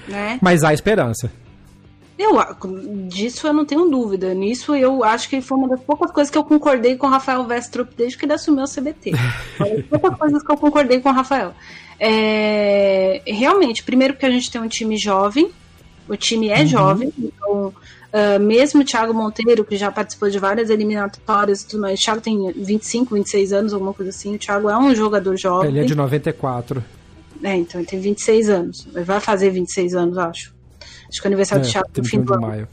Né? 0.08 0.40
Mas 0.42 0.64
há 0.64 0.74
esperança. 0.74 1.32
Eu, 2.18 2.36
disso 3.08 3.48
eu 3.48 3.54
não 3.54 3.66
tenho 3.66 3.90
dúvida. 3.90 4.34
Nisso 4.34 4.76
eu 4.76 5.04
acho 5.04 5.30
que 5.30 5.40
foi 5.40 5.58
uma 5.58 5.68
das 5.68 5.82
poucas 5.82 6.12
coisas 6.12 6.32
que 6.32 6.38
eu 6.38 6.44
concordei 6.44 6.96
com 6.96 7.08
o 7.08 7.10
Rafael 7.10 7.46
Westrup 7.46 7.94
desde 7.96 8.18
que 8.18 8.26
ele 8.26 8.34
assumiu 8.34 8.64
o 8.64 8.68
CBT. 8.68 9.12
Foi 9.58 9.68
uma 9.68 9.76
das 9.78 9.88
poucas 9.88 10.18
coisas 10.18 10.44
que 10.44 10.52
eu 10.52 10.58
concordei 10.58 11.00
com 11.00 11.10
o 11.10 11.14
Rafael. 11.14 11.54
É, 12.00 13.22
realmente, 13.26 13.84
primeiro 13.84 14.14
porque 14.14 14.26
a 14.26 14.32
gente 14.32 14.50
tem 14.52 14.60
um 14.60 14.68
time 14.68 14.98
jovem, 14.98 15.52
o 16.08 16.16
time 16.16 16.50
é 16.50 16.66
jovem, 16.66 17.12
então 17.18 17.74
ah, 18.12 18.40
mesmo 18.40 18.82
o 18.82 18.86
Thiago 18.86 19.14
Monteiro, 19.14 19.64
que 19.64 19.76
já 19.76 19.92
participou 19.92 20.30
de 20.30 20.40
várias 20.40 20.70
eliminatórias 20.70 21.62
e 21.62 21.68
tudo 21.68 21.82
mais, 21.82 22.00
o 22.00 22.04
Thiago 22.04 22.22
tem 22.22 22.52
25, 22.52 23.14
26 23.14 23.54
anos, 23.54 23.74
alguma 23.74 23.94
coisa 23.94 24.10
assim, 24.10 24.36
o 24.36 24.40
Thiago 24.40 24.70
é 24.70 24.78
um 24.78 24.96
jogador 24.96 25.36
jovem. 25.38 25.70
Ele 25.70 25.80
é 25.82 25.84
de 25.84 25.96
94. 25.96 26.84
É, 27.44 27.56
então 27.56 27.80
ele 27.80 27.88
tem 27.88 28.00
26 28.00 28.50
anos. 28.50 28.88
Ele 28.96 29.04
vai 29.04 29.20
fazer 29.20 29.52
26 29.52 29.94
anos, 29.94 30.18
acho. 30.18 30.57
Acho 31.10 31.22
que 31.22 31.28
o 31.28 31.30
aniversário 31.30 31.64
do 31.64 31.68
É, 31.68 31.72
Thiago 31.72 31.90
é 31.94 31.98
no 32.00 32.06
fim 32.06 32.18
31 32.18 32.22
do 32.22 32.26
de 32.26 32.34
ano. 32.34 32.48
maio. 32.48 32.68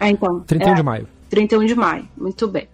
É, 0.00 0.08
então. 0.08 0.40
31 0.40 0.72
é, 0.72 0.74
de 0.74 0.82
maio. 0.82 1.08
31 1.30 1.66
de 1.66 1.74
maio, 1.74 2.08
muito 2.16 2.48
bem. 2.48 2.68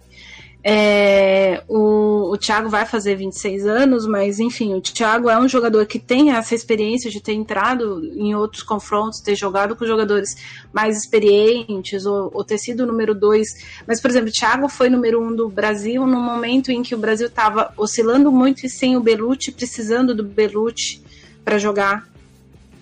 É, 0.67 1.61
o, 1.67 2.31
o 2.31 2.37
Thiago 2.39 2.69
vai 2.69 2.87
fazer 2.87 3.13
26 3.13 3.67
anos, 3.67 4.07
mas 4.07 4.39
enfim, 4.39 4.73
o 4.73 4.81
Thiago 4.81 5.29
é 5.29 5.37
um 5.37 5.47
jogador 5.47 5.85
que 5.85 5.99
tem 5.99 6.31
essa 6.31 6.55
experiência 6.55 7.11
de 7.11 7.21
ter 7.21 7.33
entrado 7.33 8.03
em 8.15 8.33
outros 8.33 8.63
confrontos, 8.63 9.19
ter 9.19 9.35
jogado 9.35 9.75
com 9.75 9.85
jogadores 9.85 10.35
mais 10.73 10.97
experientes, 10.97 12.07
ou, 12.07 12.31
ou 12.33 12.43
ter 12.43 12.57
sido 12.57 12.81
o 12.81 12.87
número 12.87 13.13
2. 13.13 13.47
Mas, 13.87 14.01
por 14.01 14.09
exemplo, 14.09 14.29
o 14.29 14.33
Thiago 14.33 14.67
foi 14.67 14.89
número 14.89 15.21
1 15.21 15.27
um 15.27 15.35
do 15.35 15.49
Brasil 15.49 16.07
no 16.07 16.19
momento 16.19 16.71
em 16.71 16.81
que 16.81 16.95
o 16.95 16.97
Brasil 16.97 17.27
estava 17.27 17.71
oscilando 17.77 18.31
muito 18.31 18.65
e 18.65 18.69
sem 18.69 18.97
o 18.97 19.01
Belucci, 19.01 19.51
precisando 19.51 20.15
do 20.15 20.23
Belucci 20.23 20.99
para 21.43 21.59
jogar. 21.59 22.14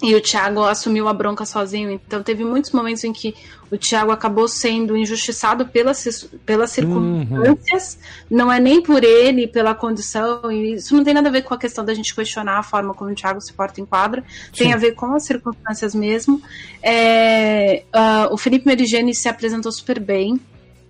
E 0.03 0.13
o 0.15 0.21
Thiago 0.21 0.61
assumiu 0.63 1.07
a 1.07 1.13
bronca 1.13 1.45
sozinho. 1.45 1.89
Então 1.89 2.21
teve 2.21 2.43
muitos 2.43 2.71
momentos 2.71 3.03
em 3.05 3.13
que 3.13 3.33
o 3.71 3.77
Thiago 3.77 4.11
acabou 4.11 4.49
sendo 4.49 4.97
injustiçado 4.97 5.65
pelas, 5.65 6.29
pelas 6.45 6.71
circunstâncias. 6.71 7.97
Não 8.29 8.51
é 8.51 8.59
nem 8.59 8.81
por 8.81 9.01
ele, 9.01 9.47
pela 9.47 9.73
condição. 9.73 10.51
E 10.51 10.73
isso 10.73 10.93
não 10.93 11.05
tem 11.05 11.13
nada 11.13 11.29
a 11.29 11.31
ver 11.31 11.43
com 11.43 11.53
a 11.53 11.57
questão 11.57 11.85
da 11.85 11.93
gente 11.93 12.13
questionar 12.13 12.59
a 12.59 12.63
forma 12.63 12.93
como 12.93 13.11
o 13.11 13.15
Thiago 13.15 13.39
se 13.39 13.53
porta 13.53 13.79
em 13.79 13.85
quadra. 13.85 14.23
Tem 14.55 14.67
Sim. 14.67 14.73
a 14.73 14.77
ver 14.77 14.91
com 14.91 15.15
as 15.15 15.25
circunstâncias 15.25 15.95
mesmo. 15.95 16.41
É, 16.81 17.83
ah, 17.93 18.27
o 18.29 18.37
Felipe 18.37 18.67
Merigene 18.67 19.15
se 19.15 19.29
apresentou 19.29 19.71
super 19.71 20.01
bem 20.01 20.37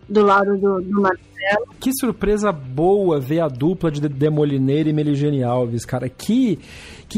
do 0.10 0.26
lado 0.26 0.58
do, 0.58 0.82
do 0.82 1.02
Marcelo. 1.02 1.68
Que 1.80 1.92
surpresa 1.94 2.52
boa 2.52 3.20
ver 3.20 3.42
a 3.42 3.48
dupla 3.48 3.92
de 3.92 4.02
Demolineiro 4.02 4.90
e 4.90 4.94
Meligene 4.94 5.44
Alves, 5.44 5.86
cara. 5.86 6.08
Que, 6.08 6.60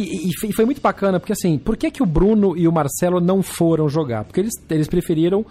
que 0.02 0.30
e 0.46 0.54
foi- 0.54 0.66
muito 0.66 0.82
bacana, 0.82 1.20
porque 1.20 1.34
assim, 1.34 1.58
por 1.58 1.78
que, 1.78 1.90
que 1.90 2.04
o 2.04 2.06
Bruno 2.06 2.58
e 2.58 2.68
o 2.68 2.72
Marcelo 2.72 3.22
não 3.22 3.42
foram 3.42 3.88
jogar? 3.88 4.24
Porque 4.26 4.40
eles, 4.42 4.54
eles 4.70 4.88
preferiram 4.88 5.46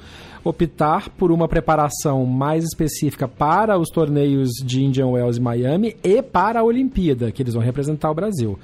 optar 0.44 1.08
por 1.08 1.32
uma 1.32 1.48
preparação 1.48 2.26
mais 2.26 2.64
específica 2.64 3.26
para 3.26 3.78
os 3.78 3.88
torneios 3.88 4.50
de 4.62 4.84
Indian 4.84 5.06
Wells 5.08 5.38
e 5.38 5.40
Miami 5.40 5.96
e 6.04 6.20
para 6.20 6.60
a 6.60 6.62
Olimpíada, 6.64 7.32
que 7.32 7.42
eles 7.42 7.54
vão 7.54 7.62
representar 7.62 8.10
o 8.10 8.14
Brasil. 8.14 8.58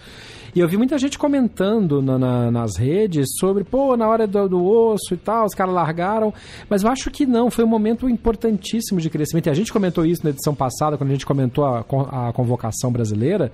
E 0.55 0.61
eu 0.61 0.69
vi 0.69 0.77
muita 0.77 0.99
gente 0.99 1.19
comentando 1.19 2.03
na- 2.03 2.19
na- 2.19 2.51
nas 2.51 2.77
redes 2.77 3.27
sobre, 3.39 3.63
pô, 3.65 3.97
na 3.97 4.09
hora 4.09 4.27
do, 4.27 4.49
do 4.49 4.65
osso 4.65 5.15
e 5.15 5.17
tal, 5.17 5.47
os 5.47 5.55
caras 5.55 5.73
largaram. 5.75 6.33
Mas 6.69 6.83
eu 6.83 6.91
acho 6.91 7.11
que 7.11 7.25
não, 7.27 7.51
foi 7.51 7.65
um 7.65 7.69
momento 7.69 8.09
importantíssimo 8.09 9.01
de 9.01 9.09
crescimento. 9.09 9.47
E 9.47 9.51
a 9.51 9.55
gente 9.55 9.73
comentou 9.73 10.05
isso 10.05 10.23
na 10.25 10.31
edição 10.31 10.55
passada, 10.55 10.97
quando 10.99 11.11
a 11.11 11.13
gente 11.13 11.27
comentou 11.27 11.65
a, 11.65 11.81
a 11.81 12.33
convocação 12.33 12.91
brasileira, 12.91 13.53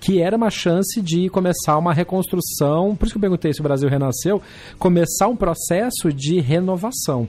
que 0.00 0.20
era 0.22 0.36
uma 0.36 0.50
chance 0.50 1.00
de 1.02 1.28
começar 1.28 1.76
uma 1.76 1.92
reconstrução. 1.92 2.96
Por 2.96 3.04
isso 3.06 3.14
que 3.14 3.18
eu 3.18 3.22
perguntei 3.22 3.52
se 3.52 3.60
o 3.60 3.64
Brasil 3.64 3.88
renasceu, 3.88 4.40
começar 4.78 5.28
um 5.28 5.36
processo 5.36 6.12
de 6.12 6.40
renovação. 6.40 7.28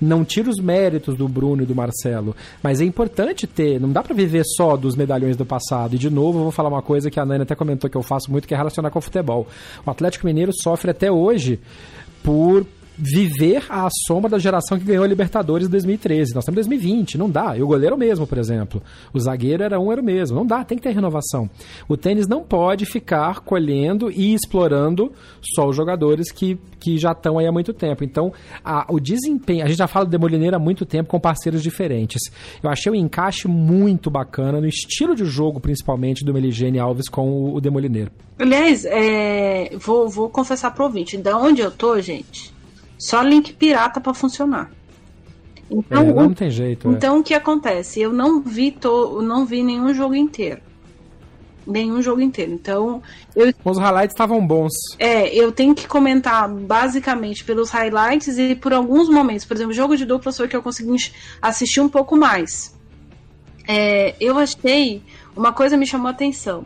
Não 0.00 0.24
tira 0.24 0.50
os 0.50 0.58
méritos 0.58 1.16
do 1.16 1.26
Bruno 1.28 1.62
e 1.62 1.66
do 1.66 1.74
Marcelo, 1.74 2.36
mas 2.62 2.80
é 2.80 2.84
importante 2.84 3.46
ter, 3.46 3.80
não 3.80 3.90
dá 3.90 4.02
pra 4.02 4.14
viver 4.14 4.44
só 4.44 4.76
dos 4.76 4.94
medalhões 4.94 5.36
do 5.36 5.46
passado. 5.46 5.94
E 5.94 5.98
de 5.98 6.10
novo, 6.10 6.38
eu 6.38 6.42
vou 6.44 6.52
falar 6.52 6.68
uma 6.68 6.82
coisa 6.82 7.10
que 7.10 7.18
a 7.18 7.24
Nani 7.24 7.42
até 7.42 7.54
comentou 7.54 7.88
que 7.88 7.96
eu 7.96 8.02
faço 8.02 8.30
muito, 8.30 8.46
que 8.46 8.54
é 8.54 8.56
relacionar 8.56 8.90
com 8.90 8.98
o 8.98 9.02
futebol. 9.02 9.46
O 9.84 9.90
Atlético 9.90 10.26
Mineiro 10.26 10.52
sofre 10.54 10.90
até 10.90 11.10
hoje 11.10 11.58
por 12.22 12.66
viver 12.98 13.64
à 13.68 13.88
sombra 14.06 14.30
da 14.30 14.38
geração 14.38 14.78
que 14.78 14.84
ganhou 14.84 15.04
a 15.04 15.06
Libertadores 15.06 15.66
em 15.66 15.70
2013. 15.70 16.34
Nós 16.34 16.42
estamos 16.44 16.58
em 16.58 16.68
2020, 16.68 17.18
não 17.18 17.28
dá. 17.30 17.56
E 17.56 17.62
o 17.62 17.66
goleiro 17.66 17.94
o 17.94 17.98
mesmo, 17.98 18.26
por 18.26 18.38
exemplo. 18.38 18.82
O 19.12 19.20
zagueiro 19.20 19.62
era 19.62 19.78
um, 19.78 19.92
era 19.92 20.00
o 20.00 20.04
mesmo. 20.04 20.36
Não 20.36 20.46
dá, 20.46 20.64
tem 20.64 20.78
que 20.78 20.84
ter 20.84 20.90
renovação. 20.94 21.48
O 21.88 21.96
tênis 21.96 22.26
não 22.26 22.42
pode 22.42 22.84
ficar 22.86 23.40
colhendo 23.40 24.10
e 24.10 24.34
explorando 24.34 25.12
só 25.54 25.68
os 25.68 25.76
jogadores 25.76 26.30
que, 26.32 26.58
que 26.80 26.98
já 26.98 27.12
estão 27.12 27.38
aí 27.38 27.46
há 27.46 27.52
muito 27.52 27.72
tempo. 27.72 28.02
Então, 28.04 28.32
a- 28.64 28.86
o 28.88 28.98
desempenho. 28.98 29.64
A 29.64 29.68
gente 29.68 29.78
já 29.78 29.86
fala 29.86 30.04
do 30.06 30.10
Demolineiro 30.10 30.56
há 30.56 30.58
muito 30.58 30.84
tempo 30.86 31.08
com 31.10 31.20
parceiros 31.20 31.62
diferentes. 31.62 32.22
Eu 32.62 32.70
achei 32.70 32.90
o 32.90 32.94
encaixe 32.94 33.46
muito 33.48 34.10
bacana 34.10 34.60
no 34.60 34.66
estilo 34.66 35.14
de 35.14 35.24
jogo, 35.24 35.60
principalmente, 35.60 36.24
do 36.24 36.32
Meligene 36.32 36.78
Alves 36.78 37.08
com 37.08 37.28
o, 37.28 37.54
o 37.56 37.60
Demolineiro. 37.60 38.10
Aliás, 38.38 38.84
é, 38.84 39.70
vou, 39.78 40.08
vou 40.08 40.28
confessar 40.28 40.70
pro 40.74 40.84
ouvinte, 40.84 41.16
da 41.16 41.38
onde 41.38 41.62
eu 41.62 41.70
tô, 41.70 41.98
gente, 42.00 42.52
só 42.98 43.22
link 43.22 43.52
pirata 43.54 44.00
pra 44.00 44.14
funcionar. 44.14 44.70
Então, 45.70 46.02
É, 46.02 46.10
o- 46.12 46.14
não 46.14 46.32
tem 46.34 46.50
jeito. 46.50 46.88
é. 46.88 46.92
então 46.92 47.18
o 47.18 47.22
que 47.22 47.34
acontece? 47.34 48.00
Eu 48.00 48.12
não 48.12 48.40
vi 48.40 48.70
to, 48.70 49.20
não 49.22 49.44
vi 49.44 49.62
nenhum 49.62 49.92
jogo 49.92 50.14
inteiro. 50.14 50.60
Nenhum 51.66 52.00
jogo 52.00 52.20
inteiro. 52.20 52.52
Então, 52.52 53.02
eu, 53.34 53.52
Os 53.64 53.76
highlights 53.76 54.14
estavam 54.14 54.46
bons. 54.46 54.72
é, 55.00 55.34
eu 55.34 55.50
tenho 55.50 55.74
que 55.74 55.88
comentar 55.88 56.48
basicamente 56.48 57.42
pelos 57.44 57.70
highlights 57.70 58.38
e 58.38 58.54
por 58.54 58.72
alguns 58.72 59.08
momentos. 59.08 59.44
Por 59.44 59.54
exemplo, 59.56 59.72
o 59.72 59.74
jogo 59.74 59.96
de 59.96 60.04
duplas 60.04 60.36
foi 60.36 60.46
que 60.46 60.54
eu 60.54 60.62
consegui 60.62 60.94
assistir 61.42 61.80
um 61.80 61.88
pouco 61.88 62.16
mais. 62.16 62.72
É, 63.66 64.14
eu 64.20 64.38
achei. 64.38 65.02
Uma 65.36 65.52
coisa 65.52 65.76
me 65.76 65.84
chamou 65.86 66.06
a 66.06 66.10
atenção. 66.12 66.64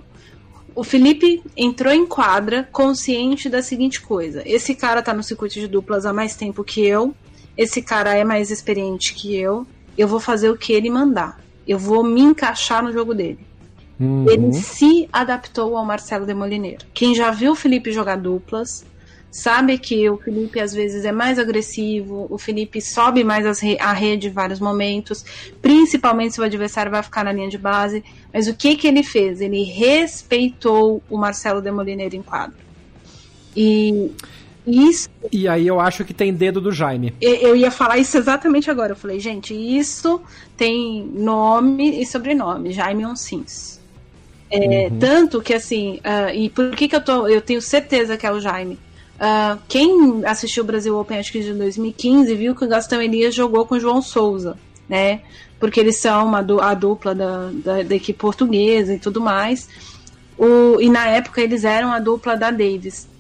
O 0.75 0.85
Felipe 0.85 1.43
entrou 1.57 1.93
em 1.93 2.07
quadra 2.07 2.69
consciente 2.71 3.49
da 3.49 3.63
seguinte 3.63 4.01
coisa: 4.01 4.43
esse 4.47 4.75
cara 4.75 5.03
tá 5.03 5.13
no 5.13 5.23
circuito 5.23 5.55
de 5.55 5.67
duplas 5.67 6.07
há 6.07 6.13
mais 6.13 6.37
tempo 6.37 6.65
que 6.65 6.85
eu, 6.85 7.15
esse 7.57 7.83
cara 7.83 8.15
é 8.15 8.25
mais 8.25 8.51
experiente 8.51 9.15
que 9.15 9.37
eu, 9.37 9.67
eu 9.97 10.09
vou 10.09 10.21
fazer 10.21 10.51
o 10.51 10.57
que 10.57 10.73
ele 10.73 10.91
mandar. 10.91 11.41
Eu 11.67 11.79
vou 11.79 12.03
me 12.03 12.21
encaixar 12.21 12.83
no 12.83 12.93
jogo 12.93 13.15
dele. 13.15 13.39
Uhum. 13.99 14.27
Ele 14.29 14.53
se 14.55 15.09
adaptou 15.13 15.77
ao 15.77 15.85
Marcelo 15.85 16.25
Demolineiro. 16.25 16.87
Quem 16.95 17.15
já 17.15 17.31
viu 17.31 17.53
o 17.53 17.57
Felipe 17.57 17.93
jogar 17.93 18.17
duplas 18.17 18.85
sabe 19.31 19.79
que 19.79 20.09
o 20.11 20.19
Felipe 20.19 20.61
às 20.61 20.73
vezes 20.73 21.05
é 21.05 21.13
mais 21.13 21.39
agressivo, 21.39 22.27
o 22.31 22.39
Felipe 22.39 22.81
sobe 22.81 23.23
mais 23.25 23.61
re- 23.61 23.79
a 23.81 23.93
rede 23.93 24.29
em 24.29 24.33
vários 24.33 24.61
momentos, 24.61 25.25
principalmente 25.63 26.35
se 26.35 26.41
o 26.41 26.45
adversário 26.45 26.91
vai 26.91 27.03
ficar 27.03 27.25
na 27.25 27.33
linha 27.33 27.49
de 27.49 27.59
base. 27.59 28.05
Mas 28.33 28.49
o 28.49 28.57
que, 28.57 28.77
que 28.77 28.87
ele 28.89 29.03
fez? 29.03 29.41
Ele 29.41 29.63
respeitou 29.65 31.03
o 31.09 31.19
Marcelo 31.19 31.63
Demolineiro 31.63 32.17
em 32.17 32.23
quadro. 32.23 32.57
E 33.57 34.11
isso 34.67 35.09
E 35.33 35.49
aí 35.49 35.67
eu 35.67 35.81
acho 35.81 36.05
que 36.05 36.15
tem 36.15 36.33
dedo 36.33 36.61
do 36.61 36.71
Jaime. 36.73 37.15
eu 37.21 37.57
ia 37.57 37.71
falar 37.71 37.99
isso 37.99 38.17
exatamente 38.17 38.71
agora. 38.71 38.93
Eu 38.93 38.97
falei, 38.97 39.19
gente, 39.21 39.55
isso 39.55 40.23
tem 40.57 41.05
nome 41.15 42.01
e 42.01 42.07
sobrenome, 42.07 42.73
Jaime 42.73 43.05
Onsins. 43.07 43.81
É, 44.53 44.91
Tanto 44.91 45.41
que 45.41 45.55
assim, 45.55 46.01
ah, 46.03 46.35
e 46.35 46.51
por 46.51 46.75
que, 46.75 46.89
que 46.89 46.97
eu 46.97 47.05
tô. 47.05 47.29
Eu 47.29 47.41
tenho 47.41 47.63
certeza 47.63 48.17
que 48.17 48.27
é 48.27 48.33
o 48.33 48.41
Jaime. 48.41 48.79
Ah, 49.21 49.59
quem 49.69 50.25
assistiu 50.25 50.65
o 50.65 50.67
Brasil 50.67 50.99
Open, 50.99 51.19
acho 51.19 51.31
que 51.31 51.43
de 51.43 51.53
2015, 51.53 52.35
viu 52.35 52.57
que 52.57 52.65
o 52.65 52.69
Gastão 52.69 53.01
Elias 53.01 53.35
jogou 53.35 53.67
com 53.67 53.75
o 53.75 53.81
João 53.81 54.01
Souza, 54.01 54.57
né? 54.89 55.21
Porque 55.59 55.79
eles 55.79 55.99
são 55.99 56.27
uma 56.27 56.39
a 56.39 56.75
dupla 56.75 57.15
da, 57.15 57.51
da, 57.53 57.83
da 57.83 57.95
equipe 57.95 58.19
portuguesa 58.19 58.95
e 58.95 58.99
tudo 58.99 59.21
mais. 59.21 59.69
O, 60.39 60.81
e 60.81 60.89
na 60.89 61.07
época 61.07 61.43
eles 61.43 61.65
eram 61.65 61.93
a 61.93 61.99
dupla 61.99 62.35
da 62.35 62.51
Davis 62.51 63.11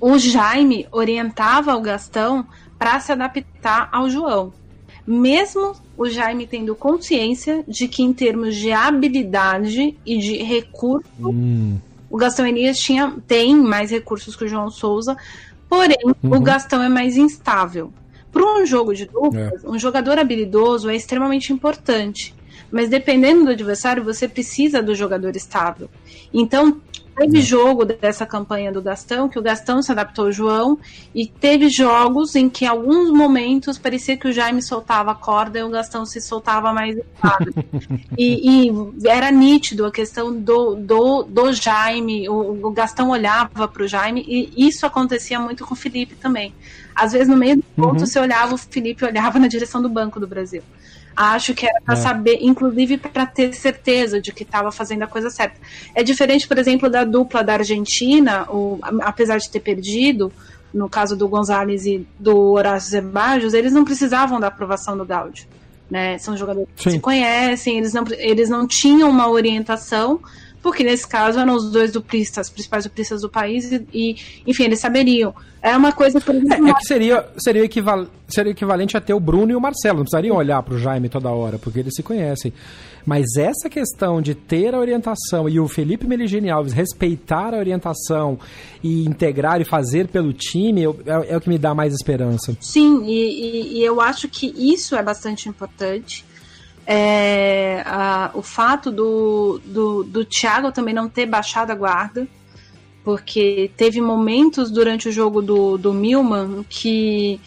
o 0.00 0.18
Jaime 0.18 0.86
orientava 0.92 1.74
o 1.74 1.80
Gastão 1.80 2.46
para 2.78 3.00
se 3.00 3.12
adaptar 3.12 3.88
ao 3.92 4.10
João. 4.10 4.52
Mesmo 5.06 5.74
o 5.96 6.08
Jaime 6.08 6.46
tendo 6.46 6.74
consciência 6.74 7.64
de 7.66 7.88
que, 7.88 8.02
em 8.02 8.12
termos 8.12 8.56
de 8.56 8.72
habilidade 8.72 9.96
e 10.04 10.18
de 10.18 10.42
recurso, 10.42 11.08
Hum. 11.20 11.78
O 12.10 12.16
Gastão 12.16 12.46
Elias 12.46 12.78
tinha, 12.78 13.14
tem 13.26 13.54
mais 13.54 13.90
recursos 13.90 14.36
que 14.36 14.44
o 14.44 14.48
João 14.48 14.70
Souza, 14.70 15.16
porém, 15.68 15.98
o 16.22 16.40
Gastão 16.40 16.82
é 16.82 16.88
mais 16.88 17.16
instável. 17.16 17.92
para 18.32 18.44
um 18.44 18.66
jogo 18.66 18.94
de 18.94 19.06
duplas, 19.06 19.64
é. 19.64 19.68
um 19.68 19.78
jogador 19.78 20.18
habilidoso 20.18 20.90
é 20.90 20.96
extremamente 20.96 21.52
importante. 21.52 22.34
Mas 22.70 22.88
dependendo 22.88 23.44
do 23.44 23.50
adversário, 23.50 24.04
você 24.04 24.28
precisa 24.28 24.82
do 24.82 24.94
jogador 24.94 25.36
estável. 25.36 25.88
Então, 26.34 26.80
teve 27.16 27.40
jogo 27.40 27.84
dessa 27.84 28.26
campanha 28.26 28.70
do 28.70 28.82
Gastão, 28.82 29.28
que 29.28 29.38
o 29.38 29.42
Gastão 29.42 29.82
se 29.82 29.90
adaptou 29.90 30.26
ao 30.26 30.32
João, 30.32 30.78
e 31.14 31.26
teve 31.26 31.68
jogos 31.70 32.36
em 32.36 32.48
que, 32.48 32.66
em 32.66 32.68
alguns 32.68 33.10
momentos, 33.10 33.78
parecia 33.78 34.16
que 34.16 34.28
o 34.28 34.32
Jaime 34.32 34.62
soltava 34.62 35.12
a 35.12 35.14
corda 35.14 35.58
e 35.58 35.62
o 35.62 35.70
Gastão 35.70 36.04
se 36.04 36.20
soltava 36.20 36.72
mais 36.72 36.96
e, 38.16 38.68
e, 38.68 39.08
era 39.08 39.30
nítido 39.30 39.86
a 39.86 39.90
questão 39.90 40.32
do, 40.32 40.74
do, 40.74 41.22
do 41.22 41.52
Jaime, 41.52 42.28
o, 42.28 42.66
o 42.66 42.70
Gastão 42.70 43.10
olhava 43.10 43.66
para 43.66 43.82
o 43.82 43.88
Jaime, 43.88 44.24
e 44.28 44.68
isso 44.68 44.84
acontecia 44.84 45.40
muito 45.40 45.64
com 45.64 45.72
o 45.72 45.76
Felipe 45.76 46.14
também. 46.14 46.54
Às 46.94 47.12
vezes, 47.12 47.28
no 47.28 47.36
meio 47.36 47.56
do 47.56 47.64
ponto, 47.74 48.00
uhum. 48.00 48.06
você 48.06 48.18
olhava, 48.18 48.54
o 48.54 48.58
Felipe 48.58 49.04
olhava 49.04 49.38
na 49.38 49.48
direção 49.48 49.80
do 49.80 49.88
Banco 49.88 50.20
do 50.20 50.26
Brasil. 50.26 50.62
Acho 51.16 51.54
que 51.54 51.64
era 51.66 51.80
para 51.80 51.94
é. 51.94 51.96
saber, 51.96 52.38
inclusive 52.42 52.98
para 52.98 53.24
ter 53.24 53.54
certeza 53.54 54.20
de 54.20 54.32
que 54.32 54.42
estava 54.42 54.70
fazendo 54.70 55.02
a 55.02 55.06
coisa 55.06 55.30
certa. 55.30 55.56
É 55.94 56.02
diferente, 56.02 56.46
por 56.46 56.58
exemplo, 56.58 56.90
da 56.90 57.04
dupla 57.04 57.42
da 57.42 57.54
Argentina, 57.54 58.46
o, 58.50 58.78
apesar 59.00 59.38
de 59.38 59.48
ter 59.48 59.60
perdido, 59.60 60.30
no 60.74 60.90
caso 60.90 61.16
do 61.16 61.26
Gonzalez 61.26 61.86
e 61.86 62.06
do 62.18 62.52
Horácio 62.52 62.90
Zebajos, 62.90 63.54
eles 63.54 63.72
não 63.72 63.82
precisavam 63.82 64.38
da 64.38 64.48
aprovação 64.48 64.96
do 64.96 65.06
Gaudio. 65.06 65.46
Né? 65.90 66.18
São 66.18 66.36
jogadores 66.36 66.68
Sim. 66.76 66.84
que 66.84 66.90
se 66.90 67.00
conhecem, 67.00 67.78
eles 67.78 67.94
não, 67.94 68.04
eles 68.18 68.50
não 68.50 68.66
tinham 68.66 69.08
uma 69.08 69.30
orientação, 69.30 70.20
porque 70.66 70.82
nesse 70.82 71.06
caso 71.06 71.38
eram 71.38 71.54
os 71.54 71.70
dois 71.70 71.92
duplistas, 71.92 72.48
os 72.48 72.52
principais 72.52 72.82
duplistas 72.82 73.20
do 73.20 73.28
país, 73.28 73.70
e, 73.70 73.86
e 73.94 74.16
enfim, 74.44 74.64
eles 74.64 74.80
saberiam. 74.80 75.32
É 75.62 75.76
uma 75.76 75.92
coisa, 75.92 76.20
por 76.20 76.34
exemplo. 76.34 76.66
É, 76.66 76.70
é 76.70 76.74
que 76.74 76.84
seria, 76.84 77.24
seria, 77.38 77.62
equival, 77.62 78.08
seria 78.26 78.50
equivalente 78.50 78.96
a 78.96 79.00
ter 79.00 79.14
o 79.14 79.20
Bruno 79.20 79.52
e 79.52 79.54
o 79.54 79.60
Marcelo. 79.60 79.98
Não 79.98 80.02
precisariam 80.02 80.34
olhar 80.34 80.60
para 80.64 80.74
o 80.74 80.78
Jaime 80.78 81.08
toda 81.08 81.30
hora, 81.30 81.56
porque 81.56 81.78
eles 81.78 81.94
se 81.94 82.02
conhecem. 82.02 82.52
Mas 83.06 83.36
essa 83.38 83.70
questão 83.70 84.20
de 84.20 84.34
ter 84.34 84.74
a 84.74 84.80
orientação 84.80 85.48
e 85.48 85.60
o 85.60 85.68
Felipe 85.68 86.04
Meligeni 86.04 86.50
Alves 86.50 86.72
respeitar 86.72 87.54
a 87.54 87.58
orientação 87.58 88.36
e 88.82 89.06
integrar 89.06 89.60
e 89.60 89.64
fazer 89.64 90.08
pelo 90.08 90.32
time 90.32 90.82
é, 90.82 91.32
é 91.32 91.36
o 91.36 91.40
que 91.40 91.48
me 91.48 91.58
dá 91.58 91.76
mais 91.76 91.94
esperança. 91.94 92.56
Sim, 92.60 93.04
e, 93.04 93.12
e, 93.12 93.78
e 93.78 93.84
eu 93.84 94.00
acho 94.00 94.28
que 94.28 94.52
isso 94.58 94.96
é 94.96 95.02
bastante 95.04 95.48
importante. 95.48 96.24
É, 96.86 97.82
a, 97.84 98.30
o 98.32 98.42
fato 98.42 98.92
do, 98.92 99.60
do, 99.64 100.04
do 100.04 100.24
Thiago 100.24 100.70
também 100.70 100.94
não 100.94 101.08
ter 101.08 101.26
baixado 101.26 101.72
a 101.72 101.74
guarda 101.74 102.28
porque 103.06 103.70
teve 103.76 104.00
momentos 104.00 104.68
durante 104.68 105.08
o 105.08 105.12
jogo 105.12 105.40
do, 105.40 105.78
do 105.78 105.94
Milman 105.94 106.66
que, 106.68 107.40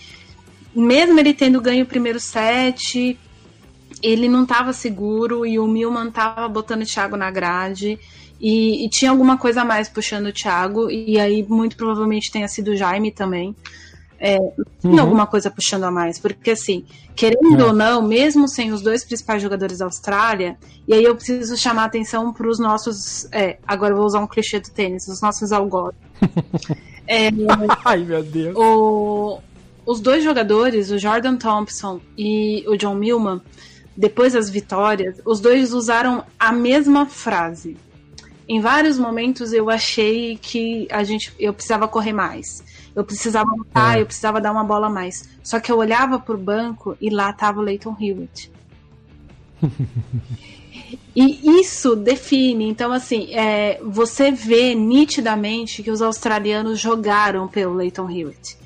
mesmo 0.74 1.20
ele 1.20 1.34
tendo 1.34 1.60
ganho 1.60 1.84
o 1.84 1.86
primeiro 1.86 2.18
set, 2.18 3.20
ele 4.02 4.30
não 4.30 4.44
estava 4.44 4.72
seguro 4.72 5.45
e 5.45 5.60
o 5.60 5.68
Milman 5.68 6.07
estava 6.07 6.48
botando 6.48 6.84
o 6.84 6.86
Thiago 6.86 7.18
na 7.18 7.30
grade. 7.30 7.99
E, 8.40 8.86
e, 8.86 8.90
tinha 8.90 9.11
alguma 9.11 9.38
coisa 9.38 9.64
a 9.64 9.66
mais 9.66 9.90
puxando 9.90 10.28
o 10.28 10.32
Thiago, 10.32 10.90
e 10.90 11.20
aí 11.20 11.44
muito 11.44 11.76
provavelmente 11.76 12.32
tenha 12.32 12.48
sido 12.48 12.72
o 12.72 12.78
Jaime 12.78 13.11
também 13.11 13.53
é, 14.20 14.38
uhum. 14.84 15.00
alguma 15.00 15.26
coisa 15.26 15.50
puxando 15.50 15.86
a 15.86 15.91
mais. 15.91 16.20
Porque, 16.20 16.52
assim, 16.52 16.86
querendo 17.16 17.62
é. 17.62 17.66
ou 17.66 17.74
não, 17.74 18.02
mesmo 18.02 18.48
sem 18.48 18.72
os 18.72 18.82
dois 18.82 19.04
principais 19.06 19.41
jogadores 19.41 19.80
da 19.80 19.86
Austrália, 19.86 20.58
e 20.88 20.94
aí 20.94 21.04
eu 21.04 21.16
preciso 21.16 21.56
chamar 21.58 21.84
a 21.84 21.86
atenção 21.86 22.34
para 22.34 22.48
os 22.48 22.60
nossos. 22.60 23.28
É, 23.32 23.58
agora 23.66 23.94
eu 23.94 23.98
vou 23.98 24.06
usar 24.06 24.20
um 24.20 24.28
clichê 24.28 24.60
do 24.60 24.70
tênis, 24.70 25.08
os 25.08 25.22
nossos 25.22 25.52
algozes. 25.52 25.98
é, 27.08 27.30
Ai, 27.86 28.00
meu 28.00 28.24
Deus. 28.24 28.56
O, 28.58 29.40
os 29.86 30.00
dois 30.00 30.24
jogadores, 30.24 30.91
o 30.91 30.98
Jordan 30.98 31.38
Thompson 31.38 32.00
e 32.18 32.64
o 32.68 32.76
John 32.76 32.96
Millman, 32.96 33.41
depois 33.96 34.34
das 34.34 34.50
vitórias, 34.50 35.20
os 35.26 35.40
dois 35.40 35.74
usaram 35.74 36.24
a 36.40 36.52
mesma 36.52 37.06
frase. 37.06 37.76
Em 38.50 38.60
vários 38.60 38.98
momentos 38.98 39.54
eu 39.54 39.70
achei 39.70 40.36
que 40.36 40.88
a 40.90 41.04
gente, 41.04 41.32
eu 41.38 41.54
precisava 41.54 41.88
correr 41.88 42.14
mais. 42.14 42.64
Eu 42.96 43.04
precisava 43.04 43.48
lutar, 43.56 43.96
é. 43.96 44.02
eu 44.02 44.08
precisava 44.08 44.42
dar 44.42 44.52
uma 44.52 44.64
bola 44.64 44.88
a 44.88 44.90
mais. 44.90 45.30
Só 45.44 45.60
que 45.60 45.72
eu 45.72 45.78
olhava 45.78 46.18
pro 46.18 46.36
banco 46.36 46.98
e 47.00 47.12
lá 47.12 47.32
tava 47.32 47.60
o 47.60 47.62
Leighton 47.64 47.96
Hewitt. 48.02 48.52
e 51.16 51.60
isso 51.62 51.96
define. 51.96 52.68
Então, 52.68 52.92
assim, 52.92 53.32
é, 53.36 53.80
você 53.84 54.32
vê 54.32 54.74
nitidamente 54.74 55.84
que 55.84 55.92
os 55.92 56.02
australianos 56.02 56.80
jogaram 56.80 57.48
pelo 57.48 57.76
Leighton 57.76 58.10
Hewitt. 58.10 58.58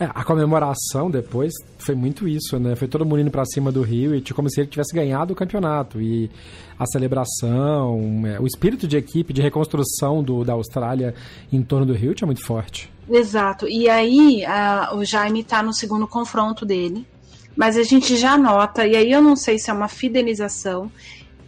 É, 0.00 0.08
a 0.14 0.24
comemoração 0.24 1.10
depois 1.10 1.52
foi 1.78 1.94
muito 1.94 2.26
isso, 2.26 2.58
né? 2.58 2.74
Foi 2.74 2.88
todo 2.88 3.04
mundo 3.04 3.20
indo 3.20 3.30
pra 3.30 3.44
cima 3.44 3.70
do 3.70 3.84
Hewitt, 3.84 4.32
como 4.32 4.48
se 4.48 4.62
ele 4.62 4.68
tivesse 4.70 4.94
ganhado 4.94 5.34
o 5.34 5.36
campeonato. 5.36 6.00
E 6.00 6.30
a 6.78 6.86
celebração, 6.86 8.22
é, 8.26 8.40
o 8.40 8.46
espírito 8.46 8.88
de 8.88 8.96
equipe, 8.96 9.34
de 9.34 9.42
reconstrução 9.42 10.22
do, 10.22 10.42
da 10.42 10.54
Austrália 10.54 11.14
em 11.52 11.62
torno 11.62 11.84
do 11.84 11.94
Hewitt 11.94 12.24
é 12.24 12.26
muito 12.26 12.42
forte. 12.42 12.90
Exato. 13.10 13.68
E 13.68 13.90
aí 13.90 14.42
a, 14.46 14.94
o 14.94 15.04
Jaime 15.04 15.40
está 15.40 15.62
no 15.62 15.74
segundo 15.74 16.08
confronto 16.08 16.64
dele. 16.64 17.06
Mas 17.54 17.76
a 17.76 17.82
gente 17.82 18.16
já 18.16 18.38
nota, 18.38 18.86
e 18.86 18.96
aí 18.96 19.12
eu 19.12 19.20
não 19.20 19.36
sei 19.36 19.58
se 19.58 19.70
é 19.70 19.72
uma 19.74 19.88
fidelização, 19.88 20.90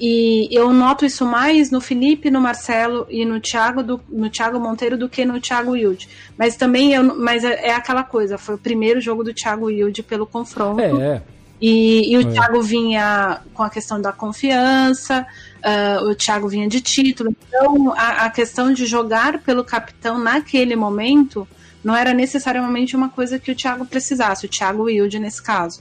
e 0.00 0.48
eu 0.50 0.72
noto 0.72 1.04
isso 1.04 1.24
mais 1.24 1.70
no 1.70 1.80
Felipe, 1.80 2.30
no 2.30 2.40
Marcelo 2.40 3.06
e 3.08 3.24
no 3.24 3.40
Thiago, 3.40 3.82
do, 3.82 4.00
no 4.08 4.28
Thiago 4.28 4.58
Monteiro 4.58 4.96
do 4.96 5.08
que 5.08 5.24
no 5.24 5.40
Thiago 5.40 5.72
Wilde. 5.72 6.08
Mas 6.36 6.56
também 6.56 6.92
eu, 6.92 7.16
mas 7.16 7.44
é, 7.44 7.68
é 7.68 7.74
aquela 7.74 8.02
coisa, 8.02 8.38
foi 8.38 8.54
o 8.54 8.58
primeiro 8.58 9.00
jogo 9.00 9.22
do 9.22 9.32
Thiago 9.32 9.66
Wilde 9.66 10.02
pelo 10.02 10.26
confronto. 10.26 10.80
É. 10.80 11.22
E, 11.60 12.12
e 12.12 12.16
o 12.16 12.22
é. 12.22 12.32
Thiago 12.32 12.60
vinha 12.60 13.40
com 13.54 13.62
a 13.62 13.70
questão 13.70 14.00
da 14.00 14.10
confiança, 14.12 15.24
uh, 15.64 16.08
o 16.08 16.14
Thiago 16.14 16.48
vinha 16.48 16.68
de 16.68 16.80
título. 16.80 17.34
Então, 17.46 17.92
a, 17.92 18.24
a, 18.24 18.30
questão 18.30 18.72
de 18.72 18.84
jogar 18.84 19.38
pelo 19.38 19.62
capitão 19.62 20.18
naquele 20.18 20.74
momento 20.74 21.46
não 21.84 21.94
era 21.94 22.12
necessariamente 22.12 22.96
uma 22.96 23.08
coisa 23.08 23.38
que 23.38 23.52
o 23.52 23.54
Thiago 23.54 23.86
precisasse, 23.86 24.46
o 24.46 24.48
Thiago 24.48 24.84
Wilde 24.84 25.20
nesse 25.20 25.40
caso. 25.40 25.80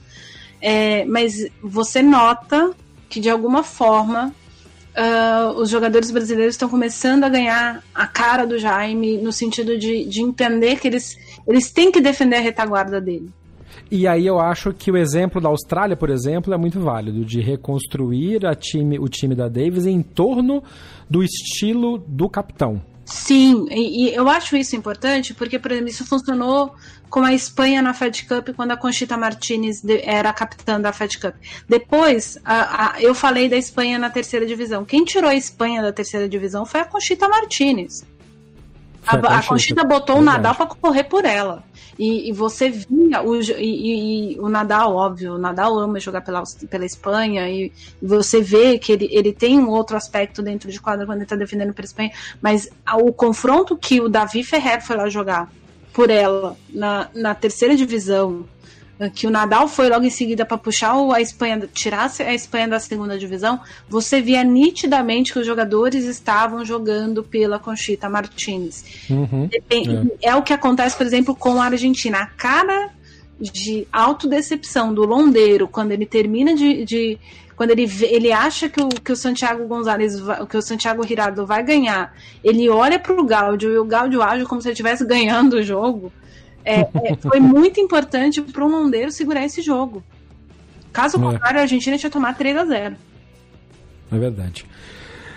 É, 0.60 1.04
mas 1.06 1.50
você 1.60 2.00
nota 2.00 2.70
que, 3.12 3.20
de 3.20 3.28
alguma 3.28 3.62
forma, 3.62 4.34
uh, 4.96 5.60
os 5.60 5.68
jogadores 5.68 6.10
brasileiros 6.10 6.54
estão 6.54 6.66
começando 6.66 7.24
a 7.24 7.28
ganhar 7.28 7.84
a 7.94 8.06
cara 8.06 8.46
do 8.46 8.58
Jaime, 8.58 9.18
no 9.18 9.30
sentido 9.30 9.76
de, 9.76 10.06
de 10.06 10.22
entender 10.22 10.80
que 10.80 10.88
eles, 10.88 11.14
eles 11.46 11.70
têm 11.70 11.92
que 11.92 12.00
defender 12.00 12.36
a 12.36 12.40
retaguarda 12.40 13.02
dele. 13.02 13.28
E 13.90 14.08
aí 14.08 14.26
eu 14.26 14.40
acho 14.40 14.72
que 14.72 14.90
o 14.90 14.96
exemplo 14.96 15.42
da 15.42 15.50
Austrália, 15.50 15.94
por 15.94 16.08
exemplo, 16.08 16.54
é 16.54 16.56
muito 16.56 16.80
válido, 16.80 17.22
de 17.22 17.38
reconstruir 17.42 18.40
time, 18.58 18.98
o 18.98 19.06
time 19.10 19.34
da 19.34 19.46
Davis 19.46 19.84
em 19.84 20.00
torno 20.00 20.62
do 21.10 21.22
estilo 21.22 21.98
do 21.98 22.30
capitão. 22.30 22.80
Sim, 23.12 23.66
e, 23.70 24.08
e, 24.08 24.14
eu 24.14 24.26
acho 24.26 24.56
isso 24.56 24.74
importante 24.74 25.34
porque, 25.34 25.58
por 25.58 25.70
exemplo, 25.70 25.90
isso 25.90 26.06
funcionou 26.06 26.74
com 27.10 27.20
a 27.20 27.34
Espanha 27.34 27.82
na 27.82 27.92
Fed 27.92 28.24
Cup 28.24 28.48
quando 28.56 28.70
a 28.70 28.76
Conchita 28.76 29.18
Martinez 29.18 29.82
era 30.02 30.30
a 30.30 30.32
capitã 30.32 30.80
da 30.80 30.94
Fed 30.94 31.18
Cup. 31.18 31.34
Depois, 31.68 32.38
a, 32.42 32.94
a, 32.94 33.02
eu 33.02 33.14
falei 33.14 33.50
da 33.50 33.56
Espanha 33.56 33.98
na 33.98 34.08
terceira 34.08 34.46
divisão. 34.46 34.82
Quem 34.86 35.04
tirou 35.04 35.28
a 35.28 35.34
Espanha 35.34 35.82
da 35.82 35.92
terceira 35.92 36.26
divisão 36.26 36.64
foi 36.64 36.80
a 36.80 36.86
Conchita 36.86 37.28
Martinez. 37.28 38.02
A, 39.06 39.16
a, 39.16 39.42
Conchita 39.42 39.84
botou 39.84 40.16
Verdade. 40.16 40.20
o 40.20 40.42
Nadal 40.42 40.54
para 40.54 40.66
correr 40.66 41.04
por 41.04 41.26
ela. 41.26 41.62
E, 42.02 42.30
e 42.30 42.32
você 42.32 42.68
via 42.68 43.22
o, 43.22 43.40
e, 43.40 44.32
e, 44.34 44.40
o 44.40 44.48
Nadal, 44.48 44.96
óbvio, 44.96 45.34
o 45.34 45.38
Nadal 45.38 45.78
ama 45.78 46.00
jogar 46.00 46.20
pela, 46.22 46.42
pela 46.68 46.84
Espanha 46.84 47.48
e 47.48 47.70
você 48.02 48.40
vê 48.40 48.76
que 48.76 48.90
ele, 48.90 49.08
ele 49.12 49.32
tem 49.32 49.56
um 49.56 49.68
outro 49.68 49.96
aspecto 49.96 50.42
dentro 50.42 50.68
de 50.68 50.80
quadra 50.80 51.06
quando 51.06 51.18
ele 51.18 51.26
está 51.26 51.36
defendendo 51.36 51.72
pela 51.72 51.86
Espanha, 51.86 52.10
mas 52.40 52.68
o 52.94 53.12
confronto 53.12 53.76
que 53.76 54.00
o 54.00 54.08
Davi 54.08 54.42
Ferrer 54.42 54.84
foi 54.84 54.96
lá 54.96 55.08
jogar 55.08 55.48
por 55.92 56.10
ela 56.10 56.56
na, 56.70 57.08
na 57.14 57.36
terceira 57.36 57.76
divisão 57.76 58.46
que 59.14 59.26
o 59.26 59.30
Nadal 59.30 59.66
foi 59.68 59.88
logo 59.88 60.04
em 60.04 60.10
seguida 60.10 60.44
para 60.44 60.58
puxar 60.58 60.94
a 61.12 61.20
Espanha, 61.20 61.68
tirar 61.72 62.10
a 62.20 62.34
Espanha 62.34 62.68
da 62.68 62.78
segunda 62.78 63.18
divisão, 63.18 63.60
você 63.88 64.20
via 64.20 64.44
nitidamente 64.44 65.32
que 65.32 65.38
os 65.38 65.46
jogadores 65.46 66.04
estavam 66.04 66.64
jogando 66.64 67.22
pela 67.22 67.58
Conchita 67.58 68.08
Martins. 68.08 68.84
Uhum, 69.10 69.48
é. 69.70 70.28
é. 70.28 70.34
o 70.36 70.42
que 70.42 70.52
acontece, 70.52 70.96
por 70.96 71.06
exemplo, 71.06 71.34
com 71.34 71.60
a 71.60 71.66
Argentina. 71.66 72.18
A 72.18 72.26
cara 72.26 72.90
de 73.40 73.88
autodecepção 73.92 74.94
do 74.94 75.04
Londeiro 75.04 75.66
quando 75.66 75.90
ele 75.90 76.06
termina 76.06 76.54
de, 76.54 76.84
de 76.84 77.18
quando 77.56 77.70
ele, 77.70 77.90
ele 78.02 78.32
acha 78.32 78.68
que 78.68 78.80
o, 78.80 78.88
que 78.88 79.12
o 79.12 79.16
Santiago 79.16 79.66
Gonzalez, 79.66 80.16
que 80.48 80.56
o 80.56 80.62
Santiago 80.62 81.04
Hirado 81.08 81.44
vai 81.44 81.62
ganhar, 81.62 82.14
ele 82.42 82.68
olha 82.68 82.98
para 82.98 83.12
o 83.12 83.24
Gáudio 83.24 83.70
e 83.70 83.78
o 83.78 83.84
Gáudio 83.84 84.22
age 84.22 84.44
como 84.44 84.60
se 84.60 84.68
ele 84.68 84.72
estivesse 84.72 85.04
ganhando 85.04 85.54
o 85.54 85.62
jogo. 85.62 86.12
É, 86.64 86.80
é, 86.80 87.16
foi 87.20 87.40
muito 87.40 87.80
importante 87.80 88.40
para 88.40 88.64
o 88.64 88.70
Mondeiro 88.70 89.10
segurar 89.10 89.44
esse 89.44 89.60
jogo. 89.62 90.02
Caso 90.92 91.16
é. 91.16 91.20
contrário, 91.20 91.58
a 91.58 91.62
Argentina 91.62 91.98
tinha 91.98 92.10
tomado 92.10 92.36
3 92.36 92.56
a 92.56 92.64
0 92.64 92.96
É 94.12 94.18
verdade. 94.18 94.66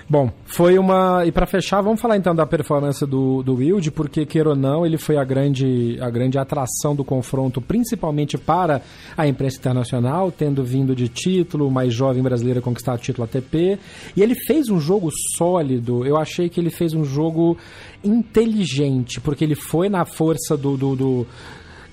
Bom, 0.08 0.32
foi 0.46 0.78
uma. 0.78 1.26
E 1.26 1.32
para 1.32 1.48
fechar, 1.48 1.82
vamos 1.82 2.00
falar 2.00 2.16
então 2.16 2.36
da 2.36 2.46
performance 2.46 3.04
do, 3.08 3.42
do 3.42 3.56
Wild, 3.56 3.90
porque, 3.90 4.24
queira 4.24 4.50
ou 4.50 4.56
não, 4.56 4.86
ele 4.86 5.00
foi 5.00 5.18
a 5.18 5.24
grande, 5.24 5.98
a 6.00 6.12
grande 6.12 6.38
atração 6.38 6.96
do 6.96 7.04
confronto, 7.04 7.60
principalmente 7.60 8.38
para 8.38 8.84
a 9.18 9.28
imprensa 9.28 9.58
internacional, 9.58 10.32
tendo 10.32 10.64
vindo 10.64 10.96
de 10.96 11.10
título, 11.10 11.72
mais 11.72 11.92
jovem 11.92 12.22
brasileiro 12.22 12.60
a 12.60 12.62
conquistar 12.62 12.94
o 12.94 13.00
título 13.00 13.24
ATP. 13.26 13.80
E 14.16 14.22
ele 14.22 14.36
fez 14.36 14.70
um 14.70 14.80
jogo 14.80 15.10
sólido. 15.36 16.06
Eu 16.06 16.18
achei 16.18 16.50
que 16.50 16.60
ele 16.60 16.70
fez 16.70 16.94
um 16.94 17.04
jogo 17.04 17.58
inteligente, 18.04 19.20
porque 19.20 19.44
ele 19.44 19.56
foi 19.56 19.90
na 19.90 20.06
força 20.06 20.56
do, 20.56 20.78
do, 20.78 20.96
do 20.96 21.28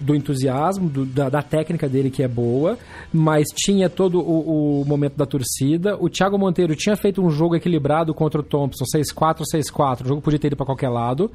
do 0.03 0.15
entusiasmo, 0.15 0.89
do, 0.89 1.07
da, 1.07 1.29
da, 1.29 1.43
técnica 1.43 1.89
dele 1.89 2.11
que 2.11 2.23
é 2.23 2.29
boa, 2.29 2.79
mas 3.13 3.49
tinha 3.55 3.89
todo 3.89 4.21
o, 4.21 4.81
o, 4.81 4.85
momento 4.85 5.17
da 5.17 5.25
torcida. 5.25 5.97
O 5.99 6.09
Thiago 6.09 6.39
Monteiro 6.39 6.75
tinha 6.75 6.97
feito 6.97 7.23
um 7.23 7.31
jogo 7.31 7.55
equilibrado 7.55 8.13
contra 8.13 8.41
o 8.41 8.45
Thompson, 8.45 8.85
6-4, 8.85 9.43
6-4. 9.55 10.05
O 10.05 10.09
jogo 10.09 10.21
podia 10.21 10.39
ter 10.39 10.49
ido 10.49 10.57
para 10.57 10.67
qualquer 10.67 10.89
lado. 10.89 11.31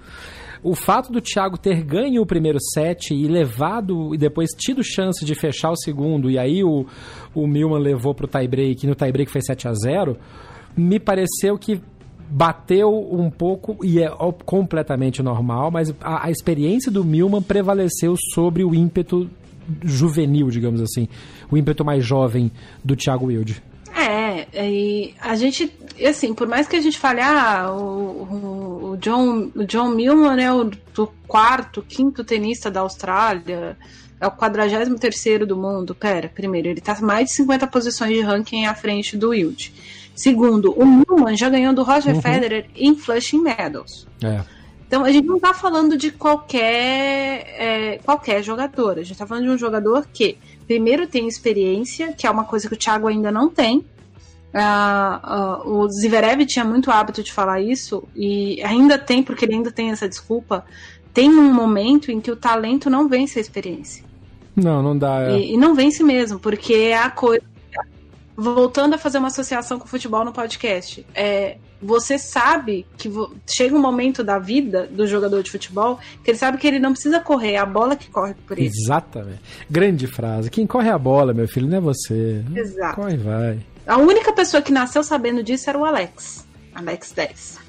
O 0.62 0.76
fato 0.76 1.12
do 1.12 1.22
Thiago 1.22 1.58
ter 1.58 1.84
ganho 1.84 2.22
o 2.22 2.26
primeiro 2.26 2.58
set 2.74 3.14
e 3.14 3.28
levado 3.28 4.14
e 4.14 4.18
depois 4.18 4.50
tido 4.52 4.84
chance 4.84 5.24
de 5.24 5.36
fechar 5.36 5.72
o 5.72 5.78
segundo, 5.78 6.30
e 6.30 6.38
aí 6.38 6.64
o, 6.64 6.86
o 7.34 7.48
Milman 7.48 7.80
levou 7.80 8.14
para 8.14 8.26
o 8.26 8.28
tie-break, 8.28 8.84
e 8.84 8.90
no 8.90 8.96
tie-break 8.96 9.32
foi 9.32 9.42
7 9.42 9.68
a 9.68 9.74
0 9.74 10.18
me 10.78 11.00
pareceu 11.00 11.58
que 11.58 11.82
bateu 12.30 12.90
um 12.90 13.30
pouco 13.30 13.78
e 13.84 14.02
é 14.02 14.10
completamente 14.46 15.24
normal, 15.24 15.72
mas 15.72 15.94
a, 16.02 16.26
a 16.26 16.32
experiência 16.32 16.92
do 16.92 17.04
Milman 17.04 17.42
prevaleceu 17.42 18.16
sobre 18.34 18.64
o 18.64 18.76
ímpeto 18.76 19.30
juvenil, 19.84 20.50
digamos 20.50 20.82
assim, 20.82 21.08
o 21.50 21.58
ímpeto 21.58 21.84
mais 21.84 22.06
jovem 22.06 22.52
do 22.84 22.96
Thiago 22.96 23.28
Wilde. 23.28 23.62
É, 23.96 24.48
e 24.68 25.14
a 25.20 25.36
gente, 25.36 25.74
assim, 26.06 26.34
por 26.34 26.48
mais 26.48 26.68
que 26.68 26.76
a 26.76 26.82
gente 26.82 27.00
fale, 27.00 27.22
ah, 27.22 27.72
o, 27.72 28.92
o 28.92 28.98
John, 28.98 29.50
o 29.56 29.66
John 29.66 29.90
Millman 29.90 30.42
é 30.42 30.54
o 30.54 30.66
do 30.94 31.08
quarto, 31.28 31.82
quinto 31.82 32.24
tenista 32.24 32.70
da 32.70 32.82
Austrália, 32.82 33.78
é 34.20 34.28
o 34.28 34.32
43 34.32 35.00
terceiro 35.00 35.46
do 35.46 35.56
mundo. 35.56 35.96
Pera, 35.96 36.30
primeiro, 36.30 36.68
ele 36.68 36.82
tá 36.82 37.00
mais 37.02 37.30
de 37.30 37.36
50 37.36 37.68
posições 37.68 38.14
de 38.14 38.22
ranking 38.22 38.66
à 38.66 38.76
frente 38.76 39.18
do 39.18 39.30
Wilde. 39.30 39.74
Segundo, 40.18 40.74
o 40.76 40.84
Newman 40.84 41.38
já 41.38 41.48
ganhou 41.48 41.76
do 41.76 41.84
Roger 41.84 42.16
uhum. 42.16 42.22
Federer 42.24 42.66
em 42.76 42.96
Flushing 42.96 43.40
Meadows. 43.40 44.08
É. 44.24 44.42
Então 44.88 45.06
a 45.06 45.12
gente 45.12 45.28
não 45.28 45.36
está 45.36 45.54
falando 45.54 45.96
de 45.96 46.10
qualquer, 46.10 47.46
é, 47.56 48.00
qualquer 48.04 48.42
jogador. 48.42 48.94
A 48.94 49.04
gente 49.04 49.12
está 49.12 49.28
falando 49.28 49.44
de 49.44 49.52
um 49.52 49.58
jogador 49.60 50.08
que, 50.12 50.36
primeiro, 50.66 51.06
tem 51.06 51.28
experiência, 51.28 52.14
que 52.14 52.26
é 52.26 52.32
uma 52.32 52.46
coisa 52.46 52.68
que 52.68 52.74
o 52.74 52.78
Thiago 52.78 53.08
ainda 53.08 53.32
não 53.32 53.48
tem. 53.48 53.86
Uh, 54.56 55.68
uh, 55.68 55.84
o 55.84 55.90
Zverev 55.90 56.48
tinha 56.48 56.66
muito 56.66 56.90
hábito 56.90 57.22
de 57.22 57.32
falar 57.32 57.62
isso, 57.62 58.04
e 58.16 58.60
ainda 58.64 58.98
tem, 58.98 59.22
porque 59.22 59.46
ele 59.46 59.54
ainda 59.54 59.72
tem 59.72 59.92
essa 59.92 60.10
desculpa. 60.10 60.66
Tem 61.14 61.30
um 61.30 61.54
momento 61.54 62.12
em 62.12 62.20
que 62.20 62.32
o 62.32 62.36
talento 62.36 62.90
não 62.90 63.08
vence 63.08 63.38
a 63.38 63.42
experiência. 63.42 64.04
Não, 64.56 64.82
não 64.82 64.98
dá. 64.98 65.30
É. 65.30 65.38
E, 65.38 65.54
e, 65.54 65.58
não 65.58 65.76
vence 65.76 66.04
mesmo, 66.04 66.40
porque 66.40 66.74
é 66.74 66.98
a 66.98 67.12
coisa 67.12 67.44
voltando 68.38 68.94
a 68.94 68.98
fazer 69.00 69.18
uma 69.18 69.30
associação 69.30 69.80
com 69.80 69.86
o 69.86 69.88
futebol 69.88 70.24
no 70.24 70.32
podcast, 70.32 71.04
é, 71.16 71.58
você 71.82 72.20
sabe 72.20 72.86
que 72.96 73.12
chega 73.48 73.76
um 73.76 73.82
momento 73.82 74.24
da 74.24 74.38
vida 74.38 74.86
do 74.86 75.08
jogador 75.08 75.42
de 75.42 75.50
futebol 75.50 76.00
que 76.24 76.30
ele 76.30 76.38
sabe 76.38 76.60
que 76.60 76.68
ele 76.68 76.78
não 76.78 76.92
precisa 76.92 77.20
correr, 77.20 77.54
é 77.54 77.58
a 77.58 77.66
bola 77.66 77.96
que 77.96 78.12
corre 78.12 78.36
por 78.46 78.58
ele. 78.58 78.68
Exatamente. 78.68 79.42
Grande 79.68 80.06
frase. 80.06 80.52
Quem 80.52 80.68
corre 80.68 80.88
é 80.88 80.92
a 80.92 81.00
bola, 81.00 81.34
meu 81.34 81.48
filho, 81.48 81.68
não 81.68 81.78
é 81.78 81.82
você. 81.82 82.46
Exato. 82.56 82.96
Corre 82.96 83.18
vai. 83.18 83.60
A 83.88 83.98
única 83.98 84.32
pessoa 84.32 84.62
que 84.62 84.72
nasceu 84.72 85.04
sabendo 85.04 85.42
disso 85.42 85.70
era 85.70 85.80
o 85.80 85.84
Alex. 85.84 86.46
Alex 86.76 87.12
10. 87.14 87.67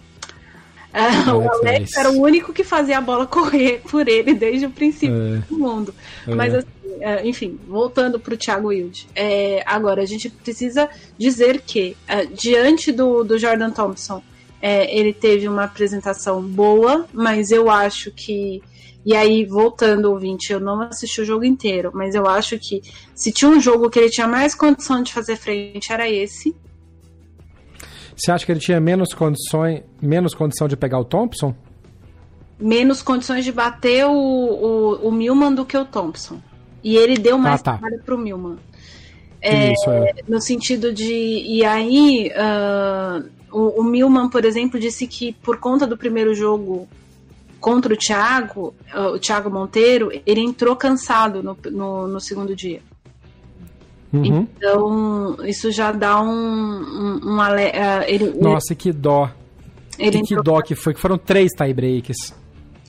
Uh, 0.98 1.36
o 1.36 1.52
Alex 1.52 1.96
era 1.96 2.10
o 2.10 2.20
único 2.20 2.52
que 2.52 2.64
fazia 2.64 2.98
a 2.98 3.00
bola 3.00 3.24
correr 3.28 3.80
por 3.88 4.08
ele 4.08 4.34
desde 4.34 4.66
o 4.66 4.70
princípio 4.70 5.36
é. 5.36 5.38
do 5.48 5.58
mundo. 5.58 5.94
É. 6.26 6.34
Mas 6.34 6.54
assim, 6.54 6.68
é, 7.00 7.26
enfim, 7.26 7.58
voltando 7.68 8.18
para 8.18 8.34
o 8.34 8.36
Thiago 8.36 8.68
Wilde. 8.68 9.06
É, 9.14 9.62
agora, 9.66 10.02
a 10.02 10.06
gente 10.06 10.28
precisa 10.28 10.88
dizer 11.16 11.60
que, 11.60 11.96
é, 12.06 12.26
diante 12.26 12.90
do, 12.90 13.22
do 13.22 13.38
Jordan 13.38 13.70
Thompson, 13.70 14.22
é, 14.60 14.96
ele 14.96 15.12
teve 15.12 15.46
uma 15.48 15.64
apresentação 15.64 16.42
boa, 16.42 17.06
mas 17.12 17.50
eu 17.50 17.70
acho 17.70 18.10
que. 18.10 18.62
E 19.06 19.14
aí, 19.14 19.44
voltando, 19.44 20.10
ouvinte, 20.10 20.52
eu 20.52 20.60
não 20.60 20.82
assisti 20.82 21.20
o 21.20 21.24
jogo 21.24 21.44
inteiro, 21.44 21.90
mas 21.94 22.14
eu 22.14 22.26
acho 22.26 22.58
que 22.58 22.82
se 23.14 23.32
tinha 23.32 23.50
um 23.50 23.60
jogo 23.60 23.88
que 23.88 23.98
ele 23.98 24.10
tinha 24.10 24.26
mais 24.26 24.54
condição 24.54 25.02
de 25.02 25.12
fazer 25.12 25.36
frente, 25.36 25.92
era 25.92 26.10
esse. 26.10 26.54
Você 28.18 28.32
acha 28.32 28.44
que 28.44 28.50
ele 28.50 28.60
tinha 28.60 28.80
menos 28.80 29.14
condições, 29.14 29.82
menos 30.02 30.34
condição 30.34 30.66
de 30.66 30.76
pegar 30.76 30.98
o 30.98 31.04
Thompson? 31.04 31.54
Menos 32.58 33.00
condições 33.00 33.44
de 33.44 33.52
bater 33.52 34.06
o, 34.06 34.12
o, 34.12 35.08
o 35.08 35.12
Milman 35.12 35.54
do 35.54 35.64
que 35.64 35.76
o 35.76 35.84
Thompson. 35.84 36.40
E 36.82 36.96
ele 36.96 37.16
deu 37.16 37.38
mais 37.38 37.60
ah, 37.60 37.64
tá. 37.64 37.78
trabalho 37.78 38.02
pro 38.02 38.18
Milman. 38.18 38.56
É, 39.40 39.72
Isso, 39.72 39.88
é. 39.88 40.14
No 40.26 40.40
sentido 40.40 40.92
de. 40.92 41.12
E 41.12 41.64
aí, 41.64 42.32
uh, 42.32 43.28
o, 43.52 43.80
o 43.80 43.84
Milman, 43.84 44.28
por 44.28 44.44
exemplo, 44.44 44.80
disse 44.80 45.06
que 45.06 45.32
por 45.34 45.58
conta 45.58 45.86
do 45.86 45.96
primeiro 45.96 46.34
jogo 46.34 46.88
contra 47.60 47.94
o 47.94 47.96
Thiago, 47.96 48.74
uh, 48.92 49.14
o 49.14 49.18
Thiago 49.20 49.48
Monteiro, 49.48 50.10
ele 50.26 50.40
entrou 50.40 50.74
cansado 50.74 51.40
no, 51.40 51.56
no, 51.70 52.08
no 52.08 52.20
segundo 52.20 52.56
dia. 52.56 52.82
Uhum. 54.12 54.46
Então, 54.56 55.36
isso 55.44 55.70
já 55.70 55.92
dá 55.92 56.20
um. 56.20 56.28
um, 56.28 57.20
um 57.24 57.36
uh, 57.38 58.04
ele, 58.06 58.32
Nossa, 58.40 58.72
ele, 58.72 58.76
que 58.76 58.92
dó. 58.92 59.30
Ele 59.98 60.22
que, 60.22 60.34
que 60.34 60.42
dó 60.42 60.60
que 60.62 60.74
foi, 60.74 60.94
que 60.94 61.00
foram 61.00 61.18
três 61.18 61.50
tie 61.52 61.74
breaks. 61.74 62.34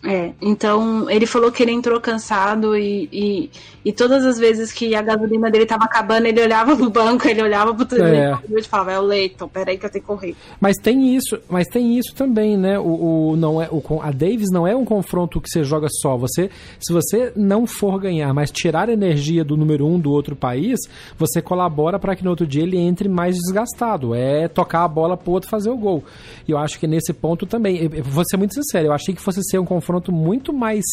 É, 0.04 0.32
então 0.42 1.10
ele 1.10 1.26
falou 1.26 1.52
que 1.52 1.62
ele 1.62 1.74
entrou 1.74 2.00
cansado 2.00 2.78
e, 2.78 3.10
e, 3.12 3.52
e, 3.84 3.92
todas 3.92 4.26
as 4.26 4.40
vezes 4.40 4.72
que 4.72 4.96
a 4.96 5.02
gasolina 5.02 5.52
dele 5.52 5.66
tava 5.66 5.84
acabando, 5.84 6.26
ele 6.26 6.42
olhava 6.42 6.74
pro 6.74 6.90
banco, 6.90 7.28
ele 7.28 7.44
olhava 7.44 7.74
pro 7.76 7.86
televisor 7.86 8.40
é. 8.50 8.60
e 8.60 8.64
falava, 8.64 8.94
é 8.94 9.00
o 9.00 9.02
Leighton, 9.02 9.50
peraí 9.50 9.78
que 9.78 9.86
eu 9.86 9.90
tenho 9.90 10.02
que 10.02 10.08
correr. 10.08 10.36
Mas 10.60 10.78
tem 10.78 11.14
isso, 11.14 11.38
mas 11.50 11.68
tem 11.68 11.98
isso 11.98 12.16
também, 12.16 12.56
né? 12.56 12.80
O, 12.80 13.32
o, 13.32 13.36
não 13.36 13.62
é, 13.62 13.68
o, 13.70 13.84
a 14.02 14.10
Davis 14.12 14.48
não 14.50 14.66
é 14.66 14.74
um 14.74 14.86
confronto 14.86 15.42
que 15.42 15.50
você 15.50 15.66
joga 15.66 15.88
só. 16.02 16.16
Você, 16.16 16.50
se 16.80 16.94
você 16.94 17.34
não 17.36 17.68
for 17.68 18.00
ganhar, 18.00 18.34
mas 18.34 18.52
tirar 18.52 18.88
energia 18.88 19.44
do 19.44 19.58
número 19.58 19.86
um 19.86 20.00
do 20.00 20.12
outro 20.12 20.34
país, 20.34 20.80
você 21.18 21.42
colabora 21.42 22.00
para 22.00 22.16
que 22.16 22.24
no 22.24 22.30
outro 22.30 22.48
dia 22.48 22.64
ele 22.64 22.78
entre 22.78 23.10
mais 23.10 23.36
desgastado. 23.36 24.16
É 24.16 24.48
tocar 24.48 24.86
a 24.86 24.88
bola 24.88 25.18
pro 25.18 25.34
outro 25.34 25.50
fazer 25.50 25.70
o 25.70 25.78
gol. 25.78 26.06
E 26.48 26.52
eu 26.52 26.58
acho 26.58 26.80
que 26.80 26.88
nesse 26.88 27.12
ponto 27.12 27.46
também, 27.46 27.90
eu 27.94 28.04
vou 28.04 28.24
ser 28.26 28.38
muito 28.38 28.54
sincero, 28.54 28.88
eu 28.88 28.94
achei 28.94 29.14
que 29.14 29.22
fosse 29.22 29.44
ser 29.44 29.60
um 29.60 29.66
confronto 29.66 29.89
confronto 29.90 30.12
muito 30.12 30.54
mais 30.54 30.86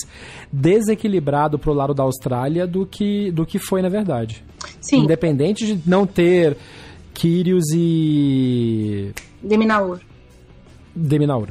desequilibrado 0.50 1.58
pro 1.58 1.74
lado 1.74 1.92
da 1.92 2.02
Austrália 2.02 2.66
do 2.66 2.86
que, 2.86 3.30
do 3.30 3.44
que 3.44 3.58
foi 3.58 3.82
na 3.82 3.90
verdade. 3.90 4.42
Sim. 4.80 5.00
Independente 5.00 5.66
de 5.66 5.88
não 5.88 6.06
ter 6.06 6.56
Kyrgios 7.12 7.66
e... 7.74 9.12
Deminaur. 9.42 10.00
Deminaur. 10.94 11.48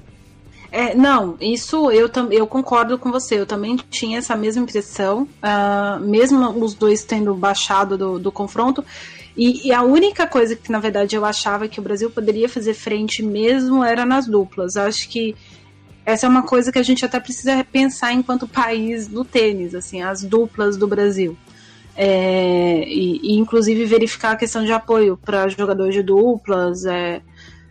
É, 0.71 0.95
não, 0.95 1.37
isso 1.39 1.91
eu, 1.91 2.09
eu 2.31 2.47
concordo 2.47 2.97
com 2.97 3.11
você. 3.11 3.39
Eu 3.39 3.45
também 3.45 3.77
tinha 3.89 4.17
essa 4.17 4.35
mesma 4.35 4.63
impressão, 4.63 5.23
uh, 5.23 5.99
mesmo 6.01 6.49
os 6.63 6.73
dois 6.73 7.03
tendo 7.03 7.33
baixado 7.35 7.97
do, 7.97 8.19
do 8.19 8.31
confronto. 8.31 8.83
E, 9.37 9.67
e, 9.67 9.73
a 9.73 9.83
única 9.83 10.25
coisa 10.25 10.55
que, 10.55 10.71
na 10.71 10.79
verdade, 10.79 11.15
eu 11.15 11.23
achava 11.25 11.67
que 11.67 11.79
o 11.79 11.83
Brasil 11.83 12.09
poderia 12.09 12.49
fazer 12.49 12.73
frente 12.73 13.21
mesmo 13.21 13.83
era 13.83 14.05
nas 14.05 14.27
duplas. 14.27 14.75
Acho 14.75 15.07
que 15.09 15.35
essa 16.05 16.25
é 16.25 16.29
uma 16.29 16.43
coisa 16.43 16.71
que 16.71 16.79
a 16.79 16.83
gente 16.83 17.03
até 17.03 17.19
precisa 17.19 17.63
pensar 17.63 18.13
enquanto 18.13 18.47
país 18.47 19.07
do 19.07 19.25
tênis, 19.25 19.73
assim, 19.73 20.01
as 20.01 20.23
duplas 20.23 20.77
do 20.77 20.87
Brasil. 20.87 21.35
É, 21.97 22.83
e, 22.87 23.19
e, 23.23 23.39
inclusive 23.39 23.85
verificar 23.85 24.31
a 24.31 24.35
questão 24.35 24.63
de 24.63 24.71
apoio 24.71 25.17
para 25.17 25.47
jogadores 25.47 25.93
de 25.95 26.03
duplas, 26.03 26.85
é, 26.85 27.21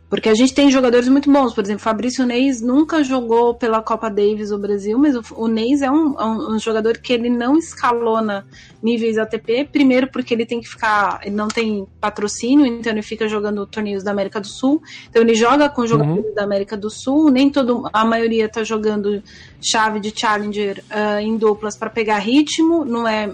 porque 0.09 0.29
a 0.29 0.35
gente 0.35 0.55
tem 0.55 0.71
jogadores 0.71 1.09
muito 1.09 1.31
bons, 1.33 1.55
por 1.55 1.65
exemplo, 1.65 1.83
Fabrício 1.83 2.27
Neis 2.27 2.61
nunca 2.61 3.03
jogou 3.03 3.55
pela 3.55 3.83
Copa 3.83 4.11
Davis 4.11 4.51
o 4.51 4.59
Brasil, 4.59 4.99
mas 4.99 5.17
o, 5.17 5.23
o 5.35 5.49
Neis 5.49 5.83
é 5.83 5.91
um, 5.91 6.15
é 6.21 6.25
um, 6.25 6.55
um, 6.55 6.59
jogador 6.59 6.99
que 6.99 7.13
ele 7.13 7.31
não 7.31 7.57
escalona 7.57 8.47
níveis 8.83 9.17
ATP, 9.17 9.69
primeiro 9.73 10.09
porque 10.11 10.35
ele 10.35 10.45
tem 10.45 10.61
que 10.61 10.69
ficar, 10.69 11.21
ele 11.25 11.35
não 11.35 11.49
tem 11.49 11.87
patrocínio, 12.01 12.67
então 12.67 12.93
ele 12.93 13.03
fica 13.03 13.27
jogando 13.27 13.67
torneios 13.67 14.05
da 14.05 14.11
América 14.11 14.41
do 14.41 14.47
Sul, 14.47 14.83
então 15.09 15.23
ele 15.23 15.35
joga 15.35 15.69
com 15.69 15.87
jogadores 15.87 16.27
uhum. 16.27 16.35
da 16.35 16.45
América 16.45 16.77
do 16.77 16.91
Sul, 16.91 17.31
nem 17.31 17.51
todo, 17.51 17.89
a 17.93 18.05
maioria 18.05 18.45
está 18.45 18.63
jogando 18.63 19.23
chave 19.61 20.01
de 20.01 20.13
Challenger 20.15 20.85
uh, 20.91 21.19
em 21.19 21.37
duplas 21.37 21.77
para 21.77 21.89
pegar 21.89 22.19
ritmo, 22.19 22.85
não 22.85 23.09
é 23.09 23.27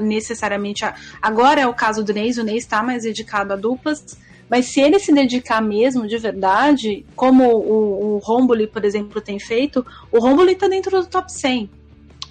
necessariamente, 0.00 0.84
a, 0.84 0.94
agora 1.22 1.60
é 1.60 1.66
o 1.66 1.72
caso 1.72 2.02
do 2.02 2.12
Neis, 2.12 2.36
o 2.36 2.42
Neis 2.42 2.64
está 2.64 2.82
mais 2.82 3.04
dedicado 3.04 3.52
a 3.52 3.56
duplas, 3.56 4.18
mas 4.48 4.66
se 4.66 4.80
ele 4.80 4.98
se 4.98 5.12
dedicar 5.12 5.60
mesmo, 5.60 6.06
de 6.06 6.18
verdade, 6.18 7.04
como 7.14 7.44
o, 7.44 8.14
o 8.14 8.18
Romboli, 8.18 8.66
por 8.66 8.84
exemplo, 8.84 9.20
tem 9.20 9.38
feito, 9.38 9.84
o 10.12 10.18
Romboli 10.20 10.52
está 10.52 10.68
dentro 10.68 11.00
do 11.00 11.06
top 11.06 11.32
100. 11.32 11.68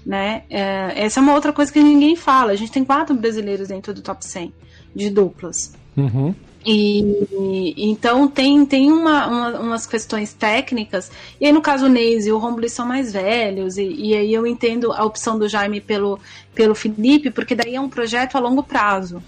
Né? 0.06 0.44
É, 0.50 0.94
essa 1.04 1.20
é 1.20 1.24
uma 1.24 1.34
outra 1.34 1.52
coisa 1.52 1.74
que 1.74 1.82
ninguém 1.82 2.16
fala. 2.16 2.52
A 2.52 2.56
gente 2.56 2.72
tem 2.72 2.86
quatro 2.86 3.16
brasileiros 3.16 3.68
dentro 3.68 3.94
do 3.94 4.02
top 4.02 4.26
100 4.26 4.54
de 4.96 5.10
duplas. 5.10 5.74
Uhum. 5.98 6.34
E 6.66 7.76
então 7.78 8.28
tem, 8.28 8.66
tem 8.66 8.92
uma, 8.92 9.28
uma, 9.28 9.60
umas 9.60 9.86
questões 9.86 10.34
técnicas. 10.34 11.12
E 11.40 11.46
aí, 11.46 11.52
no 11.52 11.62
caso, 11.62 11.86
o 11.86 11.90
Neis 11.90 12.26
e 12.26 12.32
o 12.32 12.40
Romulo 12.40 12.68
são 12.70 12.88
mais 12.88 13.14
velhos. 13.14 13.78
E, 13.78 13.84
e, 13.84 14.16
aí 14.16 14.34
eu 14.34 14.48
entendo 14.48 14.92
a 14.92 15.06
opção 15.06 15.38
do 15.38 15.48
Jaime 15.48 15.80
pelo, 15.80 16.20
pelo 16.56 16.74
Felipe, 16.74 17.30
porque 17.30 17.54
daí 17.54 17.76
é 17.76 17.82
um 17.82 17.90
projeto 17.90 18.36
a 18.36 18.40
longo 18.40 18.64
prazo. 18.64 19.22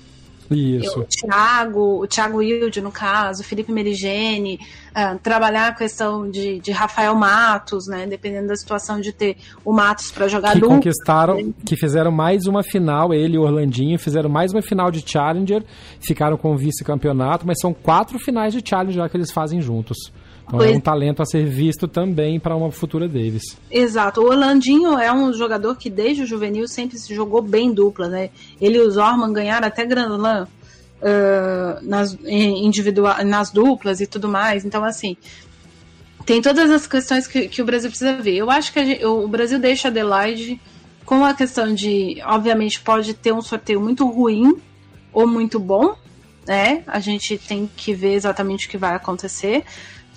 Isso. 0.49 1.01
O 1.01 1.03
Thiago, 1.03 2.01
o 2.03 2.07
Thiago 2.07 2.37
Wilde, 2.37 2.81
no 2.81 2.91
caso, 2.91 3.41
o 3.41 3.45
Felipe 3.45 3.71
Merigene, 3.71 4.59
uh, 4.91 5.17
trabalhar 5.19 5.67
a 5.67 5.73
questão 5.73 6.29
de, 6.29 6.59
de 6.59 6.71
Rafael 6.71 7.15
Matos, 7.15 7.87
né? 7.87 8.05
Dependendo 8.07 8.47
da 8.47 8.55
situação 8.55 8.99
de 9.01 9.11
ter 9.11 9.37
o 9.65 9.73
Matos 9.73 10.11
para 10.11 10.27
jogar 10.27 10.53
Que 10.53 10.59
duplo. 10.59 10.75
conquistaram, 10.75 11.53
que 11.65 11.75
fizeram 11.75 12.11
mais 12.11 12.45
uma 12.45 12.63
final, 12.63 13.13
ele 13.13 13.35
e 13.35 13.37
o 13.37 13.43
Orlandinho, 13.43 13.99
fizeram 13.99 14.29
mais 14.29 14.51
uma 14.51 14.61
final 14.61 14.89
de 14.89 15.03
Challenger, 15.05 15.63
ficaram 15.99 16.37
com 16.37 16.53
o 16.53 16.57
vice-campeonato, 16.57 17.45
mas 17.45 17.57
são 17.61 17.73
quatro 17.73 18.17
finais 18.19 18.53
de 18.53 18.61
Challenger 18.67 18.95
já 18.95 19.09
que 19.09 19.17
eles 19.17 19.31
fazem 19.31 19.61
juntos. 19.61 19.97
Então 20.47 20.61
é 20.61 20.65
Pois- 20.65 20.77
um 20.77 20.79
talento 20.79 21.21
a 21.21 21.25
ser 21.25 21.45
visto 21.45 21.87
também 21.87 22.39
para 22.39 22.55
uma 22.55 22.71
futura 22.71 23.07
Davis. 23.07 23.57
Exato. 23.69 24.21
O 24.21 24.29
Orlandinho 24.29 24.97
é 24.97 25.11
um 25.11 25.33
jogador 25.33 25.75
que 25.75 25.89
desde 25.89 26.23
o 26.23 26.25
juvenil 26.25 26.67
sempre 26.67 26.97
se 26.97 27.13
jogou 27.13 27.41
bem 27.41 27.73
dupla, 27.73 28.07
né? 28.07 28.29
Ele 28.61 28.77
e 28.77 28.81
o 28.81 28.89
Zorman 28.89 29.33
ganharam 29.33 29.67
até 29.67 29.85
Grand 29.85 30.15
Slam 30.15 30.47
ah, 31.01 31.79
nas, 31.81 32.17
individual, 32.25 33.23
nas 33.25 33.51
duplas 33.51 33.99
e 33.99 34.07
tudo 34.07 34.29
mais. 34.29 34.63
Então, 34.63 34.83
assim, 34.85 35.17
tem 36.25 36.41
todas 36.41 36.69
as 36.71 36.87
questões 36.87 37.27
que, 37.27 37.47
que 37.47 37.61
o 37.61 37.65
Brasil 37.65 37.89
precisa 37.89 38.13
ver. 38.15 38.35
Eu 38.35 38.49
acho 38.49 38.71
que 38.73 38.83
gente- 38.85 39.05
o 39.05 39.27
Brasil 39.27 39.59
deixa 39.59 39.87
a 39.87 39.91
Adelaide 39.91 40.59
com 41.05 41.23
a 41.25 41.33
questão 41.33 41.73
de, 41.73 42.21
obviamente, 42.25 42.79
pode 42.81 43.13
ter 43.13 43.33
um 43.33 43.41
sorteio 43.41 43.79
muito 43.81 44.05
ruim 44.09 44.55
ou 45.13 45.27
muito 45.27 45.59
bom, 45.59 45.95
né? 46.45 46.83
A 46.87 46.99
gente 46.99 47.37
tem 47.37 47.69
que 47.75 47.93
ver 47.93 48.13
exatamente 48.13 48.67
o 48.67 48.69
que 48.69 48.77
vai 48.77 48.95
acontecer. 48.95 49.63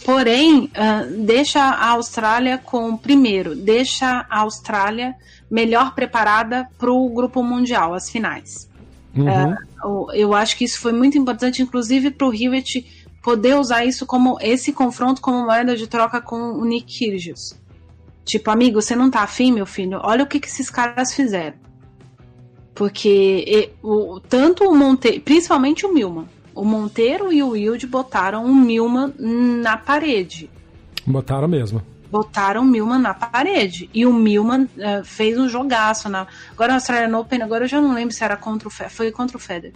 Porém, 0.05 0.71
ah, 0.75 1.05
deixa 1.11 1.61
a 1.61 1.91
Austrália 1.91 2.59
com 2.59 2.97
primeiro, 2.97 3.55
deixa 3.55 4.27
a 4.31 4.41
Austrália 4.41 5.15
melhor 5.51 5.95
preparada 5.95 6.69
para 6.79 6.91
o 6.91 7.09
grupo 7.11 7.43
mundial, 7.43 7.93
as 7.95 8.09
finais. 8.09 8.69
Uhum. 9.17 9.55
O- 9.85 10.13
Eu 10.13 10.33
acho 10.35 10.57
que 10.57 10.65
isso 10.65 10.79
foi 10.81 10.93
muito 10.93 11.19
importante, 11.19 11.63
inclusive 11.63 12.11
para 12.11 12.27
o 12.27 12.35
Hewitt 12.35 12.87
poder 13.23 13.57
usar 13.57 13.85
isso 13.85 14.07
como 14.07 14.39
esse 14.41 14.73
confronto 14.73 15.21
como 15.21 15.45
moeda 15.45 15.77
de 15.77 15.87
troca 15.87 16.21
com 16.21 16.37
o 16.53 16.65
Nick 16.65 16.87
Kyrgios. 16.99 17.55
Tipo, 18.25 18.51
amigo, 18.51 18.81
você 18.81 18.95
não 18.97 19.11
tá 19.11 19.21
afim, 19.23 19.53
meu 19.53 19.67
filho? 19.67 20.01
Olha 20.03 20.25
o 20.25 20.27
que, 20.27 20.39
que 20.41 20.47
esses 20.47 20.71
caras 20.71 21.13
fizeram. 21.13 21.57
Porque 22.75 23.45
e, 23.47 23.71
o, 23.83 24.21
tanto 24.21 24.65
o 24.65 24.75
Monteiro, 24.75 25.21
principalmente 25.21 25.85
o 25.85 25.93
Milman, 25.93 26.27
o 26.55 26.65
Monteiro 26.65 27.33
e 27.33 27.43
o 27.43 27.51
Wilde 27.51 27.87
botaram 27.87 28.45
o 28.45 28.55
Milman 28.55 29.13
na 29.19 29.77
parede 29.77 30.51
Botaram 31.07 31.49
mesmo. 31.49 31.83
botaram 32.11 32.63
o 32.63 32.65
Milman 32.65 32.99
na 32.99 33.15
parede. 33.15 33.89
E 33.95 34.05
o 34.05 34.13
Milman 34.13 34.69
eh, 34.79 35.03
fez 35.05 35.39
um 35.39 35.49
jogaço. 35.49 36.09
Na... 36.09 36.27
Agora, 36.53 36.73
no 36.73 36.75
Australian 36.75 37.17
Open, 37.19 37.43
agora 37.43 37.65
eu 37.65 37.69
já 37.69 37.81
não 37.81 37.95
lembro 37.95 38.15
se 38.15 38.23
era 38.25 38.37
contra 38.37 38.69
o 38.69 38.71
Federer. 38.71 38.95
Foi 38.97 39.11
contra 39.13 39.37
o 39.37 39.41
Federer 39.41 39.73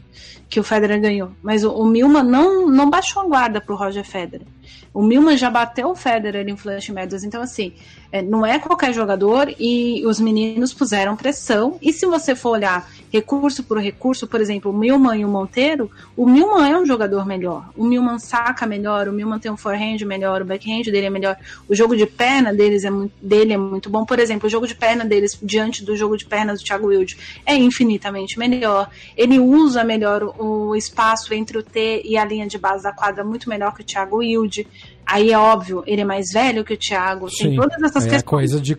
que 0.48 0.60
o 0.60 0.64
Federer 0.64 1.00
ganhou. 1.00 1.30
Mas 1.42 1.64
o, 1.64 1.72
o 1.72 1.86
Milman 1.86 2.22
não, 2.22 2.68
não 2.68 2.90
baixou 2.90 3.22
a 3.22 3.26
guarda 3.26 3.60
pro 3.60 3.74
Roger 3.76 4.04
Federer. 4.04 4.46
O 4.92 5.02
Milman 5.02 5.36
já 5.36 5.50
bateu 5.50 5.88
o 5.90 5.94
Federer 5.96 6.46
em 6.48 6.56
Flush 6.56 6.90
Meadows. 6.90 7.24
Então, 7.24 7.42
assim, 7.42 7.72
eh, 8.14 8.22
não 8.22 8.46
é 8.46 8.60
qualquer 8.60 8.94
jogador 8.94 9.52
e 9.58 10.06
os 10.06 10.20
meninos 10.20 10.72
puseram 10.72 11.16
pressão. 11.16 11.80
E 11.82 11.92
se 11.92 12.06
você 12.06 12.36
for 12.36 12.50
olhar 12.50 12.88
recurso 13.12 13.64
por 13.64 13.78
recurso, 13.78 14.28
por 14.28 14.40
exemplo, 14.40 14.70
o 14.70 14.76
Milman 14.76 15.20
e 15.20 15.24
o 15.24 15.28
Monteiro, 15.28 15.90
o 16.16 16.24
Milman 16.24 16.70
é 16.70 16.78
um 16.78 16.86
jogador 16.86 17.26
melhor. 17.26 17.68
O 17.76 17.84
Milman 17.84 18.20
saca 18.20 18.66
melhor, 18.66 19.08
o 19.08 19.12
Milman 19.12 19.40
tem 19.40 19.50
um 19.50 19.56
forehand 19.56 19.98
melhor, 20.06 20.42
o 20.42 20.44
backhand 20.44 20.82
dele 20.82 21.06
é 21.06 21.10
melhor. 21.10 21.36
O 21.68 21.74
jogo 21.74 21.96
de 21.96 22.06
perna 22.06 22.54
deles 22.54 22.84
é 22.84 22.90
muito, 22.90 23.12
dele 23.20 23.52
é 23.52 23.56
muito 23.56 23.90
bom. 23.90 24.04
Por 24.04 24.20
exemplo, 24.20 24.46
o 24.46 24.50
jogo 24.50 24.68
de 24.68 24.76
perna 24.76 25.04
deles 25.04 25.36
diante 25.42 25.84
do 25.84 25.96
jogo 25.96 26.16
de 26.16 26.24
perna 26.24 26.54
do 26.54 26.62
Thiago 26.62 26.86
Wilde 26.86 27.18
é 27.44 27.56
infinitamente 27.56 28.38
melhor. 28.38 28.90
Ele 29.16 29.40
usa 29.40 29.82
melhor 29.82 30.22
o 30.38 30.76
espaço 30.76 31.34
entre 31.34 31.58
o 31.58 31.64
T 31.64 32.02
e 32.04 32.16
a 32.16 32.24
linha 32.24 32.46
de 32.46 32.58
base 32.58 32.84
da 32.84 32.92
quadra 32.92 33.24
muito 33.24 33.48
melhor 33.48 33.74
que 33.74 33.82
o 33.82 33.84
Thiago 33.84 34.18
Wilde. 34.18 34.68
Aí 35.06 35.30
é 35.32 35.38
óbvio, 35.38 35.82
ele 35.86 36.00
é 36.00 36.04
mais 36.04 36.30
velho 36.32 36.64
que 36.64 36.74
o 36.74 36.76
Thiago. 36.76 37.26
Tem 37.26 37.50
Sim. 37.50 37.56
todas 37.56 37.82
essas 37.82 38.06
é 38.06 38.10
questões. 38.10 38.22
coisa 38.22 38.60
de, 38.60 38.76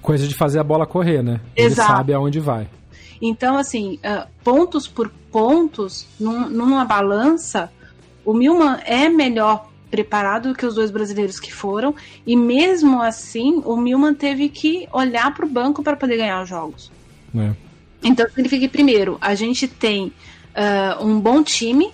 coisa 0.00 0.28
de 0.28 0.34
fazer 0.34 0.58
a 0.58 0.64
bola 0.64 0.86
correr, 0.86 1.22
né? 1.22 1.40
Ele 1.56 1.68
Exato. 1.68 1.92
sabe 1.92 2.12
aonde 2.12 2.38
vai. 2.40 2.68
Então, 3.20 3.56
assim, 3.56 3.98
ah, 4.02 4.26
pontos 4.44 4.86
por 4.88 5.08
pontos, 5.30 6.06
num- 6.18 6.48
numa 6.50 6.84
balança, 6.84 7.70
o 8.24 8.34
Milman 8.34 8.78
é 8.84 9.08
melhor 9.08 9.68
preparado 9.90 10.54
que 10.54 10.64
os 10.66 10.74
dois 10.74 10.90
brasileiros 10.90 11.38
que 11.38 11.52
foram, 11.52 11.94
e 12.26 12.34
mesmo 12.34 13.00
assim, 13.02 13.62
o 13.64 13.76
Milman 13.76 14.14
teve 14.14 14.48
que 14.48 14.88
olhar 14.92 15.32
para 15.34 15.44
o 15.44 15.48
banco 15.48 15.82
para 15.82 15.96
poder 15.96 16.16
ganhar 16.16 16.42
os 16.42 16.48
jogos. 16.48 16.90
Né? 17.32 17.54
Então, 18.02 18.26
significa 18.28 18.60
que, 18.62 18.68
primeiro, 18.68 19.18
a 19.20 19.34
gente 19.34 19.68
tem 19.68 20.12
ah, 20.54 20.98
um 21.00 21.20
bom 21.20 21.42
time. 21.42 21.90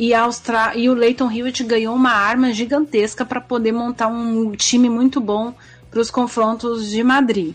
E, 0.00 0.14
a 0.14 0.22
Austra... 0.22 0.72
e 0.74 0.88
o 0.88 0.94
Leighton 0.94 1.30
Hewitt 1.30 1.62
ganhou 1.62 1.94
uma 1.94 2.12
arma 2.12 2.54
gigantesca 2.54 3.22
para 3.22 3.38
poder 3.38 3.70
montar 3.70 4.06
um 4.06 4.52
time 4.52 4.88
muito 4.88 5.20
bom 5.20 5.52
para 5.90 6.00
os 6.00 6.10
confrontos 6.10 6.88
de 6.88 7.04
Madrid. 7.04 7.54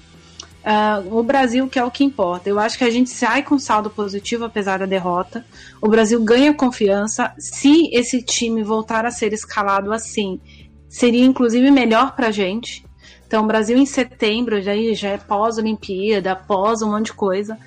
Ah, 0.64 1.02
o 1.10 1.24
Brasil, 1.24 1.68
que 1.68 1.80
é 1.80 1.84
o 1.84 1.90
que 1.90 2.04
importa. 2.04 2.48
Eu 2.48 2.60
acho 2.60 2.78
que 2.78 2.84
a 2.84 2.90
gente 2.92 3.10
sai 3.10 3.42
com 3.42 3.58
saldo 3.58 3.90
positivo, 3.90 4.46
apesar 4.46 4.78
da 4.78 4.86
derrota. 4.86 5.44
O 5.82 5.88
Brasil 5.88 6.24
ganha 6.24 6.54
confiança. 6.54 7.34
Se 7.40 7.90
esse 7.92 8.22
time 8.22 8.62
voltar 8.62 9.08
a 9.08 9.12
ser 9.12 9.34
escalado 9.34 9.92
assim, 9.92 10.40
seria 10.88 11.26
inclusive 11.26 11.72
melhor 11.72 12.16
para 12.16 12.28
a 12.28 12.32
gente. 12.32 12.86
Então, 13.26 13.44
o 13.44 13.48
Brasil 13.48 13.76
em 13.76 13.88
setembro, 13.88 14.62
já, 14.62 14.74
já 14.94 15.10
é 15.10 15.18
pós-Olimpíada, 15.18 16.36
pós 16.36 16.84
um 16.84 16.92
monte 16.92 17.08
de 17.08 17.14
coisa. 17.14 17.58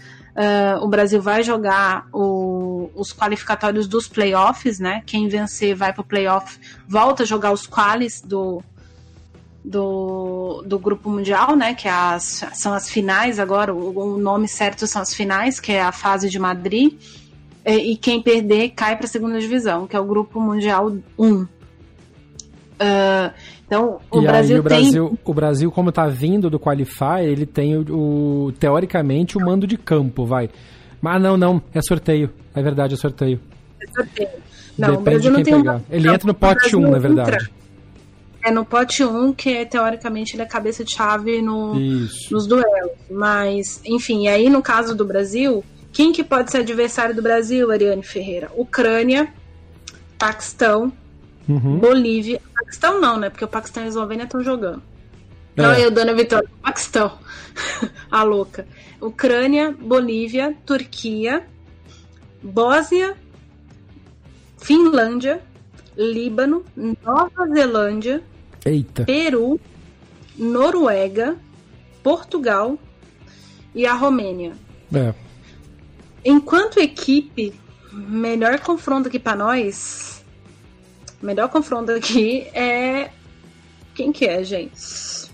Ah, 0.41 0.79
o 0.81 0.87
Brasil 0.87 1.21
vai 1.21 1.43
jogar 1.43 2.07
o- 2.13 2.91
os 2.95 3.13
qualificatórios 3.13 3.89
dos 3.89 4.07
playoffs, 4.07 4.79
né? 4.79 5.03
Quem 5.05 5.27
vencer 5.27 5.75
vai 5.75 5.93
para 5.93 6.03
o 6.03 6.05
playoff, 6.05 6.57
volta 6.87 7.25
a 7.25 7.27
jogar 7.27 7.51
os 7.51 7.67
qualis 7.67 8.21
do, 8.21 8.63
do, 9.65 10.63
do 10.65 10.79
grupo 10.79 11.11
mundial, 11.11 11.57
né? 11.57 11.75
Que 11.75 11.89
é 11.89 11.91
as, 11.91 12.45
são 12.55 12.73
as 12.73 12.89
finais 12.89 13.41
agora, 13.41 13.75
o, 13.75 14.15
o 14.15 14.17
nome 14.17 14.47
certo 14.47 14.87
são 14.87 15.03
as 15.03 15.13
finais, 15.13 15.59
que 15.59 15.73
é 15.73 15.83
a 15.83 15.91
fase 15.91 16.31
de 16.31 16.39
Madrid. 16.39 16.95
E, 17.67 17.93
e 17.93 17.97
quem 17.97 18.23
perder 18.23 18.69
cai 18.71 18.95
para 18.97 19.07
a 19.07 19.09
segunda 19.09 19.41
divisão, 19.41 19.89
que 19.89 19.97
é 19.97 20.01
o 20.01 20.05
grupo 20.05 20.41
mundial 20.41 20.97
1. 21.19 21.47
Ah, 22.79 23.33
então, 23.69 24.01
o 24.11 24.19
e 24.21 24.27
Brasil, 24.27 24.57
aí 24.57 24.61
o 24.61 24.65
tem. 24.65 24.81
Brasil, 24.83 25.19
o 25.25 25.35
Brasil, 25.35 25.71
como 25.71 25.93
tá 25.93 26.09
vindo 26.09 26.51
do 26.51 26.59
Qualify, 26.59 27.21
ele 27.23 27.47
tem 27.47 27.77
o, 27.77 28.47
o- 28.47 28.53
teoricamente 28.59 29.37
o 29.39 29.41
mando 29.41 29.67
de 29.67 29.77
campo, 29.79 30.25
vai. 30.27 30.51
Mas 31.01 31.23
não, 31.23 31.37
não, 31.37 31.63
é 31.73 31.81
sorteio. 31.81 32.31
É 32.55 32.61
verdade, 32.63 32.95
é 32.95 32.97
sorteio. 32.97 33.39
Não, 34.77 34.89
o 34.89 34.97
Depende 34.99 35.03
Brasil 35.05 35.21
de 35.21 35.31
não 35.31 35.43
quem 35.45 35.55
um 35.55 35.59
pegar. 35.63 35.77
de 35.79 35.85
Ele 35.91 36.03
campo, 36.05 36.15
entra 36.15 36.27
no 36.27 36.33
o 36.33 36.35
pote 36.35 36.55
Brasil 36.61 36.79
1, 36.79 36.83
na 36.83 36.89
entra. 36.89 37.01
verdade. 37.01 37.53
É 38.45 38.51
no 38.51 38.65
pote 38.65 39.05
1, 39.05 39.33
que 39.35 39.51
é, 39.51 39.65
teoricamente 39.65 40.35
ele 40.35 40.43
é 40.43 40.47
cabeça 40.47 40.83
de 40.85 40.93
chave 40.93 41.43
no, 41.43 41.75
nos 42.31 42.47
duelos. 42.47 42.93
Mas, 43.11 43.81
enfim, 43.85 44.25
e 44.25 44.29
aí 44.29 44.49
no 44.49 44.63
caso 44.63 44.95
do 44.97 45.05
Brasil, 45.05 45.63
quem 45.93 46.13
que 46.13 46.25
pode 46.25 46.51
ser 46.51 46.59
adversário 46.59 47.15
do 47.15 47.21
Brasil, 47.23 47.71
Ariane 47.71 48.03
Ferreira? 48.03 48.51
Ucrânia, 48.57 49.29
Paquistão, 50.19 50.93
Uhum. 51.49 51.79
Bolívia. 51.79 52.41
Paquistão 52.55 53.01
não, 53.01 53.19
né? 53.19 53.31
Porque 53.31 53.45
o 53.45 53.49
Paquistão 53.49 53.83
e 53.83 53.87
a 53.87 53.89
Eslovênia 53.89 54.25
estão 54.25 54.43
jogando. 54.43 54.83
Não, 55.57 55.73
É. 55.73 55.85
eu 55.85 55.91
dando 55.91 56.11
a 56.11 56.15
vitória. 56.15 56.49
Paquistão. 56.63 57.19
a 58.11 58.23
louca. 58.23 58.67
Ucrânia, 59.01 59.75
Bolívia, 59.81 60.57
Turquia, 60.67 61.47
Bósnia, 62.43 63.17
Finlândia, 64.59 65.41
Líbano, 65.97 66.65
Nova 66.77 67.49
Zelândia, 67.53 68.23
Eita. 68.65 69.05
Peru, 69.05 69.59
Noruega, 70.37 71.37
Portugal 72.03 72.79
e 73.75 73.87
a 73.87 73.95
Romênia. 73.95 74.53
É. 74.95 75.15
Enquanto 76.25 76.79
equipe, 76.81 77.53
melhor 77.93 78.59
confronto 78.61 79.09
aqui 79.09 79.19
pra 79.19 79.35
nós, 79.37 80.18
melhor 81.23 81.49
confronto 81.49 81.93
aqui 81.93 82.43
é 82.55 83.11
quem 83.95 84.13
que 84.13 84.27
é, 84.27 84.43
gente? 84.45 85.29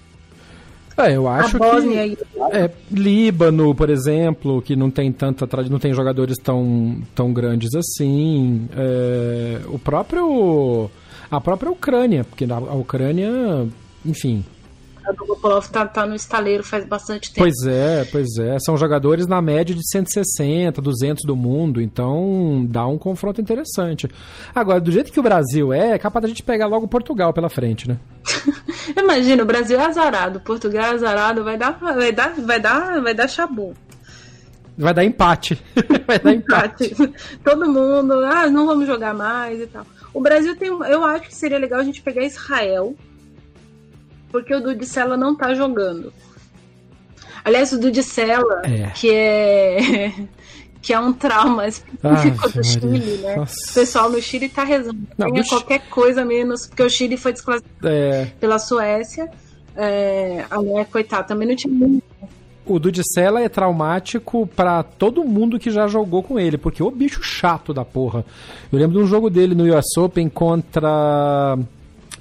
É, 0.97 1.16
eu 1.16 1.27
acho 1.27 1.56
a 1.56 1.59
Bósnia 1.59 2.09
que 2.09 2.16
é, 2.52 2.70
Líbano, 2.90 3.74
por 3.74 3.90
exemplo, 3.90 4.62
que 4.62 4.77
não 4.77 4.90
tem 4.90 5.11
tanta 5.12 5.47
não 5.69 5.78
tem 5.78 5.93
jogadores 5.93 6.36
tão, 6.39 7.02
tão 7.15 7.32
grandes 7.32 7.74
assim. 7.74 8.69
É, 8.77 9.61
o 9.66 9.78
próprio 9.78 10.89
a 11.31 11.40
própria 11.40 11.70
Ucrânia, 11.70 12.23
porque 12.24 12.47
a 12.48 12.74
Ucrânia, 12.74 13.66
enfim, 14.06 14.44
O 15.06 15.26
Gopolov 15.26 15.68
tá, 15.68 15.86
tá 15.86 16.06
no 16.06 16.14
estaleiro 16.14 16.64
faz 16.64 16.85
bastante 16.86 17.32
tempo. 17.32 17.40
Pois 17.40 17.66
é, 17.66 18.05
pois 18.10 18.39
é. 18.39 18.59
São 18.59 18.76
jogadores 18.76 19.26
na 19.26 19.43
média 19.43 19.74
de 19.74 19.86
160, 19.86 20.81
200 20.81 21.24
do 21.24 21.36
mundo, 21.36 21.81
então 21.81 22.66
dá 22.68 22.86
um 22.86 22.97
confronto 22.97 23.40
interessante. 23.40 24.09
Agora, 24.55 24.81
do 24.81 24.90
jeito 24.90 25.12
que 25.12 25.20
o 25.20 25.22
Brasil 25.22 25.72
é, 25.72 25.90
é 25.90 25.98
capaz 25.98 26.22
da 26.22 26.28
gente 26.28 26.43
pegar 26.43 26.66
logo 26.66 26.89
Portugal 26.89 27.32
pela 27.32 27.51
frente, 27.51 27.86
né? 27.86 27.98
Imagina, 28.97 29.43
o 29.43 29.47
Brasil 29.47 29.78
é 29.78 29.85
azarado, 29.85 30.40
Portugal 30.40 30.85
é 30.85 30.90
azarado, 30.90 31.44
vai 31.44 31.59
dar, 31.59 31.78
vai 31.78 32.12
dar, 32.12 32.35
vai 32.35 32.60
dar, 32.60 33.02
vai 33.02 33.14
dar 33.14 33.28
chabu. 33.28 33.74
Vai 34.76 34.93
dar 34.93 35.05
empate. 35.05 35.62
vai 36.06 36.18
dar 36.18 36.32
empate. 36.32 36.94
Todo 37.44 37.70
mundo, 37.70 38.14
ah, 38.24 38.48
não 38.48 38.66
vamos 38.66 38.86
jogar 38.86 39.14
mais 39.14 39.60
e 39.60 39.66
tal. 39.66 39.86
O 40.12 40.20
Brasil 40.20 40.56
tem, 40.56 40.68
eu 40.68 41.05
acho 41.05 41.28
que 41.28 41.35
seria 41.35 41.59
legal 41.59 41.81
a 41.81 41.85
gente 41.85 42.02
pegar 42.02 42.24
Israel, 42.24 42.94
porque 44.35 44.52
o 44.52 44.61
Dudicella 44.61 45.16
não 45.16 45.36
tá 45.36 45.55
jogando. 45.55 46.12
Aliás, 47.44 47.73
o 47.73 47.78
Dudicella, 47.78 48.62
é. 48.65 48.90
que 48.90 49.09
é 49.15 50.12
que 50.82 50.93
é 50.93 50.98
um 50.98 51.12
trauma 51.12 51.69
específico 51.69 52.48
ah, 52.48 52.48
do 52.48 52.65
Chile, 52.65 53.19
né? 53.23 53.36
Nossa. 53.36 53.55
O 53.70 53.74
pessoal 53.74 54.11
no 54.11 54.20
Chile 54.20 54.48
tá 54.48 54.65
rezando. 54.65 54.98
Não, 55.16 55.31
Tenha 55.31 55.44
qualquer 55.47 55.89
coisa 55.89 56.24
menos, 56.24 56.66
porque 56.66 56.82
o 56.82 56.90
Chile 56.90 57.16
foi 57.16 57.32
desclassificado 57.32 57.89
é. 57.89 58.27
pela 58.40 58.59
Suécia. 58.59 59.31
É, 59.77 60.44
a 60.51 60.61
mulher, 60.61 60.86
coitada, 60.86 61.23
também 61.23 61.47
não 61.47 61.55
tinha 61.55 61.73
muito 61.73 62.02
o 62.66 62.78
Dudicella 62.78 63.43
é 63.43 63.48
traumático 63.48 64.47
para 64.47 64.82
todo 64.82 65.23
mundo 65.23 65.59
que 65.59 65.70
já 65.70 65.86
jogou 65.86 66.23
com 66.23 66.40
ele, 66.40 66.56
porque 66.56 66.82
o 66.82 66.90
bicho 66.90 67.23
chato 67.23 67.74
da 67.74 67.85
porra. 67.85 68.24
Eu 68.73 68.78
lembro 68.78 68.97
de 68.97 69.05
um 69.05 69.06
jogo 69.06 69.28
dele 69.28 69.55
no 69.55 69.65
US 69.65 69.98
Open 69.98 70.31
contra 70.31 71.59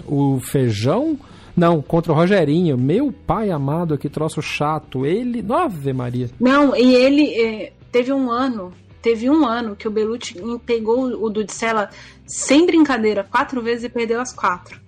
o 0.05 0.41
Feijão. 0.41 1.17
Não, 1.55 1.81
contra 1.81 2.11
o 2.11 2.15
Rogerinho. 2.15 2.77
Meu 2.77 3.11
pai 3.11 3.51
amado, 3.51 3.97
que 3.97 4.09
troço 4.09 4.41
chato. 4.41 5.05
Ele. 5.05 5.43
Ave 5.51 5.93
Maria. 5.93 6.29
Não, 6.39 6.75
e 6.75 6.95
ele. 6.95 7.33
É, 7.39 7.73
teve 7.91 8.11
um 8.11 8.31
ano. 8.31 8.73
Teve 9.01 9.29
um 9.29 9.45
ano 9.45 9.75
que 9.75 9.87
o 9.87 9.91
Belucci 9.91 10.35
pegou 10.65 11.03
o 11.03 11.29
Dudicella 11.29 11.89
sem 12.25 12.65
brincadeira 12.65 13.23
quatro 13.23 13.61
vezes 13.61 13.83
e 13.83 13.89
perdeu 13.89 14.21
as 14.21 14.31
quatro. 14.31 14.82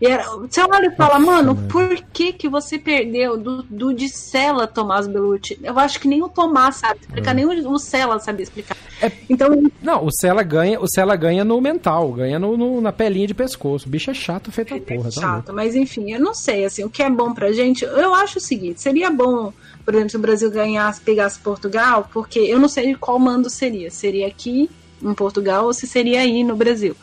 E 0.00 0.06
era, 0.06 0.24
você 0.36 0.60
olha 0.60 0.88
e 0.88 0.94
fala, 0.94 1.18
mano, 1.18 1.56
por 1.68 1.96
que 2.12 2.32
que 2.32 2.48
você 2.48 2.78
perdeu 2.78 3.36
do, 3.36 3.62
do 3.62 3.94
de 3.94 4.08
Sela 4.08 4.66
Tomás 4.66 5.06
Belucci? 5.06 5.58
Eu 5.62 5.78
acho 5.78 5.98
que 5.98 6.06
nem 6.06 6.22
o 6.22 6.28
Tomás 6.28 6.76
sabe 6.76 7.00
explicar, 7.00 7.32
hum. 7.32 7.34
nem 7.34 7.46
o, 7.46 7.70
o 7.70 7.78
Sela 7.78 8.18
sabe 8.18 8.42
explicar. 8.42 8.76
É, 9.00 9.10
então, 9.28 9.70
não, 9.82 10.04
o 10.04 10.10
Sela 10.12 10.42
ganha, 10.42 10.78
o 10.80 10.86
Sela 10.86 11.16
ganha 11.16 11.44
no 11.44 11.60
mental, 11.60 12.12
ganha 12.12 12.38
no, 12.38 12.56
no, 12.56 12.80
na 12.80 12.92
pelinha 12.92 13.26
de 13.26 13.34
pescoço. 13.34 13.86
O 13.86 13.90
bicho 13.90 14.10
é 14.10 14.14
chato 14.14 14.52
feito 14.52 14.74
a 14.74 14.80
porra, 14.80 15.08
é 15.08 15.12
tá 15.12 15.20
chato, 15.20 15.52
mas 15.52 15.74
enfim, 15.74 16.12
eu 16.12 16.20
não 16.20 16.34
sei, 16.34 16.66
assim, 16.66 16.84
o 16.84 16.90
que 16.90 17.02
é 17.02 17.08
bom 17.08 17.32
pra 17.32 17.52
gente, 17.52 17.84
eu 17.84 18.14
acho 18.14 18.38
o 18.38 18.40
seguinte, 18.40 18.82
seria 18.82 19.10
bom, 19.10 19.52
por 19.84 19.94
exemplo, 19.94 20.10
se 20.10 20.16
o 20.16 20.20
Brasil 20.20 20.50
ganhasse, 20.50 21.00
pegasse 21.00 21.38
Portugal, 21.38 22.08
porque 22.12 22.38
eu 22.38 22.58
não 22.58 22.68
sei 22.68 22.94
qual 22.94 23.18
mando 23.18 23.48
seria, 23.48 23.90
seria 23.90 24.26
aqui 24.26 24.68
em 25.02 25.14
Portugal 25.14 25.64
ou 25.64 25.72
se 25.72 25.86
seria 25.86 26.20
aí 26.20 26.42
no 26.44 26.56
Brasil. 26.56 26.96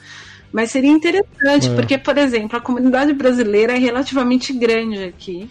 Mas 0.53 0.69
seria 0.69 0.91
interessante, 0.91 1.67
é. 1.67 1.75
porque, 1.75 1.97
por 1.97 2.15
exemplo, 2.15 2.55
a 2.55 2.61
comunidade 2.61 3.11
brasileira 3.11 3.73
é 3.73 3.79
relativamente 3.79 4.53
grande 4.53 5.03
aqui. 5.03 5.49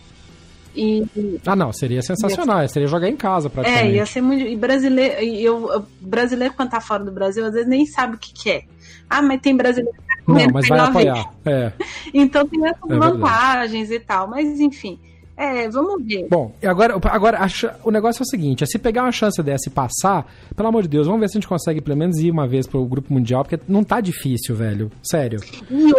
E, 0.75 1.05
ah, 1.45 1.57
não, 1.57 1.73
seria 1.73 2.01
sensacional, 2.01 2.63
ia 2.63 2.69
seria 2.69 2.89
jogar 2.89 3.09
em 3.09 3.17
casa 3.17 3.51
praticamente. 3.51 3.91
É, 3.91 3.97
ia 3.97 4.07
ser 4.07 4.23
muito. 4.23 4.47
E 4.47 4.57
brasileiro, 4.57 5.21
eu, 5.21 5.85
brasileiro, 6.01 6.55
quando 6.55 6.71
tá 6.71 6.81
fora 6.81 7.05
do 7.05 7.11
Brasil, 7.11 7.45
às 7.45 7.53
vezes 7.53 7.69
nem 7.69 7.85
sabe 7.85 8.15
o 8.15 8.19
que, 8.19 8.33
que 8.33 8.51
é. 8.51 8.63
Ah, 9.11 9.21
mas 9.21 9.41
tem 9.43 9.55
brasileiro 9.55 9.93
que 9.93 10.07
tá 10.07 10.23
Não, 10.27 10.47
mas 10.53 10.69
vai 10.69 10.79
apoiar. 10.79 11.35
É. 11.45 11.73
Então 12.15 12.47
tem 12.47 12.65
essas 12.65 12.91
é 12.91 12.97
vantagens 12.97 13.89
verdade. 13.89 14.05
e 14.05 14.07
tal, 14.07 14.29
mas 14.29 14.61
enfim. 14.61 14.99
É, 15.43 15.69
vamos 15.69 16.07
ver. 16.07 16.29
Bom, 16.31 16.55
agora, 16.63 16.95
agora 17.03 17.41
o 17.83 17.91
negócio 17.91 18.23
é 18.23 18.25
o 18.25 18.27
seguinte: 18.27 18.63
é 18.63 18.67
se 18.67 18.79
pegar 18.79 19.03
uma 19.03 19.11
chance 19.11 19.43
dessa 19.43 19.69
e 19.69 19.73
passar, 19.73 20.33
pelo 20.55 20.69
amor 20.69 20.83
de 20.83 20.89
Deus, 20.89 21.09
vamos 21.09 21.21
ver 21.21 21.29
se 21.29 21.37
a 21.37 21.41
gente 21.41 21.49
consegue 21.49 21.81
pelo 21.81 21.97
menos 21.97 22.17
ir 22.21 22.31
uma 22.31 22.47
vez 22.47 22.65
pro 22.65 22.85
Grupo 22.87 23.13
Mundial, 23.13 23.43
porque 23.43 23.61
não 23.67 23.83
tá 23.83 24.01
difícil, 24.01 24.55
velho. 24.55 24.89
Sério. 25.03 25.41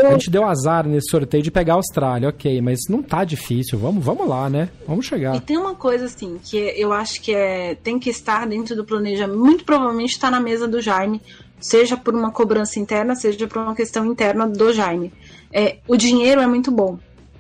A 0.08 0.12
gente 0.12 0.32
deu 0.32 0.46
azar 0.46 0.88
nesse 0.88 1.10
sorteio 1.10 1.44
de 1.44 1.52
pegar 1.52 1.74
a 1.74 1.76
Austrália, 1.76 2.30
ok, 2.30 2.62
mas 2.62 2.80
não 2.88 3.04
tá 3.04 3.26
difícil. 3.26 3.78
Vamos, 3.78 4.02
vamos 4.02 4.26
lá, 4.30 4.50
né? 4.50 4.70
Vamos 4.88 5.06
chegar. 5.06 5.36
E 5.36 5.42
tem 5.42 5.58
uma 5.58 5.76
coisa 5.76 6.06
assim, 6.06 6.40
que 6.42 6.58
eu 6.58 6.94
acho 6.94 7.22
que 7.22 7.36
é, 7.36 7.76
tem 7.76 8.00
que 8.00 8.10
estar 8.10 8.48
dentro 8.48 8.78
do 8.78 8.86
planejamento, 8.86 9.38
muito 9.38 9.66
provavelmente 9.66 10.12
está 10.12 10.32
na 10.32 10.40
mesa 10.40 10.70
do 10.70 10.80
Jaime, 10.80 11.22
seja 11.60 11.98
por 11.98 12.16
uma 12.16 12.32
cobrança 12.32 12.80
interna, 12.80 13.14
seja 13.14 13.46
por 13.46 13.58
uma 13.58 13.76
questão 13.76 14.06
interna 14.06 14.48
do 14.48 14.72
Jaime. 14.72 15.12
É, 15.52 15.80
o 15.86 15.98
dinheiro 15.98 16.40
é 16.40 16.48
muito 16.48 16.72
bom 16.72 16.98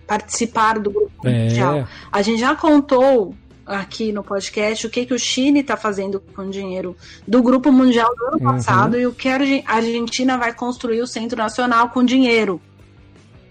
participar 0.07 0.79
do 0.79 0.91
grupo 0.91 1.27
é. 1.27 1.43
mundial. 1.43 1.87
A 2.11 2.21
gente 2.21 2.39
já 2.39 2.55
contou 2.55 3.35
aqui 3.65 4.11
no 4.11 4.23
podcast 4.23 4.85
o 4.85 4.89
que, 4.89 5.05
que 5.05 5.13
o 5.13 5.19
Chile 5.19 5.61
está 5.61 5.77
fazendo 5.77 6.19
com 6.19 6.43
o 6.43 6.49
dinheiro 6.49 6.95
do 7.27 7.41
Grupo 7.41 7.71
Mundial 7.71 8.13
do 8.15 8.25
ano 8.25 8.37
uhum. 8.37 8.53
passado 8.53 8.99
e 8.99 9.07
o 9.07 9.13
que 9.13 9.29
a 9.29 9.39
Argentina 9.65 10.37
vai 10.37 10.53
construir 10.53 11.01
o 11.01 11.07
Centro 11.07 11.37
Nacional 11.37 11.89
com 11.89 12.03
dinheiro. 12.03 12.61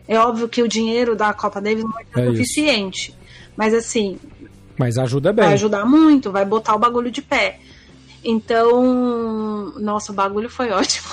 É 0.06 0.18
óbvio 0.18 0.48
que 0.48 0.62
o 0.62 0.68
dinheiro 0.68 1.16
da 1.16 1.32
Copa 1.32 1.60
Davis 1.60 1.84
não 1.84 1.98
é, 1.98 2.20
é 2.20 2.26
suficiente, 2.26 3.10
isso. 3.10 3.18
mas 3.56 3.72
assim. 3.72 4.18
Mas 4.76 4.98
ajuda 4.98 5.32
bem. 5.32 5.44
Vai 5.44 5.54
ajudar 5.54 5.86
muito, 5.86 6.30
vai 6.30 6.44
botar 6.44 6.74
o 6.74 6.78
bagulho 6.78 7.10
de 7.10 7.22
pé. 7.22 7.60
Então, 8.24 9.72
nossa, 9.78 10.12
o 10.12 10.14
bagulho 10.14 10.50
foi 10.50 10.70
ótimo. 10.72 11.08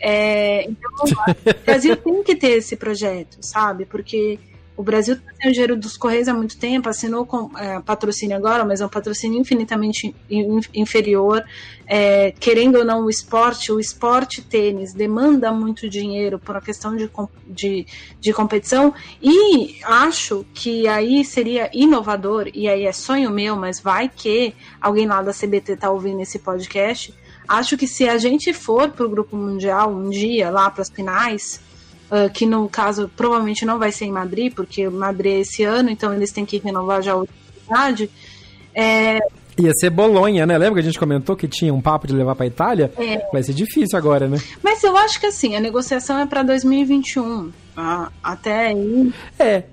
É, 0.00 0.64
então, 0.64 0.90
o 1.04 1.64
Brasil 1.66 1.96
tem 1.96 2.22
que 2.22 2.34
ter 2.34 2.52
esse 2.52 2.74
projeto, 2.76 3.36
sabe? 3.42 3.84
Porque 3.84 4.38
o 4.76 4.82
Brasil 4.82 5.14
está 5.14 5.32
sem 5.34 5.50
o 5.50 5.52
dinheiro 5.52 5.76
dos 5.76 5.96
Correios 5.96 6.26
há 6.26 6.32
muito 6.32 6.56
tempo, 6.58 6.88
assinou 6.88 7.26
com 7.26 7.50
é, 7.58 7.80
patrocínio 7.80 8.36
agora, 8.36 8.64
mas 8.64 8.80
é 8.80 8.86
um 8.86 8.88
patrocínio 8.88 9.38
infinitamente 9.38 10.14
inferior. 10.74 11.44
É, 11.86 12.32
querendo 12.40 12.78
ou 12.78 12.84
não, 12.84 13.04
o 13.04 13.10
esporte, 13.10 13.70
o 13.72 13.78
esporte 13.78 14.40
tênis 14.40 14.94
demanda 14.94 15.52
muito 15.52 15.88
dinheiro 15.88 16.38
por 16.38 16.54
uma 16.54 16.62
questão 16.62 16.96
de, 16.96 17.10
de, 17.46 17.86
de 18.18 18.32
competição. 18.32 18.94
E 19.20 19.76
acho 19.84 20.46
que 20.54 20.88
aí 20.88 21.24
seria 21.24 21.68
inovador, 21.74 22.48
e 22.54 22.68
aí 22.68 22.86
é 22.86 22.92
sonho 22.92 23.30
meu, 23.30 23.56
mas 23.56 23.80
vai 23.80 24.08
que 24.08 24.54
alguém 24.80 25.06
lá 25.06 25.20
da 25.20 25.32
CBT 25.32 25.72
está 25.72 25.90
ouvindo 25.90 26.22
esse 26.22 26.38
podcast. 26.38 27.12
Acho 27.46 27.76
que 27.76 27.86
se 27.86 28.08
a 28.08 28.16
gente 28.16 28.52
for 28.54 28.90
para 28.90 29.04
o 29.04 29.08
Grupo 29.10 29.36
Mundial 29.36 29.90
um 29.92 30.08
dia, 30.08 30.50
lá 30.50 30.70
para 30.70 30.82
as 30.82 30.88
finais, 30.88 31.60
uh, 32.10 32.30
que 32.32 32.46
no 32.46 32.68
caso 32.68 33.10
provavelmente 33.16 33.64
não 33.64 33.78
vai 33.78 33.92
ser 33.92 34.06
em 34.06 34.12
Madrid, 34.12 34.52
porque 34.54 34.88
Madrid 34.88 35.32
é 35.34 35.40
esse 35.40 35.62
ano, 35.62 35.90
então 35.90 36.12
eles 36.12 36.32
têm 36.32 36.44
que 36.44 36.58
renovar 36.58 37.02
já 37.02 37.12
a 37.12 37.16
oportunidade. 37.16 38.10
É... 38.74 39.18
Ia 39.58 39.72
ser 39.74 39.90
Bolonha, 39.90 40.46
né? 40.46 40.56
Lembra 40.56 40.74
que 40.74 40.80
a 40.80 40.90
gente 40.90 40.98
comentou 40.98 41.36
que 41.36 41.46
tinha 41.46 41.74
um 41.74 41.80
papo 41.80 42.06
de 42.06 42.14
levar 42.14 42.34
para 42.34 42.46
Itália? 42.46 42.90
É. 42.96 43.26
Vai 43.32 43.42
ser 43.42 43.52
difícil 43.52 43.98
agora, 43.98 44.26
né? 44.26 44.38
Mas 44.62 44.82
eu 44.82 44.96
acho 44.96 45.20
que 45.20 45.26
assim, 45.26 45.54
a 45.54 45.60
negociação 45.60 46.18
é 46.18 46.24
para 46.24 46.42
2021. 46.42 47.52
Ah, 47.76 48.10
até 48.22 48.68
aí. 48.68 49.12
É, 49.38 49.64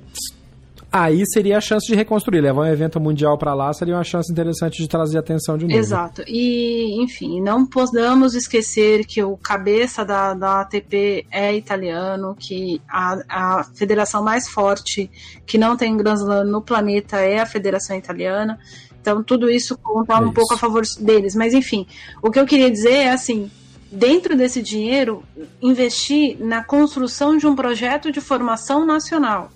Aí 0.92 1.24
seria 1.26 1.58
a 1.58 1.62
chance 1.62 1.86
de 1.86 1.96
reconstruir. 1.96 2.40
Levar 2.40 2.62
um 2.62 2.66
evento 2.66 3.00
mundial 3.00 3.38
para 3.38 3.54
lá 3.54 3.74
seria 3.74 3.96
uma 3.96 4.04
chance 4.04 4.32
interessante 4.32 4.82
de 4.82 4.88
trazer 4.88 5.18
atenção 5.18 5.58
de 5.58 5.66
novo. 5.66 5.78
Exato. 5.78 6.24
E, 6.28 7.02
enfim, 7.04 7.42
não 7.42 7.66
podemos 7.66 8.36
esquecer 8.36 9.06
que 9.06 9.22
o 9.22 9.36
cabeça 9.36 10.06
da, 10.06 10.34
da 10.34 10.62
ATP 10.62 11.26
é 11.30 11.54
italiano, 11.56 12.36
que 12.40 12.82
a, 12.88 13.20
a 13.30 13.64
federação 13.76 14.24
mais 14.24 14.48
forte 14.48 15.12
que 15.46 15.58
não 15.58 15.76
tem 15.76 15.96
Grand 15.98 16.16
Slam 16.16 16.46
no 16.46 16.62
planeta 16.62 17.18
é 17.18 17.40
a 17.40 17.46
federação 17.46 17.98
italiana. 17.98 18.58
Então, 19.02 19.22
tudo 19.22 19.50
isso 19.50 19.78
conta 19.78 20.14
é 20.14 20.18
um 20.18 20.26
isso. 20.26 20.34
pouco 20.34 20.54
a 20.54 20.58
favor 20.58 20.84
deles. 21.00 21.36
Mas, 21.36 21.54
enfim, 21.54 21.86
o 22.22 22.32
que 22.32 22.40
eu 22.40 22.46
queria 22.46 22.72
dizer 22.72 22.94
é 22.94 23.12
assim: 23.12 23.52
dentro 23.92 24.38
desse 24.38 24.62
dinheiro, 24.62 25.22
investir 25.62 26.38
na 26.40 26.64
construção 26.64 27.36
de 27.36 27.46
um 27.46 27.56
projeto 27.56 28.10
de 28.10 28.22
formação 28.22 28.86
nacional 28.86 29.52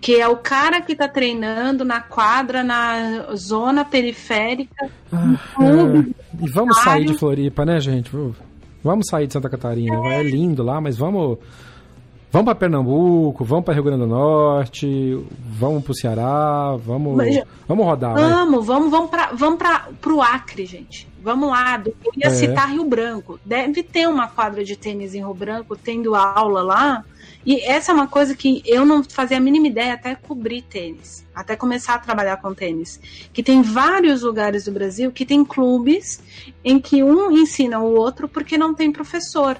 que 0.00 0.20
é 0.20 0.28
o 0.28 0.36
cara 0.36 0.80
que 0.80 0.94
tá 0.94 1.08
treinando 1.08 1.84
na 1.84 2.00
quadra, 2.00 2.62
na 2.62 3.34
zona 3.34 3.84
periférica. 3.84 4.88
Ah, 5.12 5.34
é. 5.60 6.44
E 6.44 6.50
vamos 6.50 6.80
sair 6.80 7.04
de 7.04 7.18
Floripa, 7.18 7.64
né, 7.64 7.80
gente? 7.80 8.10
Vamos 8.82 9.06
sair 9.08 9.26
de 9.26 9.32
Santa 9.32 9.50
Catarina. 9.50 9.96
É, 10.06 10.20
é 10.20 10.22
lindo 10.22 10.62
lá, 10.62 10.80
mas 10.80 10.96
vamos. 10.96 11.38
Vamos 12.30 12.44
para 12.44 12.54
Pernambuco, 12.54 13.42
vamos 13.42 13.64
para 13.64 13.72
Rio 13.72 13.82
Grande 13.82 14.02
do 14.02 14.06
Norte, 14.06 15.18
vamos 15.58 15.82
para 15.82 15.92
o 15.92 15.94
Ceará, 15.94 16.76
vamos, 16.76 17.16
mas, 17.16 17.42
vamos 17.66 17.86
rodar. 17.86 18.14
Vamos, 18.14 18.60
né? 18.60 18.66
vamos, 18.66 18.90
vamos 18.90 19.10
para 19.10 19.32
vamos 19.32 19.58
para 19.58 20.12
o 20.12 20.20
Acre, 20.20 20.66
gente. 20.66 21.08
Vamos 21.22 21.48
lá, 21.48 21.82
eu 21.86 22.12
ia 22.16 22.26
é. 22.26 22.30
citar 22.30 22.70
Rio 22.70 22.84
Branco. 22.84 23.40
Deve 23.46 23.82
ter 23.82 24.06
uma 24.06 24.28
quadra 24.28 24.62
de 24.62 24.76
tênis 24.76 25.14
em 25.14 25.18
Rio 25.18 25.32
Branco, 25.32 25.74
tendo 25.74 26.14
aula 26.14 26.62
lá. 26.62 27.04
E 27.48 27.62
essa 27.62 27.92
é 27.92 27.94
uma 27.94 28.06
coisa 28.06 28.36
que 28.36 28.62
eu 28.66 28.84
não 28.84 29.02
fazia 29.02 29.38
a 29.38 29.40
mínima 29.40 29.68
ideia 29.68 29.94
até 29.94 30.14
cobrir 30.14 30.60
tênis, 30.60 31.24
até 31.34 31.56
começar 31.56 31.94
a 31.94 31.98
trabalhar 31.98 32.36
com 32.36 32.52
tênis. 32.52 33.00
Que 33.32 33.42
tem 33.42 33.62
vários 33.62 34.20
lugares 34.20 34.66
do 34.66 34.72
Brasil 34.72 35.10
que 35.10 35.24
tem 35.24 35.42
clubes 35.46 36.20
em 36.62 36.78
que 36.78 37.02
um 37.02 37.32
ensina 37.32 37.80
o 37.80 37.94
outro 37.94 38.28
porque 38.28 38.58
não 38.58 38.74
tem 38.74 38.92
professor. 38.92 39.56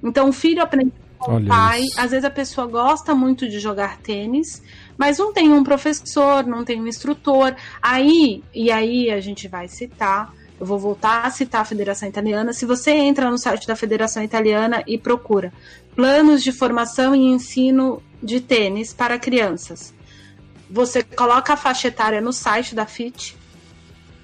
Então 0.00 0.28
o 0.28 0.32
filho 0.32 0.62
aprende 0.62 0.92
com 1.18 1.38
o 1.38 1.44
pai. 1.44 1.80
Isso. 1.80 2.00
Às 2.00 2.12
vezes 2.12 2.24
a 2.24 2.30
pessoa 2.30 2.68
gosta 2.68 3.12
muito 3.12 3.48
de 3.48 3.58
jogar 3.58 3.96
tênis, 3.96 4.62
mas 4.96 5.18
não 5.18 5.32
tem 5.32 5.52
um 5.52 5.64
professor, 5.64 6.46
não 6.46 6.64
tem 6.64 6.80
um 6.80 6.86
instrutor. 6.86 7.56
Aí, 7.82 8.40
e 8.54 8.70
aí 8.70 9.10
a 9.10 9.18
gente 9.18 9.48
vai 9.48 9.66
citar 9.66 10.32
eu 10.58 10.64
vou 10.64 10.78
voltar 10.78 11.26
a 11.26 11.30
citar 11.30 11.60
a 11.60 11.64
Federação 11.64 12.08
Italiana. 12.08 12.52
Se 12.52 12.64
você 12.64 12.90
entra 12.90 13.30
no 13.30 13.36
site 13.36 13.66
da 13.66 13.76
Federação 13.76 14.22
Italiana 14.22 14.82
e 14.86 14.96
procura 14.96 15.52
planos 15.96 16.44
de 16.44 16.52
formação 16.52 17.16
e 17.16 17.20
ensino 17.20 18.02
de 18.22 18.40
tênis 18.40 18.92
para 18.92 19.18
crianças, 19.18 19.94
você 20.70 21.02
coloca 21.02 21.54
a 21.54 21.56
faixa 21.56 21.88
etária 21.88 22.20
no 22.20 22.32
site 22.32 22.74
da 22.74 22.86
FIT 22.86 23.34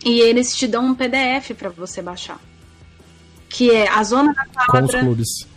e 0.04 0.20
eles 0.20 0.54
te 0.54 0.68
dão 0.68 0.86
um 0.86 0.94
PDF 0.94 1.52
para 1.56 1.70
você 1.70 2.02
baixar. 2.02 2.38
Que 3.48 3.70
é 3.70 3.88
a 3.88 4.02
zona 4.04 4.32
da 4.34 4.44
quadra. 4.44 4.80
Com 4.80 4.84
os 4.84 4.94
clubes. 4.94 5.51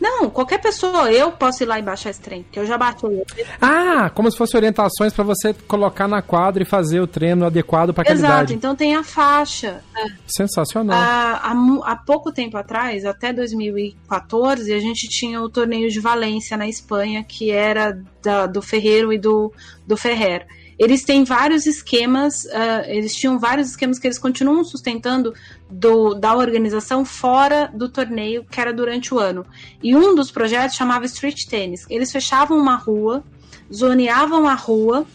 Não, 0.00 0.30
qualquer 0.30 0.58
pessoa, 0.58 1.12
eu 1.12 1.30
posso 1.32 1.62
ir 1.62 1.66
lá 1.66 1.78
e 1.78 1.82
baixar 1.82 2.10
esse 2.10 2.20
trem, 2.20 2.44
que 2.50 2.58
eu 2.58 2.64
já 2.64 2.78
baixei. 2.78 3.22
Ah, 3.60 4.10
como 4.10 4.30
se 4.30 4.38
fosse 4.38 4.56
orientações 4.56 5.12
para 5.12 5.22
você 5.22 5.52
colocar 5.52 6.08
na 6.08 6.22
quadra 6.22 6.62
e 6.62 6.66
fazer 6.66 7.00
o 7.00 7.06
treino 7.06 7.44
adequado 7.44 7.92
para 7.92 8.02
aquela 8.02 8.18
Exato, 8.18 8.52
então 8.52 8.74
tem 8.74 8.96
a 8.96 9.04
faixa. 9.04 9.82
Sensacional. 10.26 10.98
Há, 10.98 11.36
há, 11.36 11.92
há, 11.92 11.96
pouco 11.96 12.32
tempo 12.32 12.56
atrás, 12.56 13.04
até 13.04 13.32
2014, 13.32 14.72
a 14.72 14.78
gente 14.78 15.08
tinha 15.08 15.40
o 15.42 15.50
torneio 15.50 15.90
de 15.90 16.00
Valência 16.00 16.56
na 16.56 16.66
Espanha, 16.66 17.22
que 17.22 17.50
era 17.50 18.00
da, 18.22 18.46
do 18.46 18.62
Ferreiro 18.62 19.12
e 19.12 19.18
do, 19.18 19.52
do 19.86 19.96
Ferrer 19.96 20.46
eles 20.80 21.04
têm 21.04 21.24
vários 21.24 21.66
esquemas, 21.66 22.44
uh, 22.46 22.86
eles 22.86 23.14
tinham 23.14 23.38
vários 23.38 23.68
esquemas 23.68 23.98
que 23.98 24.06
eles 24.06 24.18
continuam 24.18 24.64
sustentando 24.64 25.34
do, 25.68 26.14
da 26.14 26.34
organização 26.34 27.04
fora 27.04 27.70
do 27.74 27.86
torneio, 27.86 28.46
que 28.50 28.58
era 28.58 28.72
durante 28.72 29.12
o 29.12 29.18
ano. 29.18 29.44
E 29.82 29.94
um 29.94 30.14
dos 30.14 30.30
projetos 30.30 30.78
chamava 30.78 31.04
Street 31.04 31.44
Tennis. 31.44 31.84
Eles 31.90 32.10
fechavam 32.10 32.56
uma 32.56 32.76
rua, 32.76 33.22
zoneavam 33.70 34.48
a 34.48 34.54
rua, 34.54 35.06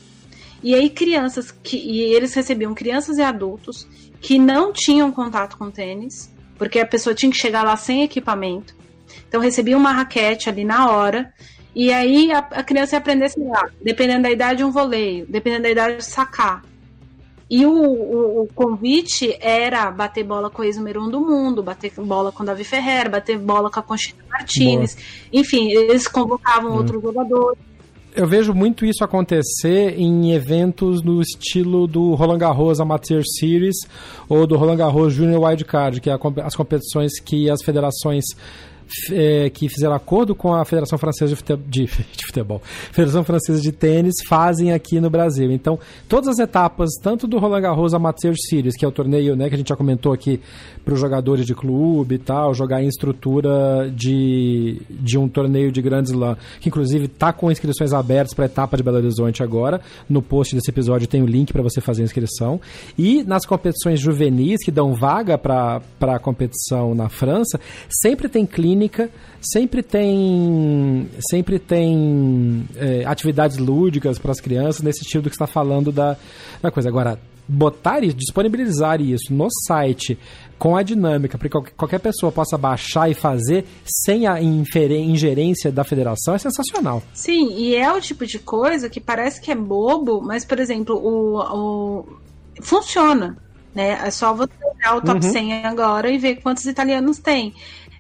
e 0.62 0.76
aí 0.76 0.88
crianças 0.88 1.50
que. 1.50 1.78
E 1.78 2.00
eles 2.00 2.36
recebiam 2.36 2.76
crianças 2.76 3.18
e 3.18 3.24
adultos 3.24 3.88
que 4.22 4.38
não 4.38 4.72
tinham 4.72 5.12
contato 5.12 5.58
com 5.58 5.72
tênis, 5.72 6.32
porque 6.60 6.80
a 6.80 6.86
pessoa 6.86 7.16
tinha 7.16 7.32
que 7.32 7.40
chegar 7.40 7.64
lá 7.64 7.76
sem 7.76 8.04
equipamento. 8.04 8.76
Então 9.28 9.42
recebia 9.42 9.76
uma 9.76 9.92
raquete 9.92 10.48
ali 10.48 10.64
na 10.64 10.92
hora 10.92 11.34
e 11.76 11.92
aí 11.92 12.32
a, 12.32 12.40
a 12.40 12.64
criança 12.64 12.96
ia 12.96 13.00
aprender, 13.00 13.30
sei 13.30 13.44
lá, 13.44 13.70
dependendo 13.84 14.24
da 14.24 14.32
idade, 14.32 14.64
um 14.64 14.72
voleio, 14.72 15.26
dependendo 15.28 15.64
da 15.64 15.70
idade, 15.70 16.06
sacar. 16.06 16.64
E 17.50 17.66
o, 17.66 17.72
o, 17.72 18.42
o, 18.42 18.48
convite 18.56 19.38
era 19.40 19.92
bater 19.92 20.24
bola 20.24 20.50
com 20.50 20.62
o 20.62 20.66
ex-número 20.66 21.04
um 21.04 21.10
do 21.10 21.20
mundo, 21.20 21.62
bater 21.62 21.92
bola 21.98 22.32
com 22.32 22.42
o 22.42 22.46
Davi 22.46 22.64
Ferrer, 22.64 23.10
bater 23.10 23.38
bola 23.38 23.70
com 23.70 23.80
a 23.80 23.84
Conchita 23.84 24.24
Martinez. 24.32 24.96
Boa. 24.96 25.42
Enfim, 25.42 25.70
eles 25.70 26.08
convocavam 26.08 26.72
hum. 26.72 26.78
outros 26.78 27.02
jogadores. 27.02 27.60
Eu 28.16 28.26
vejo 28.26 28.54
muito 28.54 28.86
isso 28.86 29.04
acontecer 29.04 30.00
em 30.00 30.32
eventos 30.32 31.04
no 31.04 31.22
estilo 31.22 31.86
do 31.86 32.16
Roland 32.16 32.38
Garros 32.38 32.80
Amateur 32.80 33.22
Series 33.38 33.76
ou 34.30 34.48
do 34.48 34.56
Roland 34.56 34.78
Garros 34.78 35.14
Junior 35.14 35.44
Wildcard, 35.44 36.00
que 36.00 36.10
é 36.10 36.18
as 36.42 36.56
competições 36.56 37.20
que 37.20 37.50
as 37.50 37.62
federações 37.62 38.24
é, 39.12 39.50
que 39.50 39.68
fizeram 39.70 39.96
acordo 39.96 40.36
com 40.36 40.54
a 40.54 40.64
Federação 40.66 40.98
Francesa 40.98 41.30
de 41.30 41.36
Futebol, 41.36 41.66
de, 41.68 41.86
de 42.16 42.26
futebol, 42.26 42.62
Federação 42.92 43.24
Francesa 43.24 43.62
de 43.62 43.72
Tênis, 43.72 44.16
fazem 44.28 44.72
aqui 44.72 45.00
no 45.00 45.10
Brasil. 45.10 45.52
Então, 45.52 45.80
todas 46.08 46.30
as 46.30 46.40
etapas, 46.40 46.90
tanto 47.02 47.28
do 47.28 47.38
Roland 47.38 47.62
Garros 47.62 47.94
Amateur 47.94 48.34
Series, 48.50 48.76
que 48.76 48.86
é 48.86 48.88
o 48.88 48.92
torneio 48.92 49.36
né, 49.36 49.50
que 49.50 49.56
a 49.56 49.58
gente 49.58 49.70
já 49.70 49.76
comentou 49.76 50.14
aqui 50.14 50.40
para 50.84 50.94
os 50.94 51.00
jogadores 51.00 51.46
de 51.46 51.56
clube 51.56 52.16
e 52.16 52.20
tal, 52.20 52.54
jogar 52.54 52.82
em 52.82 52.88
estrutura 52.88 53.92
de, 53.94 54.82
de 54.90 55.18
um 55.18 55.28
torneio 55.28 55.72
de 55.72 55.82
Grand 55.82 56.04
Slam, 56.04 56.38
que 56.60 56.70
inclusive 56.70 57.06
está 57.06 57.34
com 57.34 57.52
inscrições 57.52 57.92
abertas 57.92 58.34
para 58.34 58.46
a 58.46 58.48
etapa 58.48 58.78
de 58.78 58.84
Belo 58.84 58.98
Horizonte 58.98 59.42
agora. 59.42 59.82
No 60.08 60.22
post 60.22 60.56
desse 60.56 60.70
episódio 60.70 61.08
tem 61.08 61.24
o 61.24 61.26
link 61.26 61.52
para 61.52 61.64
você 61.64 61.82
fazer 61.82 62.04
a 62.04 62.06
inscrição. 62.06 62.62
E 62.98 63.24
nas 63.24 63.46
competições 63.46 64.00
juvenis, 64.00 64.64
que 64.64 64.72
dão 64.72 64.94
vaga 64.94 65.38
para 65.38 65.82
a 66.02 66.20
competição 66.20 66.94
na 66.94 67.10
França, 67.10 67.60
sempre 67.90 68.30
tem 68.30 68.46
clínica, 68.46 68.75
sempre 69.42 69.82
tem, 69.82 71.10
sempre 71.30 71.60
tem 71.60 72.68
é, 72.76 73.06
atividades 73.06 73.58
lúdicas 73.58 74.18
para 74.18 74.32
as 74.32 74.40
crianças, 74.40 74.82
nesse 74.82 75.02
estilo 75.02 75.24
que 75.24 75.30
está 75.30 75.48
falando 75.48 75.92
da, 75.92 76.18
da 76.62 76.72
coisa. 76.72 76.90
Agora, 76.90 77.20
botar 77.48 78.04
isso, 78.04 78.16
disponibilizar 78.16 79.00
isso 79.02 79.34
no 79.34 79.48
site 79.68 80.18
com 80.58 80.76
a 80.76 80.82
dinâmica 80.82 81.38
para 81.38 81.50
que 81.50 81.72
qualquer 81.72 82.00
pessoa 82.00 82.32
possa 82.32 82.58
baixar 82.58 83.10
e 83.10 83.14
fazer 83.14 83.66
sem 83.86 84.26
a 84.26 84.42
ingerência 84.42 85.72
da 85.72 85.84
federação 85.84 86.34
é 86.34 86.38
sensacional. 86.38 87.04
Sim, 87.14 87.54
e 87.54 87.76
é 87.76 87.92
o 87.92 88.02
tipo 88.02 88.26
de 88.26 88.40
coisa 88.40 88.90
que 88.90 89.00
parece 89.00 89.42
que 89.42 89.52
é 89.52 89.56
bobo, 89.56 90.22
mas, 90.22 90.46
por 90.46 90.60
exemplo, 90.60 90.96
o, 90.96 91.40
o... 91.40 92.06
funciona. 92.62 93.38
Né? 93.74 94.00
É 94.06 94.10
só 94.10 94.34
você 94.34 94.54
olhar 94.64 94.96
o 94.96 95.02
top 95.02 95.26
uhum. 95.26 95.32
100 95.32 95.66
agora 95.66 96.10
e 96.10 96.18
ver 96.18 96.38
quantos 96.38 96.66
italianos 96.66 97.20
tem. 97.20 97.54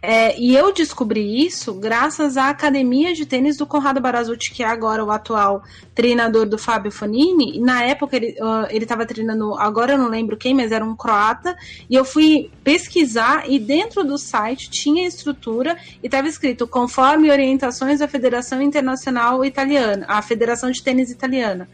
É, 0.05 0.39
e 0.39 0.55
eu 0.55 0.71
descobri 0.71 1.45
isso 1.45 1.73
graças 1.73 2.37
à 2.37 2.49
academia 2.49 3.13
de 3.13 3.25
tênis 3.25 3.57
do 3.57 3.65
Conrado 3.65 3.99
Barazucci, 3.99 4.51
que 4.51 4.61
é 4.61 4.67
agora 4.67 5.03
o 5.03 5.09
atual 5.09 5.63
treinador 5.93 6.45
do 6.45 6.57
Fábio 6.57 6.91
Fonini. 6.91 7.59
Na 7.59 7.83
época 7.83 8.15
ele 8.15 8.35
uh, 8.39 8.67
estava 8.71 9.05
treinando, 9.05 9.55
agora 9.55 9.93
eu 9.93 9.97
não 9.97 10.07
lembro 10.07 10.37
quem, 10.37 10.53
mas 10.53 10.71
era 10.71 10.85
um 10.85 10.95
croata. 10.95 11.57
E 11.89 11.95
eu 11.95 12.05
fui 12.05 12.51
pesquisar 12.63 13.49
e 13.49 13.57
dentro 13.57 14.03
do 14.03 14.17
site 14.17 14.69
tinha 14.69 15.07
estrutura 15.07 15.77
e 16.03 16.05
estava 16.05 16.27
escrito 16.27 16.67
conforme 16.67 17.31
orientações 17.31 17.99
da 17.99 18.07
Federação 18.07 18.61
Internacional 18.61 19.43
Italiana, 19.43 20.05
a 20.07 20.21
Federação 20.21 20.69
de 20.69 20.83
Tênis 20.83 21.09
Italiana. 21.09 21.67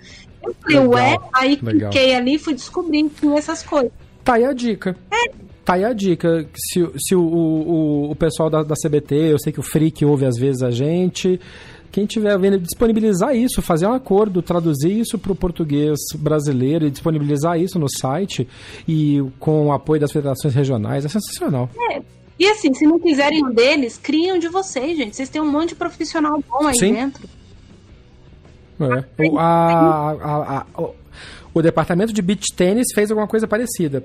Eu 0.43 0.55
falei, 0.61 0.79
legal, 0.79 0.93
ué, 0.93 1.17
aí 1.33 1.59
legal. 1.61 1.91
cliquei 1.91 2.15
ali 2.15 2.35
e 2.35 2.39
fui 2.39 2.53
descobrindo 2.53 3.11
essas 3.37 3.61
coisas. 3.61 3.91
Tá 4.23 4.35
aí 4.35 4.45
a 4.45 4.53
dica. 4.53 4.95
É, 5.11 5.31
Tá 5.63 5.73
aí 5.73 5.83
a 5.83 5.93
dica. 5.93 6.47
Se, 6.55 6.89
se 6.97 7.15
o, 7.15 7.21
o, 7.21 8.11
o 8.11 8.15
pessoal 8.15 8.49
da, 8.49 8.63
da 8.63 8.75
CBT, 8.75 9.15
eu 9.15 9.39
sei 9.39 9.53
que 9.53 9.59
o 9.59 9.63
Freak 9.63 10.03
ouve 10.03 10.25
às 10.25 10.37
vezes 10.37 10.63
a 10.63 10.71
gente. 10.71 11.39
Quem 11.91 12.05
tiver 12.05 12.37
vendo, 12.39 12.57
disponibilizar 12.57 13.35
isso, 13.35 13.61
fazer 13.61 13.85
um 13.85 13.93
acordo, 13.93 14.41
traduzir 14.41 14.97
isso 14.97 15.19
para 15.19 15.33
o 15.33 15.35
português 15.35 15.99
brasileiro 16.15 16.87
e 16.87 16.89
disponibilizar 16.89 17.59
isso 17.59 17.77
no 17.77 17.89
site 17.89 18.47
e 18.87 19.21
com 19.39 19.67
o 19.67 19.73
apoio 19.73 19.99
das 19.99 20.11
federações 20.11 20.55
regionais 20.55 21.03
é 21.03 21.09
sensacional. 21.09 21.69
É. 21.91 22.01
E 22.39 22.47
assim, 22.47 22.73
se 22.73 22.85
não 22.85 22.97
quiserem 22.97 23.45
um 23.45 23.53
deles, 23.53 23.99
criam 24.01 24.39
de 24.39 24.47
vocês, 24.47 24.97
gente. 24.97 25.15
Vocês 25.15 25.29
têm 25.29 25.41
um 25.41 25.51
monte 25.51 25.69
de 25.69 25.75
profissional 25.75 26.41
bom 26.49 26.65
aí 26.65 26.75
Sim. 26.75 26.93
dentro. 26.93 27.29
É. 28.79 29.29
O, 29.29 29.37
a, 29.37 30.11
a, 30.11 30.57
a, 30.57 30.81
o, 30.81 30.95
o 31.53 31.61
departamento 31.61 32.13
de 32.13 32.21
beach 32.21 32.47
tênis 32.55 32.87
fez 32.95 33.11
alguma 33.11 33.27
coisa 33.27 33.47
parecida. 33.47 34.03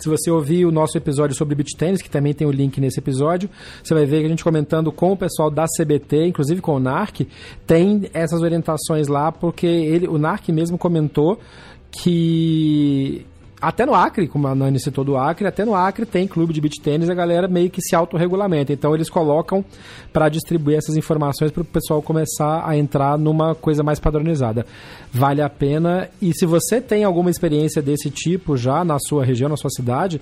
Se 0.00 0.08
você 0.08 0.30
ouvir 0.30 0.64
o 0.64 0.72
nosso 0.72 0.96
episódio 0.96 1.36
sobre 1.36 1.54
beach 1.54 1.76
tennis, 1.76 2.02
que 2.02 2.10
também 2.10 2.32
tem 2.32 2.46
o 2.46 2.50
link 2.50 2.80
nesse 2.80 2.98
episódio, 2.98 3.48
você 3.82 3.94
vai 3.94 4.06
ver 4.06 4.20
que 4.20 4.26
a 4.26 4.28
gente 4.28 4.42
comentando 4.42 4.90
com 4.90 5.12
o 5.12 5.16
pessoal 5.16 5.50
da 5.50 5.66
CBT, 5.66 6.26
inclusive 6.26 6.60
com 6.60 6.74
o 6.74 6.80
NARC, 6.80 7.28
tem 7.66 8.10
essas 8.12 8.40
orientações 8.40 9.08
lá, 9.08 9.30
porque 9.30 9.66
ele, 9.66 10.08
o 10.08 10.18
NARC 10.18 10.48
mesmo 10.48 10.78
comentou 10.78 11.38
que 11.90 13.26
até 13.60 13.84
no 13.84 13.94
Acre, 13.94 14.26
como 14.26 14.46
a 14.46 14.54
Nani 14.54 14.80
citou 14.80 15.04
do 15.04 15.16
Acre, 15.16 15.46
até 15.46 15.64
no 15.64 15.74
Acre 15.74 16.06
tem 16.06 16.26
clube 16.26 16.52
de 16.52 16.60
beach 16.60 16.80
tênis, 16.80 17.10
a 17.10 17.14
galera 17.14 17.46
meio 17.46 17.68
que 17.68 17.82
se 17.82 17.94
autorregulamenta. 17.94 18.72
Então 18.72 18.94
eles 18.94 19.10
colocam 19.10 19.64
para 20.12 20.28
distribuir 20.28 20.78
essas 20.78 20.96
informações 20.96 21.50
para 21.50 21.62
o 21.62 21.64
pessoal 21.64 22.00
começar 22.00 22.66
a 22.66 22.76
entrar 22.76 23.18
numa 23.18 23.54
coisa 23.54 23.82
mais 23.82 24.00
padronizada. 24.00 24.64
Vale 25.12 25.42
a 25.42 25.48
pena. 25.48 26.08
E 26.22 26.32
se 26.32 26.46
você 26.46 26.80
tem 26.80 27.04
alguma 27.04 27.30
experiência 27.30 27.82
desse 27.82 28.10
tipo 28.10 28.56
já 28.56 28.84
na 28.84 28.98
sua 28.98 29.24
região, 29.24 29.48
na 29.48 29.56
sua 29.56 29.70
cidade, 29.70 30.20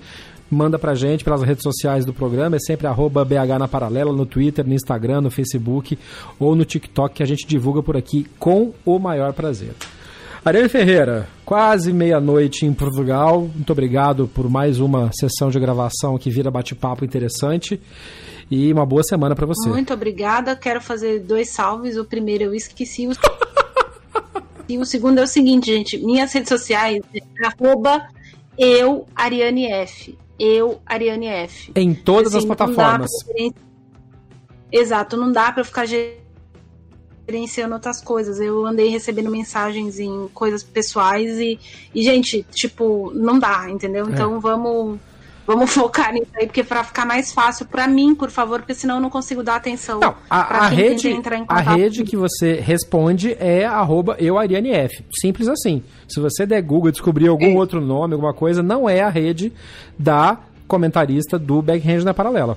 manda 0.51 0.79
pra 0.79 0.95
gente 0.95 1.23
pelas 1.23 1.41
redes 1.41 1.63
sociais 1.63 2.05
do 2.05 2.13
programa, 2.13 2.55
é 2.55 2.59
sempre 2.59 2.87
arroba 2.87 3.23
BH 3.23 3.59
na 3.59 3.67
Paralela, 3.67 4.11
no 4.11 4.25
Twitter, 4.25 4.67
no 4.67 4.73
Instagram, 4.73 5.21
no 5.21 5.31
Facebook 5.31 5.97
ou 6.39 6.55
no 6.55 6.65
TikTok, 6.65 7.15
que 7.15 7.23
a 7.23 7.27
gente 7.27 7.47
divulga 7.47 7.83
por 7.83 7.95
aqui 7.95 8.25
com 8.37 8.73
o 8.85 8.99
maior 8.99 9.31
prazer. 9.33 9.73
Ariane 10.43 10.69
Ferreira, 10.69 11.27
quase 11.43 11.91
meia-noite 11.91 12.65
em 12.65 12.73
Portugal. 12.73 13.41
Muito 13.41 13.71
obrigado 13.73 14.27
por 14.27 14.49
mais 14.49 14.79
uma 14.79 15.11
sessão 15.11 15.49
de 15.49 15.59
gravação 15.59 16.17
que 16.17 16.29
vira 16.29 16.49
bate-papo 16.49 17.03
interessante. 17.03 17.79
E 18.49 18.71
uma 18.71 18.85
boa 18.85 19.03
semana 19.03 19.35
para 19.35 19.45
você. 19.45 19.67
Muito 19.69 19.93
obrigada. 19.93 20.55
Quero 20.55 20.81
fazer 20.81 21.19
dois 21.19 21.49
salves. 21.49 21.97
O 21.97 22.05
primeiro 22.05 22.45
eu 22.45 22.55
esqueci. 22.55 23.07
O... 23.07 23.11
e 24.67 24.77
o 24.77 24.85
segundo 24.85 25.19
é 25.19 25.23
o 25.23 25.27
seguinte, 25.27 25.67
gente. 25.67 25.97
Minhas 25.97 26.31
redes 26.31 26.49
sociais 26.49 27.01
arroba 27.43 28.07
eu, 28.57 29.05
Ariane 29.15 29.65
F. 29.71 30.17
Eu, 30.39 30.79
Ariane 30.85 31.27
F. 31.27 31.71
Em 31.75 31.93
todas 31.93 32.33
assim, 32.33 32.39
as 32.39 32.45
plataformas. 32.45 33.11
Exato, 34.71 35.17
não 35.17 35.31
dá 35.31 35.51
para 35.51 35.63
ficar 35.63 35.85
gerenciando 37.29 37.75
outras 37.75 38.01
coisas. 38.01 38.39
Eu 38.39 38.65
andei 38.65 38.89
recebendo 38.89 39.29
mensagens 39.29 39.99
em 39.99 40.27
coisas 40.33 40.63
pessoais 40.63 41.39
e, 41.39 41.59
e 41.93 42.03
gente, 42.03 42.43
tipo, 42.51 43.11
não 43.13 43.37
dá, 43.37 43.69
entendeu? 43.69 44.07
É. 44.07 44.09
Então 44.09 44.39
vamos 44.39 44.99
Vamos 45.49 45.73
focar 45.73 46.13
nisso 46.13 46.29
aí, 46.35 46.45
porque 46.45 46.63
para 46.63 46.83
ficar 46.83 47.07
mais 47.07 47.33
fácil 47.33 47.65
para 47.65 47.87
mim, 47.87 48.13
por 48.13 48.29
favor, 48.29 48.59
porque 48.59 48.75
senão 48.75 48.95
eu 48.95 49.01
não 49.01 49.09
consigo 49.09 49.41
dar 49.41 49.55
atenção. 49.55 49.99
Não, 49.99 50.13
a, 50.29 50.65
a 50.65 50.67
rede, 50.67 51.09
a 51.47 51.59
rede 51.59 52.03
que 52.03 52.15
você 52.15 52.53
responde 52.53 53.35
é 53.39 53.65
arroba 53.65 54.15
euarianef. 54.19 55.03
Simples 55.19 55.47
assim. 55.47 55.81
Se 56.07 56.19
você 56.19 56.45
der 56.45 56.61
Google 56.61 56.89
e 56.89 56.91
descobrir 56.91 57.29
algum 57.29 57.53
é. 57.53 57.55
outro 57.55 57.81
nome, 57.81 58.13
alguma 58.13 58.31
coisa, 58.31 58.61
não 58.61 58.87
é 58.87 59.01
a 59.01 59.09
rede 59.09 59.51
da 59.97 60.37
comentarista 60.67 61.39
do 61.39 61.63
Backhand 61.63 62.03
na 62.03 62.13
Paralela. 62.13 62.55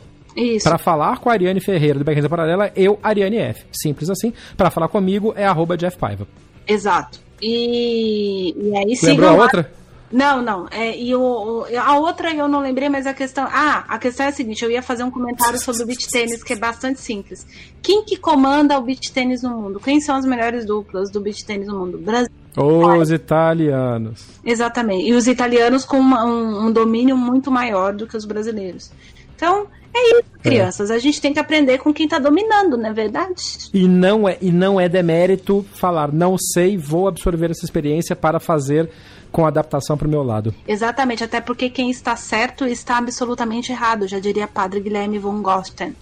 Para 0.62 0.78
falar 0.78 1.18
com 1.18 1.28
a 1.28 1.32
Ariane 1.32 1.60
Ferreira 1.60 1.98
do 1.98 2.04
Backhand 2.04 2.28
Paralela, 2.28 2.72
eu, 2.74 2.98
Ariane 3.02 3.38
F. 3.38 3.64
Simples 3.72 4.10
assim. 4.10 4.32
Para 4.56 4.70
falar 4.70 4.88
comigo 4.88 5.32
é 5.36 5.44
arroba 5.44 5.76
Jeff 5.76 5.96
Paiva. 5.96 6.26
Exato. 6.66 7.20
E, 7.40 8.54
e 8.56 8.76
aí 8.76 8.98
Lembrou 9.02 9.30
a 9.30 9.32
outra? 9.34 9.72
Não, 10.12 10.42
não. 10.42 10.68
É, 10.70 10.96
e 10.96 11.14
o, 11.14 11.64
a 11.80 11.98
outra 11.98 12.30
eu 12.30 12.46
não 12.46 12.60
lembrei, 12.60 12.88
mas 12.90 13.06
a 13.06 13.14
questão. 13.14 13.48
Ah, 13.50 13.84
a 13.88 13.98
questão 13.98 14.26
é 14.26 14.28
a 14.28 14.32
seguinte: 14.32 14.62
eu 14.62 14.70
ia 14.70 14.82
fazer 14.82 15.02
um 15.02 15.10
comentário 15.10 15.58
sobre 15.58 15.82
o 15.82 15.86
beach 15.86 16.06
tênis, 16.08 16.44
que 16.44 16.52
é 16.52 16.56
bastante 16.56 17.00
simples. 17.00 17.46
Quem 17.82 18.04
que 18.04 18.16
comanda 18.16 18.78
o 18.78 18.82
beach 18.82 19.10
tênis 19.10 19.42
no 19.42 19.50
mundo? 19.50 19.80
Quem 19.80 20.00
são 20.00 20.14
as 20.14 20.26
melhores 20.26 20.66
duplas 20.66 21.10
do 21.10 21.20
beach 21.20 21.44
tênis 21.46 21.66
no 21.66 21.78
mundo? 21.80 21.98
Brasil. 21.98 22.30
Os 22.54 23.10
italianos. 23.10 24.26
Exatamente. 24.44 25.08
E 25.08 25.14
os 25.14 25.26
italianos 25.26 25.86
com 25.86 25.98
uma, 25.98 26.26
um, 26.26 26.66
um 26.66 26.72
domínio 26.72 27.16
muito 27.16 27.50
maior 27.50 27.94
do 27.94 28.06
que 28.06 28.14
os 28.14 28.26
brasileiros. 28.26 28.90
Então, 29.34 29.66
é 29.94 30.10
isso, 30.10 30.24
é. 30.44 30.48
crianças. 30.48 30.90
É. 30.90 30.94
A 30.94 30.98
gente 30.98 31.20
tem 31.20 31.32
que 31.32 31.38
aprender 31.38 31.78
com 31.78 31.92
quem 31.92 32.06
está 32.06 32.18
dominando, 32.18 32.76
não 32.76 32.90
é 32.90 32.92
verdade? 32.92 33.42
E 33.72 33.86
não 33.86 34.28
é, 34.28 34.38
e 34.40 34.50
não 34.50 34.80
é 34.80 34.88
demérito 34.88 35.64
falar, 35.74 36.12
não 36.12 36.36
sei, 36.38 36.76
vou 36.76 37.08
absorver 37.08 37.50
essa 37.50 37.64
experiência 37.64 38.16
para 38.16 38.40
fazer 38.40 38.90
com 39.30 39.46
adaptação 39.46 39.96
para 39.96 40.06
o 40.06 40.10
meu 40.10 40.22
lado. 40.22 40.54
Exatamente, 40.68 41.24
até 41.24 41.40
porque 41.40 41.70
quem 41.70 41.90
está 41.90 42.14
certo 42.16 42.66
está 42.66 42.98
absolutamente 42.98 43.72
errado, 43.72 44.06
já 44.06 44.18
diria 44.18 44.46
padre 44.46 44.80
Guilherme 44.80 45.18
von 45.18 45.40
Gosten. 45.40 45.94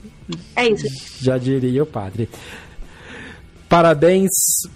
É 0.56 0.68
isso. 0.68 0.86
Já 1.20 1.38
diria 1.38 1.82
o 1.82 1.86
padre. 1.86 2.28
Parabéns 3.68 4.30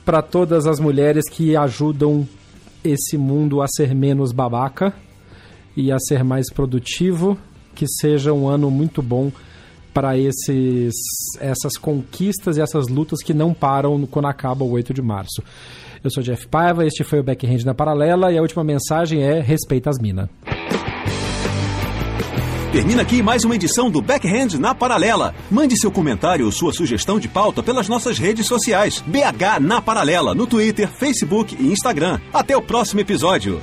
para 0.05 0.23
todas 0.23 0.67
as 0.67 0.79
mulheres 0.79 1.29
que 1.29 1.57
ajudam 1.57 2.29
esse 2.85 3.19
mundo 3.19 3.61
a 3.61 3.67
ser 3.67 3.93
menos 3.93 4.31
babaca 4.31 4.95
e 5.77 5.91
a 5.91 5.99
ser 5.99 6.23
mais 6.23 6.53
produtivo. 6.53 7.37
Que 7.75 7.87
seja 7.87 8.33
um 8.33 8.49
ano 8.49 8.71
muito 8.71 9.03
bom 9.03 9.31
para 9.93 10.19
esses 10.19 10.93
essas 11.41 11.77
conquistas 11.77 12.57
e 12.57 12.61
essas 12.61 12.89
lutas 12.89 13.23
que 13.23 13.33
não 13.33 13.55
param 13.55 14.07
quando 14.07 14.27
acaba 14.27 14.65
o 14.65 14.71
8 14.71 14.93
de 14.93 15.01
março. 15.01 15.43
Eu 16.03 16.11
sou 16.11 16.23
Jeff 16.23 16.47
Paiva, 16.49 16.85
este 16.85 17.03
foi 17.05 17.21
o 17.21 17.23
Backhand 17.23 17.65
na 17.65 17.73
Paralela 17.73 18.31
e 18.31 18.37
a 18.37 18.43
última 18.43 18.63
mensagem 18.63 19.23
é 19.23 19.41
respeita 19.41 19.89
as 19.89 19.99
minas. 19.99 20.29
Termina 22.75 23.03
aqui 23.03 23.23
mais 23.23 23.45
uma 23.45 23.55
edição 23.55 23.89
do 23.89 24.03
Backhand 24.03 24.59
na 24.59 24.75
Paralela. 24.75 25.33
Mande 25.49 25.79
seu 25.79 25.93
comentário 25.93 26.45
ou 26.45 26.51
sua 26.51 26.73
sugestão 26.73 27.21
de 27.21 27.29
pauta 27.29 27.63
pelas 27.63 27.89
nossas 27.89 28.19
redes 28.19 28.49
sociais. 28.49 29.01
BH 29.07 29.61
na 29.61 29.81
Paralela, 29.81 30.35
no 30.35 30.45
Twitter, 30.45 30.91
Facebook 30.91 31.57
e 31.57 31.69
Instagram. 31.69 32.19
Até 32.33 32.57
o 32.57 32.61
próximo 32.61 33.01
episódio. 33.01 33.63